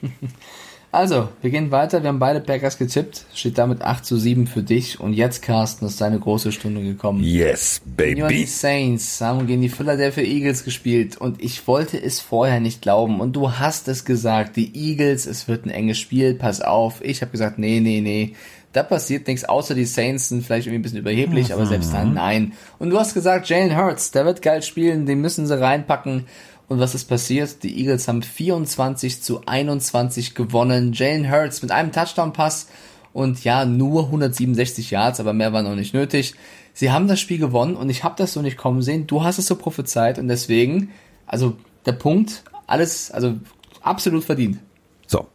Also, 0.92 1.28
wir 1.40 1.50
gehen 1.50 1.70
weiter. 1.70 2.02
Wir 2.02 2.08
haben 2.08 2.18
beide 2.18 2.40
Packers 2.40 2.76
getippt. 2.76 3.24
Steht 3.32 3.58
damit 3.58 3.82
8 3.82 4.04
zu 4.04 4.16
7 4.16 4.48
für 4.48 4.62
dich. 4.62 4.98
Und 4.98 5.12
jetzt, 5.12 5.40
Carsten, 5.40 5.86
ist 5.86 6.00
deine 6.00 6.18
große 6.18 6.50
Stunde 6.50 6.82
gekommen. 6.82 7.22
Yes, 7.22 7.80
baby. 7.84 8.26
Die 8.26 8.44
Saints 8.44 9.20
haben 9.20 9.46
gegen 9.46 9.62
die 9.62 9.68
Philadelphia 9.68 10.24
Eagles 10.24 10.64
gespielt. 10.64 11.16
Und 11.16 11.40
ich 11.40 11.66
wollte 11.68 12.02
es 12.02 12.18
vorher 12.18 12.58
nicht 12.58 12.82
glauben. 12.82 13.20
Und 13.20 13.34
du 13.34 13.52
hast 13.52 13.86
es 13.86 14.04
gesagt. 14.04 14.56
Die 14.56 14.74
Eagles, 14.74 15.26
es 15.26 15.46
wird 15.46 15.64
ein 15.64 15.70
enges 15.70 15.98
Spiel. 15.98 16.34
Pass 16.34 16.60
auf. 16.60 17.04
Ich 17.04 17.22
habe 17.22 17.30
gesagt, 17.30 17.58
nee, 17.58 17.78
nee, 17.78 18.00
nee. 18.00 18.34
Da 18.72 18.84
passiert 18.84 19.26
nichts, 19.26 19.44
außer 19.44 19.74
die 19.74 19.84
Saints 19.84 20.28
sind 20.28 20.44
vielleicht 20.44 20.68
irgendwie 20.68 20.78
ein 20.78 20.82
bisschen 20.82 21.00
überheblich, 21.00 21.48
mhm. 21.48 21.54
aber 21.54 21.66
selbst 21.66 21.92
dann 21.92 22.14
nein. 22.14 22.52
Und 22.78 22.90
du 22.90 23.00
hast 23.00 23.14
gesagt, 23.14 23.48
Jalen 23.48 23.76
Hurts, 23.76 24.12
der 24.12 24.24
wird 24.24 24.42
geil 24.42 24.62
spielen, 24.62 25.06
den 25.06 25.20
müssen 25.20 25.48
sie 25.48 25.60
reinpacken. 25.60 26.26
Und 26.70 26.78
was 26.78 26.94
ist 26.94 27.06
passiert? 27.06 27.64
Die 27.64 27.80
Eagles 27.80 28.06
haben 28.06 28.22
24 28.22 29.22
zu 29.22 29.42
21 29.44 30.36
gewonnen. 30.36 30.92
Jalen 30.92 31.28
Hurts 31.28 31.62
mit 31.62 31.72
einem 31.72 31.90
Touchdown-Pass 31.90 32.68
und 33.12 33.42
ja, 33.42 33.64
nur 33.64 34.04
167 34.04 34.92
Yards, 34.92 35.18
aber 35.18 35.32
mehr 35.32 35.52
war 35.52 35.64
noch 35.64 35.74
nicht 35.74 35.94
nötig. 35.94 36.34
Sie 36.72 36.92
haben 36.92 37.08
das 37.08 37.18
Spiel 37.18 37.38
gewonnen 37.38 37.74
und 37.74 37.90
ich 37.90 38.04
habe 38.04 38.14
das 38.16 38.34
so 38.34 38.40
nicht 38.40 38.56
kommen 38.56 38.82
sehen. 38.82 39.08
Du 39.08 39.24
hast 39.24 39.38
es 39.38 39.48
so 39.48 39.56
prophezeit 39.56 40.20
und 40.20 40.28
deswegen, 40.28 40.92
also 41.26 41.56
der 41.86 41.92
Punkt, 41.94 42.44
alles, 42.68 43.10
also 43.10 43.34
absolut 43.82 44.22
verdient. 44.22 44.60
So, 45.08 45.26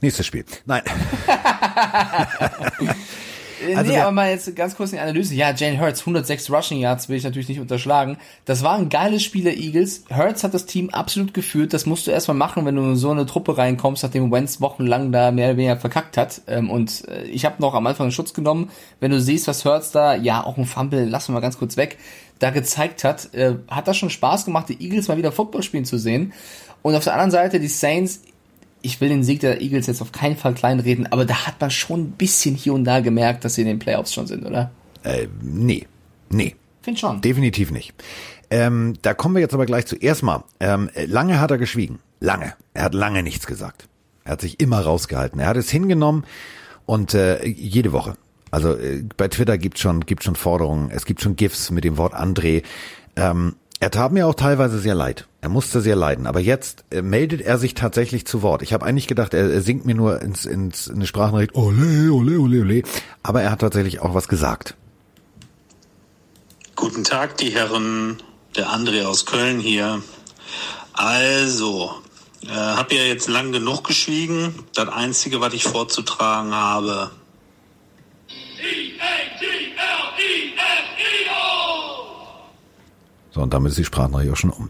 nächstes 0.00 0.24
Spiel. 0.24 0.44
Nein. 0.66 0.82
Äh, 3.66 3.74
also 3.74 3.90
nee, 3.90 3.98
aber 3.98 4.12
mal 4.12 4.30
jetzt 4.30 4.54
ganz 4.56 4.76
kurz 4.76 4.90
in 4.92 4.96
die 4.96 5.02
Analyse. 5.02 5.34
Ja, 5.34 5.52
Jane 5.52 5.80
Hurts, 5.80 6.00
106 6.00 6.50
Rushing 6.50 6.78
Yards 6.78 7.08
will 7.08 7.16
ich 7.16 7.24
natürlich 7.24 7.48
nicht 7.48 7.60
unterschlagen. 7.60 8.18
Das 8.44 8.62
war 8.62 8.76
ein 8.76 8.88
geiles 8.88 9.22
Spiel 9.22 9.44
der 9.44 9.56
Eagles. 9.56 10.04
Hurts 10.14 10.44
hat 10.44 10.54
das 10.54 10.66
Team 10.66 10.90
absolut 10.90 11.34
geführt. 11.34 11.72
Das 11.72 11.86
musst 11.86 12.06
du 12.06 12.10
erstmal 12.10 12.36
machen, 12.36 12.64
wenn 12.66 12.76
du 12.76 12.82
in 12.82 12.96
so 12.96 13.10
eine 13.10 13.26
Truppe 13.26 13.58
reinkommst, 13.58 14.02
nachdem 14.02 14.30
Wentz 14.30 14.60
wochenlang 14.60 15.12
da 15.12 15.30
mehr 15.30 15.48
oder 15.48 15.56
weniger 15.56 15.76
verkackt 15.76 16.16
hat. 16.16 16.42
Ähm, 16.46 16.70
und 16.70 17.06
äh, 17.08 17.24
ich 17.24 17.44
habe 17.44 17.56
noch 17.60 17.74
am 17.74 17.86
Anfang 17.86 18.04
einen 18.04 18.12
Schutz 18.12 18.34
genommen. 18.34 18.70
Wenn 19.00 19.10
du 19.10 19.20
siehst, 19.20 19.48
was 19.48 19.64
Hurts 19.64 19.90
da, 19.92 20.14
ja, 20.14 20.44
auch 20.44 20.56
ein 20.56 20.66
Fumble, 20.66 21.04
lassen 21.04 21.28
wir 21.28 21.34
mal 21.34 21.40
ganz 21.40 21.58
kurz 21.58 21.76
weg, 21.76 21.98
da 22.38 22.50
gezeigt 22.50 23.04
hat, 23.04 23.34
äh, 23.34 23.54
hat 23.68 23.86
das 23.86 23.96
schon 23.96 24.10
Spaß 24.10 24.44
gemacht, 24.44 24.68
die 24.68 24.82
Eagles 24.82 25.08
mal 25.08 25.16
wieder 25.16 25.32
Football 25.32 25.62
spielen 25.62 25.84
zu 25.84 25.98
sehen. 25.98 26.32
Und 26.82 26.94
auf 26.94 27.04
der 27.04 27.12
anderen 27.12 27.30
Seite 27.30 27.60
die 27.60 27.68
Saints, 27.68 28.22
ich 28.82 29.00
will 29.00 29.08
den 29.08 29.24
Sieg 29.24 29.40
der 29.40 29.60
Eagles 29.60 29.86
jetzt 29.86 30.00
auf 30.00 30.12
keinen 30.12 30.36
Fall 30.36 30.54
kleinreden, 30.54 31.10
aber 31.12 31.24
da 31.24 31.46
hat 31.46 31.60
man 31.60 31.70
schon 31.70 32.00
ein 32.00 32.10
bisschen 32.12 32.54
hier 32.54 32.74
und 32.74 32.84
da 32.84 33.00
gemerkt, 33.00 33.44
dass 33.44 33.54
sie 33.54 33.62
in 33.62 33.68
den 33.68 33.78
Playoffs 33.78 34.14
schon 34.14 34.26
sind, 34.26 34.44
oder? 34.44 34.70
Äh, 35.02 35.28
nee. 35.42 35.86
Nee. 36.30 36.56
Find 36.82 36.98
schon. 36.98 37.20
Definitiv 37.20 37.70
nicht. 37.70 37.94
Ähm, 38.50 38.94
da 39.02 39.14
kommen 39.14 39.34
wir 39.34 39.40
jetzt 39.40 39.54
aber 39.54 39.66
gleich 39.66 39.86
zu. 39.86 39.96
Erstmal, 39.96 40.42
ähm, 40.58 40.90
lange 41.06 41.40
hat 41.40 41.50
er 41.50 41.58
geschwiegen. 41.58 42.00
Lange. 42.20 42.54
Er 42.74 42.84
hat 42.84 42.94
lange 42.94 43.22
nichts 43.22 43.46
gesagt. 43.46 43.88
Er 44.24 44.32
hat 44.32 44.40
sich 44.40 44.60
immer 44.60 44.80
rausgehalten. 44.80 45.40
Er 45.40 45.46
hat 45.48 45.56
es 45.56 45.70
hingenommen 45.70 46.24
und 46.86 47.14
äh, 47.14 47.44
jede 47.46 47.92
Woche. 47.92 48.16
Also 48.50 48.74
äh, 48.76 49.04
bei 49.16 49.28
Twitter 49.28 49.58
gibt 49.58 49.78
schon 49.78 50.00
gibt 50.00 50.24
schon 50.24 50.36
Forderungen. 50.36 50.90
Es 50.90 51.04
gibt 51.04 51.20
schon 51.20 51.36
GIFs 51.36 51.70
mit 51.70 51.84
dem 51.84 51.96
Wort 51.96 52.14
André. 52.14 52.62
Ähm, 53.16 53.56
er 53.78 53.90
tat 53.90 54.12
mir 54.12 54.26
auch 54.26 54.34
teilweise 54.34 54.78
sehr 54.78 54.94
leid. 54.94 55.26
Er 55.42 55.48
musste 55.48 55.80
sehr 55.80 55.96
leiden. 55.96 56.26
Aber 56.26 56.40
jetzt 56.40 56.84
äh, 56.90 57.00
meldet 57.02 57.40
er 57.40 57.58
sich 57.58 57.74
tatsächlich 57.74 58.26
zu 58.26 58.42
Wort. 58.42 58.62
Ich 58.62 58.72
habe 58.72 58.84
eigentlich 58.84 59.06
gedacht, 59.06 59.32
er, 59.32 59.50
er 59.50 59.62
singt 59.62 59.86
mir 59.86 59.94
nur 59.94 60.20
ins, 60.20 60.44
ins 60.44 60.86
in 60.86 60.96
eine 60.96 61.06
Sprachnachricht, 61.06 61.54
ole, 61.54 62.12
ole, 62.12 62.38
ole, 62.38 62.60
ole. 62.60 62.82
Aber 63.22 63.40
er 63.42 63.50
hat 63.50 63.60
tatsächlich 63.60 64.00
auch 64.00 64.14
was 64.14 64.28
gesagt. 64.28 64.74
Guten 66.76 67.04
Tag, 67.04 67.38
die 67.38 67.50
Herren. 67.50 68.22
Der 68.56 68.68
André 68.68 69.04
aus 69.04 69.26
Köln 69.26 69.60
hier. 69.60 70.02
Also, 70.92 71.92
äh, 72.42 72.48
habe 72.48 72.94
ja 72.94 73.04
jetzt 73.04 73.28
lang 73.28 73.52
genug 73.52 73.84
geschwiegen. 73.84 74.54
Das 74.74 74.88
Einzige, 74.88 75.40
was 75.40 75.54
ich 75.54 75.64
vorzutragen 75.64 76.52
habe. 76.52 77.10
E-A-G-L-E-S 78.28 79.00
So, 83.32 83.40
und 83.42 83.54
damit 83.54 83.70
ist 83.70 83.78
die 83.78 83.84
Sprachnachricht 83.84 84.32
auch 84.32 84.36
schon 84.36 84.50
um. 84.50 84.68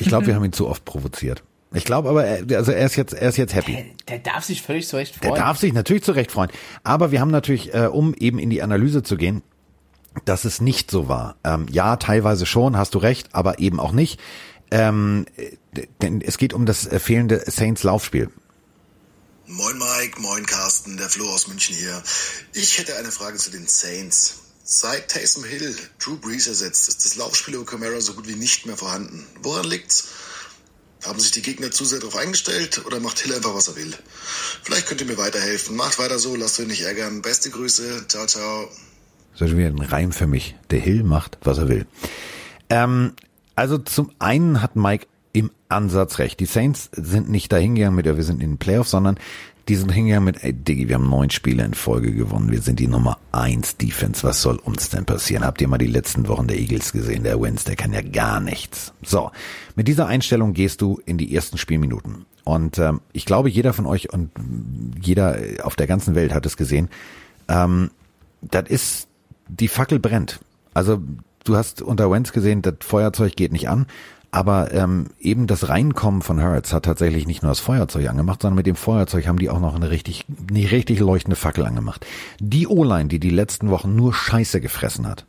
Ich 0.00 0.08
glaube, 0.08 0.26
wir 0.26 0.34
haben 0.34 0.44
ihn 0.44 0.52
zu 0.52 0.68
oft 0.68 0.84
provoziert. 0.84 1.42
Ich 1.72 1.84
glaube 1.84 2.08
aber, 2.08 2.24
er, 2.24 2.58
also 2.58 2.72
er 2.72 2.84
ist 2.84 2.96
jetzt, 2.96 3.12
er 3.12 3.28
ist 3.28 3.36
jetzt 3.36 3.54
happy. 3.54 3.72
Der, 3.72 3.84
der 4.08 4.18
darf 4.18 4.44
sich 4.44 4.62
völlig 4.62 4.88
zurecht 4.88 5.14
freuen. 5.14 5.34
Der 5.34 5.42
darf 5.42 5.58
sich 5.58 5.72
natürlich 5.72 6.02
zurecht 6.02 6.32
freuen. 6.32 6.50
Aber 6.82 7.12
wir 7.12 7.20
haben 7.20 7.30
natürlich, 7.30 7.72
äh, 7.74 7.86
um 7.86 8.14
eben 8.14 8.38
in 8.38 8.50
die 8.50 8.62
Analyse 8.62 9.02
zu 9.02 9.16
gehen, 9.16 9.42
dass 10.24 10.44
es 10.44 10.60
nicht 10.60 10.90
so 10.90 11.08
war. 11.08 11.36
Ähm, 11.44 11.66
ja, 11.70 11.96
teilweise 11.96 12.44
schon, 12.44 12.76
hast 12.76 12.94
du 12.94 12.98
recht, 12.98 13.28
aber 13.32 13.60
eben 13.60 13.78
auch 13.78 13.92
nicht. 13.92 14.18
Ähm, 14.72 15.26
denn 16.02 16.20
es 16.20 16.38
geht 16.38 16.52
um 16.54 16.66
das 16.66 16.86
äh, 16.86 16.98
fehlende 16.98 17.42
Saints 17.46 17.84
Laufspiel. 17.84 18.30
Moin 19.46 19.78
Mike, 19.78 20.20
moin 20.20 20.46
Carsten, 20.46 20.96
der 20.96 21.08
Flo 21.08 21.28
aus 21.28 21.48
München 21.48 21.74
hier. 21.74 22.02
Ich 22.52 22.78
hätte 22.78 22.96
eine 22.96 23.10
Frage 23.10 23.36
zu 23.36 23.50
den 23.50 23.66
Saints. 23.66 24.40
Seit 24.72 25.08
Taysom 25.08 25.42
Hill 25.42 25.74
Drew 25.98 26.16
Brees 26.16 26.46
ersetzt, 26.46 26.86
ist 26.86 27.04
das 27.04 27.16
Laufspiel 27.16 27.54
über 27.54 27.64
Camara 27.64 28.00
so 28.00 28.14
gut 28.14 28.28
wie 28.28 28.36
nicht 28.36 28.66
mehr 28.66 28.76
vorhanden. 28.76 29.26
Woran 29.42 29.64
liegt's? 29.64 30.10
Haben 31.04 31.18
sich 31.18 31.32
die 31.32 31.42
Gegner 31.42 31.72
zu 31.72 31.84
sehr 31.84 31.98
darauf 31.98 32.14
eingestellt 32.14 32.86
oder 32.86 33.00
macht 33.00 33.18
Hill 33.18 33.34
einfach, 33.34 33.52
was 33.52 33.66
er 33.66 33.74
will? 33.74 33.92
Vielleicht 34.62 34.86
könnt 34.86 35.00
ihr 35.00 35.08
mir 35.08 35.18
weiterhelfen. 35.18 35.74
Macht 35.74 35.98
weiter 35.98 36.20
so, 36.20 36.36
lasst 36.36 36.60
euch 36.60 36.68
nicht 36.68 36.82
ärgern. 36.82 37.20
Beste 37.20 37.50
Grüße. 37.50 38.06
Ciao, 38.06 38.26
ciao. 38.26 38.68
Das 39.36 39.50
ist 39.50 39.56
wieder 39.56 39.66
ein 39.66 39.80
Reim 39.80 40.12
für 40.12 40.28
mich. 40.28 40.54
Der 40.70 40.78
Hill 40.78 41.02
macht, 41.02 41.38
was 41.42 41.58
er 41.58 41.68
will. 41.68 41.86
Ähm, 42.68 43.14
also 43.56 43.76
zum 43.76 44.12
einen 44.20 44.62
hat 44.62 44.76
Mike 44.76 45.08
im 45.32 45.50
Ansatz 45.68 46.18
recht. 46.18 46.38
Die 46.38 46.46
Saints 46.46 46.90
sind 46.92 47.28
nicht 47.28 47.50
dahingegangen 47.50 47.96
mit, 47.96 48.06
ja, 48.06 48.16
wir 48.16 48.24
sind 48.24 48.40
in 48.40 48.52
den 48.52 48.58
Playoffs, 48.58 48.92
sondern 48.92 49.18
die 49.70 49.76
sind 49.76 49.92
hingegangen 49.92 50.24
mit, 50.24 50.42
ey 50.42 50.52
Diggi, 50.52 50.88
wir 50.88 50.96
haben 50.96 51.08
neun 51.08 51.30
Spiele 51.30 51.64
in 51.64 51.74
Folge 51.74 52.12
gewonnen, 52.12 52.50
wir 52.50 52.60
sind 52.60 52.80
die 52.80 52.88
Nummer 52.88 53.18
eins 53.30 53.76
Defense, 53.76 54.24
was 54.24 54.42
soll 54.42 54.56
uns 54.56 54.88
denn 54.88 55.04
passieren? 55.04 55.44
Habt 55.44 55.60
ihr 55.60 55.68
mal 55.68 55.78
die 55.78 55.86
letzten 55.86 56.26
Wochen 56.26 56.48
der 56.48 56.58
Eagles 56.58 56.90
gesehen? 56.90 57.22
Der 57.22 57.40
Wins, 57.40 57.62
der 57.62 57.76
kann 57.76 57.92
ja 57.92 58.02
gar 58.02 58.40
nichts. 58.40 58.92
So, 59.04 59.30
mit 59.76 59.86
dieser 59.86 60.08
Einstellung 60.08 60.54
gehst 60.54 60.82
du 60.82 61.00
in 61.06 61.18
die 61.18 61.32
ersten 61.32 61.56
Spielminuten. 61.56 62.26
Und 62.42 62.78
ähm, 62.78 63.00
ich 63.12 63.26
glaube, 63.26 63.48
jeder 63.48 63.72
von 63.72 63.86
euch 63.86 64.12
und 64.12 64.32
jeder 65.00 65.38
auf 65.62 65.76
der 65.76 65.86
ganzen 65.86 66.16
Welt 66.16 66.34
hat 66.34 66.46
es 66.46 66.56
gesehen. 66.56 66.88
Ähm, 67.46 67.92
das 68.42 68.68
ist, 68.68 69.08
die 69.46 69.68
Fackel 69.68 70.00
brennt. 70.00 70.40
Also 70.74 71.00
du 71.44 71.54
hast 71.54 71.80
unter 71.80 72.10
Wentz 72.10 72.32
gesehen, 72.32 72.62
das 72.62 72.74
Feuerzeug 72.80 73.36
geht 73.36 73.52
nicht 73.52 73.68
an. 73.68 73.86
Aber 74.32 74.72
ähm, 74.72 75.08
eben 75.18 75.48
das 75.48 75.68
Reinkommen 75.68 76.22
von 76.22 76.40
Hurts 76.40 76.72
hat 76.72 76.84
tatsächlich 76.84 77.26
nicht 77.26 77.42
nur 77.42 77.50
das 77.50 77.58
Feuerzeug 77.58 78.08
angemacht, 78.08 78.42
sondern 78.42 78.56
mit 78.56 78.66
dem 78.66 78.76
Feuerzeug 78.76 79.26
haben 79.26 79.40
die 79.40 79.50
auch 79.50 79.58
noch 79.58 79.74
eine 79.74 79.90
richtig, 79.90 80.24
eine 80.48 80.70
richtig 80.70 81.00
leuchtende 81.00 81.36
Fackel 81.36 81.66
angemacht. 81.66 82.06
Die 82.38 82.68
O-Line, 82.68 83.08
die 83.08 83.18
die 83.18 83.30
letzten 83.30 83.70
Wochen 83.70 83.96
nur 83.96 84.14
Scheiße 84.14 84.60
gefressen 84.60 85.08
hat 85.08 85.26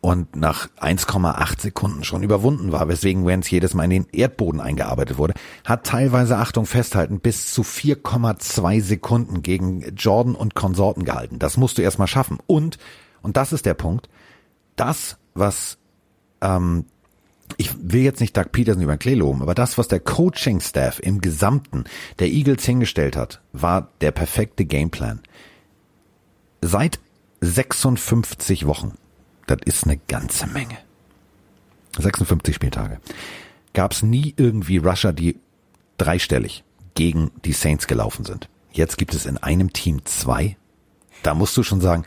und 0.00 0.34
nach 0.34 0.68
1,8 0.80 1.60
Sekunden 1.60 2.02
schon 2.04 2.24
überwunden 2.24 2.72
war, 2.72 2.88
weswegen 2.88 3.26
Wentz 3.26 3.50
jedes 3.50 3.74
Mal 3.74 3.84
in 3.84 3.90
den 3.90 4.06
Erdboden 4.10 4.60
eingearbeitet 4.60 5.18
wurde, 5.18 5.34
hat 5.64 5.84
teilweise, 5.84 6.38
Achtung, 6.38 6.66
festhalten, 6.66 7.20
bis 7.20 7.52
zu 7.52 7.62
4,2 7.62 8.80
Sekunden 8.80 9.42
gegen 9.42 9.94
Jordan 9.94 10.34
und 10.34 10.56
Konsorten 10.56 11.04
gehalten. 11.04 11.38
Das 11.38 11.56
musst 11.56 11.78
du 11.78 11.82
erstmal 11.82 12.08
schaffen. 12.08 12.38
Und, 12.46 12.78
und 13.22 13.36
das 13.36 13.52
ist 13.52 13.66
der 13.66 13.74
Punkt, 13.74 14.08
das, 14.74 15.18
was 15.34 15.78
ähm, 16.40 16.86
ich 17.58 17.70
will 17.80 18.02
jetzt 18.02 18.20
nicht 18.20 18.36
Doug 18.36 18.52
Peterson 18.52 18.82
über 18.82 18.96
den 18.96 18.98
Klee 18.98 19.14
loben, 19.14 19.42
aber 19.42 19.54
das, 19.54 19.78
was 19.78 19.88
der 19.88 20.00
Coaching-Staff 20.00 21.00
im 21.00 21.20
Gesamten 21.20 21.84
der 22.18 22.28
Eagles 22.28 22.64
hingestellt 22.64 23.16
hat, 23.16 23.40
war 23.52 23.88
der 24.00 24.10
perfekte 24.10 24.64
Gameplan. 24.64 25.20
Seit 26.60 26.98
56 27.40 28.66
Wochen, 28.66 28.94
das 29.46 29.58
ist 29.64 29.84
eine 29.84 29.96
ganze 29.96 30.46
Menge, 30.46 30.76
56 31.98 32.54
Spieltage, 32.54 33.00
gab 33.72 33.92
es 33.92 34.02
nie 34.02 34.34
irgendwie 34.36 34.78
Rusher, 34.78 35.12
die 35.12 35.38
dreistellig 35.96 36.64
gegen 36.94 37.30
die 37.44 37.52
Saints 37.52 37.86
gelaufen 37.86 38.24
sind. 38.24 38.48
Jetzt 38.72 38.98
gibt 38.98 39.14
es 39.14 39.26
in 39.26 39.38
einem 39.38 39.72
Team 39.72 40.04
zwei. 40.04 40.56
Da 41.22 41.34
musst 41.34 41.56
du 41.56 41.62
schon 41.62 41.80
sagen, 41.80 42.04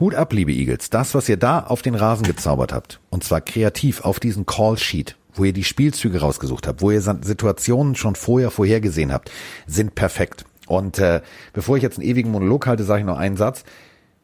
Hut 0.00 0.14
ab, 0.14 0.32
liebe 0.32 0.52
Eagles. 0.52 0.90
Das, 0.90 1.14
was 1.14 1.28
ihr 1.28 1.36
da 1.36 1.60
auf 1.60 1.82
den 1.82 1.94
Rasen 1.94 2.26
gezaubert 2.26 2.72
habt, 2.72 3.00
und 3.10 3.24
zwar 3.24 3.40
kreativ 3.40 4.00
auf 4.00 4.20
diesen 4.20 4.46
Call 4.46 4.78
Sheet, 4.78 5.16
wo 5.34 5.44
ihr 5.44 5.52
die 5.52 5.64
Spielzüge 5.64 6.20
rausgesucht 6.20 6.66
habt, 6.66 6.82
wo 6.82 6.90
ihr 6.90 7.00
Situationen 7.00 7.94
schon 7.94 8.14
vorher 8.14 8.50
vorhergesehen 8.50 9.12
habt, 9.12 9.30
sind 9.66 9.94
perfekt. 9.94 10.44
Und 10.66 10.98
äh, 10.98 11.20
bevor 11.52 11.76
ich 11.76 11.82
jetzt 11.82 11.98
einen 11.98 12.08
ewigen 12.08 12.30
Monolog 12.30 12.66
halte, 12.66 12.84
sage 12.84 13.00
ich 13.00 13.06
noch 13.06 13.18
einen 13.18 13.36
Satz. 13.36 13.64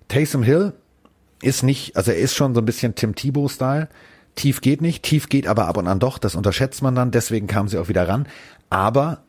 Taysom 0.09 0.43
Hill 0.43 0.73
ist 1.43 1.63
nicht, 1.63 1.97
also 1.97 2.11
er 2.11 2.19
ist 2.19 2.35
schon 2.35 2.55
so 2.55 2.61
ein 2.61 2.67
bisschen 2.67 2.95
Tim 2.95 3.15
Tebow-Style. 3.15 3.89
Tief 4.35 4.61
geht 4.61 4.81
nicht, 4.81 5.03
tief 5.03 5.29
geht 5.29 5.47
aber 5.47 5.67
ab 5.67 5.77
und 5.77 5.87
an 5.89 5.99
doch, 5.99 6.19
das 6.19 6.35
unterschätzt 6.35 6.83
man 6.83 6.95
dann, 6.95 7.11
deswegen 7.11 7.47
kamen 7.47 7.69
sie 7.69 7.79
auch 7.79 7.89
wieder 7.89 8.09
ran. 8.09 8.27
Aber 8.71 9.23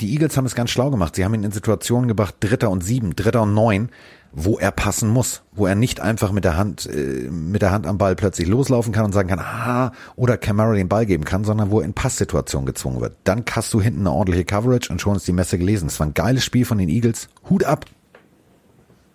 die 0.00 0.12
Eagles 0.12 0.36
haben 0.36 0.46
es 0.46 0.54
ganz 0.54 0.70
schlau 0.70 0.90
gemacht. 0.90 1.16
Sie 1.16 1.24
haben 1.24 1.34
ihn 1.34 1.44
in 1.44 1.52
Situationen 1.52 2.08
gebracht, 2.08 2.36
Dritter 2.40 2.70
und 2.70 2.82
Sieben, 2.82 3.16
Dritter 3.16 3.42
und 3.42 3.54
Neun, 3.54 3.90
wo 4.38 4.58
er 4.58 4.70
passen 4.70 5.08
muss, 5.08 5.42
wo 5.52 5.66
er 5.66 5.74
nicht 5.74 6.00
einfach 6.00 6.30
mit 6.30 6.44
der 6.44 6.58
Hand 6.58 6.84
äh, 6.84 7.30
mit 7.30 7.62
der 7.62 7.70
Hand 7.70 7.86
am 7.86 7.96
Ball 7.96 8.14
plötzlich 8.14 8.46
loslaufen 8.46 8.92
kann 8.92 9.06
und 9.06 9.12
sagen 9.12 9.30
kann, 9.30 9.38
ah, 9.38 9.92
oder 10.14 10.36
Camara 10.36 10.74
den 10.74 10.90
Ball 10.90 11.06
geben 11.06 11.24
kann, 11.24 11.42
sondern 11.42 11.70
wo 11.70 11.80
er 11.80 11.86
in 11.86 11.94
Passsituationen 11.94 12.66
gezwungen 12.66 13.00
wird. 13.00 13.16
Dann 13.24 13.44
hast 13.50 13.72
du 13.72 13.80
hinten 13.80 14.00
eine 14.00 14.12
ordentliche 14.12 14.44
Coverage 14.44 14.92
und 14.92 15.00
schon 15.00 15.16
ist 15.16 15.26
die 15.26 15.32
Messe 15.32 15.56
gelesen. 15.56 15.88
Es 15.88 15.98
war 16.00 16.06
ein 16.06 16.12
geiles 16.12 16.44
Spiel 16.44 16.66
von 16.66 16.76
den 16.76 16.90
Eagles. 16.90 17.30
Hut 17.48 17.64
ab. 17.64 17.86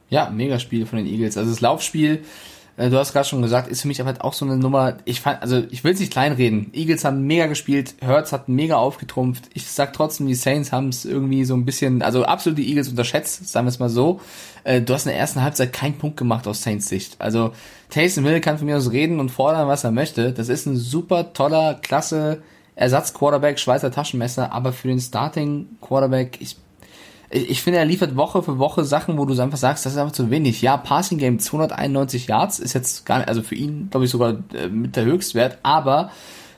Ja, 0.10 0.32
mega 0.32 0.58
Spiel 0.58 0.88
von 0.88 0.98
den 0.98 1.06
Eagles. 1.06 1.38
Also 1.38 1.52
das 1.52 1.62
Laufspiel 1.62 2.24
du 2.90 2.98
hast 2.98 3.14
gerade 3.14 3.28
schon 3.28 3.42
gesagt, 3.42 3.68
ist 3.68 3.82
für 3.82 3.88
mich 3.88 4.00
aber 4.02 4.12
halt 4.12 4.22
auch 4.22 4.34
so 4.34 4.46
eine 4.46 4.58
Nummer, 4.58 4.98
ich 5.06 5.22
fand, 5.22 5.42
also 5.42 5.64
ich 5.70 5.84
will 5.84 5.94
es 5.94 6.00
nicht 6.00 6.12
kleinreden. 6.12 6.72
Eagles 6.74 7.06
haben 7.06 7.28
mega 7.28 7.48
gespielt, 7.48 7.96
Hurts 8.06 8.32
hat 8.32 8.50
mega 8.50 8.78
aufgetrumpft. 8.78 9.50
Ich 9.54 9.68
sag 9.68 9.94
trotzdem, 9.94 10.28
die 10.28 10.36
Saints 10.36 10.72
haben 10.72 10.90
es 10.90 11.06
irgendwie 11.06 11.46
so 11.46 11.54
ein 11.54 11.66
bisschen, 11.66 12.02
also 12.02 12.24
absolut 12.24 12.58
die 12.58 12.68
Eagles 12.70 12.90
unterschätzt, 12.90 13.48
sagen 13.48 13.66
wir 13.66 13.70
es 13.70 13.80
mal 13.80 13.90
so. 13.90 14.22
Äh, 14.64 14.82
du 14.82 14.94
hast 14.94 15.06
in 15.06 15.12
der 15.12 15.20
ersten 15.20 15.42
Halbzeit 15.42 15.74
keinen 15.74 15.98
Punkt 15.98 16.18
gemacht 16.18 16.48
aus 16.48 16.64
Saints 16.64 16.88
Sicht. 16.88 17.16
Also 17.20 17.52
Taysom 17.90 18.26
Hill 18.26 18.40
kann 18.40 18.58
von 18.58 18.68
mir 18.68 18.78
aus 18.78 18.92
reden 18.92 19.20
und 19.20 19.30
fordern, 19.30 19.68
was 19.68 19.84
er 19.84 19.92
möchte. 19.92 20.32
Das 20.32 20.50
ist 20.50 20.66
ein 20.66 20.78
super 20.78 21.34
toller, 21.34 21.76
klasse 21.76 22.42
Ersatz-Quarterback, 22.76 23.60
Schweizer 23.60 23.92
Taschenmesser, 23.92 24.52
aber 24.52 24.74
für 24.74 24.88
den 24.88 25.00
Starting-Quarterback, 25.00 26.38
ich 26.40 26.56
ich 27.32 27.62
finde, 27.62 27.80
er 27.80 27.86
liefert 27.86 28.16
Woche 28.16 28.44
für 28.44 28.60
Woche 28.60 28.84
Sachen, 28.84 29.18
wo 29.18 29.26
du 29.26 29.40
einfach 29.42 29.58
sagst, 29.58 29.86
das 29.86 29.94
ist 29.94 30.00
einfach 30.00 30.14
zu 30.14 30.30
wenig. 30.30 30.62
Ja, 30.62 30.78
Passing 30.78 31.18
Game 31.18 31.40
291 31.40 32.28
Yards 32.28 32.60
ist 32.60 32.74
jetzt 32.74 33.06
gar 33.06 33.20
nicht, 33.20 33.28
also 33.30 33.42
für 33.42 33.56
ihn, 33.56 33.90
glaube 33.90 34.06
ich, 34.06 34.12
sogar 34.12 34.38
äh, 34.54 34.68
mit 34.68 34.96
der 34.96 35.06
Höchstwert, 35.06 35.60
aber 35.64 36.12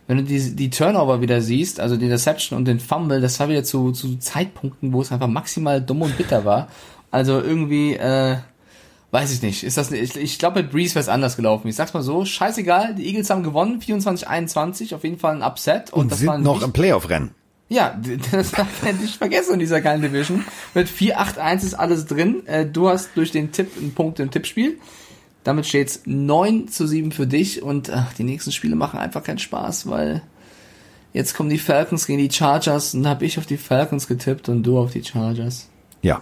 wenn 0.07 0.17
du 0.17 0.24
die, 0.24 0.55
die 0.55 0.69
Turnover 0.69 1.21
wieder 1.21 1.41
siehst, 1.41 1.80
also 1.80 1.95
die 1.95 2.05
Interception 2.05 2.57
und 2.57 2.65
den 2.65 2.80
Fumble, 2.80 3.21
das 3.21 3.39
war 3.39 3.49
wieder 3.49 3.63
zu, 3.63 3.91
zu 3.91 4.17
Zeitpunkten, 4.17 4.91
wo 4.91 5.01
es 5.01 5.11
einfach 5.11 5.28
maximal 5.28 5.82
dumm 5.82 6.01
und 6.01 6.17
bitter 6.17 6.43
war. 6.43 6.67
Also 7.09 7.39
irgendwie, 7.39 7.93
äh, 7.93 8.38
weiß 9.11 9.32
ich 9.32 9.41
nicht. 9.41 9.63
Ist 9.63 9.78
das, 9.78 9.91
ich, 9.91 10.17
ich 10.17 10.39
glaube, 10.39 10.61
mit 10.61 10.71
Breeze 10.71 10.95
wäre 10.95 11.03
es 11.03 11.09
anders 11.09 11.38
gelaufen. 11.38 11.67
Ich 11.67 11.76
sag's 11.76 11.93
mal 11.93 12.01
so, 12.01 12.26
scheißegal, 12.26 12.95
die 12.95 13.05
Eagles 13.05 13.30
haben 13.30 13.43
gewonnen, 13.43 13.80
24-21, 13.80 14.93
auf 14.93 15.03
jeden 15.03 15.19
Fall 15.19 15.36
ein 15.36 15.43
Upset. 15.43 15.93
Und, 15.93 16.01
und 16.01 16.11
das 16.11 16.19
sind 16.19 16.43
noch 16.43 16.61
im 16.63 16.74
Playoff-Rennen. 16.74 17.32
Ja, 17.74 17.99
das 18.32 18.51
darf 18.51 18.84
nicht 19.01 19.15
vergessen 19.15 19.53
in 19.53 19.59
dieser 19.59 19.82
geilen 19.82 20.03
Division. 20.03 20.45
Mit 20.76 20.88
4-8-1 20.88 21.63
ist 21.63 21.74
alles 21.74 22.05
drin. 22.05 22.45
Äh, 22.45 22.67
du 22.67 22.88
hast 22.88 23.09
durch 23.15 23.32
den 23.32 23.51
Tipp 23.51 23.71
einen 23.76 23.95
Punkt 23.95 24.19
im 24.19 24.30
Tippspiel. 24.30 24.78
Damit 25.43 25.65
steht's 25.65 26.01
9 26.05 26.67
zu 26.67 26.86
7 26.86 27.11
für 27.11 27.26
dich 27.26 27.63
und 27.63 27.89
ach, 27.89 28.13
die 28.13 28.24
nächsten 28.24 28.51
Spiele 28.51 28.76
machen 28.76 28.99
einfach 28.99 29.24
keinen 29.24 29.39
Spaß, 29.39 29.89
weil 29.89 30.21
jetzt 31.13 31.34
kommen 31.34 31.49
die 31.49 31.57
Falcons 31.57 32.05
gegen 32.05 32.19
die 32.19 32.32
Chargers 32.32 32.93
und 32.93 33.07
habe 33.07 33.26
ich 33.26 33.39
auf 33.39 33.47
die 33.47 33.57
Falcons 33.57 34.07
getippt 34.07 34.49
und 34.49 34.61
du 34.61 34.78
auf 34.78 34.91
die 34.91 35.03
Chargers. 35.03 35.67
Ja, 36.03 36.21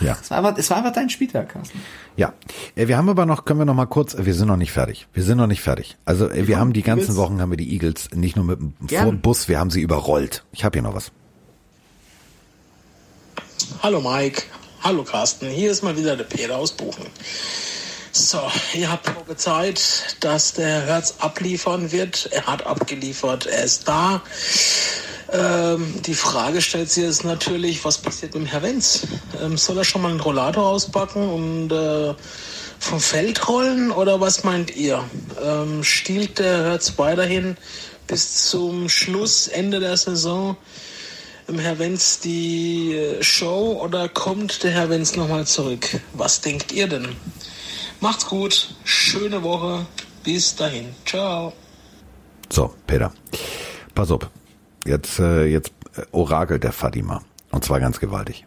ja. 0.00 0.16
Es 0.20 0.30
war 0.30 0.38
einfach, 0.38 0.58
es 0.58 0.70
war 0.70 0.78
einfach 0.78 0.92
dein 0.92 1.10
Spieltag, 1.10 1.50
Carsten. 1.50 1.80
Ja. 2.16 2.32
Äh, 2.74 2.88
wir 2.88 2.96
haben 2.96 3.08
aber 3.08 3.26
noch, 3.26 3.44
können 3.44 3.60
wir 3.60 3.64
noch 3.64 3.74
mal 3.74 3.86
kurz, 3.86 4.16
wir 4.18 4.34
sind 4.34 4.48
noch 4.48 4.56
nicht 4.56 4.72
fertig. 4.72 5.06
Wir 5.12 5.22
sind 5.22 5.38
noch 5.38 5.46
nicht 5.46 5.60
fertig. 5.60 5.96
Also 6.04 6.28
äh, 6.30 6.46
wir 6.46 6.58
haben 6.58 6.72
die 6.72 6.82
ganzen 6.82 7.12
Eagles. 7.12 7.16
Wochen 7.16 7.40
haben 7.40 7.50
wir 7.50 7.56
die 7.56 7.72
Eagles 7.72 8.10
nicht 8.12 8.36
nur 8.36 8.44
mit 8.44 8.60
dem 8.60 9.20
Bus, 9.20 9.48
wir 9.48 9.58
haben 9.58 9.70
sie 9.70 9.80
überrollt. 9.80 10.44
Ich 10.52 10.64
habe 10.64 10.76
hier 10.76 10.82
noch 10.82 10.94
was. 10.94 11.12
Hallo 13.82 14.00
Mike. 14.00 14.42
Hallo 14.82 15.02
Carsten. 15.02 15.48
Hier 15.48 15.70
ist 15.70 15.82
mal 15.82 15.96
wieder 15.96 16.16
der 16.16 16.24
Peter 16.24 16.56
aus 16.56 16.72
Buchen. 16.72 17.06
So, 18.12 18.40
ihr 18.74 18.92
habt 18.92 19.12
prophezeit, 19.12 20.16
dass 20.20 20.52
der 20.52 20.82
Herz 20.82 21.16
abliefern 21.18 21.90
wird. 21.90 22.28
Er 22.30 22.46
hat 22.46 22.66
abgeliefert. 22.66 23.46
Er 23.46 23.64
ist 23.64 23.88
da. 23.88 24.22
Ähm, 25.34 26.00
die 26.02 26.14
Frage 26.14 26.62
stellt 26.62 26.90
sich 26.90 27.02
jetzt 27.02 27.24
natürlich, 27.24 27.84
was 27.84 27.98
passiert 27.98 28.34
mit 28.34 28.44
dem 28.44 28.46
Herr 28.46 28.62
Wenz? 28.62 29.06
Ähm, 29.42 29.58
soll 29.58 29.78
er 29.78 29.84
schon 29.84 30.02
mal 30.02 30.10
einen 30.10 30.20
Rollator 30.20 30.64
auspacken 30.64 31.28
und 31.28 31.72
äh, 31.72 32.14
vom 32.78 33.00
Feld 33.00 33.48
rollen 33.48 33.90
oder 33.90 34.20
was 34.20 34.44
meint 34.44 34.76
ihr? 34.76 35.02
Ähm, 35.42 35.82
stiehlt 35.82 36.38
der 36.38 36.64
Herz 36.64 36.92
weiterhin 36.98 37.56
bis 38.06 38.48
zum 38.48 38.88
Schluss, 38.88 39.48
Ende 39.48 39.80
der 39.80 39.96
Saison 39.96 40.56
im 41.48 41.58
Herr 41.58 41.80
Wenz 41.80 42.20
die 42.20 42.94
äh, 42.94 43.22
Show 43.22 43.80
oder 43.82 44.08
kommt 44.08 44.62
der 44.62 44.70
Herr 44.70 44.88
Wenz 44.88 45.16
nochmal 45.16 45.46
zurück? 45.46 46.00
Was 46.12 46.42
denkt 46.42 46.70
ihr 46.70 46.86
denn? 46.86 47.08
Macht's 47.98 48.26
gut, 48.26 48.74
schöne 48.84 49.42
Woche, 49.42 49.84
bis 50.22 50.54
dahin, 50.54 50.94
ciao. 51.04 51.52
So, 52.50 52.72
Peter, 52.86 53.12
pass 53.94 54.12
auf. 54.12 54.30
Jetzt, 54.84 55.18
äh, 55.18 55.46
jetzt 55.46 55.72
äh, 55.96 56.02
orakelt 56.12 56.64
der 56.64 56.72
Fatima. 56.72 57.22
Und 57.50 57.64
zwar 57.64 57.80
ganz 57.80 58.00
gewaltig. 58.00 58.46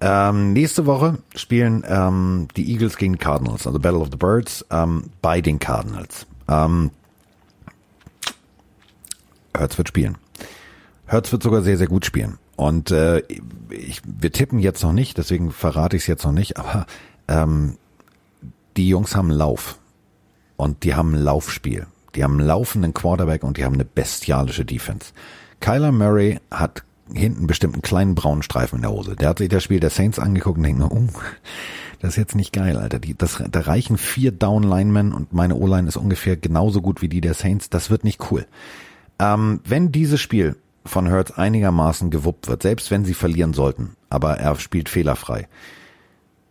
Ähm, 0.00 0.54
nächste 0.54 0.86
Woche 0.86 1.18
spielen 1.34 1.84
ähm, 1.86 2.48
die 2.56 2.72
Eagles 2.72 2.96
gegen 2.96 3.18
Cardinals, 3.18 3.66
also 3.66 3.78
Battle 3.78 4.00
of 4.00 4.08
the 4.10 4.16
Birds, 4.16 4.64
ähm, 4.70 5.10
bei 5.20 5.42
den 5.42 5.58
Cardinals. 5.58 6.26
Ähm, 6.48 6.90
Hertz 9.54 9.76
wird 9.76 9.88
spielen. 9.88 10.16
Hertz 11.06 11.30
wird 11.32 11.42
sogar 11.42 11.62
sehr, 11.62 11.76
sehr 11.76 11.88
gut 11.88 12.06
spielen. 12.06 12.38
Und 12.56 12.90
äh, 12.90 13.22
ich, 13.70 14.00
wir 14.04 14.32
tippen 14.32 14.58
jetzt 14.58 14.82
noch 14.82 14.92
nicht, 14.92 15.18
deswegen 15.18 15.50
verrate 15.50 15.96
ich 15.96 16.04
es 16.04 16.06
jetzt 16.06 16.24
noch 16.24 16.32
nicht, 16.32 16.56
aber 16.56 16.86
ähm, 17.28 17.76
die 18.76 18.88
Jungs 18.88 19.14
haben 19.16 19.30
Lauf. 19.30 19.78
Und 20.56 20.84
die 20.84 20.94
haben 20.94 21.14
ein 21.14 21.22
Laufspiel. 21.22 21.86
Die 22.14 22.24
haben 22.24 22.38
einen 22.38 22.46
laufenden 22.46 22.94
Quarterback 22.94 23.42
und 23.42 23.56
die 23.56 23.64
haben 23.64 23.74
eine 23.74 23.84
bestialische 23.84 24.64
Defense. 24.64 25.12
Kyler 25.60 25.92
Murray 25.92 26.38
hat 26.50 26.84
hinten 27.12 27.46
bestimmt 27.46 27.74
einen 27.74 27.82
kleinen 27.82 28.14
braunen 28.14 28.42
Streifen 28.42 28.76
in 28.76 28.82
der 28.82 28.92
Hose. 28.92 29.16
Der 29.16 29.28
hat 29.28 29.38
sich 29.38 29.48
das 29.48 29.64
Spiel 29.64 29.80
der 29.80 29.90
Saints 29.90 30.18
angeguckt 30.18 30.58
und 30.58 30.64
denkt, 30.64 30.82
oh, 30.82 31.08
das 32.00 32.10
ist 32.10 32.16
jetzt 32.16 32.36
nicht 32.36 32.52
geil, 32.52 32.76
Alter. 32.76 32.98
Die, 32.98 33.16
das, 33.16 33.42
da 33.50 33.60
reichen 33.60 33.98
vier 33.98 34.32
Down-Linemen 34.32 35.12
und 35.12 35.32
meine 35.32 35.56
O-Line 35.56 35.88
ist 35.88 35.96
ungefähr 35.96 36.36
genauso 36.36 36.80
gut 36.80 37.02
wie 37.02 37.08
die 37.08 37.20
der 37.20 37.34
Saints. 37.34 37.68
Das 37.68 37.90
wird 37.90 38.04
nicht 38.04 38.30
cool. 38.30 38.46
Ähm, 39.18 39.60
wenn 39.64 39.92
dieses 39.92 40.20
Spiel 40.20 40.56
von 40.86 41.10
Hurts 41.10 41.32
einigermaßen 41.32 42.10
gewuppt 42.10 42.48
wird, 42.48 42.62
selbst 42.62 42.90
wenn 42.90 43.04
sie 43.04 43.14
verlieren 43.14 43.52
sollten, 43.52 43.96
aber 44.08 44.38
er 44.38 44.56
spielt 44.56 44.88
fehlerfrei, 44.88 45.46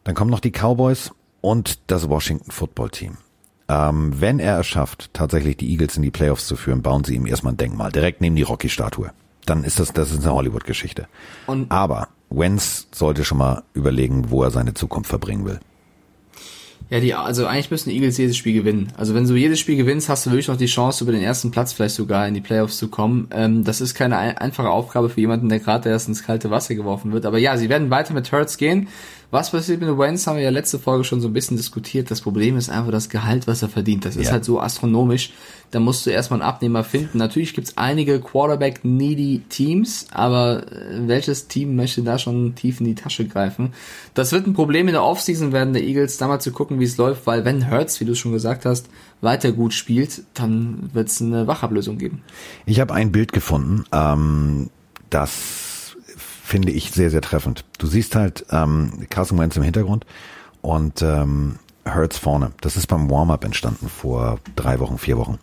dann 0.04 0.16
kommen 0.16 0.32
noch 0.32 0.40
die 0.40 0.52
Cowboys 0.52 1.12
und 1.42 1.80
das 1.88 2.10
Washington 2.10 2.52
Football 2.52 2.90
Team. 2.92 3.18
Ähm, 3.70 4.20
wenn 4.20 4.40
er 4.40 4.60
es 4.60 4.68
schafft, 4.68 5.14
tatsächlich 5.14 5.58
die 5.58 5.70
Eagles 5.72 5.96
in 5.96 6.02
die 6.02 6.12
Playoffs 6.12 6.48
zu 6.48 6.56
führen, 6.56 6.82
bauen 6.82 7.04
sie 7.04 7.16
ihm 7.16 7.28
erstmal 7.28 7.54
ein 7.54 7.58
Denkmal, 7.58 7.92
direkt 7.92 8.20
neben 8.20 8.36
die 8.36 8.42
Rocky-Statue. 8.42 9.12
Dann 9.46 9.64
ist 9.64 9.80
das, 9.80 9.94
das 9.94 10.12
ist 10.12 10.24
eine 10.24 10.34
Hollywood-Geschichte. 10.34 11.08
Aber 11.70 12.08
Wenz 12.30 12.88
sollte 12.92 13.24
schon 13.24 13.38
mal 13.38 13.64
überlegen, 13.74 14.32
wo 14.32 14.44
er 14.44 14.52
seine 14.52 14.74
Zukunft 14.74 15.10
verbringen 15.10 15.46
will. 15.46 15.60
Ja, 16.90 17.00
die, 17.00 17.14
also 17.14 17.46
eigentlich 17.46 17.70
müssen 17.70 17.90
die 17.90 17.96
Eagles 17.96 18.18
jedes 18.18 18.36
Spiel 18.36 18.54
gewinnen. 18.54 18.92
Also 18.98 19.14
wenn 19.14 19.28
du 19.28 19.36
jedes 19.36 19.60
Spiel 19.60 19.76
gewinnst, 19.76 20.10
hast 20.10 20.26
du 20.26 20.32
wirklich 20.32 20.48
noch 20.48 20.58
die 20.58 20.66
Chance, 20.66 21.04
über 21.04 21.14
den 21.14 21.22
ersten 21.22 21.52
Platz 21.52 21.72
vielleicht 21.72 21.94
sogar 21.94 22.28
in 22.28 22.34
die 22.34 22.42
Playoffs 22.42 22.78
zu 22.78 22.88
kommen. 22.88 23.28
Ähm, 23.32 23.64
das 23.64 23.80
ist 23.80 23.94
keine 23.94 24.18
ein 24.18 24.38
einfache 24.40 24.72
Aufgabe 24.72 25.10
für 25.10 25.20
jemanden, 25.20 25.50
der 25.50 25.60
gerade 25.60 25.90
erst 25.90 26.08
ins 26.08 26.24
kalte 26.24 26.50
Wasser 26.50 26.74
geworfen 26.74 27.12
wird. 27.12 27.28
Aber 27.28 27.38
ja, 27.38 27.58
sie 27.58 27.70
werden 27.70 27.92
weiter 27.92 28.16
mit 28.16 28.32
Hurts 28.32 28.58
gehen. 28.58 28.88
Was 29.32 29.52
passiert 29.52 29.80
mit 29.80 29.96
Wentz, 29.96 30.26
haben 30.26 30.38
wir 30.38 30.44
ja 30.44 30.50
letzte 30.50 30.80
Folge 30.80 31.04
schon 31.04 31.22
so 31.22 31.28
ein 31.28 31.34
bisschen 31.34 31.56
diskutiert. 31.56 32.10
Das 32.10 32.22
Problem 32.22 32.58
ist 32.58 32.70
einfach 32.72 32.92
das 32.92 33.10
Gehalt, 33.10 33.46
was 33.46 33.62
er 33.62 33.70
verdient. 33.70 34.04
Das 34.04 34.16
ist 34.16 34.26
Ja. 34.28 34.32
halt 34.34 34.44
so 34.46 34.60
astronomisch. 34.60 35.34
Da 35.70 35.80
musst 35.80 36.04
du 36.06 36.10
erstmal 36.10 36.42
einen 36.42 36.50
Abnehmer 36.50 36.84
finden. 36.84 37.20
Natürlich 37.20 37.54
gibt's 37.54 37.78
einige 37.78 38.20
Quarterback-needy 38.22 39.44
Teams, 39.50 40.08
aber 40.12 40.64
äh, 40.72 41.08
welches 41.08 41.48
Team 41.48 41.76
möchte 41.76 42.02
da 42.02 42.18
schon 42.18 42.56
tief 42.56 42.80
in 42.80 42.88
die 42.88 42.96
Tasche 42.96 43.28
greifen? 43.28 43.74
Das 44.16 44.32
wird 44.32 44.48
ein 44.48 44.54
Problem 44.56 44.88
in 44.88 44.94
der 44.94 45.04
Offseason 45.04 45.52
werden 45.52 45.74
der 45.74 45.84
Eagles, 45.84 46.18
da 46.18 46.28
mal 46.28 46.40
zu 46.40 46.52
gucken, 46.52 46.80
wie 46.80 46.86
es 46.86 46.98
läuft, 46.98 47.28
weil 47.28 47.46
wenn 47.46 47.70
Hurts, 47.70 48.00
wie 48.00 48.06
du 48.06 48.16
schon 48.16 48.32
gesagt 48.32 48.66
hast, 48.66 48.90
weiter 49.22 49.52
gut 49.52 49.76
spielt, 49.76 50.24
dann 50.34 50.90
wird's 50.94 51.22
eine 51.22 51.46
Wachablösung 51.46 52.00
geben. 52.00 52.24
Ich 52.66 52.80
habe 52.80 52.96
ein 52.96 53.12
Bild 53.12 53.32
gefunden, 53.32 53.84
ähm, 53.92 54.72
das 55.12 55.69
finde 56.50 56.72
ich 56.72 56.92
sehr, 56.92 57.12
sehr 57.12 57.22
treffend. 57.22 57.64
Du 57.78 57.86
siehst 57.86 58.16
halt 58.16 58.46
ähm, 58.50 59.06
Carson 59.10 59.38
Wentz 59.38 59.56
im 59.56 59.64
Hintergrund 59.64 60.06
und 60.62 61.02
ähm, 61.04 61.60
Hurts 61.86 62.18
vorne. 62.18 62.52
Das 62.62 62.76
ist 62.76 62.88
beim 62.88 63.10
Warm-up 63.10 63.46
entstanden 63.46 63.88
vor 63.88 64.40
drei 64.56 64.80
Wochen, 64.80 64.98
vier 64.98 65.18
Wochen. 65.18 65.38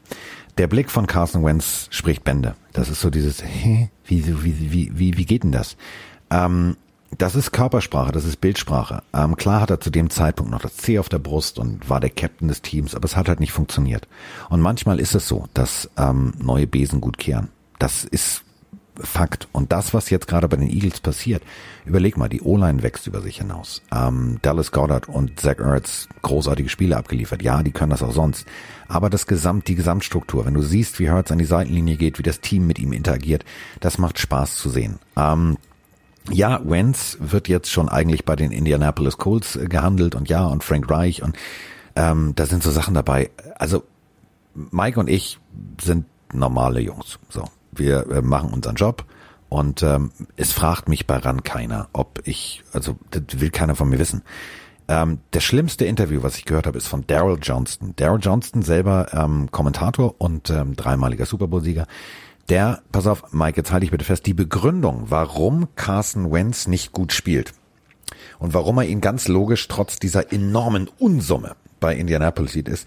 Der 0.58 0.66
Blick 0.66 0.90
von 0.90 1.06
Carson 1.06 1.44
Wentz 1.44 1.86
spricht 1.90 2.24
Bände. 2.24 2.56
Das 2.72 2.88
ist 2.88 3.00
so 3.00 3.10
dieses, 3.10 3.42
hä, 3.44 3.88
wie, 4.04 4.26
wie, 4.42 4.72
wie, 4.72 4.98
wie, 4.98 5.16
wie 5.16 5.24
geht 5.24 5.44
denn 5.44 5.52
das? 5.52 5.76
Ähm, 6.30 6.76
das 7.16 7.36
ist 7.36 7.52
Körpersprache, 7.52 8.10
das 8.10 8.24
ist 8.24 8.40
Bildsprache. 8.40 9.04
Ähm, 9.14 9.36
klar 9.36 9.60
hat 9.60 9.70
er 9.70 9.80
zu 9.80 9.90
dem 9.90 10.10
Zeitpunkt 10.10 10.50
noch 10.50 10.60
das 10.60 10.76
C 10.76 10.98
auf 10.98 11.08
der 11.08 11.20
Brust 11.20 11.60
und 11.60 11.88
war 11.88 12.00
der 12.00 12.10
Captain 12.10 12.48
des 12.48 12.62
Teams, 12.62 12.96
aber 12.96 13.04
es 13.04 13.16
hat 13.16 13.28
halt 13.28 13.38
nicht 13.38 13.52
funktioniert. 13.52 14.08
Und 14.50 14.60
manchmal 14.60 14.98
ist 14.98 15.14
es 15.14 15.28
so, 15.28 15.46
dass 15.54 15.88
ähm, 15.96 16.34
neue 16.42 16.66
Besen 16.66 17.00
gut 17.00 17.16
kehren. 17.16 17.48
Das 17.78 18.02
ist 18.02 18.42
Fakt. 19.00 19.48
Und 19.52 19.72
das, 19.72 19.94
was 19.94 20.10
jetzt 20.10 20.28
gerade 20.28 20.48
bei 20.48 20.56
den 20.56 20.68
Eagles 20.68 21.00
passiert, 21.00 21.42
überleg 21.84 22.16
mal, 22.16 22.28
die 22.28 22.40
O-Line 22.40 22.82
wächst 22.82 23.06
über 23.06 23.20
sich 23.20 23.38
hinaus. 23.38 23.82
Ähm, 23.92 24.38
Dallas 24.42 24.72
Goddard 24.72 25.08
und 25.08 25.40
Zach 25.40 25.58
Ertz 25.58 26.08
großartige 26.22 26.68
Spiele 26.68 26.96
abgeliefert. 26.96 27.42
Ja, 27.42 27.62
die 27.62 27.72
können 27.72 27.90
das 27.90 28.02
auch 28.02 28.12
sonst. 28.12 28.46
Aber 28.88 29.10
das 29.10 29.26
Gesamt, 29.26 29.68
die 29.68 29.74
Gesamtstruktur, 29.74 30.46
wenn 30.46 30.54
du 30.54 30.62
siehst, 30.62 30.98
wie 30.98 31.10
Hurts 31.10 31.30
an 31.30 31.38
die 31.38 31.44
Seitenlinie 31.44 31.96
geht, 31.96 32.18
wie 32.18 32.22
das 32.22 32.40
Team 32.40 32.66
mit 32.66 32.78
ihm 32.78 32.92
interagiert, 32.92 33.44
das 33.80 33.98
macht 33.98 34.18
Spaß 34.18 34.56
zu 34.56 34.70
sehen. 34.70 34.98
Ähm, 35.16 35.56
ja, 36.30 36.60
Wentz 36.64 37.18
wird 37.20 37.48
jetzt 37.48 37.70
schon 37.70 37.88
eigentlich 37.88 38.24
bei 38.24 38.36
den 38.36 38.50
Indianapolis 38.50 39.16
Colts 39.18 39.56
äh, 39.56 39.66
gehandelt 39.66 40.14
und 40.14 40.28
ja, 40.28 40.44
und 40.46 40.64
Frank 40.64 40.90
Reich 40.90 41.22
und 41.22 41.36
ähm, 41.94 42.32
da 42.34 42.46
sind 42.46 42.62
so 42.62 42.70
Sachen 42.70 42.94
dabei. 42.94 43.30
Also 43.56 43.84
Mike 44.54 44.98
und 44.98 45.08
ich 45.08 45.38
sind 45.80 46.06
normale 46.32 46.80
Jungs. 46.80 47.18
So, 47.28 47.44
wir 47.78 48.06
äh, 48.10 48.22
machen 48.22 48.50
unseren 48.50 48.76
Job 48.76 49.04
und 49.48 49.82
ähm, 49.82 50.10
es 50.36 50.52
fragt 50.52 50.88
mich 50.88 51.06
bei 51.06 51.16
RAN 51.16 51.42
keiner, 51.42 51.88
ob 51.92 52.20
ich, 52.24 52.62
also 52.72 52.96
das 53.10 53.40
will 53.40 53.50
keiner 53.50 53.76
von 53.76 53.88
mir 53.88 53.98
wissen. 53.98 54.22
Ähm, 54.88 55.20
das 55.30 55.44
schlimmste 55.44 55.84
Interview, 55.84 56.22
was 56.22 56.36
ich 56.36 56.44
gehört 56.44 56.66
habe, 56.66 56.78
ist 56.78 56.88
von 56.88 57.06
Daryl 57.06 57.38
Johnston. 57.40 57.94
Daryl 57.96 58.20
Johnston 58.20 58.62
selber 58.62 59.08
ähm, 59.12 59.50
Kommentator 59.50 60.14
und 60.18 60.50
ähm, 60.50 60.76
dreimaliger 60.76 61.26
Super 61.26 61.48
Bowl-Sieger. 61.48 61.86
Der, 62.48 62.82
pass 62.92 63.06
auf, 63.06 63.32
Mike, 63.32 63.56
jetzt 63.56 63.72
halte 63.72 63.84
ich 63.84 63.90
bitte 63.90 64.04
fest, 64.04 64.26
die 64.26 64.34
Begründung, 64.34 65.06
warum 65.08 65.68
Carson 65.74 66.30
Wentz 66.30 66.68
nicht 66.68 66.92
gut 66.92 67.12
spielt 67.12 67.52
und 68.38 68.54
warum 68.54 68.78
er 68.78 68.84
ihn 68.84 69.00
ganz 69.00 69.26
logisch 69.26 69.66
trotz 69.66 69.98
dieser 69.98 70.32
enormen 70.32 70.88
Unsumme 70.98 71.56
bei 71.80 71.96
Indianapolis 71.96 72.52
sieht, 72.52 72.68
ist, 72.68 72.86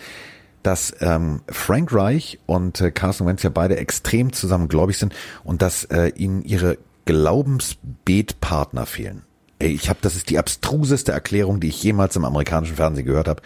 dass 0.64 0.94
ähm, 1.00 1.42
Frank 1.48 1.94
Reich 1.94 2.40
und 2.46 2.82
äh, 2.82 2.92
Carson 2.92 3.28
Wentz 3.28 3.44
ja 3.44 3.50
beide 3.50 3.78
extrem 3.78 4.34
zusammen 4.34 4.68
gläubig 4.68 4.98
sind 4.98 5.14
und 5.44 5.62
dass 5.62 5.86
äh, 5.86 6.10
ihnen 6.16 6.44
ihre 6.44 6.78
Glaubensbetpartner 7.06 8.86
fehlen. 8.86 9.24
Ey, 9.60 9.72
ich 9.72 9.90
habe, 9.90 10.00
das 10.02 10.16
ist 10.16 10.30
die 10.30 10.38
abstruseste 10.38 11.12
Erklärung, 11.12 11.60
die 11.60 11.68
ich 11.68 11.84
jemals 11.84 12.16
im 12.16 12.24
amerikanischen 12.24 12.76
Fernsehen 12.76 13.06
gehört 13.06 13.28
habe. 13.28 13.42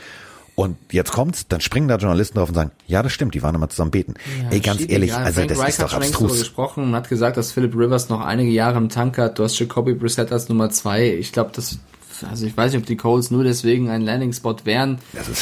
Und 0.56 0.78
jetzt 0.92 1.12
kommt's, 1.12 1.48
dann 1.48 1.62
springen 1.62 1.88
da 1.88 1.96
Journalisten 1.96 2.38
drauf 2.38 2.50
und 2.50 2.56
sagen, 2.56 2.72
ja, 2.86 3.02
das 3.02 3.12
stimmt, 3.12 3.34
die 3.34 3.42
waren 3.42 3.56
immer 3.56 3.70
zusammen 3.70 3.90
beten. 3.90 4.14
Ey, 4.52 4.60
ganz 4.60 4.82
ehrlich, 4.82 5.10
egal. 5.10 5.24
also 5.24 5.38
Frank 5.38 5.50
das 5.50 5.60
Reich 5.60 5.70
ist 5.70 5.82
doch 5.82 5.94
abstrus. 5.94 6.40
gesprochen 6.40 6.84
und 6.84 6.96
hat 6.96 7.10
gesagt, 7.10 7.38
dass 7.38 7.52
Philip 7.52 7.74
Rivers 7.76 8.10
noch 8.10 8.22
einige 8.22 8.52
Jahre 8.52 8.78
im 8.78 8.90
Tank 8.90 9.18
hat. 9.18 9.40
Du 9.40 9.44
hast 9.44 9.58
Jacoby 9.58 9.96
Brissett 9.96 10.32
als 10.32 10.50
Nummer 10.50 10.70
zwei. 10.70 11.08
Ich 11.08 11.32
glaube, 11.32 11.50
das, 11.56 11.80
also 12.26 12.46
ich 12.46 12.56
weiß 12.56 12.72
nicht, 12.74 12.82
ob 12.82 12.86
die 12.88 12.98
Colts 12.98 13.32
nur 13.32 13.44
deswegen 13.44 13.90
ein 13.90 14.02
Landing-Spot 14.02 14.56
wären. 14.64 15.00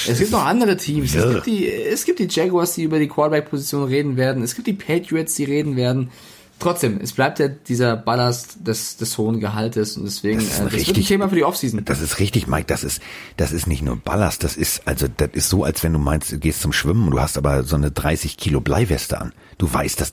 Es 0.08 0.18
gibt 0.20 0.32
noch 0.32 0.46
andere 0.46 0.78
Teams. 0.78 1.14
Es 1.16 1.24
wirr. 1.24 1.34
gibt, 1.36 1.46
die, 1.48 1.68
es 1.72 2.06
gibt 2.06 2.20
die 2.20 2.28
Jaguars, 2.30 2.76
die 2.76 2.84
über 2.84 3.00
die 3.00 3.08
Quarterback-Position 3.08 3.84
reden 3.86 4.18
werden. 4.18 4.44
Es 4.44 4.56
gibt 4.56 4.68
die 4.68 4.74
Patriots, 4.74 5.36
die 5.36 5.44
reden 5.46 5.76
werden. 5.76 6.10
Trotzdem, 6.60 7.00
es 7.02 7.14
bleibt 7.14 7.40
ja 7.40 7.48
dieser 7.48 7.96
Ballast 7.96 8.58
des, 8.68 8.96
des 8.98 9.18
hohen 9.18 9.40
Gehaltes 9.40 9.98
und 9.98 10.04
deswegen, 10.06 10.38
Das 10.38 10.46
ist 10.48 10.60
äh, 10.60 10.62
ein 10.62 10.66
das 10.66 10.74
wird 10.74 10.82
ein 10.84 10.86
richtig- 10.90 11.08
Thema 11.08 11.28
für 11.28 11.36
die 11.36 11.44
Offseason. 11.44 11.84
Das 11.86 12.02
ist 12.02 12.20
richtig, 12.20 12.46
Mike. 12.46 12.66
Das 12.68 12.84
ist, 12.84 13.02
das 13.38 13.52
ist 13.52 13.66
nicht 13.66 13.82
nur 13.82 13.96
Ballast. 13.96 14.44
Das 14.44 14.58
ist, 14.58 14.88
also, 14.88 15.08
das 15.18 15.30
ist 15.34 15.50
so, 15.50 15.64
als 15.64 15.84
wenn 15.84 15.94
du 15.94 15.98
meinst, 15.98 16.32
du 16.32 16.38
gehst 16.38 16.62
zum 16.62 16.72
Schwimmen 16.72 17.06
und 17.06 17.12
du 17.12 17.20
hast 17.20 17.36
aber 17.36 17.64
so 17.64 17.76
eine 17.76 17.90
30 17.90 18.38
Kilo 18.38 18.62
Bleiweste 18.62 19.20
an. 19.20 19.34
Du 19.58 19.74
weißt, 19.74 20.00
dass, 20.02 20.12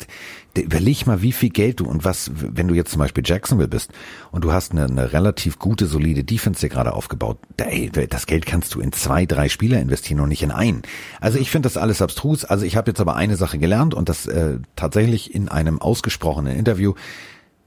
überleg 0.62 1.06
mal, 1.06 1.22
wie 1.22 1.32
viel 1.32 1.51
Geld 1.51 1.80
du 1.80 1.86
und 1.86 2.05
was, 2.05 2.30
wenn 2.35 2.68
du 2.68 2.74
jetzt 2.74 2.90
zum 2.90 3.01
Beispiel 3.01 3.22
Jacksonville 3.26 3.68
bist 3.68 3.90
und 4.30 4.44
du 4.44 4.52
hast 4.52 4.72
eine, 4.72 4.85
eine 4.85 5.12
relativ 5.12 5.59
gute, 5.59 5.86
solide 5.86 6.24
Defense 6.24 6.60
dir 6.60 6.68
gerade 6.68 6.93
aufgebaut. 6.93 7.39
Ey, 7.56 7.90
das 7.90 8.26
Geld 8.26 8.47
kannst 8.47 8.74
du 8.74 8.80
in 8.80 8.93
zwei, 8.93 9.26
drei 9.26 9.48
Spieler 9.48 9.80
investieren 9.80 10.20
und 10.20 10.28
nicht 10.28 10.43
in 10.43 10.51
einen. 10.51 10.82
Also 11.20 11.39
ich 11.39 11.51
finde 11.51 11.66
das 11.66 11.76
alles 11.76 12.02
abstrus. 12.02 12.44
Also 12.44 12.64
ich 12.64 12.76
habe 12.76 12.90
jetzt 12.90 13.01
aber 13.01 13.16
eine 13.16 13.36
Sache 13.36 13.59
gelernt 13.59 13.94
und 13.94 14.09
das 14.09 14.26
äh, 14.26 14.59
tatsächlich 14.76 15.35
in 15.35 15.48
einem 15.48 15.80
ausgesprochenen 15.80 16.56
Interview 16.56 16.94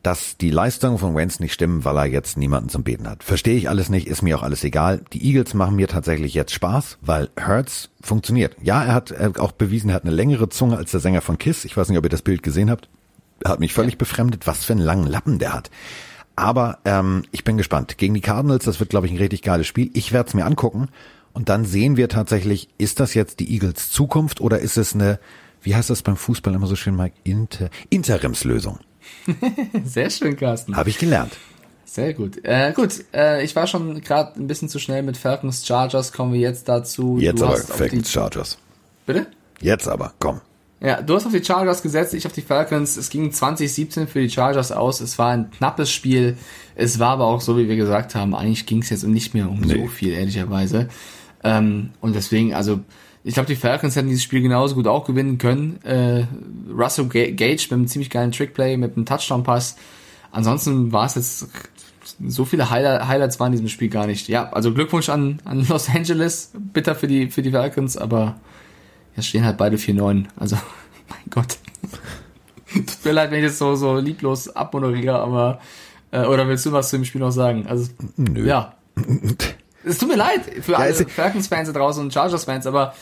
dass 0.03 0.37
die 0.37 0.49
Leistungen 0.49 0.97
von 0.97 1.15
Wentz 1.15 1.39
nicht 1.39 1.53
stimmen, 1.53 1.85
weil 1.85 1.97
er 1.97 2.05
jetzt 2.05 2.37
niemanden 2.37 2.69
zum 2.69 2.83
Beten 2.83 3.07
hat. 3.07 3.23
Verstehe 3.23 3.55
ich 3.55 3.69
alles 3.69 3.89
nicht, 3.89 4.07
ist 4.07 4.21
mir 4.21 4.37
auch 4.37 4.43
alles 4.43 4.63
egal. 4.63 5.01
Die 5.13 5.25
Eagles 5.25 5.53
machen 5.53 5.75
mir 5.75 5.87
tatsächlich 5.87 6.33
jetzt 6.33 6.53
Spaß, 6.53 6.97
weil 7.01 7.29
Hurts 7.39 7.89
funktioniert. 8.01 8.55
Ja, 8.61 8.83
er 8.83 8.93
hat 8.93 9.13
auch 9.39 9.51
bewiesen, 9.51 9.89
er 9.89 9.95
hat 9.95 10.03
eine 10.03 10.15
längere 10.15 10.49
Zunge 10.49 10.77
als 10.77 10.91
der 10.91 10.99
Sänger 10.99 11.21
von 11.21 11.37
Kiss. 11.37 11.65
Ich 11.65 11.77
weiß 11.77 11.89
nicht, 11.89 11.97
ob 11.97 12.05
ihr 12.05 12.09
das 12.09 12.23
Bild 12.23 12.41
gesehen 12.41 12.71
habt. 12.71 12.89
Er 13.43 13.51
hat 13.51 13.59
mich 13.59 13.73
völlig 13.73 13.97
befremdet, 13.97 14.47
was 14.47 14.65
für 14.65 14.73
einen 14.73 14.81
langen 14.81 15.07
Lappen 15.07 15.39
der 15.39 15.53
hat. 15.53 15.69
Aber 16.35 16.79
ähm, 16.85 17.23
ich 17.31 17.43
bin 17.43 17.57
gespannt. 17.57 17.97
Gegen 17.97 18.13
die 18.13 18.21
Cardinals, 18.21 18.65
das 18.65 18.79
wird, 18.79 18.89
glaube 18.89 19.05
ich, 19.05 19.13
ein 19.13 19.17
richtig 19.17 19.43
geiles 19.43 19.67
Spiel. 19.67 19.91
Ich 19.93 20.11
werde 20.11 20.29
es 20.29 20.33
mir 20.33 20.45
angucken 20.45 20.89
und 21.33 21.49
dann 21.49 21.65
sehen 21.65 21.97
wir 21.97 22.09
tatsächlich, 22.09 22.69
ist 22.77 22.99
das 22.99 23.13
jetzt 23.13 23.39
die 23.39 23.51
Eagles 23.53 23.91
Zukunft 23.91 24.41
oder 24.41 24.59
ist 24.59 24.77
es 24.77 24.93
eine, 24.93 25.19
wie 25.61 25.75
heißt 25.75 25.89
das 25.89 26.01
beim 26.01 26.17
Fußball 26.17 26.53
immer 26.53 26.67
so 26.67 26.75
schön, 26.75 26.95
Mike, 26.95 27.15
Inter 27.23 27.69
Interimslösung? 27.89 28.79
Sehr 29.85 30.09
schön, 30.09 30.35
Carsten. 30.37 30.75
Habe 30.75 30.89
ich 30.89 30.97
gelernt. 30.97 31.37
Sehr 31.85 32.13
gut. 32.13 32.39
Äh, 32.43 32.71
gut, 32.73 33.03
äh, 33.13 33.43
ich 33.43 33.55
war 33.55 33.67
schon 33.67 33.99
gerade 34.01 34.39
ein 34.39 34.47
bisschen 34.47 34.69
zu 34.69 34.79
schnell 34.79 35.03
mit 35.03 35.17
Falcons 35.17 35.65
Chargers. 35.65 36.13
Kommen 36.13 36.31
wir 36.33 36.39
jetzt 36.39 36.69
dazu. 36.69 37.17
Jetzt 37.19 37.41
du 37.41 37.45
aber 37.45 37.57
Falcons 37.57 38.09
Chargers. 38.09 38.57
Bitte? 39.05 39.27
Jetzt 39.59 39.87
aber, 39.89 40.13
komm. 40.19 40.39
Ja, 40.79 41.01
du 41.01 41.13
hast 41.15 41.25
auf 41.27 41.31
die 41.31 41.43
Chargers 41.43 41.83
gesetzt, 41.83 42.13
ich 42.15 42.25
auf 42.25 42.31
die 42.31 42.41
Falcons. 42.41 42.97
Es 42.97 43.09
ging 43.09 43.31
2017 43.31 44.07
für 44.07 44.21
die 44.21 44.29
Chargers 44.29 44.71
aus. 44.71 44.99
Es 44.99 45.19
war 45.19 45.31
ein 45.31 45.51
knappes 45.51 45.91
Spiel. 45.91 46.37
Es 46.75 46.97
war 46.97 47.09
aber 47.11 47.25
auch 47.25 47.41
so, 47.41 47.57
wie 47.57 47.67
wir 47.67 47.75
gesagt 47.75 48.15
haben, 48.15 48.33
eigentlich 48.33 48.65
ging 48.65 48.81
es 48.81 48.89
jetzt 48.89 49.03
nicht 49.03 49.33
mehr 49.35 49.49
um 49.49 49.59
Nee. 49.61 49.75
so 49.81 49.87
viel, 49.87 50.13
ehrlicherweise. 50.13 50.87
Ähm, 51.43 51.91
und 51.99 52.15
deswegen, 52.15 52.53
also, 52.55 52.79
ich 53.23 53.33
glaube, 53.35 53.47
die 53.47 53.55
Falcons 53.55 53.95
hätten 53.95 54.07
dieses 54.07 54.23
Spiel 54.23 54.41
genauso 54.41 54.75
gut 54.75 54.87
auch 54.87 55.05
gewinnen 55.05 55.37
können. 55.37 55.79
Äh, 55.83 56.25
Russell 56.71 57.05
Ga- 57.07 57.31
Gage 57.31 57.63
mit 57.69 57.71
einem 57.73 57.87
ziemlich 57.87 58.09
geilen 58.09 58.31
Trickplay, 58.31 58.77
mit 58.77 58.95
einem 58.95 59.05
Touchdown-Pass. 59.05 59.75
Ansonsten 60.31 60.91
war 60.91 61.05
es 61.05 61.15
jetzt 61.15 61.47
so 62.27 62.45
viele 62.45 62.69
Highlight, 62.69 63.07
Highlights 63.07 63.39
waren 63.39 63.47
in 63.47 63.51
diesem 63.53 63.67
Spiel 63.67 63.89
gar 63.89 64.07
nicht. 64.07 64.27
Ja, 64.27 64.49
also 64.51 64.73
Glückwunsch 64.73 65.09
an, 65.09 65.39
an 65.45 65.65
Los 65.69 65.87
Angeles. 65.89 66.51
Bitter 66.73 66.95
für 66.95 67.07
die, 67.07 67.29
für 67.29 67.41
die 67.41 67.51
Falcons, 67.51 67.95
aber 67.97 68.39
jetzt 69.15 69.27
stehen 69.27 69.45
halt 69.45 69.57
beide 69.57 69.77
4-9. 69.77 70.25
Also, 70.37 70.55
mein 71.09 71.19
Gott. 71.29 71.57
Tut 72.73 73.05
mir 73.05 73.11
leid, 73.11 73.31
wenn 73.31 73.39
ich 73.43 73.45
das 73.49 73.57
so, 73.59 73.75
so 73.75 73.97
lieblos 73.97 74.47
abmoderiere, 74.49 75.19
aber, 75.19 75.59
äh, 76.11 76.25
oder 76.25 76.47
willst 76.47 76.65
du 76.65 76.71
was 76.71 76.89
zu 76.89 76.97
dem 76.97 77.05
Spiel 77.05 77.21
noch 77.21 77.31
sagen? 77.31 77.67
Also, 77.67 77.89
Nö. 78.17 78.47
ja. 78.47 78.75
Es 79.83 79.97
tut 79.97 80.09
mir 80.09 80.15
leid 80.15 80.41
für 80.61 80.77
alle 80.77 80.89
es- 80.91 81.01
Falcons-Fans 81.11 81.71
da 81.71 81.73
draußen 81.79 82.03
und 82.03 82.13
Chargers-Fans, 82.13 82.65
aber 82.67 82.93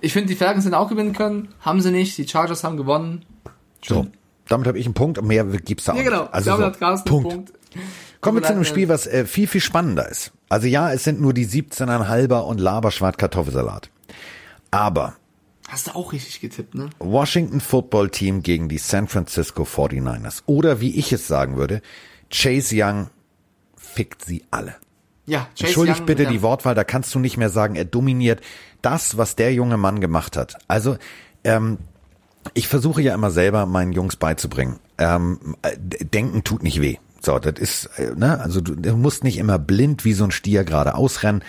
ich 0.00 0.12
finde, 0.12 0.28
die 0.28 0.36
Falcons 0.36 0.64
hätten 0.64 0.74
auch 0.74 0.88
gewinnen 0.88 1.12
können. 1.12 1.48
Haben 1.60 1.80
sie 1.80 1.90
nicht. 1.90 2.16
Die 2.18 2.26
Chargers 2.28 2.64
haben 2.64 2.76
gewonnen. 2.76 3.24
So, 3.84 4.06
damit 4.48 4.66
habe 4.66 4.78
ich 4.78 4.86
einen 4.86 4.94
Punkt. 4.94 5.22
Mehr 5.22 5.44
gibt's 5.44 5.84
da 5.84 5.92
auch 5.92 5.96
Ja, 5.96 6.02
genau. 6.02 6.22
nicht. 6.22 6.34
Also 6.34 6.50
Damit 6.50 6.60
so, 6.60 6.66
hat 6.72 6.78
Carsten 6.80 7.08
Punkt. 7.08 7.28
Punkt. 7.30 7.52
Kommen 8.20 8.38
wir 8.38 8.42
zu 8.42 8.52
einem 8.52 8.64
Spiel, 8.64 8.88
was 8.88 9.06
äh, 9.06 9.26
viel, 9.26 9.46
viel 9.46 9.60
spannender 9.60 10.08
ist. 10.08 10.32
Also 10.48 10.66
ja, 10.66 10.92
es 10.92 11.04
sind 11.04 11.20
nur 11.20 11.34
die 11.34 11.46
17,5er 11.46 12.40
und 12.40 12.58
Laberschwart 12.60 13.18
Kartoffelsalat. 13.18 13.90
Aber 14.70 15.14
Hast 15.68 15.86
du 15.88 15.92
auch 15.94 16.12
richtig 16.12 16.40
getippt, 16.40 16.74
ne? 16.74 16.90
Washington 16.98 17.60
Football 17.60 18.10
Team 18.10 18.42
gegen 18.42 18.68
die 18.68 18.78
San 18.78 19.08
Francisco 19.08 19.62
49ers. 19.64 20.42
Oder 20.46 20.80
wie 20.80 20.94
ich 20.98 21.12
es 21.12 21.26
sagen 21.26 21.56
würde, 21.56 21.80
Chase 22.30 22.74
Young 22.78 23.08
fickt 23.76 24.24
sie 24.24 24.44
alle. 24.50 24.74
Ja, 25.26 25.48
Chase 25.54 25.66
Entschuldigt 25.66 26.00
Young 26.00 26.06
bitte 26.06 26.26
die 26.26 26.42
Wortwahl, 26.42 26.74
da 26.74 26.84
kannst 26.84 27.14
du 27.14 27.18
nicht 27.18 27.36
mehr 27.36 27.50
sagen, 27.50 27.76
er 27.76 27.84
dominiert 27.84 28.40
das, 28.82 29.16
was 29.16 29.36
der 29.36 29.54
junge 29.54 29.76
Mann 29.76 30.00
gemacht 30.00 30.36
hat. 30.36 30.56
Also, 30.68 30.96
ähm, 31.44 31.78
ich 32.52 32.68
versuche 32.68 33.00
ja 33.00 33.14
immer 33.14 33.30
selber 33.30 33.64
meinen 33.64 33.92
Jungs 33.92 34.16
beizubringen. 34.16 34.78
Ähm, 34.98 35.56
äh, 35.62 35.76
denken 36.04 36.44
tut 36.44 36.62
nicht 36.62 36.80
weh. 36.80 36.98
So, 37.22 37.38
das 37.38 37.58
ist, 37.58 37.86
äh, 37.96 38.12
ne, 38.14 38.38
also 38.40 38.60
du, 38.60 38.74
du 38.74 38.96
musst 38.96 39.24
nicht 39.24 39.38
immer 39.38 39.58
blind 39.58 40.04
wie 40.04 40.12
so 40.12 40.24
ein 40.24 40.30
Stier 40.30 40.64
gerade 40.64 40.94
ausrennen. 40.94 41.42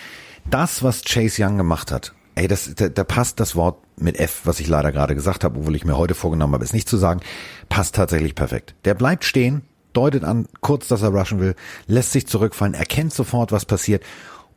Das, 0.48 0.82
was 0.82 1.02
Chase 1.02 1.44
Young 1.44 1.58
gemacht 1.58 1.92
hat, 1.92 2.14
ey, 2.34 2.48
das, 2.48 2.74
da, 2.74 2.88
da 2.88 3.04
passt 3.04 3.40
das 3.40 3.56
Wort 3.56 3.78
mit 3.98 4.18
F, 4.18 4.42
was 4.44 4.60
ich 4.60 4.68
leider 4.68 4.92
gerade 4.92 5.14
gesagt 5.14 5.44
habe, 5.44 5.58
obwohl 5.58 5.76
ich 5.76 5.84
mir 5.84 5.98
heute 5.98 6.14
vorgenommen 6.14 6.54
habe, 6.54 6.64
es 6.64 6.72
nicht 6.72 6.88
zu 6.88 6.96
sagen, 6.96 7.20
passt 7.68 7.94
tatsächlich 7.94 8.34
perfekt. 8.34 8.74
Der 8.84 8.94
bleibt 8.94 9.24
stehen, 9.24 9.62
deutet 9.96 10.24
an, 10.24 10.46
kurz, 10.60 10.88
dass 10.88 11.02
er 11.02 11.08
rushen 11.08 11.40
will, 11.40 11.54
lässt 11.86 12.12
sich 12.12 12.26
zurückfallen, 12.26 12.74
erkennt 12.74 13.14
sofort, 13.14 13.52
was 13.52 13.64
passiert 13.64 14.02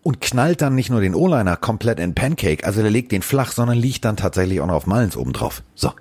und 0.02 0.22
knallt 0.22 0.62
dann 0.62 0.76
nicht 0.76 0.90
nur 0.90 1.02
den 1.02 1.16
O-Liner 1.16 1.58
komplett 1.58 2.00
in 2.00 2.16
Pancake, 2.16 2.66
also 2.66 2.82
der 2.82 2.92
legt 2.92 3.12
den 3.12 3.22
flach, 3.22 3.52
sondern 3.52 3.78
liegt 3.78 4.06
dann 4.06 4.18
tatsächlich 4.18 4.62
auch 4.62 4.68
noch 4.68 4.76
auf 4.76 4.88
Mullins 4.88 5.18
oben 5.18 5.34
drauf. 5.34 5.62
So, 5.76 5.92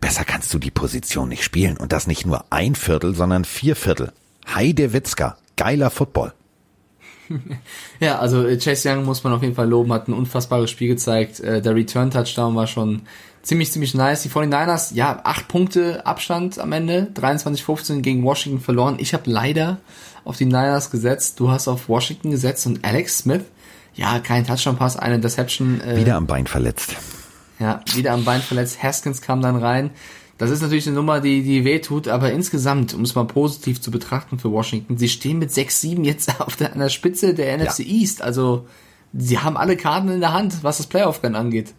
besser 0.00 0.24
kannst 0.24 0.52
du 0.54 0.58
die 0.58 0.70
Position 0.70 1.28
nicht 1.28 1.44
spielen 1.44 1.76
und 1.76 1.92
das 1.92 2.06
nicht 2.06 2.26
nur 2.26 2.44
ein 2.50 2.74
Viertel, 2.74 3.14
sondern 3.14 3.44
vier 3.44 3.76
Viertel. 3.76 4.12
Heide 4.54 4.92
Witzka, 4.92 5.36
geiler 5.56 5.90
Football. 5.90 6.32
Ja, 8.00 8.18
also 8.18 8.46
äh, 8.46 8.58
Chase 8.58 8.90
Young 8.90 9.06
muss 9.06 9.24
man 9.24 9.32
auf 9.32 9.42
jeden 9.42 9.54
Fall 9.54 9.68
loben, 9.68 9.92
hat 9.94 10.08
ein 10.08 10.12
unfassbares 10.12 10.70
Spiel 10.70 10.88
gezeigt. 10.88 11.40
Äh, 11.40 11.62
Der 11.62 11.74
Return-Touchdown 11.74 12.54
war 12.54 12.66
schon 12.66 13.02
ziemlich, 13.44 13.70
ziemlich 13.70 13.94
nice. 13.94 14.22
Die 14.22 14.30
49ers, 14.30 14.94
ja, 14.94 15.20
acht 15.22 15.46
Punkte 15.46 16.04
Abstand 16.04 16.58
am 16.58 16.72
Ende, 16.72 17.08
23-15 17.14 18.00
gegen 18.00 18.24
Washington 18.24 18.60
verloren. 18.60 18.96
Ich 18.98 19.14
habe 19.14 19.30
leider 19.30 19.78
auf 20.24 20.36
die 20.36 20.46
Niners 20.46 20.90
gesetzt, 20.90 21.38
du 21.38 21.50
hast 21.50 21.68
auf 21.68 21.88
Washington 21.88 22.30
gesetzt 22.30 22.66
und 22.66 22.84
Alex 22.84 23.18
Smith, 23.18 23.42
ja, 23.94 24.18
kein 24.18 24.46
Touchdown-Pass, 24.46 24.96
eine 24.96 25.16
Interception. 25.16 25.80
Äh, 25.80 26.00
Wieder 26.00 26.16
am 26.16 26.26
Bein 26.26 26.46
verletzt. 26.46 26.96
Ja, 27.60 27.80
wieder 27.94 28.12
am 28.12 28.24
Bein 28.24 28.40
verletzt. 28.40 28.82
Haskins 28.82 29.20
kam 29.22 29.40
dann 29.40 29.54
rein. 29.54 29.90
Das 30.38 30.50
ist 30.50 30.62
natürlich 30.62 30.88
eine 30.88 30.96
Nummer, 30.96 31.20
die, 31.20 31.44
die 31.44 31.64
weh 31.64 31.78
tut, 31.78 32.08
aber 32.08 32.32
insgesamt, 32.32 32.92
um 32.92 33.02
es 33.02 33.14
mal 33.14 33.24
positiv 33.24 33.80
zu 33.80 33.92
betrachten 33.92 34.40
für 34.40 34.50
Washington, 34.50 34.98
sie 34.98 35.08
stehen 35.08 35.38
mit 35.38 35.50
6-7 35.50 36.02
jetzt 36.02 36.40
auf 36.40 36.56
der, 36.56 36.72
an 36.72 36.80
der 36.80 36.88
Spitze 36.88 37.34
der 37.34 37.56
NFC 37.56 37.80
East. 37.80 38.20
Also, 38.20 38.66
sie 39.12 39.38
haben 39.38 39.56
alle 39.56 39.76
Karten 39.76 40.08
in 40.08 40.20
der 40.20 40.32
Hand, 40.32 40.64
was 40.64 40.78
das 40.78 40.88
Playoff-Rennen 40.88 41.36
angeht. 41.36 41.74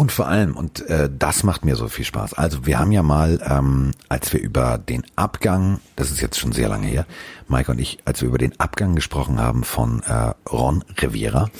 Und 0.00 0.12
vor 0.12 0.28
allem, 0.28 0.56
und 0.56 0.80
äh, 0.88 1.10
das 1.14 1.42
macht 1.42 1.62
mir 1.62 1.76
so 1.76 1.86
viel 1.88 2.06
Spaß. 2.06 2.32
Also 2.32 2.64
wir 2.64 2.78
haben 2.78 2.90
ja 2.90 3.02
mal, 3.02 3.38
ähm, 3.46 3.90
als 4.08 4.32
wir 4.32 4.40
über 4.40 4.78
den 4.78 5.04
Abgang, 5.14 5.78
das 5.94 6.10
ist 6.10 6.22
jetzt 6.22 6.38
schon 6.38 6.52
sehr 6.52 6.70
lange 6.70 6.86
her, 6.86 7.04
Mike 7.48 7.70
und 7.70 7.78
ich, 7.78 7.98
als 8.06 8.22
wir 8.22 8.28
über 8.28 8.38
den 8.38 8.58
Abgang 8.58 8.94
gesprochen 8.94 9.38
haben 9.38 9.62
von 9.62 10.02
äh, 10.04 10.32
Ron 10.48 10.82
Rivera, 11.02 11.50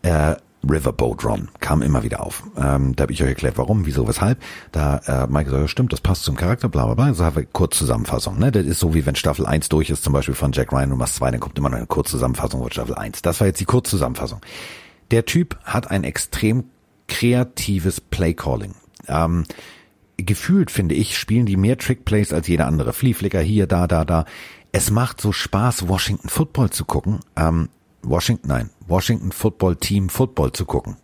äh, 0.00 0.36
Riverboat 0.66 1.22
Ron 1.22 1.48
kam 1.60 1.82
immer 1.82 2.02
wieder 2.02 2.24
auf. 2.24 2.44
Ähm, 2.56 2.96
da 2.96 3.02
habe 3.02 3.12
ich 3.12 3.22
euch 3.22 3.28
erklärt, 3.28 3.58
warum, 3.58 3.84
wieso, 3.84 4.08
weshalb. 4.08 4.42
Da 4.70 4.96
äh, 5.04 5.26
Mike 5.26 5.50
sagt, 5.50 5.60
ja, 5.60 5.68
stimmt, 5.68 5.92
das 5.92 6.00
passt 6.00 6.22
zum 6.22 6.34
Charakter, 6.34 6.70
bla 6.70 6.86
bla 6.86 6.94
bla. 6.94 7.12
So 7.12 7.26
haben 7.26 7.36
wir 7.36 7.44
kurz 7.44 7.76
Zusammenfassung. 7.76 8.38
Ne? 8.38 8.50
Das 8.50 8.64
ist 8.64 8.80
so, 8.80 8.94
wie 8.94 9.04
wenn 9.04 9.16
Staffel 9.16 9.44
1 9.44 9.68
durch 9.68 9.90
ist, 9.90 10.02
zum 10.02 10.14
Beispiel 10.14 10.34
von 10.34 10.52
Jack 10.52 10.72
Ryan, 10.72 10.96
machst 10.96 11.16
zwei, 11.16 11.30
dann 11.30 11.40
kommt 11.40 11.58
immer 11.58 11.68
noch 11.68 11.76
eine 11.76 11.86
Kurzzusammenfassung 11.86 12.62
von 12.62 12.72
Staffel 12.72 12.94
1. 12.94 13.20
Das 13.20 13.38
war 13.40 13.48
jetzt 13.48 13.60
die 13.60 13.66
Kurzzusammenfassung. 13.66 14.40
Der 15.10 15.26
Typ 15.26 15.58
hat 15.64 15.90
ein 15.90 16.04
extrem 16.04 16.64
kreatives 17.08 18.00
Playcalling. 18.00 18.74
Ähm, 19.08 19.44
gefühlt, 20.16 20.70
finde 20.70 20.94
ich, 20.94 21.18
spielen 21.18 21.46
die 21.46 21.56
mehr 21.56 21.78
Trickplays 21.78 22.32
als 22.32 22.48
jeder 22.48 22.66
andere. 22.66 22.92
Flieflicker 22.92 23.40
hier, 23.40 23.66
da, 23.66 23.86
da, 23.86 24.04
da. 24.04 24.24
Es 24.72 24.90
macht 24.90 25.20
so 25.20 25.32
Spaß, 25.32 25.88
Washington 25.88 26.28
Football 26.28 26.70
zu 26.70 26.84
gucken. 26.84 27.20
Ähm, 27.36 27.68
Washington, 28.02 28.48
nein, 28.48 28.70
Washington 28.86 29.32
Football 29.32 29.76
Team 29.76 30.08
Football 30.08 30.52
zu 30.52 30.64
gucken. 30.64 30.96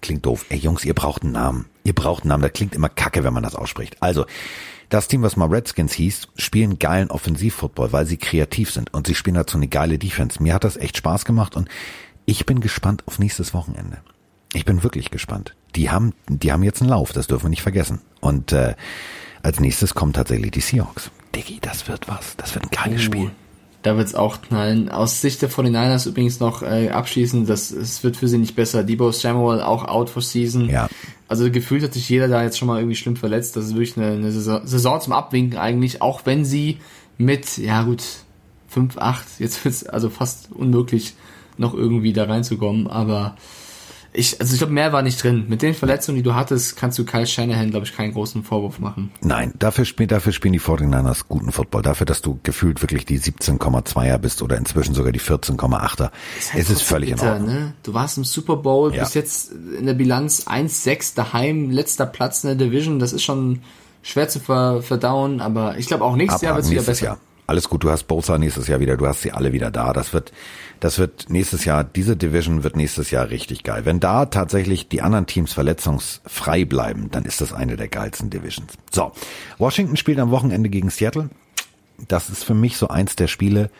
Klingt 0.00 0.26
doof. 0.26 0.44
Ey 0.48 0.58
Jungs, 0.58 0.84
ihr 0.84 0.94
braucht 0.94 1.22
einen 1.22 1.32
Namen. 1.32 1.66
Ihr 1.84 1.94
braucht 1.94 2.24
einen 2.24 2.30
Namen. 2.30 2.42
Das 2.42 2.52
klingt 2.52 2.74
immer 2.74 2.88
kacke, 2.88 3.22
wenn 3.22 3.32
man 3.32 3.44
das 3.44 3.54
ausspricht. 3.54 3.96
Also, 4.02 4.26
das 4.88 5.08
Team, 5.08 5.22
was 5.22 5.36
mal 5.36 5.48
Redskins 5.48 5.92
hieß, 5.94 6.28
spielen 6.36 6.78
geilen 6.78 7.10
Offensivfootball, 7.10 7.92
weil 7.92 8.04
sie 8.04 8.18
kreativ 8.18 8.70
sind 8.70 8.92
und 8.92 9.06
sie 9.06 9.14
spielen 9.14 9.36
dazu 9.36 9.56
eine 9.56 9.68
geile 9.68 9.98
Defense. 9.98 10.42
Mir 10.42 10.52
hat 10.52 10.64
das 10.64 10.76
echt 10.76 10.98
Spaß 10.98 11.24
gemacht 11.24 11.56
und 11.56 11.68
ich 12.26 12.44
bin 12.44 12.60
gespannt 12.60 13.02
auf 13.06 13.18
nächstes 13.18 13.54
Wochenende. 13.54 14.02
Ich 14.54 14.64
bin 14.64 14.82
wirklich 14.82 15.10
gespannt. 15.10 15.54
Die 15.76 15.90
haben, 15.90 16.12
die 16.28 16.52
haben 16.52 16.62
jetzt 16.62 16.82
einen 16.82 16.90
Lauf, 16.90 17.12
das 17.12 17.26
dürfen 17.26 17.44
wir 17.44 17.50
nicht 17.50 17.62
vergessen. 17.62 18.00
Und 18.20 18.52
äh, 18.52 18.74
als 19.42 19.60
nächstes 19.60 19.94
kommen 19.94 20.12
tatsächlich 20.12 20.50
die 20.50 20.60
Seahawks. 20.60 21.10
Diggi, 21.34 21.58
das 21.60 21.88
wird 21.88 22.08
was. 22.08 22.36
Das 22.36 22.54
wird 22.54 22.66
ein 22.66 22.70
geiles 22.70 23.02
Spiel. 23.02 23.30
Da 23.82 23.96
wird's 23.96 24.14
auch 24.14 24.42
knallen. 24.42 24.90
Aus 24.90 25.20
Sicht 25.20 25.42
der 25.42 25.50
49ers 25.50 26.06
übrigens 26.06 26.38
noch 26.38 26.62
äh, 26.62 26.90
abschließend, 26.90 27.48
das, 27.48 27.72
es 27.72 28.04
wird 28.04 28.16
für 28.16 28.28
sie 28.28 28.38
nicht 28.38 28.54
besser. 28.54 28.84
Debo 28.84 29.10
Samuel 29.10 29.60
auch 29.60 29.84
out 29.86 30.08
for 30.08 30.22
season. 30.22 30.68
Ja. 30.68 30.88
Also 31.26 31.50
gefühlt 31.50 31.82
hat 31.82 31.94
sich 31.94 32.08
jeder 32.08 32.28
da 32.28 32.44
jetzt 32.44 32.58
schon 32.58 32.68
mal 32.68 32.78
irgendwie 32.78 32.94
schlimm 32.94 33.16
verletzt. 33.16 33.56
Das 33.56 33.64
ist 33.64 33.74
wirklich 33.74 33.96
eine, 33.96 34.12
eine 34.12 34.30
Saison, 34.30 34.60
Saison 34.64 35.00
zum 35.00 35.12
Abwinken 35.12 35.58
eigentlich, 35.58 36.00
auch 36.00 36.26
wenn 36.26 36.44
sie 36.44 36.78
mit, 37.18 37.58
ja 37.58 37.82
gut, 37.82 38.04
5, 38.68 38.98
8, 38.98 39.26
jetzt 39.40 39.64
wird's 39.64 39.84
also 39.84 40.10
fast 40.10 40.52
unmöglich, 40.52 41.14
noch 41.58 41.74
irgendwie 41.74 42.12
da 42.12 42.24
reinzukommen. 42.24 42.86
Aber 42.86 43.36
ich, 44.14 44.38
also 44.40 44.52
ich 44.52 44.58
glaube, 44.58 44.72
mehr 44.74 44.92
war 44.92 45.02
nicht 45.02 45.22
drin. 45.22 45.46
Mit 45.48 45.62
den 45.62 45.72
Verletzungen, 45.74 46.16
die 46.16 46.22
du 46.22 46.34
hattest, 46.34 46.76
kannst 46.76 46.98
du 46.98 47.04
Kyle 47.04 47.26
Shanahan, 47.26 47.70
glaube 47.70 47.86
ich, 47.86 47.96
keinen 47.96 48.12
großen 48.12 48.44
Vorwurf 48.44 48.78
machen. 48.78 49.10
Nein, 49.22 49.54
dafür, 49.58 49.84
spiel, 49.86 50.06
dafür 50.06 50.32
spielen 50.32 50.52
die 50.52 50.60
49ers 50.60 51.24
guten 51.28 51.50
Football. 51.50 51.82
Dafür, 51.82 52.04
dass 52.04 52.20
du 52.20 52.38
gefühlt 52.42 52.82
wirklich 52.82 53.06
die 53.06 53.18
17,2er 53.18 54.18
bist 54.18 54.42
oder 54.42 54.58
inzwischen 54.58 54.94
sogar 54.94 55.12
die 55.12 55.20
14,8er. 55.20 55.98
halt 56.00 56.12
es 56.54 56.68
ist 56.68 56.82
völlig 56.82 57.10
in 57.10 57.16
bitter, 57.16 57.32
Ordnung. 57.32 57.48
Ne? 57.48 57.74
Du 57.82 57.94
warst 57.94 58.18
im 58.18 58.24
Super 58.24 58.56
Bowl, 58.56 58.94
Ja. 58.94 59.04
bis 59.04 59.14
jetzt 59.14 59.52
in 59.52 59.86
der 59.86 59.94
Bilanz 59.94 60.46
1-6 60.46 61.14
daheim, 61.14 61.70
letzter 61.70 62.04
Platz 62.06 62.44
in 62.44 62.48
der 62.56 62.66
Division. 62.66 62.98
Das 62.98 63.12
ist 63.14 63.22
schon 63.22 63.60
schwer 64.02 64.28
zu 64.28 64.40
ver 64.40 64.82
verdauen, 64.82 65.40
aber 65.40 65.78
ich 65.78 65.86
glaube 65.86 66.04
auch 66.04 66.16
nächstes 66.16 66.42
Jahr 66.42 66.52
Abhaken 66.52 66.70
wird's 66.70 66.70
wieder 66.70 66.90
besser. 66.90 67.04
Jahr. 67.06 67.18
Alles 67.46 67.68
gut, 67.68 67.82
du 67.82 67.90
hast 67.90 68.04
Bosa 68.04 68.38
nächstes 68.38 68.68
Jahr 68.68 68.80
wieder, 68.80 68.96
du 68.96 69.06
hast 69.06 69.22
sie 69.22 69.32
alle 69.32 69.52
wieder 69.52 69.70
da. 69.70 69.92
Das 69.92 70.12
wird, 70.12 70.32
das 70.80 70.98
wird 70.98 71.28
nächstes 71.28 71.64
Jahr, 71.64 71.84
diese 71.84 72.16
Division 72.16 72.62
wird 72.62 72.76
nächstes 72.76 73.10
Jahr 73.10 73.30
richtig 73.30 73.64
geil. 73.64 73.84
Wenn 73.84 74.00
da 74.00 74.26
tatsächlich 74.26 74.88
die 74.88 75.02
anderen 75.02 75.26
Teams 75.26 75.52
verletzungsfrei 75.52 76.64
bleiben, 76.64 77.10
dann 77.10 77.24
ist 77.24 77.40
das 77.40 77.52
eine 77.52 77.76
der 77.76 77.88
geilsten 77.88 78.30
Divisions. 78.30 78.72
So, 78.90 79.12
Washington 79.58 79.96
spielt 79.96 80.18
am 80.18 80.30
Wochenende 80.30 80.70
gegen 80.70 80.90
Seattle. 80.90 81.30
Das 82.08 82.30
ist 82.30 82.44
für 82.44 82.54
mich 82.54 82.76
so 82.76 82.88
eins 82.88 83.16
der 83.16 83.28
Spiele, 83.28 83.70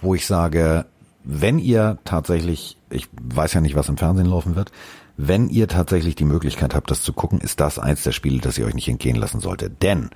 wo 0.00 0.14
ich 0.14 0.26
sage, 0.26 0.86
wenn 1.22 1.58
ihr 1.58 1.98
tatsächlich, 2.04 2.76
ich 2.90 3.08
weiß 3.20 3.54
ja 3.54 3.60
nicht, 3.60 3.74
was 3.74 3.88
im 3.88 3.96
Fernsehen 3.96 4.26
laufen 4.26 4.56
wird, 4.56 4.70
wenn 5.16 5.48
ihr 5.48 5.68
tatsächlich 5.68 6.16
die 6.16 6.24
Möglichkeit 6.24 6.74
habt, 6.74 6.90
das 6.90 7.02
zu 7.02 7.12
gucken, 7.12 7.40
ist 7.40 7.60
das 7.60 7.78
eins 7.78 8.02
der 8.02 8.12
Spiele, 8.12 8.40
das 8.40 8.58
ihr 8.58 8.66
euch 8.66 8.74
nicht 8.74 8.88
entgehen 8.88 9.16
lassen 9.16 9.40
solltet. 9.40 9.82
Denn 9.82 10.10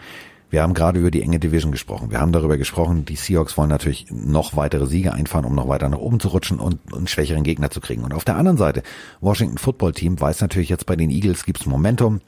wir 0.51 0.62
haben 0.62 0.75
gerade 0.75 0.99
über 0.99 1.11
die 1.11 1.23
enge 1.23 1.39
Division 1.39 1.73
gesprochen. 1.73 2.11
Wir 2.11 2.20
haben 2.20 2.33
darüber 2.33 2.57
gesprochen, 2.57 3.05
die 3.05 3.16
Seahawks 3.16 3.57
wollen 3.59 3.69
natürlich 3.69 4.07
noch 4.11 4.57
weitere 4.57 4.87
Siege 4.87 5.12
einfahren, 5.12 5.45
um 5.45 5.55
noch 5.55 5.69
weiter 5.69 5.89
nach 5.89 5.99
oben 5.99 6.20
zu 6.20 6.29
rutschen 6.29 6.59
und 6.59 6.81
einen 6.95 7.07
schwächeren 7.07 7.43
Gegner 7.43 7.70
zu 7.70 7.81
kriegen. 7.81 8.03
Und 8.03 8.15
auf 8.15 8.25
der 8.25 8.37
anderen 8.37 8.57
Seite, 8.57 8.83
Washington 9.20 9.59
Football 9.59 9.93
Team 9.93 10.19
weiß 10.19 10.41
natürlich 10.41 10.70
jetzt 10.70 10.87
bei 10.87 10.97
den 10.97 11.11
Eagles 11.11 11.45
gibt's 11.45 11.66
Momentum. 11.66 12.20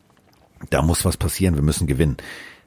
Da 0.69 0.83
muss 0.83 1.05
was 1.07 1.17
passieren, 1.17 1.55
wir 1.55 1.63
müssen 1.63 1.87
gewinnen. 1.87 2.19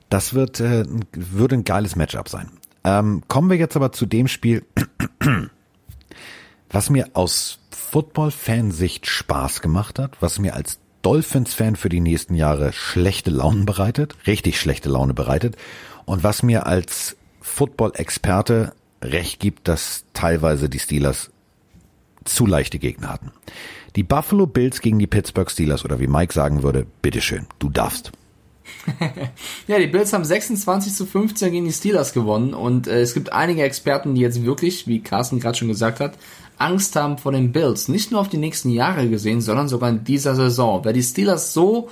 Das 0.09 0.33
wird, 0.33 0.59
äh, 0.59 0.85
würde 1.13 1.55
ein 1.55 1.63
geiles 1.63 1.95
Matchup 1.95 2.29
sein. 2.29 2.49
Ähm, 2.83 3.23
kommen 3.27 3.49
wir 3.49 3.57
jetzt 3.57 3.75
aber 3.75 3.91
zu 3.91 4.05
dem 4.05 4.27
Spiel, 4.27 4.65
was 6.69 6.89
mir 6.89 7.09
aus 7.13 7.59
Football-Fansicht 7.69 9.05
Spaß 9.05 9.61
gemacht 9.61 9.99
hat, 9.99 10.19
was 10.19 10.39
mir 10.39 10.55
als 10.55 10.79
Dolphins-Fan 11.03 11.75
für 11.75 11.89
die 11.89 11.99
nächsten 11.99 12.33
Jahre 12.33 12.73
schlechte 12.73 13.29
Laune 13.29 13.65
bereitet, 13.65 14.15
richtig 14.25 14.59
schlechte 14.59 14.89
Laune 14.89 15.13
bereitet 15.13 15.55
und 16.05 16.23
was 16.23 16.41
mir 16.41 16.65
als 16.65 17.15
Football-Experte 17.41 18.73
recht 19.03 19.39
gibt, 19.39 19.67
dass 19.67 20.05
teilweise 20.13 20.69
die 20.69 20.79
Steelers 20.79 21.29
zu 22.23 22.45
leichte 22.45 22.79
Gegner 22.79 23.09
hatten. 23.09 23.31
Die 23.95 24.03
Buffalo 24.03 24.47
Bills 24.47 24.81
gegen 24.81 24.97
die 24.97 25.07
Pittsburgh 25.07 25.51
Steelers 25.51 25.85
oder 25.85 25.99
wie 25.99 26.07
Mike 26.07 26.33
sagen 26.33 26.63
würde, 26.63 26.87
bitteschön, 27.01 27.45
du 27.59 27.69
darfst. 27.69 28.11
ja, 29.67 29.77
die 29.77 29.87
Bills 29.87 30.13
haben 30.13 30.23
26 30.23 30.93
zu 30.93 31.05
15 31.05 31.51
gegen 31.51 31.65
die 31.65 31.73
Steelers 31.73 32.13
gewonnen 32.13 32.53
und 32.53 32.87
äh, 32.87 33.01
es 33.01 33.13
gibt 33.13 33.33
einige 33.33 33.63
Experten, 33.63 34.15
die 34.15 34.21
jetzt 34.21 34.45
wirklich, 34.45 34.87
wie 34.87 35.01
Carsten 35.01 35.39
gerade 35.39 35.57
schon 35.57 35.67
gesagt 35.67 35.99
hat, 35.99 36.17
Angst 36.57 36.95
haben 36.95 37.17
vor 37.17 37.31
den 37.31 37.51
Bills. 37.51 37.87
Nicht 37.87 38.11
nur 38.11 38.21
auf 38.21 38.29
die 38.29 38.37
nächsten 38.37 38.69
Jahre 38.69 39.09
gesehen, 39.09 39.41
sondern 39.41 39.67
sogar 39.67 39.89
in 39.89 40.03
dieser 40.03 40.35
Saison. 40.35 40.81
Wer 40.83 40.93
die 40.93 41.03
Steelers 41.03 41.53
so 41.53 41.89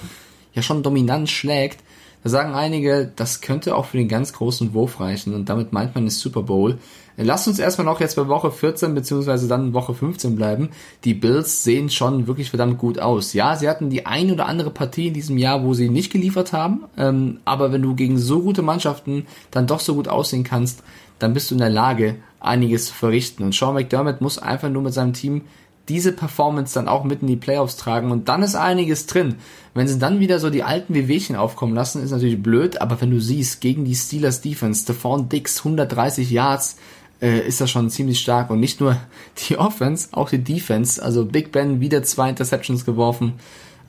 ja 0.54 0.62
schon 0.62 0.84
dominant 0.84 1.30
schlägt, 1.30 1.80
da 2.24 2.30
sagen 2.30 2.54
einige, 2.54 3.12
das 3.16 3.42
könnte 3.42 3.76
auch 3.76 3.86
für 3.86 3.98
den 3.98 4.08
ganz 4.08 4.34
großen 4.34 4.74
Wurf 4.74 5.00
reichen 5.00 5.34
und 5.34 5.50
damit 5.50 5.74
meint 5.74 5.96
man 5.96 6.06
den 6.06 6.12
Super 6.12 6.44
Bowl. 6.44 6.78
Lasst 7.18 7.48
uns 7.48 7.60
erstmal 7.60 7.86
noch 7.86 8.00
jetzt 8.00 8.16
bei 8.16 8.28
Woche 8.28 8.52
14 8.52 8.94
beziehungsweise 8.94 9.48
dann 9.48 9.74
Woche 9.74 9.94
15 9.94 10.36
bleiben. 10.36 10.70
Die 11.04 11.14
Bills 11.14 11.64
sehen 11.64 11.90
schon 11.90 12.28
wirklich 12.28 12.50
verdammt 12.50 12.78
gut 12.78 13.00
aus. 13.00 13.34
Ja, 13.34 13.56
sie 13.56 13.68
hatten 13.68 13.90
die 13.90 14.06
ein 14.06 14.32
oder 14.32 14.46
andere 14.46 14.70
Partie 14.70 15.08
in 15.08 15.14
diesem 15.14 15.38
Jahr, 15.38 15.64
wo 15.64 15.74
sie 15.74 15.90
nicht 15.90 16.12
geliefert 16.12 16.54
haben. 16.54 16.86
Ähm, 16.98 17.40
aber 17.44 17.72
wenn 17.72 17.82
du 17.82 17.96
gegen 17.96 18.18
so 18.18 18.42
gute 18.42 18.62
Mannschaften 18.62 19.26
dann 19.50 19.68
doch 19.68 19.80
so 19.80 19.96
gut 19.96 20.08
aussehen 20.08 20.44
kannst, 20.44 20.84
dann 21.20 21.34
bist 21.34 21.52
du 21.52 21.56
in 21.56 21.60
der 21.60 21.70
Lage, 21.70 22.16
einiges 22.42 22.88
zu 22.88 22.94
verrichten. 22.94 23.44
Und 23.44 23.56
Sean 23.56 23.74
McDermott 23.74 24.22
muss 24.22 24.38
einfach 24.38 24.70
nur 24.70 24.82
mit 24.82 24.94
seinem 24.94 25.14
Team 25.14 25.44
diese 25.90 26.12
Performance 26.12 26.74
dann 26.74 26.88
auch 26.88 27.04
mit 27.04 27.22
in 27.22 27.28
die 27.28 27.36
Playoffs 27.36 27.76
tragen 27.76 28.12
und 28.12 28.30
dann 28.30 28.44
ist 28.44 28.56
einiges 28.56 29.08
drin. 29.08 29.36
Wenn 29.74 29.88
sie 29.88 30.00
dann 30.00 30.20
wieder 30.20 30.40
so 30.40 30.50
die 30.50 30.64
alten 30.64 30.94
Wehwehchen 30.94 31.36
aufkommen 31.36 31.76
lassen, 31.76 32.04
ist 32.04 32.12
natürlich 32.12 32.42
blöd, 32.42 32.80
aber 32.80 33.02
wenn 33.02 33.12
du 33.12 33.20
siehst, 33.20 33.62
gegen 33.62 33.84
die 33.84 33.96
Steelers 33.96 34.42
Defense, 34.42 34.84
Stephon 34.84 35.28
Dix 35.28 35.60
130 35.60 36.30
Yards, 36.30 36.78
äh, 37.22 37.46
ist 37.46 37.62
das 37.62 37.70
schon 37.72 37.90
ziemlich 37.90 38.20
stark 38.20 38.50
und 38.50 38.60
nicht 38.60 38.80
nur 38.80 38.98
die 39.50 39.58
Offense, 39.58 40.10
auch 40.12 40.30
die 40.30 40.44
Defense, 40.44 41.02
also 41.04 41.26
Big 41.26 41.52
Ben 41.52 41.82
wieder 41.82 42.04
zwei 42.04 42.30
Interceptions 42.30 42.86
geworfen. 42.86 43.34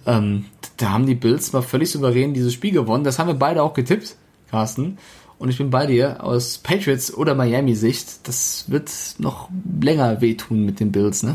Ähm, 0.06 0.46
da 0.78 0.90
haben 0.90 1.06
die 1.06 1.14
Bills 1.14 1.52
mal 1.52 1.62
völlig 1.62 1.90
souverän 1.90 2.34
dieses 2.34 2.52
Spiel 2.52 2.72
gewonnen. 2.72 3.04
Das 3.04 3.18
haben 3.18 3.28
wir 3.28 3.34
beide 3.34 3.62
auch 3.62 3.74
getippt, 3.74 4.16
Carsten. 4.50 4.98
Und 5.42 5.48
ich 5.48 5.58
bin 5.58 5.70
bei 5.70 5.86
dir 5.86 6.22
aus 6.22 6.58
Patriots 6.58 7.12
oder 7.12 7.34
Miami 7.34 7.74
Sicht. 7.74 8.28
Das 8.28 8.66
wird 8.68 8.92
noch 9.18 9.48
länger 9.80 10.20
wehtun 10.20 10.64
mit 10.64 10.78
den 10.78 10.92
Bills, 10.92 11.24
ne? 11.24 11.34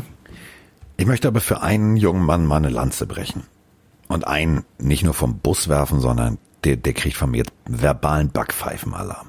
Ich 0.96 1.04
möchte 1.04 1.28
aber 1.28 1.42
für 1.42 1.60
einen 1.60 1.98
jungen 1.98 2.24
Mann 2.24 2.46
mal 2.46 2.56
eine 2.56 2.70
Lanze 2.70 3.04
brechen. 3.04 3.42
Und 4.08 4.26
einen 4.26 4.64
nicht 4.78 5.04
nur 5.04 5.12
vom 5.12 5.40
Bus 5.40 5.68
werfen, 5.68 6.00
sondern 6.00 6.38
der, 6.64 6.76
der 6.76 6.94
kriegt 6.94 7.18
von 7.18 7.32
mir 7.32 7.44
verbalen 7.66 8.30
Backpfeifenalarm. 8.30 9.26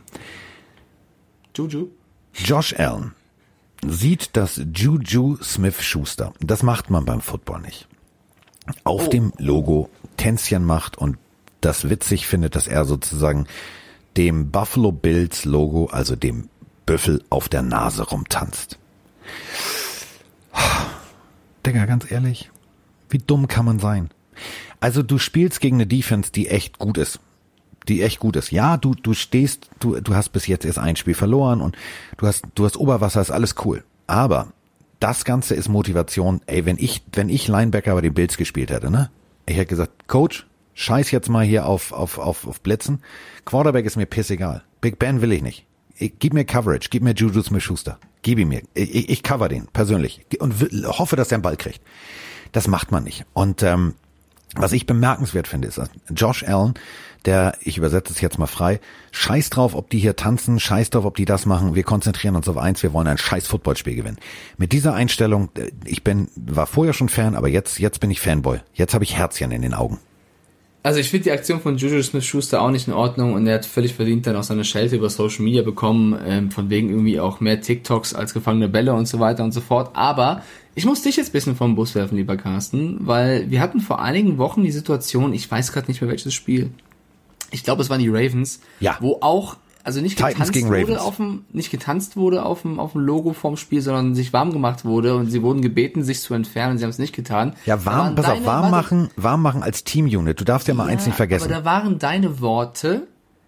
Juju. 1.57 1.89
Josh 2.33 2.73
Allen 2.79 3.15
sieht 3.85 4.29
das 4.37 4.61
Juju 4.73 5.35
Smith 5.43 5.81
Schuster. 5.81 6.33
Das 6.39 6.63
macht 6.63 6.89
man 6.89 7.03
beim 7.03 7.19
Football 7.19 7.59
nicht. 7.63 7.89
Auf 8.85 9.07
oh. 9.07 9.09
dem 9.09 9.33
Logo 9.37 9.89
Tänzchen 10.15 10.63
macht 10.63 10.97
und 10.97 11.17
das 11.59 11.89
witzig 11.89 12.27
findet, 12.27 12.55
dass 12.55 12.67
er 12.67 12.85
sozusagen 12.85 13.45
dem 14.19 14.51
Buffalo 14.51 14.91
Bills 14.91 15.45
Logo, 15.45 15.85
also 15.85 16.17
dem 16.17 16.49
Büffel 16.85 17.23
auf 17.29 17.47
der 17.47 17.61
Nase 17.61 18.03
rumtanzt. 18.03 18.77
Digga, 21.65 21.85
ganz 21.85 22.11
ehrlich, 22.11 22.51
wie 23.09 23.19
dumm 23.19 23.47
kann 23.47 23.63
man 23.63 23.79
sein? 23.79 24.09
Also 24.81 25.03
du 25.03 25.19
spielst 25.19 25.61
gegen 25.61 25.77
eine 25.77 25.87
Defense, 25.87 26.33
die 26.33 26.49
echt 26.49 26.79
gut 26.79 26.97
ist. 26.97 27.21
Die 27.87 28.01
echt 28.01 28.19
gut 28.19 28.35
ist. 28.35 28.51
Ja, 28.51 28.75
du, 28.75 28.93
du 28.93 29.13
stehst, 29.13 29.69
du, 29.79 30.01
du 30.01 30.13
hast 30.13 30.29
bis 30.29 30.47
jetzt 30.47 30.65
erst 30.65 30.79
ein 30.79 30.97
Spiel 30.97 31.13
verloren 31.13 31.61
und 31.61 31.77
du 32.17 32.27
hast, 32.27 32.43
du 32.55 32.65
hast 32.65 32.75
Oberwasser, 32.75 33.21
ist 33.21 33.31
alles 33.31 33.55
cool. 33.63 33.85
Aber 34.05 34.51
das 34.99 35.23
Ganze 35.23 35.55
ist 35.55 35.69
Motivation. 35.69 36.41
Ey, 36.45 36.65
wenn 36.65 36.77
ich, 36.77 37.03
wenn 37.13 37.29
ich 37.29 37.47
Linebacker 37.47 37.95
bei 37.95 38.01
den 38.01 38.13
Bills 38.13 38.35
gespielt 38.35 38.69
hätte, 38.69 38.91
ne? 38.91 39.09
Ich 39.45 39.55
hätte 39.55 39.67
gesagt, 39.67 40.09
Coach, 40.09 40.45
scheiß 40.79 41.11
jetzt 41.11 41.29
mal 41.29 41.45
hier 41.45 41.65
auf, 41.65 41.91
auf, 41.91 42.17
auf, 42.17 42.47
auf 42.47 42.61
Blitzen. 42.61 43.03
Quarterback 43.45 43.85
ist 43.85 43.97
mir 43.97 44.05
pissegal. 44.05 44.63
Big 44.81 44.97
Ben 44.97 45.21
will 45.21 45.33
ich 45.33 45.41
nicht. 45.41 45.65
Ich, 45.97 46.13
gib 46.19 46.33
mir 46.33 46.45
Coverage, 46.45 46.87
gib 46.89 47.03
mir 47.03 47.13
Juju 47.13 47.41
Smith-Schuster. 47.41 47.99
Gib 48.21 48.39
ihn 48.39 48.47
mir. 48.47 48.61
Ich, 48.73 49.09
ich 49.09 49.23
cover 49.23 49.49
den 49.49 49.67
persönlich 49.67 50.25
und 50.39 50.53
hoffe, 50.85 51.17
dass 51.17 51.31
er 51.31 51.35
einen 51.35 51.43
Ball 51.43 51.57
kriegt. 51.57 51.81
Das 52.53 52.67
macht 52.67 52.91
man 52.91 53.03
nicht. 53.03 53.25
Und 53.33 53.61
ähm, 53.61 53.95
was 54.55 54.71
ich 54.71 54.85
bemerkenswert 54.85 55.47
finde, 55.47 55.67
ist, 55.67 55.77
dass 55.77 55.89
Josh 56.09 56.43
Allen, 56.43 56.73
der, 57.25 57.57
ich 57.59 57.77
übersetze 57.77 58.13
es 58.13 58.21
jetzt 58.21 58.39
mal 58.39 58.47
frei, 58.47 58.79
scheiß 59.11 59.49
drauf, 59.49 59.75
ob 59.75 59.89
die 59.89 59.99
hier 59.99 60.15
tanzen, 60.15 60.59
scheiß 60.59 60.89
drauf, 60.91 61.03
ob 61.03 61.17
die 61.17 61.25
das 61.25 61.45
machen, 61.45 61.75
wir 61.75 61.83
konzentrieren 61.83 62.37
uns 62.37 62.47
auf 62.47 62.57
eins, 62.57 62.81
wir 62.81 62.93
wollen 62.93 63.07
ein 63.07 63.17
scheiß 63.17 63.47
Footballspiel 63.47 63.95
gewinnen. 63.95 64.17
Mit 64.57 64.71
dieser 64.71 64.93
Einstellung, 64.93 65.49
äh, 65.57 65.71
ich 65.83 66.05
bin, 66.05 66.29
war 66.35 66.67
vorher 66.67 66.93
schon 66.93 67.09
Fan, 67.09 67.35
aber 67.35 67.49
jetzt, 67.49 67.79
jetzt 67.79 67.99
bin 67.99 68.11
ich 68.11 68.21
Fanboy. 68.21 68.61
Jetzt 68.73 68.93
habe 68.93 69.03
ich 69.03 69.17
Herzchen 69.17 69.51
in 69.51 69.61
den 69.61 69.73
Augen. 69.73 69.99
Also 70.81 70.99
ich 70.99 71.09
finde 71.09 71.25
die 71.25 71.31
Aktion 71.31 71.59
von 71.59 71.77
Juju 71.77 72.01
Smith-Schuster 72.01 72.61
auch 72.61 72.71
nicht 72.71 72.87
in 72.87 72.93
Ordnung 72.93 73.33
und 73.33 73.45
er 73.47 73.55
hat 73.55 73.65
völlig 73.65 73.93
verdient 73.93 74.25
dann 74.27 74.37
auch 74.37 74.43
seine 74.43 74.63
Schelte 74.63 74.95
über 74.95 75.09
Social 75.09 75.43
Media 75.43 75.61
bekommen, 75.61 76.17
ähm, 76.25 76.51
von 76.51 76.69
wegen 76.69 76.89
irgendwie 76.89 77.19
auch 77.19 77.41
mehr 77.41 77.59
TikToks 77.59 78.13
als 78.13 78.33
gefangene 78.33 78.69
Bälle 78.69 78.93
und 78.93 79.05
so 79.05 79.19
weiter 79.19 79.43
und 79.43 79.51
so 79.51 79.59
fort. 79.59 79.91
Aber 79.93 80.41
ich 80.75 80.85
muss 80.85 81.01
dich 81.01 81.17
jetzt 81.17 81.29
ein 81.29 81.33
bisschen 81.33 81.55
vom 81.57 81.75
Bus 81.75 81.95
werfen, 81.95 82.15
lieber 82.15 82.37
Carsten, 82.37 82.97
weil 83.01 83.51
wir 83.51 83.59
hatten 83.59 83.81
vor 83.81 84.01
einigen 84.01 84.37
Wochen 84.37 84.63
die 84.63 84.71
Situation, 84.71 85.33
ich 85.33 85.51
weiß 85.51 85.73
gerade 85.73 85.87
nicht 85.87 85.99
mehr 86.01 86.09
welches 86.09 86.33
Spiel, 86.33 86.71
ich 87.51 87.63
glaube 87.63 87.81
es 87.81 87.89
waren 87.89 87.99
die 87.99 88.09
Ravens, 88.09 88.61
ja. 88.79 88.97
wo 89.01 89.17
auch 89.21 89.57
also 89.83 90.01
nicht 90.01 90.17
getanzt 90.17 90.55
wurde 90.55 91.01
auf 91.01 91.15
dem, 91.15 91.45
nicht 91.51 91.71
getanzt 91.71 92.17
wurde 92.17 92.43
auf 92.43 92.63
dem, 92.63 92.79
auf 92.79 92.91
dem 92.91 93.01
Logo 93.01 93.33
vom 93.33 93.57
Spiel, 93.57 93.81
sondern 93.81 94.15
sich 94.15 94.33
warm 94.33 94.51
gemacht 94.51 94.85
wurde 94.85 95.15
und 95.15 95.31
sie 95.31 95.41
wurden 95.41 95.61
gebeten, 95.61 96.03
sich 96.03 96.21
zu 96.21 96.33
entfernen. 96.33 96.77
Sie 96.77 96.83
haben 96.83 96.91
es 96.91 96.99
nicht 96.99 97.15
getan. 97.15 97.55
Ja, 97.65 97.85
warm, 97.85 98.15
pass 98.15 98.25
deine, 98.25 98.41
auf, 98.41 98.45
warm 98.45 98.71
machen, 98.71 99.09
warm 99.15 99.41
machen 99.41 99.63
als 99.63 99.83
Team-Unit. 99.83 100.39
Du 100.39 100.43
darfst 100.43 100.67
ja 100.67 100.73
mal 100.73 100.85
ja, 100.87 100.93
eins 100.93 101.05
nicht 101.05 101.15
vergessen. 101.15 101.45
Aber 101.45 101.53
da 101.53 101.65
waren 101.65 101.97
deine 101.97 102.41
Worte, 102.41 103.07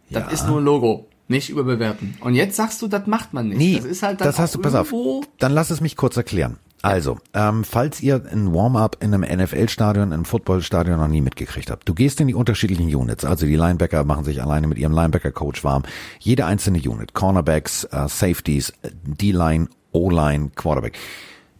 das 0.09 0.23
ja. 0.23 0.29
ist 0.29 0.47
nur 0.47 0.59
ein 0.59 0.65
Logo. 0.65 1.07
Nicht 1.27 1.49
überbewerten. 1.49 2.17
Und 2.19 2.35
jetzt 2.35 2.57
sagst 2.57 2.81
du, 2.81 2.89
das 2.89 3.07
macht 3.07 3.33
man 3.33 3.47
nicht. 3.47 3.57
Nee, 3.57 3.75
das 3.77 3.85
ist 3.85 4.03
halt 4.03 4.19
das 4.19 4.37
hast 4.37 4.53
du, 4.53 4.59
pass 4.59 4.75
auf. 4.75 4.93
Dann 5.39 5.53
lass 5.53 5.69
es 5.69 5.79
mich 5.79 5.95
kurz 5.95 6.17
erklären. 6.17 6.57
Also, 6.81 7.19
ähm, 7.35 7.63
falls 7.63 8.01
ihr 8.01 8.23
ein 8.31 8.53
Warm-up 8.53 8.97
in 9.01 9.13
einem 9.13 9.21
NFL-Stadion, 9.21 10.11
einem 10.11 10.25
Football-Stadion 10.25 10.99
noch 10.99 11.07
nie 11.07 11.21
mitgekriegt 11.21 11.69
habt, 11.69 11.87
du 11.87 11.93
gehst 11.93 12.19
in 12.19 12.27
die 12.27 12.33
unterschiedlichen 12.33 12.93
Units, 12.93 13.23
also 13.23 13.45
die 13.45 13.55
Linebacker 13.55 14.03
machen 14.03 14.23
sich 14.23 14.41
alleine 14.41 14.65
mit 14.67 14.79
ihrem 14.79 14.93
Linebacker-Coach 14.93 15.63
warm, 15.63 15.83
jede 16.19 16.45
einzelne 16.45 16.79
Unit, 16.79 17.13
Cornerbacks, 17.13 17.83
äh, 17.83 18.07
Safeties, 18.07 18.73
D-Line, 19.03 19.67
O-Line, 19.91 20.51
Quarterback. 20.55 20.97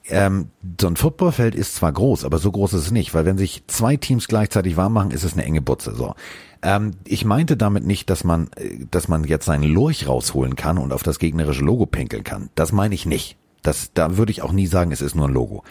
Ähm, 0.10 0.50
so 0.80 0.88
ein 0.88 0.96
Footballfeld 0.96 1.54
ist 1.54 1.76
zwar 1.76 1.92
groß, 1.92 2.26
aber 2.26 2.40
so 2.40 2.52
groß 2.52 2.74
ist 2.74 2.86
es 2.86 2.92
nicht, 2.92 3.14
weil 3.14 3.26
wenn 3.26 3.38
sich 3.38 3.64
zwei 3.68 3.98
Teams 3.98 4.28
gleichzeitig 4.28 4.76
warm 4.76 4.94
machen, 4.94 5.12
ist 5.12 5.24
es 5.24 5.34
eine 5.34 5.46
enge 5.46 5.62
Butze. 5.62 5.94
So, 5.94 6.16
ähm, 6.64 6.92
ich 7.06 7.26
meinte 7.26 7.58
damit 7.58 7.86
nicht, 7.86 8.10
dass 8.10 8.24
man, 8.24 8.50
äh, 8.56 8.86
dass 8.90 9.08
man 9.08 9.24
jetzt 9.24 9.46
seinen 9.46 9.64
Lurch 9.64 10.08
rausholen 10.08 10.56
kann 10.56 10.80
und 10.80 10.92
auf 10.92 11.04
das 11.04 11.20
gegnerische 11.20 11.64
Logo 11.64 11.86
pinkeln 11.86 12.24
kann. 12.24 12.50
Das 12.56 12.72
meine 12.72 12.96
ich 12.96 13.06
nicht. 13.06 13.38
Das, 13.62 13.92
da 13.94 14.18
würde 14.18 14.32
ich 14.32 14.42
auch 14.42 14.52
nie 14.52 14.66
sagen, 14.66 14.92
es 14.92 15.02
ist 15.02 15.16
nur 15.16 15.28
ein 15.28 15.34
Logo. 15.34 15.64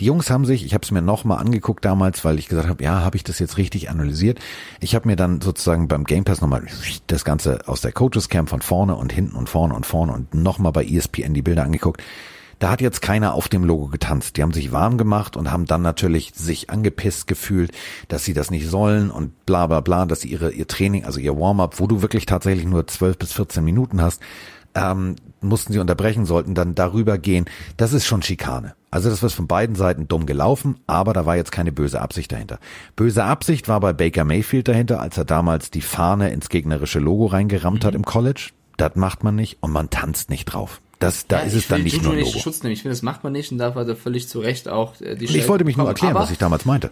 Die 0.00 0.04
Jungs 0.04 0.30
haben 0.30 0.44
sich, 0.44 0.64
ich 0.64 0.74
habe 0.74 0.84
es 0.84 0.90
mir 0.90 1.00
nochmal 1.00 1.38
angeguckt 1.38 1.84
damals, 1.84 2.24
weil 2.24 2.38
ich 2.38 2.48
gesagt 2.48 2.68
habe, 2.68 2.82
ja, 2.84 3.00
habe 3.00 3.16
ich 3.16 3.24
das 3.24 3.38
jetzt 3.38 3.56
richtig 3.56 3.88
analysiert. 3.88 4.38
Ich 4.80 4.94
habe 4.94 5.08
mir 5.08 5.16
dann 5.16 5.40
sozusagen 5.40 5.88
beim 5.88 6.04
Game 6.04 6.24
Pass 6.24 6.40
nochmal 6.40 6.66
das 7.06 7.24
Ganze 7.24 7.66
aus 7.66 7.80
der 7.80 7.92
Coaches 7.92 8.28
Camp 8.28 8.50
von 8.50 8.60
vorne 8.60 8.96
und 8.96 9.12
hinten 9.12 9.36
und 9.36 9.48
vorne 9.48 9.74
und 9.74 9.86
vorne 9.86 10.12
und 10.12 10.34
nochmal 10.34 10.72
bei 10.72 10.84
ESPN 10.84 11.32
die 11.32 11.42
Bilder 11.42 11.64
angeguckt. 11.64 12.02
Da 12.58 12.70
hat 12.70 12.80
jetzt 12.80 13.02
keiner 13.02 13.34
auf 13.34 13.48
dem 13.48 13.64
Logo 13.64 13.86
getanzt. 13.86 14.36
Die 14.36 14.42
haben 14.42 14.52
sich 14.52 14.72
warm 14.72 14.98
gemacht 14.98 15.36
und 15.36 15.50
haben 15.50 15.64
dann 15.64 15.82
natürlich 15.82 16.32
sich 16.34 16.70
angepisst 16.70 17.26
gefühlt, 17.28 17.70
dass 18.08 18.24
sie 18.24 18.34
das 18.34 18.50
nicht 18.50 18.68
sollen 18.68 19.10
und 19.10 19.46
bla 19.46 19.66
bla 19.68 19.80
bla, 19.80 20.06
dass 20.06 20.24
ihre, 20.24 20.50
ihr 20.50 20.66
Training, 20.66 21.04
also 21.04 21.20
ihr 21.20 21.38
Warm-up, 21.38 21.78
wo 21.78 21.86
du 21.86 22.02
wirklich 22.02 22.26
tatsächlich 22.26 22.66
nur 22.66 22.86
12 22.86 23.16
bis 23.16 23.32
14 23.32 23.64
Minuten 23.64 24.02
hast, 24.02 24.20
ähm, 24.74 25.16
mussten 25.40 25.72
sie 25.72 25.78
unterbrechen, 25.78 26.26
sollten 26.26 26.54
dann 26.54 26.74
darüber 26.74 27.18
gehen. 27.18 27.46
Das 27.76 27.92
ist 27.92 28.06
schon 28.06 28.22
Schikane. 28.22 28.74
Also 28.90 29.10
das 29.10 29.22
wird 29.22 29.32
von 29.32 29.46
beiden 29.46 29.76
Seiten 29.76 30.08
dumm 30.08 30.24
gelaufen, 30.24 30.80
aber 30.86 31.12
da 31.12 31.26
war 31.26 31.36
jetzt 31.36 31.52
keine 31.52 31.72
böse 31.72 32.00
Absicht 32.00 32.32
dahinter. 32.32 32.58
Böse 32.96 33.24
Absicht 33.24 33.68
war 33.68 33.80
bei 33.80 33.92
Baker 33.92 34.24
Mayfield 34.24 34.68
dahinter, 34.68 35.00
als 35.00 35.18
er 35.18 35.24
damals 35.24 35.70
die 35.70 35.82
Fahne 35.82 36.30
ins 36.30 36.48
gegnerische 36.48 36.98
Logo 36.98 37.26
reingerammt 37.26 37.82
mhm. 37.82 37.86
hat 37.86 37.94
im 37.94 38.04
College. 38.04 38.50
Das 38.76 38.94
macht 38.94 39.24
man 39.24 39.34
nicht 39.34 39.58
und 39.60 39.72
man 39.72 39.90
tanzt 39.90 40.30
nicht 40.30 40.46
drauf. 40.46 40.80
Das, 41.00 41.28
da 41.28 41.38
Ja, 41.38 41.42
ist 41.44 41.52
ich 41.54 41.58
es 41.62 41.68
dann 41.68 41.84
nicht 41.84 41.92
Juju 41.96 42.04
nur 42.08 42.14
ein 42.14 42.24
Logo. 42.24 42.38
Schutz 42.40 42.62
nehmen. 42.64 42.72
Ich 42.72 42.82
finde, 42.82 42.92
das 42.92 43.02
macht 43.02 43.22
man 43.22 43.32
nicht 43.32 43.52
und 43.52 43.62
hat 43.62 43.76
er 43.76 43.94
völlig 43.94 44.28
zu 44.28 44.40
Recht 44.40 44.68
auch 44.68 45.00
äh, 45.00 45.14
die 45.14 45.26
Ich 45.26 45.46
wollte 45.48 45.64
mich 45.64 45.76
nur 45.76 45.86
bekommen. 45.86 45.94
erklären, 45.94 46.16
aber, 46.16 46.24
was 46.24 46.32
ich 46.32 46.38
damals 46.38 46.64
meinte. 46.64 46.90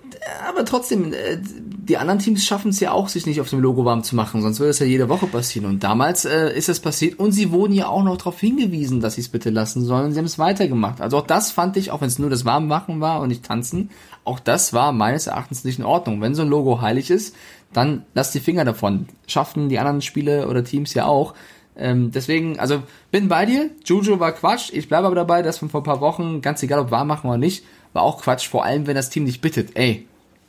Aber 0.49 0.65
trotzdem, 0.65 1.13
äh, 1.13 1.39
die 1.41 1.97
anderen 1.97 2.21
Teams 2.21 2.45
schaffen 2.45 2.69
es 2.69 2.79
ja 2.79 2.93
auch, 2.93 3.09
sich 3.09 3.27
nicht 3.27 3.41
auf 3.41 3.51
dem 3.51 3.59
Logo 3.61 3.85
warm 3.85 4.05
zu 4.05 4.15
machen, 4.15 4.43
sonst 4.43 4.61
würde 4.61 4.71
es 4.71 4.79
ja 4.79 4.87
jede 4.87 5.09
Woche 5.09 5.27
passieren. 5.27 5.67
Und 5.69 5.83
damals 5.83 6.25
äh, 6.25 6.57
ist 6.57 6.69
es 6.69 6.79
passiert 6.79 7.19
und 7.19 7.33
sie 7.33 7.51
wurden 7.51 7.73
ja 7.73 7.89
auch 7.89 8.05
noch 8.05 8.17
darauf 8.17 8.39
hingewiesen, 8.39 9.01
dass 9.01 9.17
sie 9.17 9.23
es 9.23 9.29
bitte 9.29 9.51
lassen 9.51 9.85
sollen. 9.85 10.13
Sie 10.13 10.19
haben 10.19 10.25
es 10.27 10.39
weitergemacht. 10.39 11.01
Also 11.01 11.19
auch 11.19 11.27
das 11.27 11.51
fand 11.51 11.77
ich, 11.77 11.91
auch 11.91 12.01
wenn 12.01 12.09
es 12.09 12.21
nur 12.21 12.31
das 12.31 12.45
Warmmachen 12.45 13.01
war 13.01 13.21
und 13.21 13.29
nicht 13.29 13.45
tanzen, 13.45 13.91
auch 14.23 14.39
das 14.39 14.73
war 14.73 14.93
meines 14.93 15.27
Erachtens 15.27 15.65
nicht 15.65 15.81
in 15.81 15.85
Ordnung. 15.85 16.21
Wenn 16.21 16.37
so 16.37 16.43
ein 16.43 16.49
Logo 16.49 16.81
heilig 16.81 17.11
ist, 17.11 17.35
dann 17.73 18.05
lass 18.15 18.31
die 18.31 18.41
Finger 18.41 18.65
davon. 18.65 19.07
Schaffen 19.27 19.69
die 19.69 19.81
anderen 19.81 20.01
Spiele 20.01 20.47
oder 20.49 20.63
Teams 20.63 20.95
ja 20.95 21.07
auch. 21.07 21.35
Ähm, 21.79 22.11
deswegen, 22.11 22.59
also 22.59 22.83
bin 23.11 23.29
bei 23.29 23.47
dir. 23.47 23.71
Juju 23.85 24.19
war 24.19 24.33
Quatsch. 24.33 24.71
Ich 24.73 24.89
bleibe 24.89 25.07
aber 25.07 25.15
dabei, 25.15 25.43
dass 25.43 25.59
von 25.59 25.69
vor 25.69 25.81
ein 25.81 25.85
paar 25.85 26.01
Wochen, 26.01 26.41
ganz 26.41 26.63
egal 26.63 26.81
ob 26.81 26.91
warm 26.91 27.09
machen 27.09 27.29
oder 27.29 27.39
nicht, 27.39 27.65
war 27.93 28.03
auch 28.03 28.23
Quatsch. 28.23 28.49
Vor 28.49 28.65
allem, 28.65 28.87
wenn 28.87 28.95
das 28.95 29.11
Team 29.11 29.27
dich 29.27 29.41
bittet, 29.41 29.71
ey, 29.75 30.07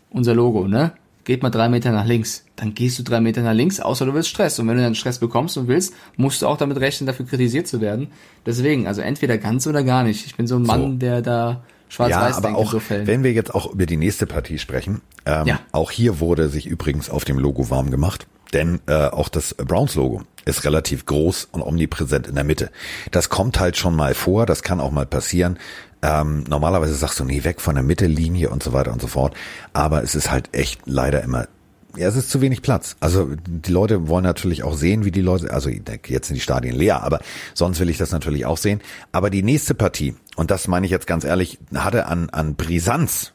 unser 0.09 0.33
Logo, 0.33 0.67
ne? 0.67 0.93
Geht 1.25 1.43
mal 1.43 1.49
drei 1.49 1.67
Meter 1.67 1.91
nach 1.91 2.05
links. 2.05 2.45
Dann 2.55 2.73
gehst 2.73 2.97
du 2.97 3.03
drei 3.03 3.19
Meter 3.19 3.41
nach 3.41 3.53
links, 3.53 3.81
außer 3.81 4.05
du 4.05 4.13
willst 4.13 4.29
Stress. 4.29 4.57
Und 4.59 4.69
wenn 4.69 4.77
du 4.77 4.83
dann 4.83 4.95
Stress 4.95 5.19
bekommst 5.19 5.57
und 5.57 5.67
willst, 5.67 5.93
musst 6.15 6.41
du 6.41 6.47
auch 6.47 6.55
damit 6.55 6.79
rechnen, 6.79 7.05
dafür 7.05 7.25
kritisiert 7.25 7.67
zu 7.67 7.81
werden. 7.81 8.07
Deswegen, 8.45 8.87
also 8.87 9.01
entweder 9.01 9.37
ganz 9.37 9.67
oder 9.67 9.83
gar 9.83 10.03
nicht. 10.03 10.25
Ich 10.25 10.37
bin 10.37 10.47
so 10.47 10.55
ein 10.55 10.63
Mann, 10.63 10.93
So. 10.93 10.97
der 10.97 11.21
da 11.21 11.63
Ja, 11.89 11.93
schwarz-weiß 11.93 12.37
aber 12.37 12.47
denkt 12.47 12.59
in 12.59 12.65
auch, 12.67 12.71
so 12.71 12.79
Fällen. 12.79 13.07
wenn 13.07 13.23
wir 13.23 13.33
jetzt 13.33 13.53
auch 13.55 13.71
über 13.73 13.85
die 13.85 13.97
nächste 13.97 14.25
Partie 14.27 14.59
sprechen, 14.59 15.01
ähm, 15.25 15.45
Ja. 15.47 15.59
auch 15.71 15.91
hier 15.91 16.19
wurde 16.19 16.49
sich 16.49 16.65
übrigens 16.65 17.09
auf 17.09 17.25
dem 17.25 17.39
Logo 17.39 17.69
warm 17.69 17.91
gemacht, 17.91 18.27
denn 18.53 18.79
äh, 18.87 18.93
auch 19.07 19.29
das 19.29 19.53
Browns-Logo 19.55 20.21
ist 20.45 20.63
relativ 20.63 21.05
groß 21.05 21.49
und 21.51 21.61
omnipräsent 21.61 22.27
in 22.27 22.35
der 22.35 22.43
Mitte. 22.45 22.71
Das 23.11 23.29
kommt 23.29 23.59
halt 23.59 23.75
schon 23.77 23.95
mal 23.95 24.13
vor, 24.13 24.45
das 24.45 24.63
kann 24.63 24.79
auch 24.79 24.91
mal 24.91 25.05
passieren. 25.05 25.59
Ähm, 26.01 26.43
normalerweise 26.47 26.93
sagst 26.93 27.19
du, 27.19 27.25
nee, 27.25 27.43
weg 27.43 27.59
von 27.59 27.75
der 27.75 27.83
Mittellinie 27.83 28.49
und 28.49 28.63
so 28.63 28.71
weiter 28.71 28.93
und 28.93 29.01
so 29.01 29.07
fort. 29.07 29.33
Aber 29.73 30.03
es 30.03 30.13
ist 30.15 30.29
halt 30.31 30.49
echt 30.53 30.81
leider 30.85 31.21
immer 31.23 31.47
ja, 31.95 32.07
es 32.07 32.15
ist 32.15 32.29
zu 32.29 32.41
wenig 32.41 32.61
Platz. 32.61 32.95
Also 32.99 33.29
die 33.47 33.71
Leute 33.71 34.07
wollen 34.07 34.23
natürlich 34.23 34.63
auch 34.63 34.75
sehen, 34.75 35.05
wie 35.05 35.11
die 35.11 35.21
Leute, 35.21 35.51
also 35.51 35.69
jetzt 35.69 36.27
sind 36.27 36.35
die 36.35 36.41
Stadien 36.41 36.75
leer, 36.75 37.03
aber 37.03 37.19
sonst 37.53 37.79
will 37.79 37.89
ich 37.89 37.97
das 37.97 38.11
natürlich 38.11 38.45
auch 38.45 38.57
sehen. 38.57 38.81
Aber 39.11 39.29
die 39.29 39.43
nächste 39.43 39.73
Partie, 39.73 40.15
und 40.35 40.51
das 40.51 40.67
meine 40.67 40.85
ich 40.85 40.91
jetzt 40.91 41.07
ganz 41.07 41.23
ehrlich, 41.23 41.59
hatte 41.73 42.05
an, 42.07 42.29
an 42.29 42.55
Brisanz. 42.55 43.33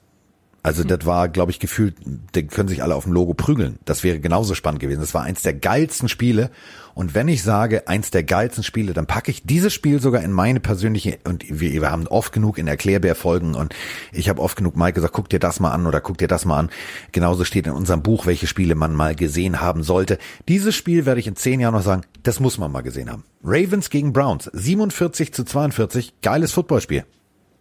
Also 0.64 0.84
das 0.84 1.05
war, 1.06 1.28
glaube 1.28 1.51
ich, 1.51 1.59
gefühlt, 1.59 1.97
die 2.34 2.47
können 2.47 2.68
sich 2.68 2.84
alle 2.84 2.94
auf 2.94 3.02
dem 3.05 3.12
Logo 3.12 3.34
prügeln. 3.34 3.80
Das 3.84 4.05
wäre 4.05 4.20
genauso 4.20 4.55
spannend 4.55 4.80
gewesen. 4.80 5.01
Das 5.01 5.12
war 5.12 5.22
eins 5.22 5.43
der 5.43 5.55
geilsten 5.55 6.09
Spiele. 6.09 6.51
Und 6.94 7.16
wenn 7.16 7.26
ich 7.26 7.43
sage, 7.43 7.89
eins 7.89 8.12
der 8.12 8.22
geilsten 8.22 8.62
Spiele, 8.62 8.93
dann 8.93 9.06
packe 9.06 9.32
ich 9.32 9.43
dieses 9.43 9.72
Spiel 9.72 10.01
sogar 10.01 10.22
in 10.22 10.30
meine 10.30 10.60
persönliche, 10.60 11.18
und 11.24 11.44
wir, 11.48 11.72
wir 11.72 11.90
haben 11.90 12.06
oft 12.06 12.32
genug 12.32 12.59
in 12.59 12.68
Erklärbär-Folgen 12.68 13.55
und 13.55 13.74
ich 14.12 14.28
habe 14.28 14.40
oft 14.40 14.56
genug 14.56 14.76
Mike 14.76 14.93
gesagt, 14.93 15.14
guck 15.14 15.28
dir 15.28 15.40
das 15.40 15.59
mal 15.59 15.72
an 15.72 15.86
oder 15.86 16.01
guck 16.01 16.18
dir 16.18 16.28
das 16.28 16.44
mal 16.44 16.59
an. 16.59 16.70
Genauso 17.10 17.44
steht 17.44 17.66
in 17.66 17.72
unserem 17.72 18.02
Buch, 18.02 18.26
welche 18.26 18.47
Spiele 18.47 18.76
man 18.76 18.94
mal 18.94 19.16
gesehen 19.16 19.60
haben 19.60 19.82
sollte. 19.82 20.18
Dieses 20.48 20.76
Spiel 20.76 21.06
werde 21.06 21.18
ich 21.18 21.26
in 21.26 21.34
zehn 21.34 21.59
Jahren 21.59 21.74
noch 21.74 21.82
sagen, 21.82 22.02
das 22.22 22.39
muss 22.39 22.59
man 22.59 22.70
mal 22.70 22.82
gesehen 22.82 23.10
haben. 23.10 23.24
Ravens 23.43 23.90
gegen 23.90 24.12
Browns, 24.12 24.48
47 24.52 25.32
zu 25.32 25.44
42, 25.44 26.20
geiles 26.22 26.52
Footballspiel. 26.52 27.05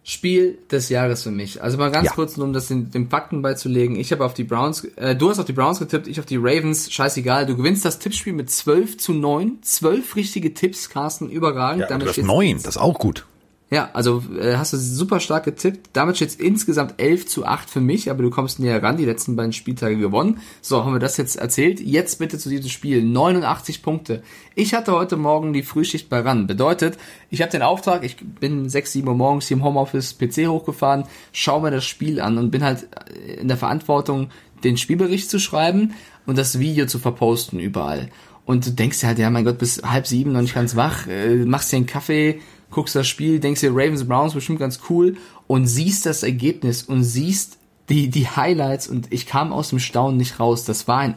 Spiel 0.04 0.58
des 0.70 0.88
Jahres 0.88 1.22
für 1.22 1.30
mich. 1.30 1.62
Also 1.62 1.78
mal 1.78 1.90
ganz 1.92 2.06
Ja. 2.08 2.12
kurz, 2.14 2.36
nur 2.36 2.46
um 2.46 2.52
das 2.52 2.66
den, 2.68 2.90
den 2.90 3.08
Fakten 3.08 3.40
beizulegen. 3.40 3.94
Ich 3.96 4.10
habe 4.10 4.24
auf 4.24 4.34
die 4.34 4.42
Browns, 4.44 4.84
äh, 4.96 5.14
du 5.14 5.30
hast 5.30 5.38
auf 5.38 5.44
die 5.44 5.52
Browns 5.52 5.78
getippt, 5.78 6.08
ich 6.08 6.18
auf 6.18 6.26
die 6.26 6.38
Ravens. 6.38 6.90
Scheißegal, 6.92 7.46
du 7.46 7.56
gewinnst 7.56 7.84
das 7.84 8.00
Tippspiel 8.00 8.32
mit 8.32 8.50
12 8.50 8.98
zu 8.98 9.12
9. 9.12 9.58
12 9.62 10.16
richtige 10.16 10.54
Tipps, 10.54 10.88
Carsten, 10.90 11.30
überragend. 11.30 11.82
Ja, 11.82 11.86
Damit 11.88 12.08
steht's- 12.10 12.26
neun, 12.26 12.56
das 12.56 12.74
ist 12.76 12.78
auch 12.78 12.98
gut. 12.98 13.26
Ja, 13.72 13.88
also 13.94 14.22
äh, 14.38 14.56
hast 14.56 14.74
du 14.74 14.76
super 14.76 15.18
stark 15.18 15.44
getippt. 15.44 15.88
Damit 15.94 16.16
steht 16.16 16.34
insgesamt 16.34 16.96
11 16.98 17.26
zu 17.26 17.46
8 17.46 17.70
für 17.70 17.80
mich, 17.80 18.10
aber 18.10 18.22
du 18.22 18.28
kommst 18.28 18.60
näher 18.60 18.82
ran, 18.82 18.98
die 18.98 19.06
letzten 19.06 19.34
beiden 19.34 19.54
Spieltage 19.54 19.96
gewonnen. 19.96 20.40
So, 20.60 20.84
haben 20.84 20.92
wir 20.92 20.98
das 20.98 21.16
jetzt 21.16 21.36
erzählt. 21.36 21.80
Jetzt 21.80 22.18
bitte 22.18 22.36
zu 22.36 22.50
diesem 22.50 22.68
Spiel. 22.68 23.02
89 23.02 23.82
Punkte. 23.82 24.22
Ich 24.54 24.74
hatte 24.74 24.92
heute 24.92 25.16
Morgen 25.16 25.54
die 25.54 25.62
Frühschicht 25.62 26.10
bei 26.10 26.20
RAN. 26.20 26.46
Bedeutet, 26.46 26.98
ich 27.30 27.40
habe 27.40 27.50
den 27.50 27.62
Auftrag, 27.62 28.04
ich 28.04 28.18
bin 28.18 28.68
6, 28.68 28.92
7 28.92 29.08
Uhr 29.08 29.14
morgens 29.14 29.48
hier 29.48 29.56
im 29.56 29.64
Homeoffice 29.64 30.18
PC 30.18 30.48
hochgefahren, 30.48 31.04
schaue 31.32 31.62
mir 31.62 31.70
das 31.70 31.86
Spiel 31.86 32.20
an 32.20 32.36
und 32.36 32.50
bin 32.50 32.62
halt 32.62 32.88
äh, 33.26 33.40
in 33.40 33.48
der 33.48 33.56
Verantwortung, 33.56 34.28
den 34.64 34.76
Spielbericht 34.76 35.30
zu 35.30 35.38
schreiben 35.38 35.94
und 36.26 36.36
das 36.36 36.58
Video 36.58 36.84
zu 36.84 36.98
verposten 36.98 37.58
überall. 37.58 38.10
Und 38.44 38.66
du 38.66 38.70
denkst 38.70 39.00
dir 39.00 39.06
halt, 39.06 39.18
ja 39.18 39.30
mein 39.30 39.44
Gott, 39.44 39.58
bis 39.58 39.82
halb 39.82 40.06
sieben 40.06 40.32
noch 40.32 40.42
nicht 40.42 40.54
ganz 40.54 40.76
wach, 40.76 41.06
äh, 41.06 41.36
machst 41.36 41.72
dir 41.72 41.76
einen 41.76 41.86
Kaffee, 41.86 42.40
guckst 42.72 42.96
das 42.96 43.06
Spiel, 43.06 43.38
denkst 43.38 43.60
dir 43.60 43.70
Ravens 43.70 44.06
Browns 44.08 44.34
bestimmt 44.34 44.58
ganz 44.58 44.80
cool 44.90 45.16
und 45.46 45.66
siehst 45.66 46.04
das 46.06 46.22
Ergebnis 46.24 46.82
und 46.82 47.04
siehst 47.04 47.58
die, 47.88 48.08
die 48.08 48.26
Highlights 48.28 48.88
und 48.88 49.12
ich 49.12 49.26
kam 49.26 49.52
aus 49.52 49.68
dem 49.68 49.78
Staunen 49.78 50.16
nicht 50.16 50.40
raus. 50.40 50.64
Das 50.64 50.88
war 50.88 50.98
ein, 50.98 51.14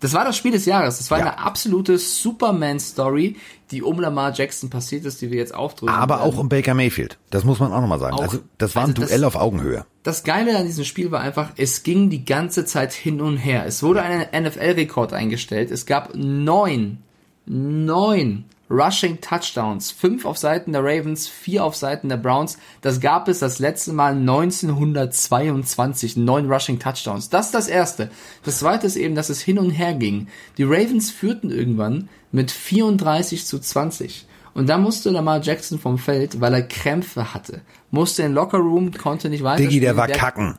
das 0.00 0.12
war 0.12 0.24
das 0.24 0.36
Spiel 0.36 0.52
des 0.52 0.66
Jahres. 0.66 0.98
Das 0.98 1.10
war 1.10 1.18
Ja. 1.18 1.24
eine 1.26 1.38
absolute 1.38 1.96
Superman-Story, 1.96 3.36
die 3.70 3.82
um 3.82 3.98
Lamar 4.00 4.32
Jackson 4.34 4.68
passiert 4.70 5.04
ist, 5.04 5.20
die 5.22 5.30
wir 5.30 5.38
jetzt 5.38 5.54
aufdrücken. 5.54 5.94
Aber 5.94 6.22
auch 6.22 6.36
um 6.38 6.48
Baker 6.48 6.74
Mayfield. 6.74 7.18
Das 7.30 7.44
muss 7.44 7.58
man 7.60 7.72
auch 7.72 7.80
nochmal 7.80 7.98
sagen. 7.98 8.14
Auch. 8.16 8.20
Also 8.22 8.38
das 8.58 8.74
war 8.76 8.82
ein 8.82 8.90
Also 8.90 9.00
das- 9.02 9.10
Duell 9.10 9.24
auf 9.24 9.36
Augenhöhe. 9.36 9.86
Das 10.02 10.22
Geile 10.24 10.56
an 10.56 10.66
diesem 10.66 10.84
Spiel 10.84 11.10
war 11.10 11.20
einfach, 11.20 11.50
es 11.56 11.82
ging 11.82 12.10
die 12.10 12.24
ganze 12.24 12.64
Zeit 12.64 12.92
hin 12.92 13.20
und 13.20 13.36
her. 13.38 13.64
Es 13.66 13.82
wurde 13.82 14.02
ein 14.02 14.26
NFL-Rekord 14.32 15.12
eingestellt. 15.12 15.70
Es 15.70 15.84
gab 15.86 16.14
neun, 16.14 16.98
neun 17.46 18.44
Rushing 18.68 19.20
Touchdowns. 19.20 19.90
Fünf 19.90 20.24
auf 20.24 20.38
Seiten 20.38 20.72
der 20.72 20.82
Ravens, 20.82 21.28
vier 21.28 21.64
auf 21.64 21.76
Seiten 21.76 22.08
der 22.08 22.16
Browns. 22.16 22.58
Das 22.80 23.00
gab 23.00 23.28
es 23.28 23.38
das 23.38 23.58
letzte 23.58 23.92
Mal 23.92 24.14
1922. 24.14 26.16
Neun 26.16 26.50
Rushing 26.50 26.78
Touchdowns. 26.78 27.28
Das 27.28 27.46
ist 27.46 27.54
das 27.54 27.68
erste. 27.68 28.10
Das 28.44 28.58
zweite 28.58 28.86
ist 28.86 28.96
eben, 28.96 29.14
dass 29.14 29.28
es 29.28 29.40
hin 29.40 29.58
und 29.58 29.70
her 29.70 29.94
ging. 29.94 30.28
Die 30.58 30.64
Ravens 30.64 31.10
führten 31.10 31.50
irgendwann 31.50 32.08
mit 32.32 32.50
34 32.50 33.46
zu 33.46 33.58
20. 33.58 34.26
Und 34.54 34.68
da 34.68 34.78
musste 34.78 35.10
Lamar 35.10 35.42
Jackson 35.42 35.78
vom 35.78 35.98
Feld, 35.98 36.40
weil 36.40 36.54
er 36.54 36.62
Krämpfe 36.62 37.34
hatte. 37.34 37.60
Musste 37.90 38.22
in 38.22 38.28
den 38.28 38.34
Lockerroom, 38.34 38.92
konnte 38.92 39.28
nicht 39.28 39.44
weiter. 39.44 39.62
Diggi, 39.62 39.80
der 39.80 39.96
war 39.96 40.08
kacken. 40.08 40.58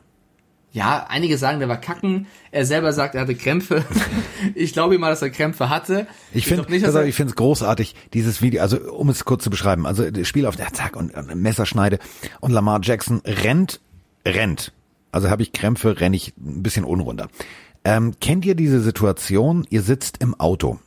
Ja, 0.72 1.06
einige 1.08 1.38
sagen, 1.38 1.60
der 1.60 1.68
war 1.68 1.80
kacken. 1.80 2.26
Er 2.50 2.66
selber 2.66 2.92
sagt, 2.92 3.14
er 3.14 3.22
hatte 3.22 3.34
Krämpfe. 3.34 3.84
ich 4.54 4.72
glaube 4.72 4.94
ihm 4.94 5.00
mal, 5.00 5.10
dass 5.10 5.22
er 5.22 5.30
Krämpfe 5.30 5.70
hatte. 5.70 6.06
Ich 6.32 6.46
finde, 6.46 6.70
nicht, 6.70 6.86
ich 6.86 7.14
finde 7.14 7.30
es 7.30 7.36
großartig, 7.36 7.94
dieses 8.12 8.42
Video, 8.42 8.60
also 8.60 8.78
um 8.92 9.08
es 9.08 9.24
kurz 9.24 9.44
zu 9.44 9.50
beschreiben, 9.50 9.86
also 9.86 10.10
das 10.10 10.28
Spiel 10.28 10.46
auf 10.46 10.56
der 10.56 10.72
Zack 10.72 10.94
und 10.96 11.10
äh, 11.14 11.34
Messerschneide 11.34 11.98
und 12.40 12.52
Lamar 12.52 12.80
Jackson 12.82 13.22
rennt, 13.24 13.80
rennt. 14.26 14.72
Also 15.10 15.30
habe 15.30 15.42
ich 15.42 15.52
Krämpfe, 15.52 16.00
renne 16.00 16.16
ich 16.16 16.34
ein 16.36 16.62
bisschen 16.62 16.84
unrunder. 16.84 17.28
Ähm, 17.84 18.14
kennt 18.20 18.44
ihr 18.44 18.54
diese 18.54 18.80
Situation, 18.82 19.66
ihr 19.70 19.82
sitzt 19.82 20.18
im 20.18 20.38
Auto 20.38 20.78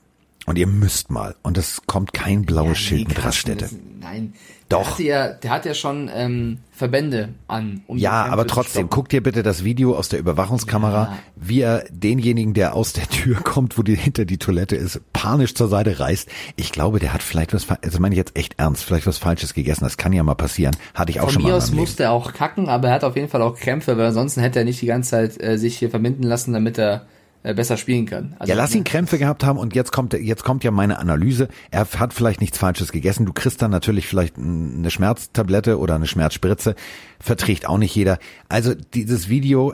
und 0.45 0.57
ihr 0.57 0.67
müsst 0.67 1.09
mal 1.09 1.35
und 1.41 1.57
es 1.57 1.81
kommt 1.87 2.13
kein 2.13 2.43
blaues 2.43 2.69
Ja, 2.69 2.75
Schild 2.75 3.01
nee, 3.07 3.15
mit 3.15 3.23
Raststätte. 3.23 3.69
Nein. 3.99 4.33
Doch. 4.71 4.83
Der 4.83 4.91
hatte 4.91 5.03
ja, 5.03 5.27
der 5.29 5.51
hat 5.51 5.65
ja 5.65 5.73
schon 5.73 6.09
ähm, 6.13 6.57
Verbände 6.71 7.29
an. 7.47 7.81
Um 7.87 7.97
Ja, 7.97 8.25
aber 8.25 8.47
trotzdem, 8.47 8.89
guck 8.89 9.09
dir 9.09 9.21
bitte 9.21 9.43
das 9.43 9.63
Video 9.63 9.95
aus 9.95 10.09
der 10.09 10.19
Überwachungskamera, 10.19 11.03
Ja. 11.03 11.19
wie 11.35 11.61
er 11.61 11.83
denjenigen, 11.91 12.53
der 12.53 12.73
aus 12.75 12.93
der 12.93 13.07
Tür 13.07 13.35
kommt, 13.43 13.77
wo 13.77 13.83
die 13.83 13.95
hinter 13.95 14.25
die 14.25 14.37
Toilette 14.37 14.75
ist, 14.75 15.01
panisch 15.13 15.53
zur 15.53 15.67
Seite 15.67 15.99
reißt. 15.99 16.27
Ich 16.55 16.71
glaube, 16.71 16.99
der 16.99 17.13
hat 17.13 17.21
vielleicht 17.23 17.53
was, 17.53 17.67
also 17.69 17.99
meine 17.99 18.15
ich 18.15 18.17
jetzt 18.17 18.35
echt 18.37 18.55
ernst, 18.57 18.83
vielleicht 18.83 19.07
was 19.07 19.17
Falsches 19.17 19.53
gegessen. 19.53 19.83
Das 19.83 19.97
kann 19.97 20.13
ja 20.13 20.23
mal 20.23 20.35
passieren. 20.35 20.75
Hatte 20.93 21.11
ich 21.11 21.19
auch 21.19 21.25
Von 21.25 21.33
schon 21.33 21.41
mal 21.43 21.49
mir 21.49 21.55
in 21.55 21.61
aus 21.61 21.71
musste 21.71 22.03
er 22.03 22.11
auch 22.11 22.33
kacken, 22.33 22.69
aber 22.69 22.87
er 22.89 22.93
hat 22.95 23.03
auf 23.03 23.15
jeden 23.15 23.29
Fall 23.29 23.41
auch 23.41 23.57
Krämpfe, 23.57 23.97
weil 23.97 24.07
ansonsten 24.07 24.41
hätte 24.41 24.59
er 24.59 24.65
nicht 24.65 24.81
die 24.81 24.87
ganze 24.87 25.09
Zeit 25.11 25.41
äh, 25.43 25.57
sich 25.57 25.77
hier 25.77 25.89
verbinden 25.89 26.23
lassen, 26.23 26.53
damit 26.53 26.77
er 26.79 27.05
besser 27.43 27.77
spielen 27.77 28.05
kann. 28.05 28.35
Also, 28.39 28.51
Ja, 28.51 28.57
lass 28.57 28.73
ihn 28.73 28.79
ne? 28.79 28.83
Krämpfe 28.83 29.17
gehabt 29.17 29.43
haben 29.43 29.57
und 29.57 29.75
jetzt 29.75 29.91
kommt, 29.91 30.13
jetzt 30.13 30.43
kommt 30.43 30.63
ja 30.63 30.71
meine 30.71 30.99
Analyse. 30.99 31.47
Er 31.71 31.87
hat 31.97 32.13
vielleicht 32.13 32.41
nichts 32.41 32.57
Falsches 32.57 32.91
gegessen. 32.91 33.25
Du 33.25 33.33
kriegst 33.33 33.61
dann 33.61 33.71
natürlich 33.71 34.07
vielleicht 34.07 34.37
eine 34.37 34.91
Schmerztablette 34.91 35.79
oder 35.79 35.95
eine 35.95 36.07
Schmerzspritze. 36.07 36.75
Verträgt 37.19 37.67
auch 37.67 37.77
nicht 37.77 37.95
jeder. 37.95 38.19
Also 38.49 38.75
dieses 38.75 39.29
Video, 39.29 39.73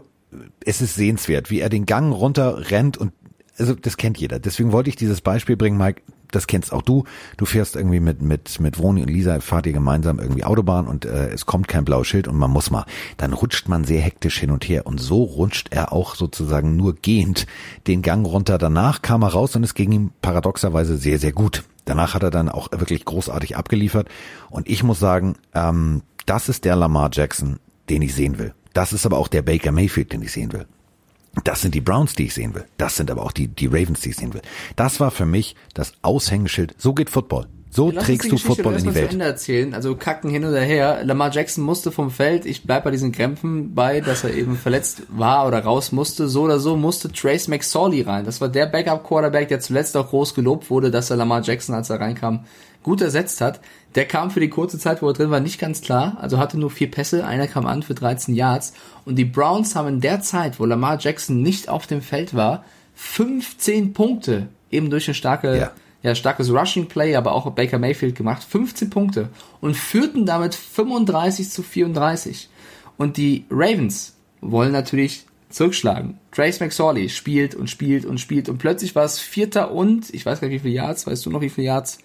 es 0.65 0.81
ist 0.81 0.95
sehenswert, 0.95 1.51
wie 1.51 1.59
er 1.59 1.69
den 1.69 1.85
Gang 1.85 2.13
runter 2.13 2.69
rennt 2.71 2.97
und 2.97 3.11
also 3.59 3.73
das 3.73 3.97
kennt 3.97 4.17
jeder. 4.17 4.39
Deswegen 4.39 4.71
wollte 4.71 4.89
ich 4.89 4.95
dieses 4.95 5.21
Beispiel 5.21 5.57
bringen, 5.57 5.77
Mike. 5.77 6.01
Das 6.31 6.47
kennst 6.47 6.73
auch 6.73 6.81
du. 6.81 7.05
Du 7.37 7.45
fährst 7.45 7.75
irgendwie 7.75 7.99
mit 7.99 8.21
mit 8.21 8.59
mit 8.59 8.77
Vroni 8.77 9.01
und 9.01 9.09
Lisa 9.09 9.39
fahrt 9.39 9.65
ihr 9.65 9.73
gemeinsam 9.73 10.19
irgendwie 10.19 10.43
Autobahn 10.43 10.87
und 10.87 11.05
äh, 11.05 11.29
es 11.29 11.45
kommt 11.45 11.67
kein 11.67 11.85
blaues 11.85 12.07
Schild 12.07 12.27
und 12.27 12.37
man 12.37 12.51
muss 12.51 12.69
mal. 12.69 12.85
Dann 13.17 13.33
rutscht 13.33 13.67
man 13.67 13.85
sehr 13.85 14.01
hektisch 14.01 14.39
hin 14.39 14.51
und 14.51 14.67
her 14.67 14.85
und 14.85 14.99
so 14.99 15.23
rutscht 15.23 15.67
er 15.71 15.93
auch 15.93 16.15
sozusagen 16.15 16.75
nur 16.75 16.95
gehend 16.95 17.47
den 17.87 18.01
Gang 18.01 18.25
runter. 18.25 18.57
Danach 18.57 19.01
kam 19.01 19.23
er 19.23 19.29
raus 19.29 19.55
und 19.55 19.63
es 19.63 19.73
ging 19.73 19.91
ihm 19.91 20.11
paradoxerweise 20.21 20.97
sehr 20.97 21.19
sehr 21.19 21.31
gut. 21.31 21.63
Danach 21.85 22.13
hat 22.13 22.23
er 22.23 22.31
dann 22.31 22.49
auch 22.49 22.71
wirklich 22.71 23.05
großartig 23.05 23.55
abgeliefert 23.55 24.09
und 24.49 24.67
ich 24.67 24.83
muss 24.83 24.99
sagen, 24.99 25.35
ähm, 25.53 26.01
das 26.25 26.49
ist 26.49 26.65
der 26.65 26.75
Lamar 26.75 27.09
Jackson, 27.13 27.59
den 27.89 28.01
ich 28.01 28.13
sehen 28.13 28.37
will. 28.37 28.53
Das 28.73 28.91
ist 28.91 29.05
aber 29.05 29.17
auch 29.17 29.29
der 29.29 29.41
Baker 29.41 29.71
Mayfield, 29.71 30.11
den 30.11 30.21
ich 30.21 30.33
sehen 30.33 30.51
will. 30.51 30.67
Das 31.43 31.61
sind 31.61 31.75
die 31.75 31.81
Browns, 31.81 32.15
die 32.15 32.25
ich 32.25 32.33
sehen 32.33 32.55
will. 32.55 32.65
Das 32.77 32.95
sind 32.95 33.11
aber 33.11 33.23
auch 33.23 33.31
die, 33.31 33.47
die 33.47 33.67
Ravens, 33.67 34.01
die 34.01 34.09
ich 34.09 34.15
sehen 34.15 34.33
will. 34.33 34.41
Das 34.75 34.99
war 34.99 35.11
für 35.11 35.25
mich 35.25 35.55
das 35.73 35.93
Aushängeschild. 36.01 36.75
So 36.77 36.93
geht 36.93 37.09
Football. 37.09 37.47
So 37.69 37.91
Lass 37.91 38.05
trägst 38.05 38.31
du 38.31 38.37
Football 38.37 38.75
in 38.75 38.85
die 38.85 38.95
Welt. 38.95 39.11
Ende 39.11 39.25
erzählen. 39.25 39.73
Also 39.75 39.95
kacken 39.95 40.31
hin 40.31 40.45
oder 40.45 40.61
her. 40.61 41.03
Lamar 41.03 41.31
Jackson 41.31 41.63
musste 41.63 41.91
vom 41.91 42.09
Feld. 42.09 42.45
Ich 42.45 42.63
bleib 42.63 42.85
bei 42.85 42.91
diesen 42.91 43.11
Krämpfen 43.11 43.75
bei, 43.75 44.01
dass 44.01 44.23
er 44.23 44.33
eben 44.33 44.55
verletzt 44.55 45.03
war 45.09 45.45
oder 45.47 45.63
raus 45.63 45.91
musste. 45.91 46.27
So 46.27 46.43
oder 46.43 46.59
so 46.59 46.75
musste 46.75 47.11
Trace 47.11 47.49
McSorley 47.49 48.01
rein. 48.01 48.25
Das 48.25 48.41
war 48.41 48.49
der 48.49 48.65
Backup-Quarterback, 48.65 49.49
der 49.49 49.59
zuletzt 49.59 49.95
auch 49.95 50.09
groß 50.09 50.33
gelobt 50.33 50.69
wurde, 50.69 50.89
dass 50.89 51.11
er 51.11 51.17
Lamar 51.17 51.43
Jackson, 51.43 51.75
als 51.75 51.89
er 51.89 51.99
reinkam, 51.99 52.45
gut 52.87 53.01
ersetzt 53.01 53.41
hat. 53.41 53.59
Der 53.95 54.05
kam 54.05 54.31
für 54.31 54.39
die 54.39 54.49
kurze 54.49 54.79
Zeit, 54.79 55.01
wo 55.01 55.07
er 55.07 55.13
drin 55.13 55.29
war, 55.29 55.41
nicht 55.41 55.59
ganz 55.59 55.81
klar. 55.81 56.15
Also 56.21 56.37
hatte 56.37 56.57
nur 56.57 56.71
vier 56.71 56.89
Pässe. 56.89 57.25
Einer 57.25 57.47
kam 57.47 57.65
an 57.65 57.83
für 57.83 57.93
13 57.93 58.33
Yards. 58.33 58.71
Und 59.03 59.17
die 59.17 59.25
Browns 59.25 59.75
haben 59.75 59.89
in 59.89 59.99
der 59.99 60.21
Zeit, 60.21 60.57
wo 60.57 60.65
Lamar 60.65 60.97
Jackson 60.97 61.41
nicht 61.41 61.67
auf 61.67 61.85
dem 61.85 62.01
Feld 62.01 62.33
war, 62.33 62.63
15 62.95 63.91
Punkte 63.91 64.47
eben 64.71 64.89
durch 64.89 65.09
eine 65.09 65.15
starke 65.15 65.57
Ja. 65.57 65.71
ja, 66.01 66.15
starkes 66.15 66.49
Rushing 66.49 66.87
Play, 66.87 67.17
aber 67.17 67.33
auch 67.33 67.49
Baker 67.51 67.77
Mayfield 67.77 68.15
gemacht, 68.15 68.41
15 68.41 68.89
Punkte 68.89 69.29
und 69.59 69.75
führten 69.75 70.25
damit 70.25 70.55
35 70.55 71.49
zu 71.49 71.63
34. 71.63 72.47
Und 72.95 73.17
die 73.17 73.43
Ravens 73.51 74.15
wollen 74.39 74.71
natürlich 74.71 75.25
zurückschlagen. 75.49 76.19
Trace 76.31 76.61
McSorley 76.61 77.09
spielt 77.09 77.53
und 77.53 77.69
spielt 77.69 78.05
und 78.05 78.19
spielt 78.21 78.47
und 78.47 78.59
plötzlich 78.59 78.95
war 78.95 79.03
es 79.03 79.19
Vierter 79.19 79.71
und, 79.71 80.09
ich 80.13 80.25
weiß 80.25 80.39
gar 80.39 80.47
nicht 80.47 80.63
wie 80.63 80.69
viele 80.69 80.75
Yards, 80.75 81.05
weißt 81.05 81.25
du 81.25 81.31
noch 81.31 81.41
wie 81.41 81.49
viele 81.49 81.67
Yards? 81.67 81.99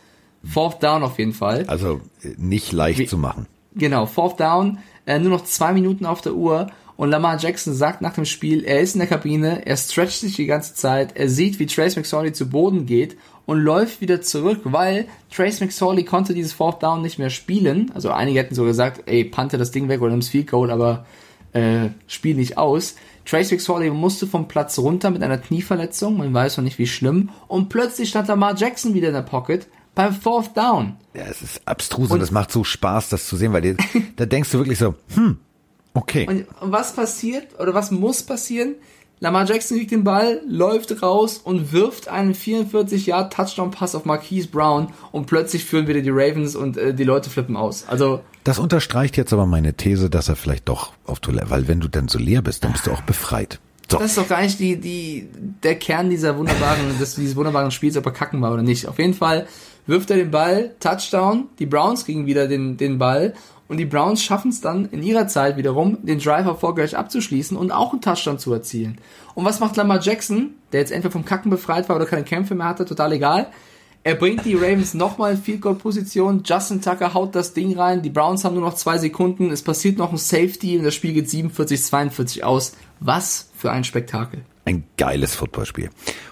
Fourth 0.44 0.82
Down 0.82 1.02
auf 1.02 1.18
jeden 1.18 1.32
Fall. 1.32 1.64
Also 1.68 2.00
äh, 2.22 2.34
nicht 2.36 2.72
leicht 2.72 2.98
Wie- 2.98 3.06
zu 3.06 3.18
machen. 3.18 3.46
Genau, 3.74 4.04
Fourth 4.06 4.38
Down, 4.38 4.78
äh, 5.06 5.18
nur 5.18 5.30
noch 5.30 5.44
zwei 5.44 5.72
Minuten 5.72 6.04
auf 6.04 6.20
der 6.20 6.34
Uhr 6.34 6.66
und 6.96 7.08
Lamar 7.08 7.38
Jackson 7.38 7.72
sagt 7.72 8.02
nach 8.02 8.12
dem 8.14 8.26
Spiel, 8.26 8.64
er 8.64 8.80
ist 8.80 8.94
in 8.94 8.98
der 8.98 9.08
Kabine, 9.08 9.64
er 9.66 9.76
stretcht 9.78 10.20
sich 10.20 10.36
die 10.36 10.44
ganze 10.46 10.74
Zeit, 10.74 11.16
er 11.16 11.28
sieht, 11.30 11.58
wie 11.58 11.66
Trace 11.66 11.96
McSorley 11.96 12.32
zu 12.34 12.50
Boden 12.50 12.84
geht 12.84 13.16
und 13.46 13.58
läuft 13.60 14.02
wieder 14.02 14.20
zurück, 14.20 14.60
weil 14.64 15.06
Trace 15.34 15.60
McSorley 15.62 16.04
konnte 16.04 16.34
dieses 16.34 16.52
Fourth 16.52 16.82
Down 16.82 17.00
nicht 17.00 17.18
mehr 17.18 17.30
spielen. 17.30 17.90
Also 17.94 18.10
einige 18.10 18.40
hätten 18.40 18.54
so 18.54 18.64
gesagt, 18.64 19.04
ey, 19.06 19.24
pante 19.24 19.56
das 19.56 19.70
Ding 19.70 19.88
weg 19.88 20.02
oder 20.02 20.10
nimm's 20.10 20.28
Field 20.28 20.50
Goal, 20.50 20.70
aber 20.70 21.06
äh, 21.54 21.88
spiel 22.06 22.36
nicht 22.36 22.58
aus. 22.58 22.96
Trace 23.24 23.52
McSorley 23.52 23.90
musste 23.90 24.26
vom 24.26 24.48
Platz 24.48 24.78
runter 24.78 25.10
mit 25.10 25.22
einer 25.22 25.38
Knieverletzung, 25.38 26.18
man 26.18 26.34
weiß 26.34 26.58
noch 26.58 26.64
nicht 26.64 26.78
wie 26.78 26.86
schlimm, 26.86 27.30
und 27.48 27.68
plötzlich 27.70 28.10
stand 28.10 28.28
Lamar 28.28 28.54
Jackson 28.54 28.92
wieder 28.94 29.08
in 29.08 29.14
der 29.14 29.22
Pocket 29.22 29.66
beim 29.94 30.14
Fourth 30.14 30.56
Down. 30.56 30.96
Ja, 31.14 31.24
es 31.30 31.42
ist 31.42 31.62
abstrus 31.66 32.10
und, 32.10 32.20
es 32.20 32.30
macht 32.30 32.50
so 32.50 32.64
Spaß, 32.64 33.08
das 33.10 33.26
zu 33.26 33.36
sehen, 33.36 33.52
weil 33.52 33.62
dir, 33.62 33.76
da 34.16 34.26
denkst 34.26 34.50
du 34.50 34.58
wirklich 34.58 34.78
so, 34.78 34.94
hm, 35.14 35.38
okay. 35.94 36.26
Und 36.28 36.46
was 36.60 36.94
passiert 36.94 37.58
oder 37.60 37.74
was 37.74 37.90
muss 37.90 38.22
passieren? 38.22 38.74
Lamar 39.22 39.44
Jackson 39.44 39.78
kriegt 39.78 39.92
den 39.92 40.02
Ball, 40.02 40.40
läuft 40.48 41.00
raus 41.00 41.38
und 41.38 41.72
wirft 41.72 42.08
einen 42.08 42.34
44 42.34 43.06
Yard 43.06 43.32
Touchdown 43.32 43.70
Pass 43.70 43.94
auf 43.94 44.04
Marquise 44.04 44.48
Brown 44.48 44.88
und 45.12 45.26
plötzlich 45.26 45.64
führen 45.64 45.86
wieder 45.86 46.00
die 46.00 46.10
Ravens 46.10 46.56
und 46.56 46.76
äh, 46.76 46.92
die 46.92 47.04
Leute 47.04 47.30
flippen 47.30 47.56
aus. 47.56 47.84
Also 47.86 48.20
Das 48.42 48.58
unterstreicht 48.58 49.16
jetzt 49.16 49.32
aber 49.32 49.46
meine 49.46 49.74
These, 49.74 50.10
dass 50.10 50.28
er 50.28 50.34
vielleicht 50.34 50.68
doch 50.68 50.92
auf 51.06 51.20
Toilette, 51.20 51.50
weil 51.50 51.68
wenn 51.68 51.78
du 51.78 51.86
dann 51.86 52.08
so 52.08 52.18
leer 52.18 52.42
bist, 52.42 52.64
dann 52.64 52.72
bist 52.72 52.88
du 52.88 52.90
auch 52.90 53.02
befreit. 53.02 53.60
So, 53.88 53.98
das 53.98 54.08
ist 54.08 54.18
doch 54.18 54.28
gar 54.28 54.42
nicht 54.42 54.58
die, 54.58 54.80
die, 54.80 55.28
der 55.62 55.76
Kern 55.76 56.10
dieser 56.10 56.36
wunderbaren, 56.36 56.98
des, 56.98 57.14
dieses 57.14 57.36
wunderbaren 57.36 57.70
Spiels, 57.70 57.96
ob 57.96 58.06
er 58.06 58.12
kacken 58.12 58.40
war 58.40 58.52
oder 58.52 58.62
nicht. 58.62 58.88
Auf 58.88 58.98
jeden 58.98 59.14
Fall 59.14 59.46
wirft 59.86 60.10
er 60.10 60.16
den 60.16 60.30
Ball, 60.30 60.74
Touchdown, 60.80 61.48
die 61.58 61.66
Browns 61.66 62.04
kriegen 62.04 62.26
wieder 62.26 62.48
den, 62.48 62.76
den 62.76 62.98
Ball 62.98 63.34
und 63.68 63.78
die 63.78 63.86
Browns 63.86 64.22
schaffen 64.22 64.50
es 64.50 64.60
dann 64.60 64.86
in 64.90 65.02
ihrer 65.02 65.28
Zeit 65.28 65.56
wiederum, 65.56 66.04
den 66.04 66.18
Drive 66.18 66.46
erfolgreich 66.46 66.96
abzuschließen 66.96 67.56
und 67.56 67.70
auch 67.72 67.92
einen 67.92 68.02
Touchdown 68.02 68.38
zu 68.38 68.52
erzielen. 68.52 68.98
Und 69.34 69.44
was 69.44 69.60
macht 69.60 69.76
Lamar 69.76 70.00
Jackson, 70.00 70.50
der 70.72 70.80
jetzt 70.80 70.92
entweder 70.92 71.12
vom 71.12 71.24
Kacken 71.24 71.50
befreit 71.50 71.88
war 71.88 71.96
oder 71.96 72.06
keine 72.06 72.24
Kämpfe 72.24 72.54
mehr 72.54 72.66
hatte, 72.66 72.84
total 72.84 73.12
egal. 73.12 73.46
Er 74.04 74.16
bringt 74.16 74.44
die 74.44 74.56
Ravens 74.56 74.94
nochmal 74.94 75.32
in 75.32 75.38
Field 75.38 75.60
Goal 75.60 75.76
Position. 75.76 76.42
Justin 76.44 76.82
Tucker 76.82 77.14
haut 77.14 77.36
das 77.36 77.54
Ding 77.54 77.78
rein. 77.78 78.02
Die 78.02 78.10
Browns 78.10 78.44
haben 78.44 78.56
nur 78.56 78.64
noch 78.64 78.74
zwei 78.74 78.98
Sekunden. 78.98 79.50
Es 79.50 79.62
passiert 79.62 79.96
noch 79.96 80.10
ein 80.10 80.18
Safety 80.18 80.76
und 80.76 80.84
das 80.84 80.94
Spiel 80.94 81.12
geht 81.12 81.28
47-42 81.28 82.42
aus. 82.42 82.72
Was 82.98 83.50
für 83.56 83.70
ein 83.70 83.84
Spektakel. 83.84 84.42
ein 84.64 84.84
geiles 84.96 85.34
Footballspiel. 85.34 85.90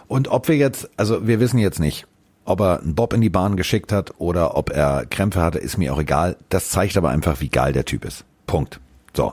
Und 0.09 0.28
ob 0.28 0.48
wir 0.48 0.56
jetzt, 0.56 0.90
also 0.97 1.27
wir 1.27 1.40
wissen 1.40 1.59
jetzt 1.59 1.81
nicht, 1.81 2.06
ob 2.44 2.60
er 2.60 2.80
einen 2.80 2.94
Bob 2.94 3.12
in 3.12 3.20
die 3.20 3.30
Bahn 3.30 3.56
geschickt 3.56 3.92
hat 3.92 4.14
oder 4.18 4.56
ob 4.56 4.70
er 4.70 5.06
Krämpfe 5.06 5.40
hatte, 5.40 5.58
ist 5.58 5.78
mir 5.78 5.94
auch 5.94 6.00
egal. 6.00 6.36
Das 6.48 6.70
zeigt 6.70 6.96
aber 6.96 7.10
einfach, 7.10 7.40
wie 7.40 7.48
geil 7.48 7.72
der 7.72 7.84
Typ 7.84 8.04
ist. 8.04 8.24
Punkt. 8.46 8.80
So. 9.14 9.32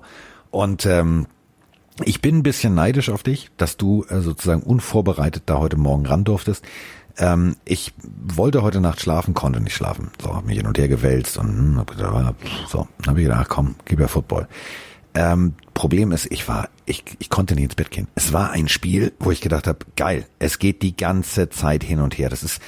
Und 0.52 0.86
ähm, 0.86 1.28
ich 2.04 2.22
bin 2.22 2.38
ein 2.38 2.44
bisschen 2.44 2.76
neidisch 2.76 3.10
auf 3.10 3.24
dich, 3.24 3.50
dass 3.58 3.78
du 3.78 4.06
äh, 4.10 4.20
sozusagen 4.20 4.62
unvorbereitet 4.62 5.44
da 5.48 5.58
heute 5.58 5.78
Morgen 5.78 6.06
ran 6.06 6.24
durftest. 6.24 6.64
Ähm, 7.18 7.56
ich 7.66 7.94
wollte 8.04 8.62
heute 8.62 8.80
Nacht 8.82 9.02
schlafen, 9.02 9.34
konnte 9.34 9.60
nicht 9.60 9.76
schlafen. 9.76 10.12
So, 10.22 10.36
hab 10.36 10.46
mich 10.46 10.58
hin 10.58 10.68
und 10.68 10.78
her 10.78 10.88
gewälzt 10.88 11.38
und 11.38 11.48
hm, 11.48 11.78
hab 11.80 11.90
gedacht, 11.90 12.14
ah, 12.14 12.34
so, 12.68 12.88
hab 13.08 13.18
ich 13.18 13.24
gedacht, 13.24 13.42
ach 13.46 13.50
komm, 13.50 13.76
gib 13.86 14.00
ja 14.00 14.08
Football. 14.08 14.48
Ähm, 15.16 15.56
Problem 15.74 16.12
ist, 16.12 16.32
ich 16.32 16.48
war, 16.48 16.70
ich, 16.86 17.04
ich 17.18 17.30
konnte 17.32 17.56
nicht 17.56 17.64
ins 17.64 17.76
Bett 17.76 17.90
gehen. 17.90 18.08
Es 18.14 18.34
war 18.34 18.52
ein 18.52 18.68
Spiel, 18.68 19.14
wo 19.20 19.32
ich 19.32 19.42
gedacht 19.42 19.66
habe, 19.66 19.80
geil, 19.96 20.28
es 20.38 20.60
geht 20.60 20.84
die 20.84 20.96
ganze 20.96 21.50
Zeit 21.50 21.84
hin 21.84 22.00
und 22.00 22.20
her. 22.20 22.30
Das 22.30 22.44
ist, 22.44 22.62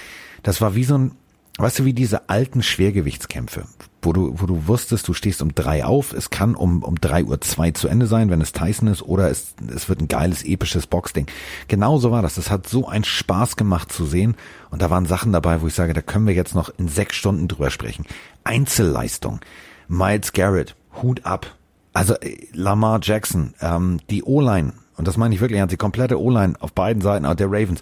das 0.43 0.61
war 0.61 0.75
wie 0.75 0.83
so 0.83 0.97
ein, 0.97 1.11
weißt 1.57 1.79
du, 1.79 1.85
wie 1.85 1.93
diese 1.93 2.29
alten 2.29 2.63
Schwergewichtskämpfe, 2.63 3.65
wo 4.01 4.13
du, 4.13 4.39
wo 4.39 4.45
du 4.45 4.67
wusstest, 4.67 5.07
du 5.07 5.13
stehst 5.13 5.41
um 5.41 5.53
drei 5.53 5.83
auf, 5.83 6.13
es 6.13 6.29
kann 6.29 6.55
um, 6.55 6.83
um 6.83 6.99
drei 7.01 7.23
Uhr 7.23 7.41
zwei 7.41 7.71
zu 7.71 7.87
Ende 7.87 8.07
sein, 8.07 8.29
wenn 8.29 8.41
es 8.41 8.53
Tyson 8.53 8.87
ist, 8.87 9.01
oder 9.01 9.29
es, 9.29 9.55
es 9.73 9.89
wird 9.89 10.01
ein 10.01 10.07
geiles, 10.07 10.43
episches 10.43 10.87
Boxding. 10.87 11.27
Genauso 11.67 12.11
war 12.11 12.21
das. 12.21 12.35
Das 12.35 12.49
hat 12.49 12.67
so 12.67 12.87
einen 12.87 13.03
Spaß 13.03 13.57
gemacht 13.57 13.91
zu 13.91 14.05
sehen. 14.05 14.35
Und 14.69 14.81
da 14.81 14.89
waren 14.89 15.05
Sachen 15.05 15.33
dabei, 15.33 15.61
wo 15.61 15.67
ich 15.67 15.73
sage, 15.73 15.93
da 15.93 16.01
können 16.01 16.27
wir 16.27 16.33
jetzt 16.33 16.55
noch 16.55 16.71
in 16.77 16.87
sechs 16.87 17.15
Stunden 17.15 17.47
drüber 17.47 17.71
sprechen. 17.71 18.05
Einzelleistung. 18.43 19.41
Miles 19.89 20.33
Garrett, 20.33 20.75
Hut 21.01 21.25
ab. 21.25 21.55
Also 21.91 22.13
äh, 22.15 22.37
Lamar 22.53 22.99
Jackson, 23.01 23.53
ähm, 23.59 23.99
die 24.09 24.23
O-Line, 24.23 24.73
und 24.95 25.07
das 25.07 25.17
meine 25.17 25.33
ich 25.33 25.41
wirklich 25.41 25.59
ernst, 25.59 25.73
die 25.73 25.77
komplette 25.77 26.21
O-Line 26.21 26.53
auf 26.59 26.73
beiden 26.73 27.01
Seiten 27.01 27.25
auch 27.25 27.35
der 27.35 27.47
Ravens, 27.47 27.81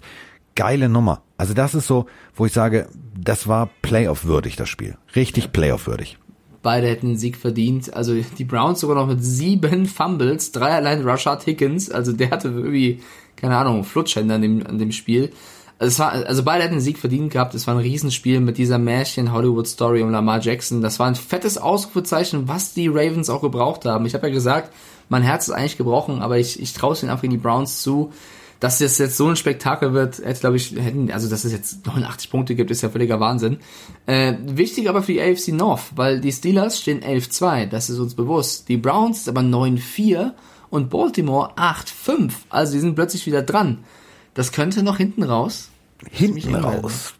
geile 0.58 0.88
Nummer. 0.88 1.22
Also 1.36 1.54
das 1.54 1.76
ist 1.76 1.86
so, 1.86 2.06
wo 2.34 2.44
ich 2.44 2.52
sage, 2.52 2.88
das 3.16 3.46
war 3.46 3.70
Playoff-würdig, 3.80 4.56
das 4.56 4.68
Spiel. 4.68 4.96
Richtig 5.14 5.52
Playoff-würdig. 5.52 6.18
Beide 6.62 6.88
hätten 6.88 7.06
einen 7.06 7.16
Sieg 7.16 7.36
verdient. 7.36 7.94
Also 7.94 8.14
die 8.14 8.44
Browns 8.44 8.80
sogar 8.80 8.96
noch 8.96 9.06
mit 9.06 9.22
sieben 9.22 9.86
Fumbles, 9.86 10.50
drei 10.50 10.70
allein 10.70 11.02
Rashad 11.02 11.46
Higgins. 11.46 11.92
Also 11.92 12.12
der 12.12 12.30
hatte 12.30 12.48
irgendwie, 12.48 13.00
keine 13.36 13.56
Ahnung, 13.56 13.84
Flutschhänder 13.84 14.34
an 14.34 14.42
dem, 14.42 14.66
an 14.66 14.78
dem 14.78 14.90
Spiel. 14.90 15.30
Also, 15.78 15.92
es 15.92 15.98
war, 16.00 16.12
also 16.12 16.42
beide 16.42 16.64
hätten 16.64 16.74
einen 16.74 16.80
Sieg 16.80 16.98
verdient 16.98 17.32
gehabt. 17.32 17.54
Es 17.54 17.68
war 17.68 17.74
ein 17.74 17.80
Riesenspiel 17.80 18.40
mit 18.40 18.58
dieser 18.58 18.78
Märchen-Hollywood-Story 18.78 20.02
um 20.02 20.10
Lamar 20.10 20.40
Jackson. 20.40 20.82
Das 20.82 20.98
war 20.98 21.06
ein 21.06 21.14
fettes 21.14 21.56
Ausrufezeichen, 21.56 22.48
was 22.48 22.74
die 22.74 22.88
Ravens 22.88 23.30
auch 23.30 23.42
gebraucht 23.42 23.84
haben. 23.84 24.06
Ich 24.06 24.14
habe 24.14 24.26
ja 24.26 24.34
gesagt, 24.34 24.74
mein 25.08 25.22
Herz 25.22 25.46
ist 25.46 25.54
eigentlich 25.54 25.78
gebrochen, 25.78 26.20
aber 26.20 26.36
ich, 26.36 26.60
ich 26.60 26.72
traue 26.72 26.94
es 26.94 27.02
ihnen 27.04 27.12
einfach 27.12 27.22
in 27.22 27.30
die 27.30 27.36
Browns 27.36 27.80
zu. 27.80 28.12
Dass 28.60 28.80
es 28.80 28.98
jetzt 28.98 29.16
so 29.16 29.28
ein 29.28 29.36
Spektakel 29.36 29.92
wird, 29.92 30.18
hätte, 30.18 30.40
glaube 30.40 30.56
ich, 30.56 30.72
hätten, 30.72 31.12
also 31.12 31.28
dass 31.30 31.44
es 31.44 31.52
jetzt 31.52 31.86
89 31.86 32.30
Punkte 32.30 32.54
gibt, 32.56 32.70
ist 32.72 32.82
ja 32.82 32.88
völliger 32.88 33.20
Wahnsinn. 33.20 33.58
Äh, 34.06 34.34
wichtig 34.44 34.88
aber 34.88 35.02
für 35.02 35.12
die 35.12 35.20
AFC 35.20 35.48
North, 35.48 35.92
weil 35.94 36.20
die 36.20 36.32
Steelers 36.32 36.80
stehen 36.80 37.00
11-2, 37.00 37.66
das 37.66 37.88
ist 37.88 37.98
uns 38.00 38.14
bewusst. 38.14 38.68
Die 38.68 38.76
Browns 38.76 39.18
ist 39.18 39.28
aber 39.28 39.42
9-4 39.42 40.32
und 40.70 40.90
Baltimore 40.90 41.54
8-5. 41.56 42.32
Also 42.48 42.72
die 42.72 42.80
sind 42.80 42.96
plötzlich 42.96 43.26
wieder 43.26 43.42
dran. 43.42 43.84
Das 44.34 44.52
könnte 44.52 44.82
noch 44.82 44.96
hinten 44.96 45.22
raus. 45.22 45.70
Hinten 46.10 46.54
raus. 46.54 47.14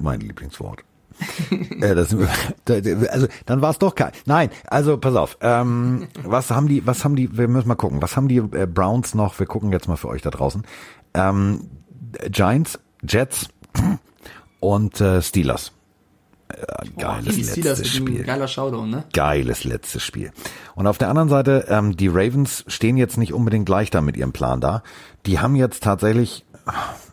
Mein 0.00 0.20
Lieblingswort. 0.20 0.85
äh, 1.80 1.94
das, 1.94 2.14
da- 2.64 2.80
da- 2.80 3.06
also 3.10 3.26
dann 3.46 3.62
war 3.62 3.70
es 3.70 3.78
doch 3.78 3.94
kein. 3.94 4.12
Nein, 4.26 4.50
also 4.66 4.98
pass 4.98 5.14
auf. 5.16 5.38
Ähm, 5.40 6.08
was 6.24 6.50
haben 6.50 6.68
die? 6.68 6.86
Was 6.86 7.04
haben 7.04 7.16
die? 7.16 7.36
Wir 7.36 7.48
müssen 7.48 7.68
mal 7.68 7.74
gucken. 7.74 8.02
Was 8.02 8.16
haben 8.16 8.28
die 8.28 8.36
äh, 8.38 8.66
Browns 8.66 9.14
noch? 9.14 9.38
Wir 9.38 9.46
gucken 9.46 9.72
jetzt 9.72 9.88
mal 9.88 9.96
für 9.96 10.08
euch 10.08 10.22
da 10.22 10.30
draußen. 10.30 10.64
Ähm, 11.14 11.68
Giants, 12.30 12.78
Jets 13.06 13.48
und 14.60 15.00
äh, 15.00 15.22
Steelers. 15.22 15.72
Äh, 16.48 16.64
geiles 16.98 17.34
Steelers 17.34 17.56
letztes 17.78 17.96
einem 17.96 18.06
Spiel. 18.06 18.24
geiler 18.24 18.48
Showdown, 18.48 18.88
ne? 18.90 19.04
Geiles 19.12 19.64
letztes 19.64 20.02
Spiel. 20.02 20.32
Und 20.74 20.86
auf 20.86 20.96
der 20.98 21.08
anderen 21.08 21.28
Seite, 21.28 21.66
ähm, 21.68 21.96
die 21.96 22.08
Ravens 22.08 22.64
stehen 22.68 22.96
jetzt 22.96 23.16
nicht 23.18 23.32
unbedingt 23.32 23.68
leichter 23.68 24.00
mit 24.00 24.16
ihrem 24.16 24.32
Plan 24.32 24.60
da. 24.60 24.82
Die 25.26 25.40
haben 25.40 25.56
jetzt 25.56 25.82
tatsächlich, 25.82 26.44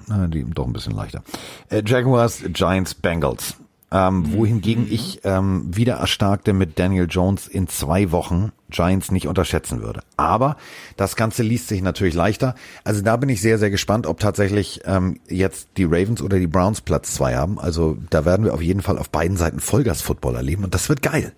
na, 0.07 0.27
die 0.27 0.43
doch 0.45 0.67
ein 0.67 0.73
bisschen 0.73 0.93
leichter. 0.93 1.23
Äh, 1.69 1.81
Jaguars, 1.85 2.43
Giants, 2.49 2.93
Bengals. 2.93 3.55
Ähm, 3.95 4.33
wohingegen 4.33 4.87
ich 4.89 5.19
ähm, 5.23 5.67
wieder 5.69 5.97
erstarkte 5.97 6.51
mit 6.51 6.79
Daniel 6.79 7.05
Jones 7.07 7.47
in 7.47 7.67
zwei 7.67 8.11
Wochen 8.11 8.51
Giants 8.71 9.11
nicht 9.11 9.27
unterschätzen 9.27 9.83
würde. 9.83 10.01
Aber 10.17 10.57
das 10.97 11.15
Ganze 11.15 11.43
liest 11.43 11.67
sich 11.67 11.83
natürlich 11.83 12.15
leichter. 12.15 12.55
Also 12.83 13.03
da 13.03 13.17
bin 13.17 13.29
ich 13.29 13.39
sehr, 13.39 13.59
sehr 13.59 13.69
gespannt, 13.69 14.07
ob 14.07 14.19
tatsächlich 14.19 14.81
ähm, 14.85 15.19
jetzt 15.29 15.67
die 15.77 15.83
Ravens 15.83 16.23
oder 16.23 16.39
die 16.39 16.47
Browns 16.47 16.81
Platz 16.81 17.13
zwei 17.13 17.35
haben. 17.35 17.59
Also 17.59 17.97
da 18.09 18.25
werden 18.25 18.45
wir 18.45 18.55
auf 18.55 18.63
jeden 18.63 18.81
Fall 18.81 18.97
auf 18.97 19.11
beiden 19.11 19.37
Seiten 19.37 19.59
Vollgas-Football 19.59 20.37
erleben 20.37 20.63
und 20.63 20.73
das 20.73 20.89
wird 20.89 21.03
geil. 21.03 21.31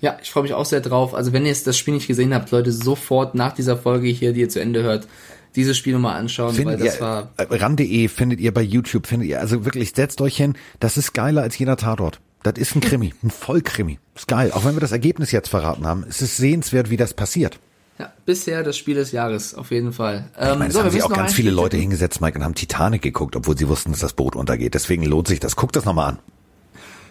Ja, 0.00 0.16
ich 0.22 0.30
freue 0.30 0.44
mich 0.44 0.54
auch 0.54 0.64
sehr 0.64 0.80
drauf. 0.80 1.14
Also 1.14 1.34
wenn 1.34 1.42
ihr 1.42 1.48
jetzt 1.48 1.66
das 1.66 1.76
Spiel 1.76 1.92
nicht 1.92 2.06
gesehen 2.06 2.32
habt, 2.32 2.50
Leute, 2.50 2.72
sofort 2.72 3.34
nach 3.34 3.52
dieser 3.52 3.76
Folge 3.76 4.08
hier, 4.08 4.32
die 4.32 4.40
ihr 4.40 4.48
zu 4.48 4.60
Ende 4.60 4.82
hört, 4.82 5.06
dieses 5.56 5.76
Spiel 5.76 5.94
nochmal 5.94 6.16
anschauen, 6.18 6.54
Findet 6.54 6.80
weil 6.80 6.86
das 6.86 6.96
ihr, 6.96 7.00
war 7.00 7.30
äh, 7.36 7.46
ran.de 7.50 8.08
findet 8.08 8.40
ihr 8.40 8.52
bei 8.52 8.62
YouTube, 8.62 9.06
findet 9.06 9.28
ihr, 9.28 9.40
also 9.40 9.64
wirklich, 9.64 9.92
setzt 9.94 10.20
euch 10.20 10.36
hin, 10.36 10.54
das 10.80 10.96
ist 10.96 11.12
geiler 11.14 11.42
als 11.42 11.58
jeder 11.58 11.76
Tatort. 11.76 12.20
Das 12.42 12.54
ist 12.56 12.76
ein 12.76 12.80
Krimi, 12.80 13.14
ein 13.22 13.30
Vollkrimi. 13.30 13.98
Ist 14.14 14.28
geil. 14.28 14.52
Auch 14.52 14.64
wenn 14.64 14.76
wir 14.76 14.80
das 14.80 14.92
Ergebnis 14.92 15.32
jetzt 15.32 15.48
verraten 15.48 15.86
haben, 15.86 16.04
es 16.08 16.22
ist 16.22 16.36
sehenswert, 16.36 16.88
wie 16.88 16.96
das 16.96 17.12
passiert. 17.14 17.58
Ja, 17.98 18.12
bisher 18.24 18.62
das 18.62 18.76
Spiel 18.76 18.94
des 18.94 19.10
Jahres, 19.10 19.54
auf 19.54 19.72
jeden 19.72 19.92
Fall. 19.92 20.30
Ich 20.34 20.40
meine, 20.40 20.52
Ähm, 20.52 20.62
es 20.62 20.74
so, 20.74 20.80
haben 20.80 20.90
sich 20.90 21.02
auch 21.02 21.12
ganz 21.12 21.32
viele 21.32 21.50
Leute 21.50 21.76
hingesetzt, 21.76 22.20
Mike, 22.20 22.38
und 22.38 22.44
haben 22.44 22.54
Titanic 22.54 23.02
geguckt, 23.02 23.34
obwohl 23.34 23.58
sie 23.58 23.68
wussten, 23.68 23.90
dass 23.90 24.00
das 24.00 24.12
Boot 24.12 24.36
untergeht. 24.36 24.74
Deswegen 24.74 25.02
lohnt 25.04 25.26
sich 25.26 25.40
das. 25.40 25.56
Guck 25.56 25.72
das 25.72 25.84
nochmal 25.84 26.10
an. 26.10 26.18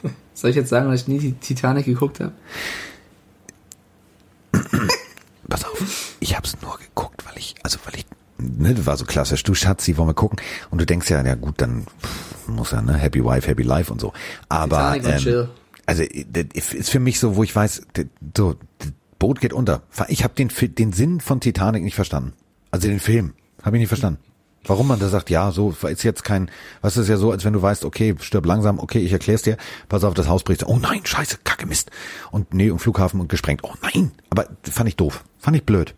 Soll 0.33 0.51
ich 0.51 0.55
jetzt 0.55 0.69
sagen, 0.69 0.89
dass 0.89 1.01
ich 1.01 1.07
nie 1.09 1.19
die 1.19 1.33
Titanic 1.33 1.85
geguckt 1.85 2.21
habe? 2.21 2.31
Pass 5.49 5.65
auf, 5.65 6.15
ich 6.19 6.35
habe 6.35 6.45
es 6.45 6.61
nur 6.61 6.77
geguckt, 6.77 7.25
weil 7.25 7.37
ich, 7.37 7.55
also 7.63 7.79
weil 7.85 7.95
ich, 7.95 8.05
ne, 8.37 8.73
das 8.73 8.85
war 8.85 8.97
so 8.97 9.05
klassisch, 9.05 9.43
du 9.43 9.53
Schatzi, 9.53 9.97
wollen 9.97 10.09
wir 10.09 10.13
gucken? 10.13 10.39
Und 10.69 10.79
du 10.79 10.85
denkst 10.85 11.09
ja, 11.09 11.23
ja 11.23 11.35
gut, 11.35 11.55
dann 11.61 11.85
muss 12.47 12.71
ja, 12.71 12.81
ne, 12.81 12.93
Happy 12.93 13.23
Wife, 13.23 13.47
Happy 13.47 13.63
Life 13.63 13.91
und 13.91 14.01
so. 14.01 14.13
Aber, 14.49 14.99
chill. 15.17 15.49
also 15.85 16.03
das 16.31 16.73
ist 16.73 16.89
für 16.89 16.99
mich 16.99 17.19
so, 17.19 17.35
wo 17.35 17.43
ich 17.43 17.55
weiß, 17.55 17.83
so, 18.35 18.55
das 18.79 18.91
Boot 19.19 19.41
geht 19.41 19.53
unter. 19.53 19.81
Ich 20.07 20.23
habe 20.23 20.33
den, 20.35 20.49
den 20.75 20.93
Sinn 20.93 21.19
von 21.19 21.39
Titanic 21.39 21.83
nicht 21.83 21.95
verstanden. 21.95 22.33
Also 22.71 22.87
den 22.87 22.99
Film, 22.99 23.33
habe 23.63 23.77
ich 23.77 23.81
nicht 23.81 23.89
verstanden. 23.89 24.19
Warum 24.67 24.87
man 24.87 24.99
da 24.99 25.07
sagt, 25.07 25.29
ja, 25.29 25.51
so 25.51 25.73
ist 25.87 26.03
jetzt 26.03 26.25
kein, 26.25 26.51
was 26.81 26.97
ist 26.97 27.07
ja 27.07 27.15
so, 27.15 27.31
als 27.31 27.45
wenn 27.45 27.53
du 27.53 27.61
weißt, 27.61 27.85
okay, 27.85 28.15
stirb 28.19 28.45
langsam, 28.45 28.79
okay, 28.79 28.99
ich 28.99 29.13
erklär's 29.13 29.41
dir, 29.41 29.55
pass 29.87 30.03
auf, 30.03 30.13
das 30.13 30.27
Haus 30.27 30.43
bricht. 30.43 30.67
Oh 30.67 30.77
nein, 30.77 31.01
scheiße, 31.05 31.37
kacke 31.45 31.65
Mist. 31.65 31.89
Und 32.31 32.53
nee, 32.53 32.69
und 32.69 32.79
Flughafen 32.79 33.21
und 33.21 33.29
gesprengt. 33.29 33.63
Oh 33.63 33.73
nein. 33.81 34.11
Aber 34.29 34.47
fand 34.63 34.89
ich 34.89 34.97
doof. 34.97 35.23
Fand 35.39 35.55
ich 35.55 35.63
blöd. 35.63 35.95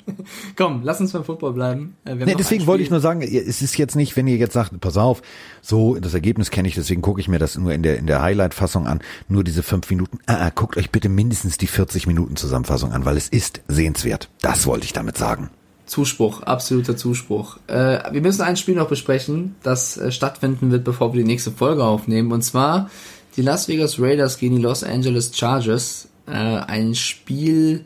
Komm, 0.56 0.82
lass 0.82 1.00
uns 1.00 1.12
beim 1.12 1.24
Football 1.24 1.52
bleiben. 1.52 1.96
Äh, 2.04 2.14
Nee, 2.14 2.34
deswegen 2.38 2.66
wollte 2.66 2.82
ich 2.82 2.90
nur 2.90 3.00
sagen, 3.00 3.22
es 3.22 3.62
ist 3.62 3.76
jetzt 3.76 3.96
nicht, 3.96 4.16
wenn 4.16 4.26
ihr 4.26 4.36
jetzt 4.36 4.52
sagt, 4.52 4.78
pass 4.80 4.96
auf, 4.96 5.22
so, 5.60 5.96
das 5.96 6.14
Ergebnis 6.14 6.50
kenne 6.50 6.68
ich, 6.68 6.74
deswegen 6.74 7.02
gucke 7.02 7.20
ich 7.20 7.28
mir 7.28 7.38
das 7.38 7.56
nur 7.56 7.72
in 7.72 7.82
der, 7.82 7.98
in 7.98 8.06
der 8.06 8.22
Highlight-Fassung 8.22 8.86
an, 8.86 9.00
nur 9.28 9.44
diese 9.44 9.62
fünf 9.62 9.88
Minuten. 9.90 10.18
Ah, 10.26 10.46
ah, 10.46 10.50
guckt 10.54 10.76
euch 10.76 10.90
bitte 10.90 11.08
mindestens 11.08 11.58
die 11.58 11.66
40 11.66 12.06
Minuten 12.06 12.36
Zusammenfassung 12.36 12.92
an, 12.92 13.04
weil 13.04 13.16
es 13.16 13.28
ist 13.28 13.60
sehenswert. 13.68 14.28
Das 14.40 14.66
wollte 14.66 14.84
ich 14.84 14.92
damit 14.92 15.16
sagen. 15.16 15.50
Zuspruch, 15.86 16.42
absoluter 16.42 16.96
Zuspruch. 16.96 17.58
Äh, 17.66 18.12
wir 18.12 18.22
müssen 18.22 18.42
ein 18.42 18.56
Spiel 18.56 18.74
noch 18.74 18.88
besprechen, 18.88 19.56
das 19.62 19.96
äh, 19.98 20.10
stattfinden 20.10 20.70
wird, 20.70 20.84
bevor 20.84 21.12
wir 21.12 21.22
die 21.22 21.28
nächste 21.28 21.50
Folge 21.50 21.84
aufnehmen. 21.84 22.32
Und 22.32 22.42
zwar 22.42 22.90
die 23.36 23.42
Las 23.42 23.68
Vegas 23.68 24.00
Raiders 24.00 24.38
gegen 24.38 24.56
die 24.56 24.62
Los 24.62 24.84
Angeles 24.84 25.36
Chargers. 25.36 26.08
Äh, 26.26 26.30
ein 26.30 26.94
Spiel, 26.94 27.84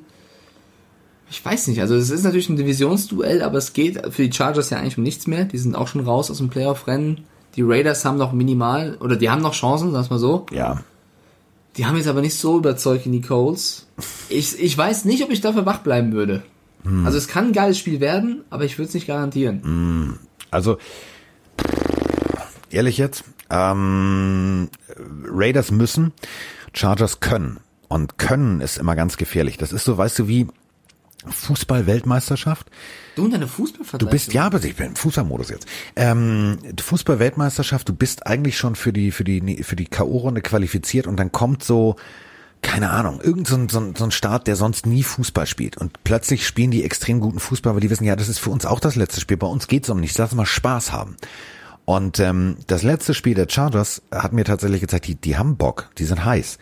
ich 1.29 1.45
weiß 1.45 1.67
nicht, 1.69 1.81
also 1.81 1.95
es 1.97 2.11
ist 2.11 2.23
natürlich 2.23 2.49
ein 2.49 2.57
Divisionsduell, 2.57 3.43
aber 3.43 3.59
es 3.59 3.73
geht 3.73 4.01
für 4.13 4.23
die 4.23 4.33
Chargers 4.33 4.71
ja 4.71 4.79
eigentlich 4.79 4.99
um 4.99 5.05
nichts 5.05 5.27
mehr. 5.27 5.45
Die 5.45 5.59
sind 5.59 5.75
auch 5.75 5.89
schon 5.89 6.03
raus 6.03 6.31
aus 6.31 6.39
dem 6.39 6.51
Playoff-Rennen. 6.51 7.25
Die 7.57 7.63
Raiders 7.63 8.05
haben 8.05 8.19
noch 8.19 8.33
minimal, 8.33 8.97
oder 9.01 9.17
die 9.17 9.31
haben 9.31 9.43
noch 9.43 9.55
Chancen, 9.55 9.93
sag's 9.93 10.11
mal 10.11 10.19
so. 10.19 10.47
Ja. 10.53 10.83
Die 11.77 11.87
haben 11.87 11.97
jetzt 11.97 12.09
aber 12.09 12.21
nicht 12.21 12.37
so 12.37 12.59
überzeugt 12.59 13.07
in 13.07 13.13
die 13.13 13.21
Colts. 13.21 13.87
Ich, 14.29 14.59
ich 14.61 14.77
weiß 14.77 15.05
nicht, 15.05 15.23
ob 15.25 15.31
ich 15.31 15.41
dafür 15.41 15.67
wach 15.67 15.79
bleiben 15.79 16.13
würde. 16.13 16.43
Also 17.05 17.19
es 17.19 17.27
kann 17.27 17.47
ein 17.47 17.53
geiles 17.53 17.79
Spiel 17.79 17.99
werden, 17.99 18.45
aber 18.49 18.65
ich 18.65 18.79
würde 18.79 18.87
es 18.89 18.95
nicht 18.95 19.09
garantieren. 19.09 20.21
Also, 20.53 20.79
ehrlich 22.71 22.97
jetzt, 22.97 23.25
ähm, 23.51 24.69
Raiders 25.29 25.73
müssen, 25.73 26.13
Chargers 26.73 27.19
können. 27.19 27.59
Und 27.89 28.19
können 28.19 28.61
ist 28.61 28.79
immer 28.79 28.95
ganz 28.95 29.17
gefährlich. 29.17 29.57
Das 29.57 29.73
ist 29.73 29.85
so, 29.85 29.99
weißt 29.99 30.19
du, 30.21 30.29
wie 30.29 30.47
Fußball-Weltmeisterschaft. 31.33 32.69
Du 33.15 33.25
und 33.25 33.33
deine 33.33 33.47
Du 33.47 33.51
Fußballvergleiche. 33.51 34.11
bist, 34.11 34.33
ja, 34.33 34.45
aber 34.47 34.63
ich 34.63 34.77
bin 34.77 34.87
im 34.89 34.97
Fußballmodus 34.97 35.51
jetzt. 35.51 35.67
Ähm, 35.97 36.59
Fußball-Weltmeisterschaft, 36.79 37.89
du 37.89 37.95
bist 37.95 38.27
eigentlich 38.27 38.59
schon 38.59 38.75
für 38.75 38.93
die, 38.93 39.11
für 39.11 39.25
die, 39.25 39.63
für 39.63 39.77
die 39.77 39.87
K.O.-Runde 39.87 40.41
qualifiziert 40.41 41.07
und 41.07 41.17
dann 41.17 41.33
kommt 41.33 41.63
so, 41.63 41.97
keine 42.63 42.91
Ahnung, 42.91 43.21
irgend 43.21 43.47
so 43.47 43.57
ein, 43.57 43.69
so, 43.69 43.79
ein, 43.79 43.95
so 43.97 44.05
ein 44.05 44.11
Staat, 44.11 44.47
der 44.47 44.57
sonst 44.57 44.87
nie 44.87 45.03
Fußball 45.03 45.47
spielt. 45.47 45.77
Und 45.77 46.03
plötzlich 46.05 46.47
spielen 46.47 46.71
die 46.71 46.85
extrem 46.85 47.21
guten 47.21 47.39
Fußball, 47.39 47.75
weil 47.75 47.81
die 47.81 47.91
wissen, 47.91 48.05
ja, 48.05 48.17
das 48.17 48.29
ist 48.29 48.39
für 48.39 48.51
uns 48.51 48.67
auch 48.67 48.81
das 48.81 48.97
letzte 48.97 49.21
Spiel. 49.21 49.37
Bei 49.37 49.47
uns 49.47 49.69
geht's 49.69 49.89
um 49.89 50.01
nichts. 50.01 50.19
Lass 50.19 50.31
uns 50.33 50.37
mal 50.37 50.47
Spaß 50.47 50.93
haben. 50.93 51.17
Und 51.85 52.19
ähm, 52.19 52.57
das 52.67 52.83
letzte 52.83 53.15
Spiel 53.15 53.35
der 53.35 53.49
Chargers 53.49 54.03
hat 54.11 54.33
mir 54.33 54.45
tatsächlich 54.45 54.81
gezeigt, 54.81 55.07
die, 55.07 55.15
die 55.15 55.37
haben 55.37 55.57
Bock, 55.57 55.91
die 55.99 56.05
sind 56.05 56.25
heiß. 56.25 56.59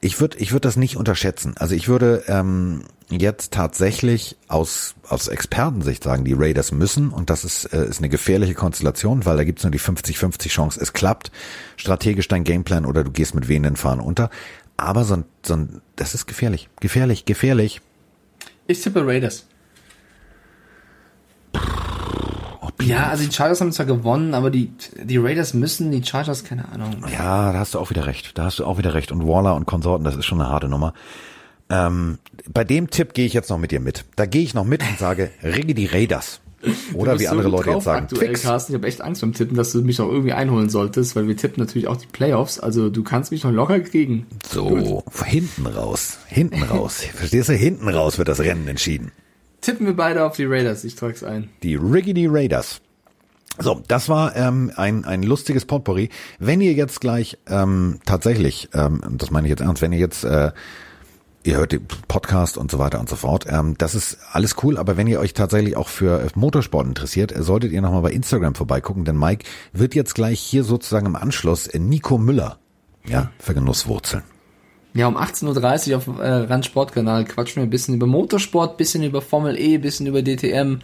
Ich 0.00 0.20
würde 0.20 0.38
ich 0.38 0.52
würd 0.52 0.64
das 0.64 0.76
nicht 0.76 0.96
unterschätzen. 0.96 1.54
Also 1.58 1.74
ich 1.74 1.88
würde 1.88 2.24
ähm, 2.26 2.84
jetzt 3.10 3.52
tatsächlich 3.52 4.36
aus, 4.48 4.94
aus 5.08 5.28
Expertensicht 5.28 6.02
sagen, 6.02 6.24
die 6.24 6.32
Raiders 6.32 6.72
müssen, 6.72 7.10
und 7.10 7.30
das 7.30 7.44
ist, 7.44 7.66
äh, 7.66 7.86
ist 7.86 7.98
eine 7.98 8.08
gefährliche 8.08 8.54
Konstellation, 8.54 9.24
weil 9.24 9.36
da 9.36 9.44
gibt's 9.44 9.62
nur 9.62 9.70
die 9.70 9.80
50-50 9.80 10.48
Chance, 10.48 10.80
es 10.80 10.92
klappt, 10.92 11.30
strategisch 11.76 12.28
dein 12.28 12.44
Gameplan 12.44 12.84
oder 12.84 13.04
du 13.04 13.10
gehst 13.10 13.34
mit 13.34 13.48
wehenden 13.48 13.76
Fahnen 13.76 14.00
unter. 14.00 14.30
Aber 14.76 15.04
so 15.04 15.14
ein, 15.14 15.24
so 15.44 15.54
ein, 15.54 15.80
das 15.94 16.14
ist 16.14 16.26
gefährlich, 16.26 16.68
gefährlich, 16.80 17.24
gefährlich. 17.24 17.80
Ich 18.66 18.82
tippe 18.82 19.06
Raiders. 19.06 19.46
Ja, 22.82 23.08
also 23.08 23.24
die 23.24 23.32
Chargers 23.32 23.60
haben 23.60 23.72
zwar 23.72 23.86
gewonnen, 23.86 24.34
aber 24.34 24.50
die, 24.50 24.70
die 25.02 25.16
Raiders 25.16 25.54
müssen, 25.54 25.90
die 25.90 26.04
Chargers, 26.04 26.44
keine 26.44 26.68
Ahnung. 26.68 27.04
Ja, 27.10 27.52
da 27.52 27.58
hast 27.58 27.74
du 27.74 27.78
auch 27.78 27.90
wieder 27.90 28.06
recht. 28.06 28.36
Da 28.36 28.44
hast 28.44 28.58
du 28.58 28.66
auch 28.66 28.76
wieder 28.76 28.92
recht. 28.92 29.12
Und 29.12 29.26
Waller 29.26 29.54
und 29.54 29.66
Konsorten, 29.66 30.04
das 30.04 30.14
ist 30.14 30.26
schon 30.26 30.40
eine 30.40 30.50
harte 30.50 30.68
Nummer. 30.68 30.92
Ähm, 31.68 32.18
bei 32.52 32.64
dem 32.64 32.90
Tipp 32.90 33.14
gehe 33.14 33.26
ich 33.26 33.32
jetzt 33.32 33.50
noch 33.50 33.58
mit 33.58 33.70
dir 33.72 33.80
mit. 33.80 34.04
Da 34.16 34.26
gehe 34.26 34.42
ich 34.42 34.54
noch 34.54 34.64
mit 34.64 34.82
und 34.82 34.98
sage, 34.98 35.30
Riggi 35.42 35.74
die 35.74 35.86
Raiders. 35.86 36.40
Oder 36.94 37.18
wie 37.20 37.28
andere 37.28 37.50
so 37.50 37.56
gut 37.56 37.66
Leute 37.66 37.76
jetzt 37.76 37.84
sagen, 37.84 38.04
aktuell, 38.04 38.28
Twix. 38.28 38.42
Carsten. 38.42 38.72
Ich 38.72 38.78
habe 38.78 38.86
echt 38.88 39.00
Angst 39.00 39.20
beim 39.20 39.32
Tippen, 39.32 39.56
dass 39.56 39.72
du 39.72 39.82
mich 39.82 39.98
noch 39.98 40.08
irgendwie 40.08 40.32
einholen 40.32 40.68
solltest, 40.68 41.14
weil 41.14 41.28
wir 41.28 41.36
tippen 41.36 41.62
natürlich 41.62 41.86
auch 41.86 41.96
die 41.96 42.06
Playoffs. 42.06 42.58
Also 42.58 42.88
du 42.88 43.02
kannst 43.02 43.30
mich 43.30 43.44
noch 43.44 43.52
locker 43.52 43.78
kriegen. 43.80 44.26
So, 44.48 45.04
hinten 45.24 45.66
raus. 45.66 46.18
Hinten 46.26 46.62
raus. 46.62 47.04
Verstehst 47.14 47.48
du? 47.48 47.52
Hinten 47.52 47.88
raus 47.88 48.18
wird 48.18 48.28
das 48.28 48.40
Rennen 48.40 48.66
entschieden. 48.68 49.12
Tippen 49.60 49.86
wir 49.86 49.94
beide 49.94 50.24
auf 50.24 50.36
die 50.36 50.44
Raiders. 50.44 50.84
Ich 50.84 50.96
trag's 50.96 51.22
ein. 51.22 51.50
Die 51.62 51.76
Riggedy 51.76 52.26
Raiders. 52.26 52.80
So, 53.58 53.82
das 53.88 54.08
war 54.08 54.36
ähm, 54.36 54.70
ein, 54.76 55.04
ein 55.04 55.22
lustiges 55.22 55.64
Potpourri. 55.64 56.10
Wenn 56.38 56.60
ihr 56.60 56.72
jetzt 56.74 57.00
gleich 57.00 57.38
ähm, 57.48 58.00
tatsächlich, 58.04 58.68
ähm, 58.74 59.00
das 59.12 59.30
meine 59.30 59.46
ich 59.46 59.50
jetzt 59.50 59.62
ernst, 59.62 59.80
wenn 59.80 59.92
ihr 59.92 59.98
jetzt, 59.98 60.24
äh, 60.24 60.52
ihr 61.46 61.56
hört 61.56 61.72
den 61.72 61.86
Podcast 62.08 62.58
und 62.58 62.70
so 62.70 62.78
weiter 62.78 62.98
und 62.98 63.08
so 63.08 63.16
fort, 63.16 63.46
ähm, 63.48 63.76
das 63.78 63.94
ist 63.94 64.18
alles 64.32 64.56
cool, 64.62 64.76
aber 64.76 64.96
wenn 64.96 65.06
ihr 65.06 65.20
euch 65.20 65.32
tatsächlich 65.32 65.76
auch 65.76 65.88
für 65.88 66.20
äh, 66.20 66.28
Motorsport 66.34 66.86
interessiert, 66.86 67.34
äh, 67.34 67.42
solltet 67.42 67.72
ihr 67.72 67.80
nochmal 67.80 68.02
bei 68.02 68.10
Instagram 68.10 68.54
vorbeigucken, 68.54 69.04
denn 69.04 69.18
Mike 69.18 69.44
wird 69.72 69.94
jetzt 69.94 70.14
gleich 70.14 70.40
hier 70.40 70.64
sozusagen 70.64 71.06
im 71.06 71.16
Anschluss 71.16 71.68
äh, 71.68 71.78
Nico 71.78 72.18
Müller 72.18 72.58
ja, 73.06 73.30
für 73.38 73.54
Genusswurzeln. 73.54 74.24
Ja, 74.94 75.08
um 75.08 75.16
18.30 75.16 75.90
Uhr 75.90 75.96
auf 75.98 76.06
äh, 76.18 76.26
Randsportkanal 76.26 77.26
quatschen 77.26 77.56
wir 77.56 77.66
ein 77.66 77.70
bisschen 77.70 77.94
über 77.94 78.06
Motorsport, 78.06 78.78
bisschen 78.78 79.02
über 79.02 79.20
Formel 79.20 79.58
E, 79.58 79.76
bisschen 79.76 80.06
über 80.06 80.22
DTM. 80.22 80.78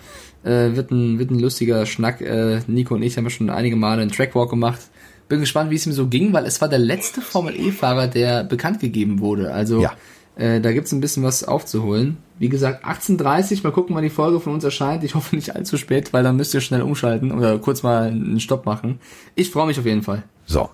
Äh, 0.45 0.77
wird, 0.77 0.91
ein, 0.91 1.19
wird 1.19 1.31
ein 1.31 1.39
lustiger 1.39 1.87
Schnack. 1.87 2.21
Äh, 2.21 2.61
Nico 2.67 2.95
und 2.95 3.03
ich 3.03 3.17
haben 3.17 3.25
ja 3.25 3.31
schon 3.31 3.49
einige 3.49 3.75
Male 3.75 4.03
einen 4.03 4.13
Trackwalk 4.13 4.51
gemacht. 4.51 4.81
Bin 5.29 5.41
gespannt, 5.41 5.71
wie 5.71 5.77
es 5.77 5.87
ihm 5.87 5.93
so 5.93 6.09
ging, 6.09 6.35
weil 6.35 6.45
es 6.45 6.61
war 6.61 6.69
der 6.69 6.79
letzte 6.79 7.23
Formel 7.23 7.59
E-Fahrer, 7.59 8.07
der 8.07 8.45
bekannt 8.45 8.81
gegeben 8.81 9.21
wurde. 9.21 9.51
Also 9.55 9.81
Ja. 9.81 9.95
Äh, 10.37 10.61
da 10.61 10.73
gibt's 10.73 10.93
ein 10.93 11.01
bisschen 11.01 11.23
was 11.23 11.45
aufzuholen. 11.45 12.19
Wie 12.39 12.49
gesagt, 12.49 12.85
18.30 12.85 13.63
mal 13.63 13.73
gucken, 13.73 13.95
wann 13.95 14.03
die 14.03 14.11
Folge 14.11 14.41
von 14.41 14.55
uns 14.55 14.65
erscheint. 14.65 15.05
Ich 15.05 15.15
hoffe 15.15 15.37
nicht 15.37 15.55
allzu 15.55 15.77
spät, 15.77 16.13
weil 16.13 16.23
dann 16.23 16.37
müsst 16.37 16.55
ihr 16.55 16.61
schnell 16.61 16.83
umschalten 16.83 17.33
oder 17.33 17.59
kurz 17.59 17.83
mal 17.83 18.09
einen 18.09 18.41
Stopp 18.41 18.67
machen. 18.67 18.99
Ich 19.35 19.51
freue 19.51 19.67
mich 19.67 19.79
auf 19.79 19.87
jeden 19.87 20.03
Fall. 20.03 20.25
So, 20.47 20.71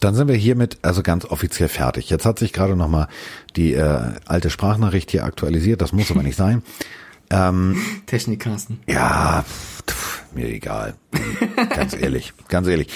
dann 0.00 0.14
sind 0.14 0.28
wir 0.28 0.36
hiermit 0.36 0.78
also 0.82 1.02
ganz 1.02 1.24
offiziell 1.24 1.68
fertig. 1.68 2.10
Jetzt 2.10 2.26
hat 2.26 2.38
sich 2.38 2.52
gerade 2.52 2.76
noch 2.76 2.88
mal 2.88 3.08
die 3.56 3.74
äh, 3.74 4.12
alte 4.26 4.50
Sprachnachricht 4.50 5.10
hier 5.10 5.24
aktualisiert. 5.24 5.80
Das 5.80 5.92
muss 5.92 6.10
aber 6.10 6.22
nicht 6.22 6.36
sein. 6.36 6.62
Technik, 8.06 8.40
Carsten. 8.40 8.80
Ja, 8.88 9.44
pff, 9.86 10.24
mir 10.34 10.48
egal. 10.48 10.94
ganz 11.74 11.94
ehrlich, 11.94 12.32
ganz 12.48 12.66
ehrlich. 12.66 12.88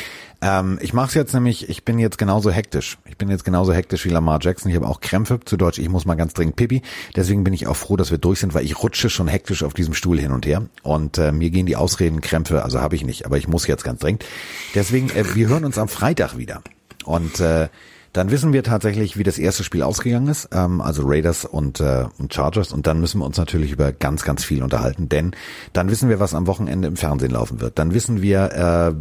Ähm, 0.44 0.78
ich 0.82 0.92
mache 0.92 1.08
es 1.08 1.14
jetzt 1.14 1.32
nämlich, 1.32 1.70
ich 1.70 1.84
bin 1.84 1.98
jetzt 1.98 2.18
genauso 2.18 2.50
hektisch. 2.50 2.98
Ich 3.06 3.16
bin 3.16 3.30
jetzt 3.30 3.44
genauso 3.44 3.72
hektisch 3.72 4.04
wie 4.04 4.10
Lamar 4.10 4.40
Jackson. 4.42 4.70
Ich 4.70 4.76
habe 4.76 4.86
auch 4.86 5.00
Krämpfe, 5.00 5.40
zu 5.42 5.56
Deutsch, 5.56 5.78
ich 5.78 5.88
muss 5.88 6.04
mal 6.04 6.16
ganz 6.16 6.34
dringend 6.34 6.56
pipi. 6.56 6.82
Deswegen 7.16 7.44
bin 7.44 7.54
ich 7.54 7.66
auch 7.66 7.76
froh, 7.76 7.96
dass 7.96 8.10
wir 8.10 8.18
durch 8.18 8.40
sind, 8.40 8.52
weil 8.52 8.66
ich 8.66 8.82
rutsche 8.82 9.08
schon 9.08 9.26
hektisch 9.26 9.62
auf 9.62 9.72
diesem 9.72 9.94
Stuhl 9.94 10.20
hin 10.20 10.32
und 10.32 10.44
her. 10.44 10.66
Und 10.82 11.16
äh, 11.16 11.32
mir 11.32 11.48
gehen 11.48 11.64
die 11.64 11.76
Ausreden 11.76 12.20
Krämpfe, 12.20 12.62
also 12.62 12.82
habe 12.82 12.94
ich 12.94 13.04
nicht, 13.04 13.24
aber 13.24 13.38
ich 13.38 13.48
muss 13.48 13.66
jetzt 13.66 13.84
ganz 13.84 14.00
dringend. 14.00 14.26
Deswegen, 14.74 15.08
äh, 15.10 15.34
wir 15.34 15.48
hören 15.48 15.64
uns 15.64 15.78
am 15.78 15.88
Freitag 15.88 16.36
wieder. 16.36 16.62
Und 17.06 17.40
äh, 17.40 17.68
dann 18.14 18.30
wissen 18.30 18.52
wir 18.52 18.62
tatsächlich, 18.62 19.18
wie 19.18 19.24
das 19.24 19.38
erste 19.38 19.64
Spiel 19.64 19.82
ausgegangen 19.82 20.28
ist, 20.28 20.48
ähm, 20.52 20.80
also 20.80 21.02
Raiders 21.04 21.44
und, 21.44 21.80
äh, 21.80 22.06
und 22.16 22.32
Chargers. 22.32 22.72
Und 22.72 22.86
dann 22.86 23.00
müssen 23.00 23.18
wir 23.18 23.26
uns 23.26 23.36
natürlich 23.36 23.72
über 23.72 23.92
ganz, 23.92 24.22
ganz 24.22 24.44
viel 24.44 24.62
unterhalten, 24.62 25.08
denn 25.08 25.32
dann 25.72 25.90
wissen 25.90 26.08
wir, 26.08 26.20
was 26.20 26.32
am 26.32 26.46
Wochenende 26.46 26.86
im 26.86 26.96
Fernsehen 26.96 27.32
laufen 27.32 27.60
wird. 27.60 27.78
Dann 27.78 27.92
wissen 27.92 28.22
wir, 28.22 28.52
äh, 28.52 28.94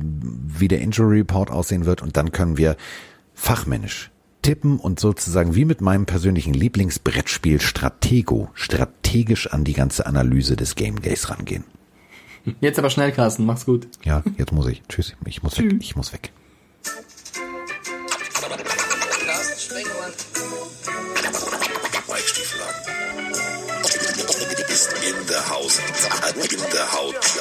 wie 0.59 0.67
der 0.67 0.81
Injury 0.81 1.19
Report 1.19 1.51
aussehen 1.51 1.85
wird 1.85 2.01
und 2.01 2.17
dann 2.17 2.31
können 2.31 2.57
wir 2.57 2.75
fachmännisch 3.35 4.09
tippen 4.41 4.79
und 4.79 4.99
sozusagen 4.99 5.53
wie 5.53 5.65
mit 5.65 5.79
meinem 5.79 6.07
persönlichen 6.07 6.55
Lieblingsbrettspiel 6.55 7.61
Stratego 7.61 8.49
strategisch 8.55 9.47
an 9.47 9.63
die 9.63 9.73
ganze 9.73 10.07
Analyse 10.07 10.55
des 10.55 10.73
Game 10.75 11.01
Days 11.01 11.29
rangehen. 11.29 11.63
Jetzt 12.61 12.79
aber 12.79 12.89
schnell, 12.89 13.11
Carsten. 13.11 13.45
Mach's 13.45 13.65
gut. 13.65 13.87
Ja, 14.03 14.23
jetzt 14.37 14.51
muss 14.51 14.67
ich. 14.67 14.81
Tschüss, 14.89 15.15
ich 15.23 15.43
muss 15.43 15.57
weg. 15.57 15.75
Ich 15.79 15.95
muss 15.95 16.11
weg. 16.13 16.31
Mike 26.03 26.15
Stiefel 26.17 26.57
ist 26.57 26.65
in 26.65 26.71
der 26.71 26.91
Haus. 26.91 27.05
In 27.07 27.13
der 27.13 27.21
Haut. 27.21 27.32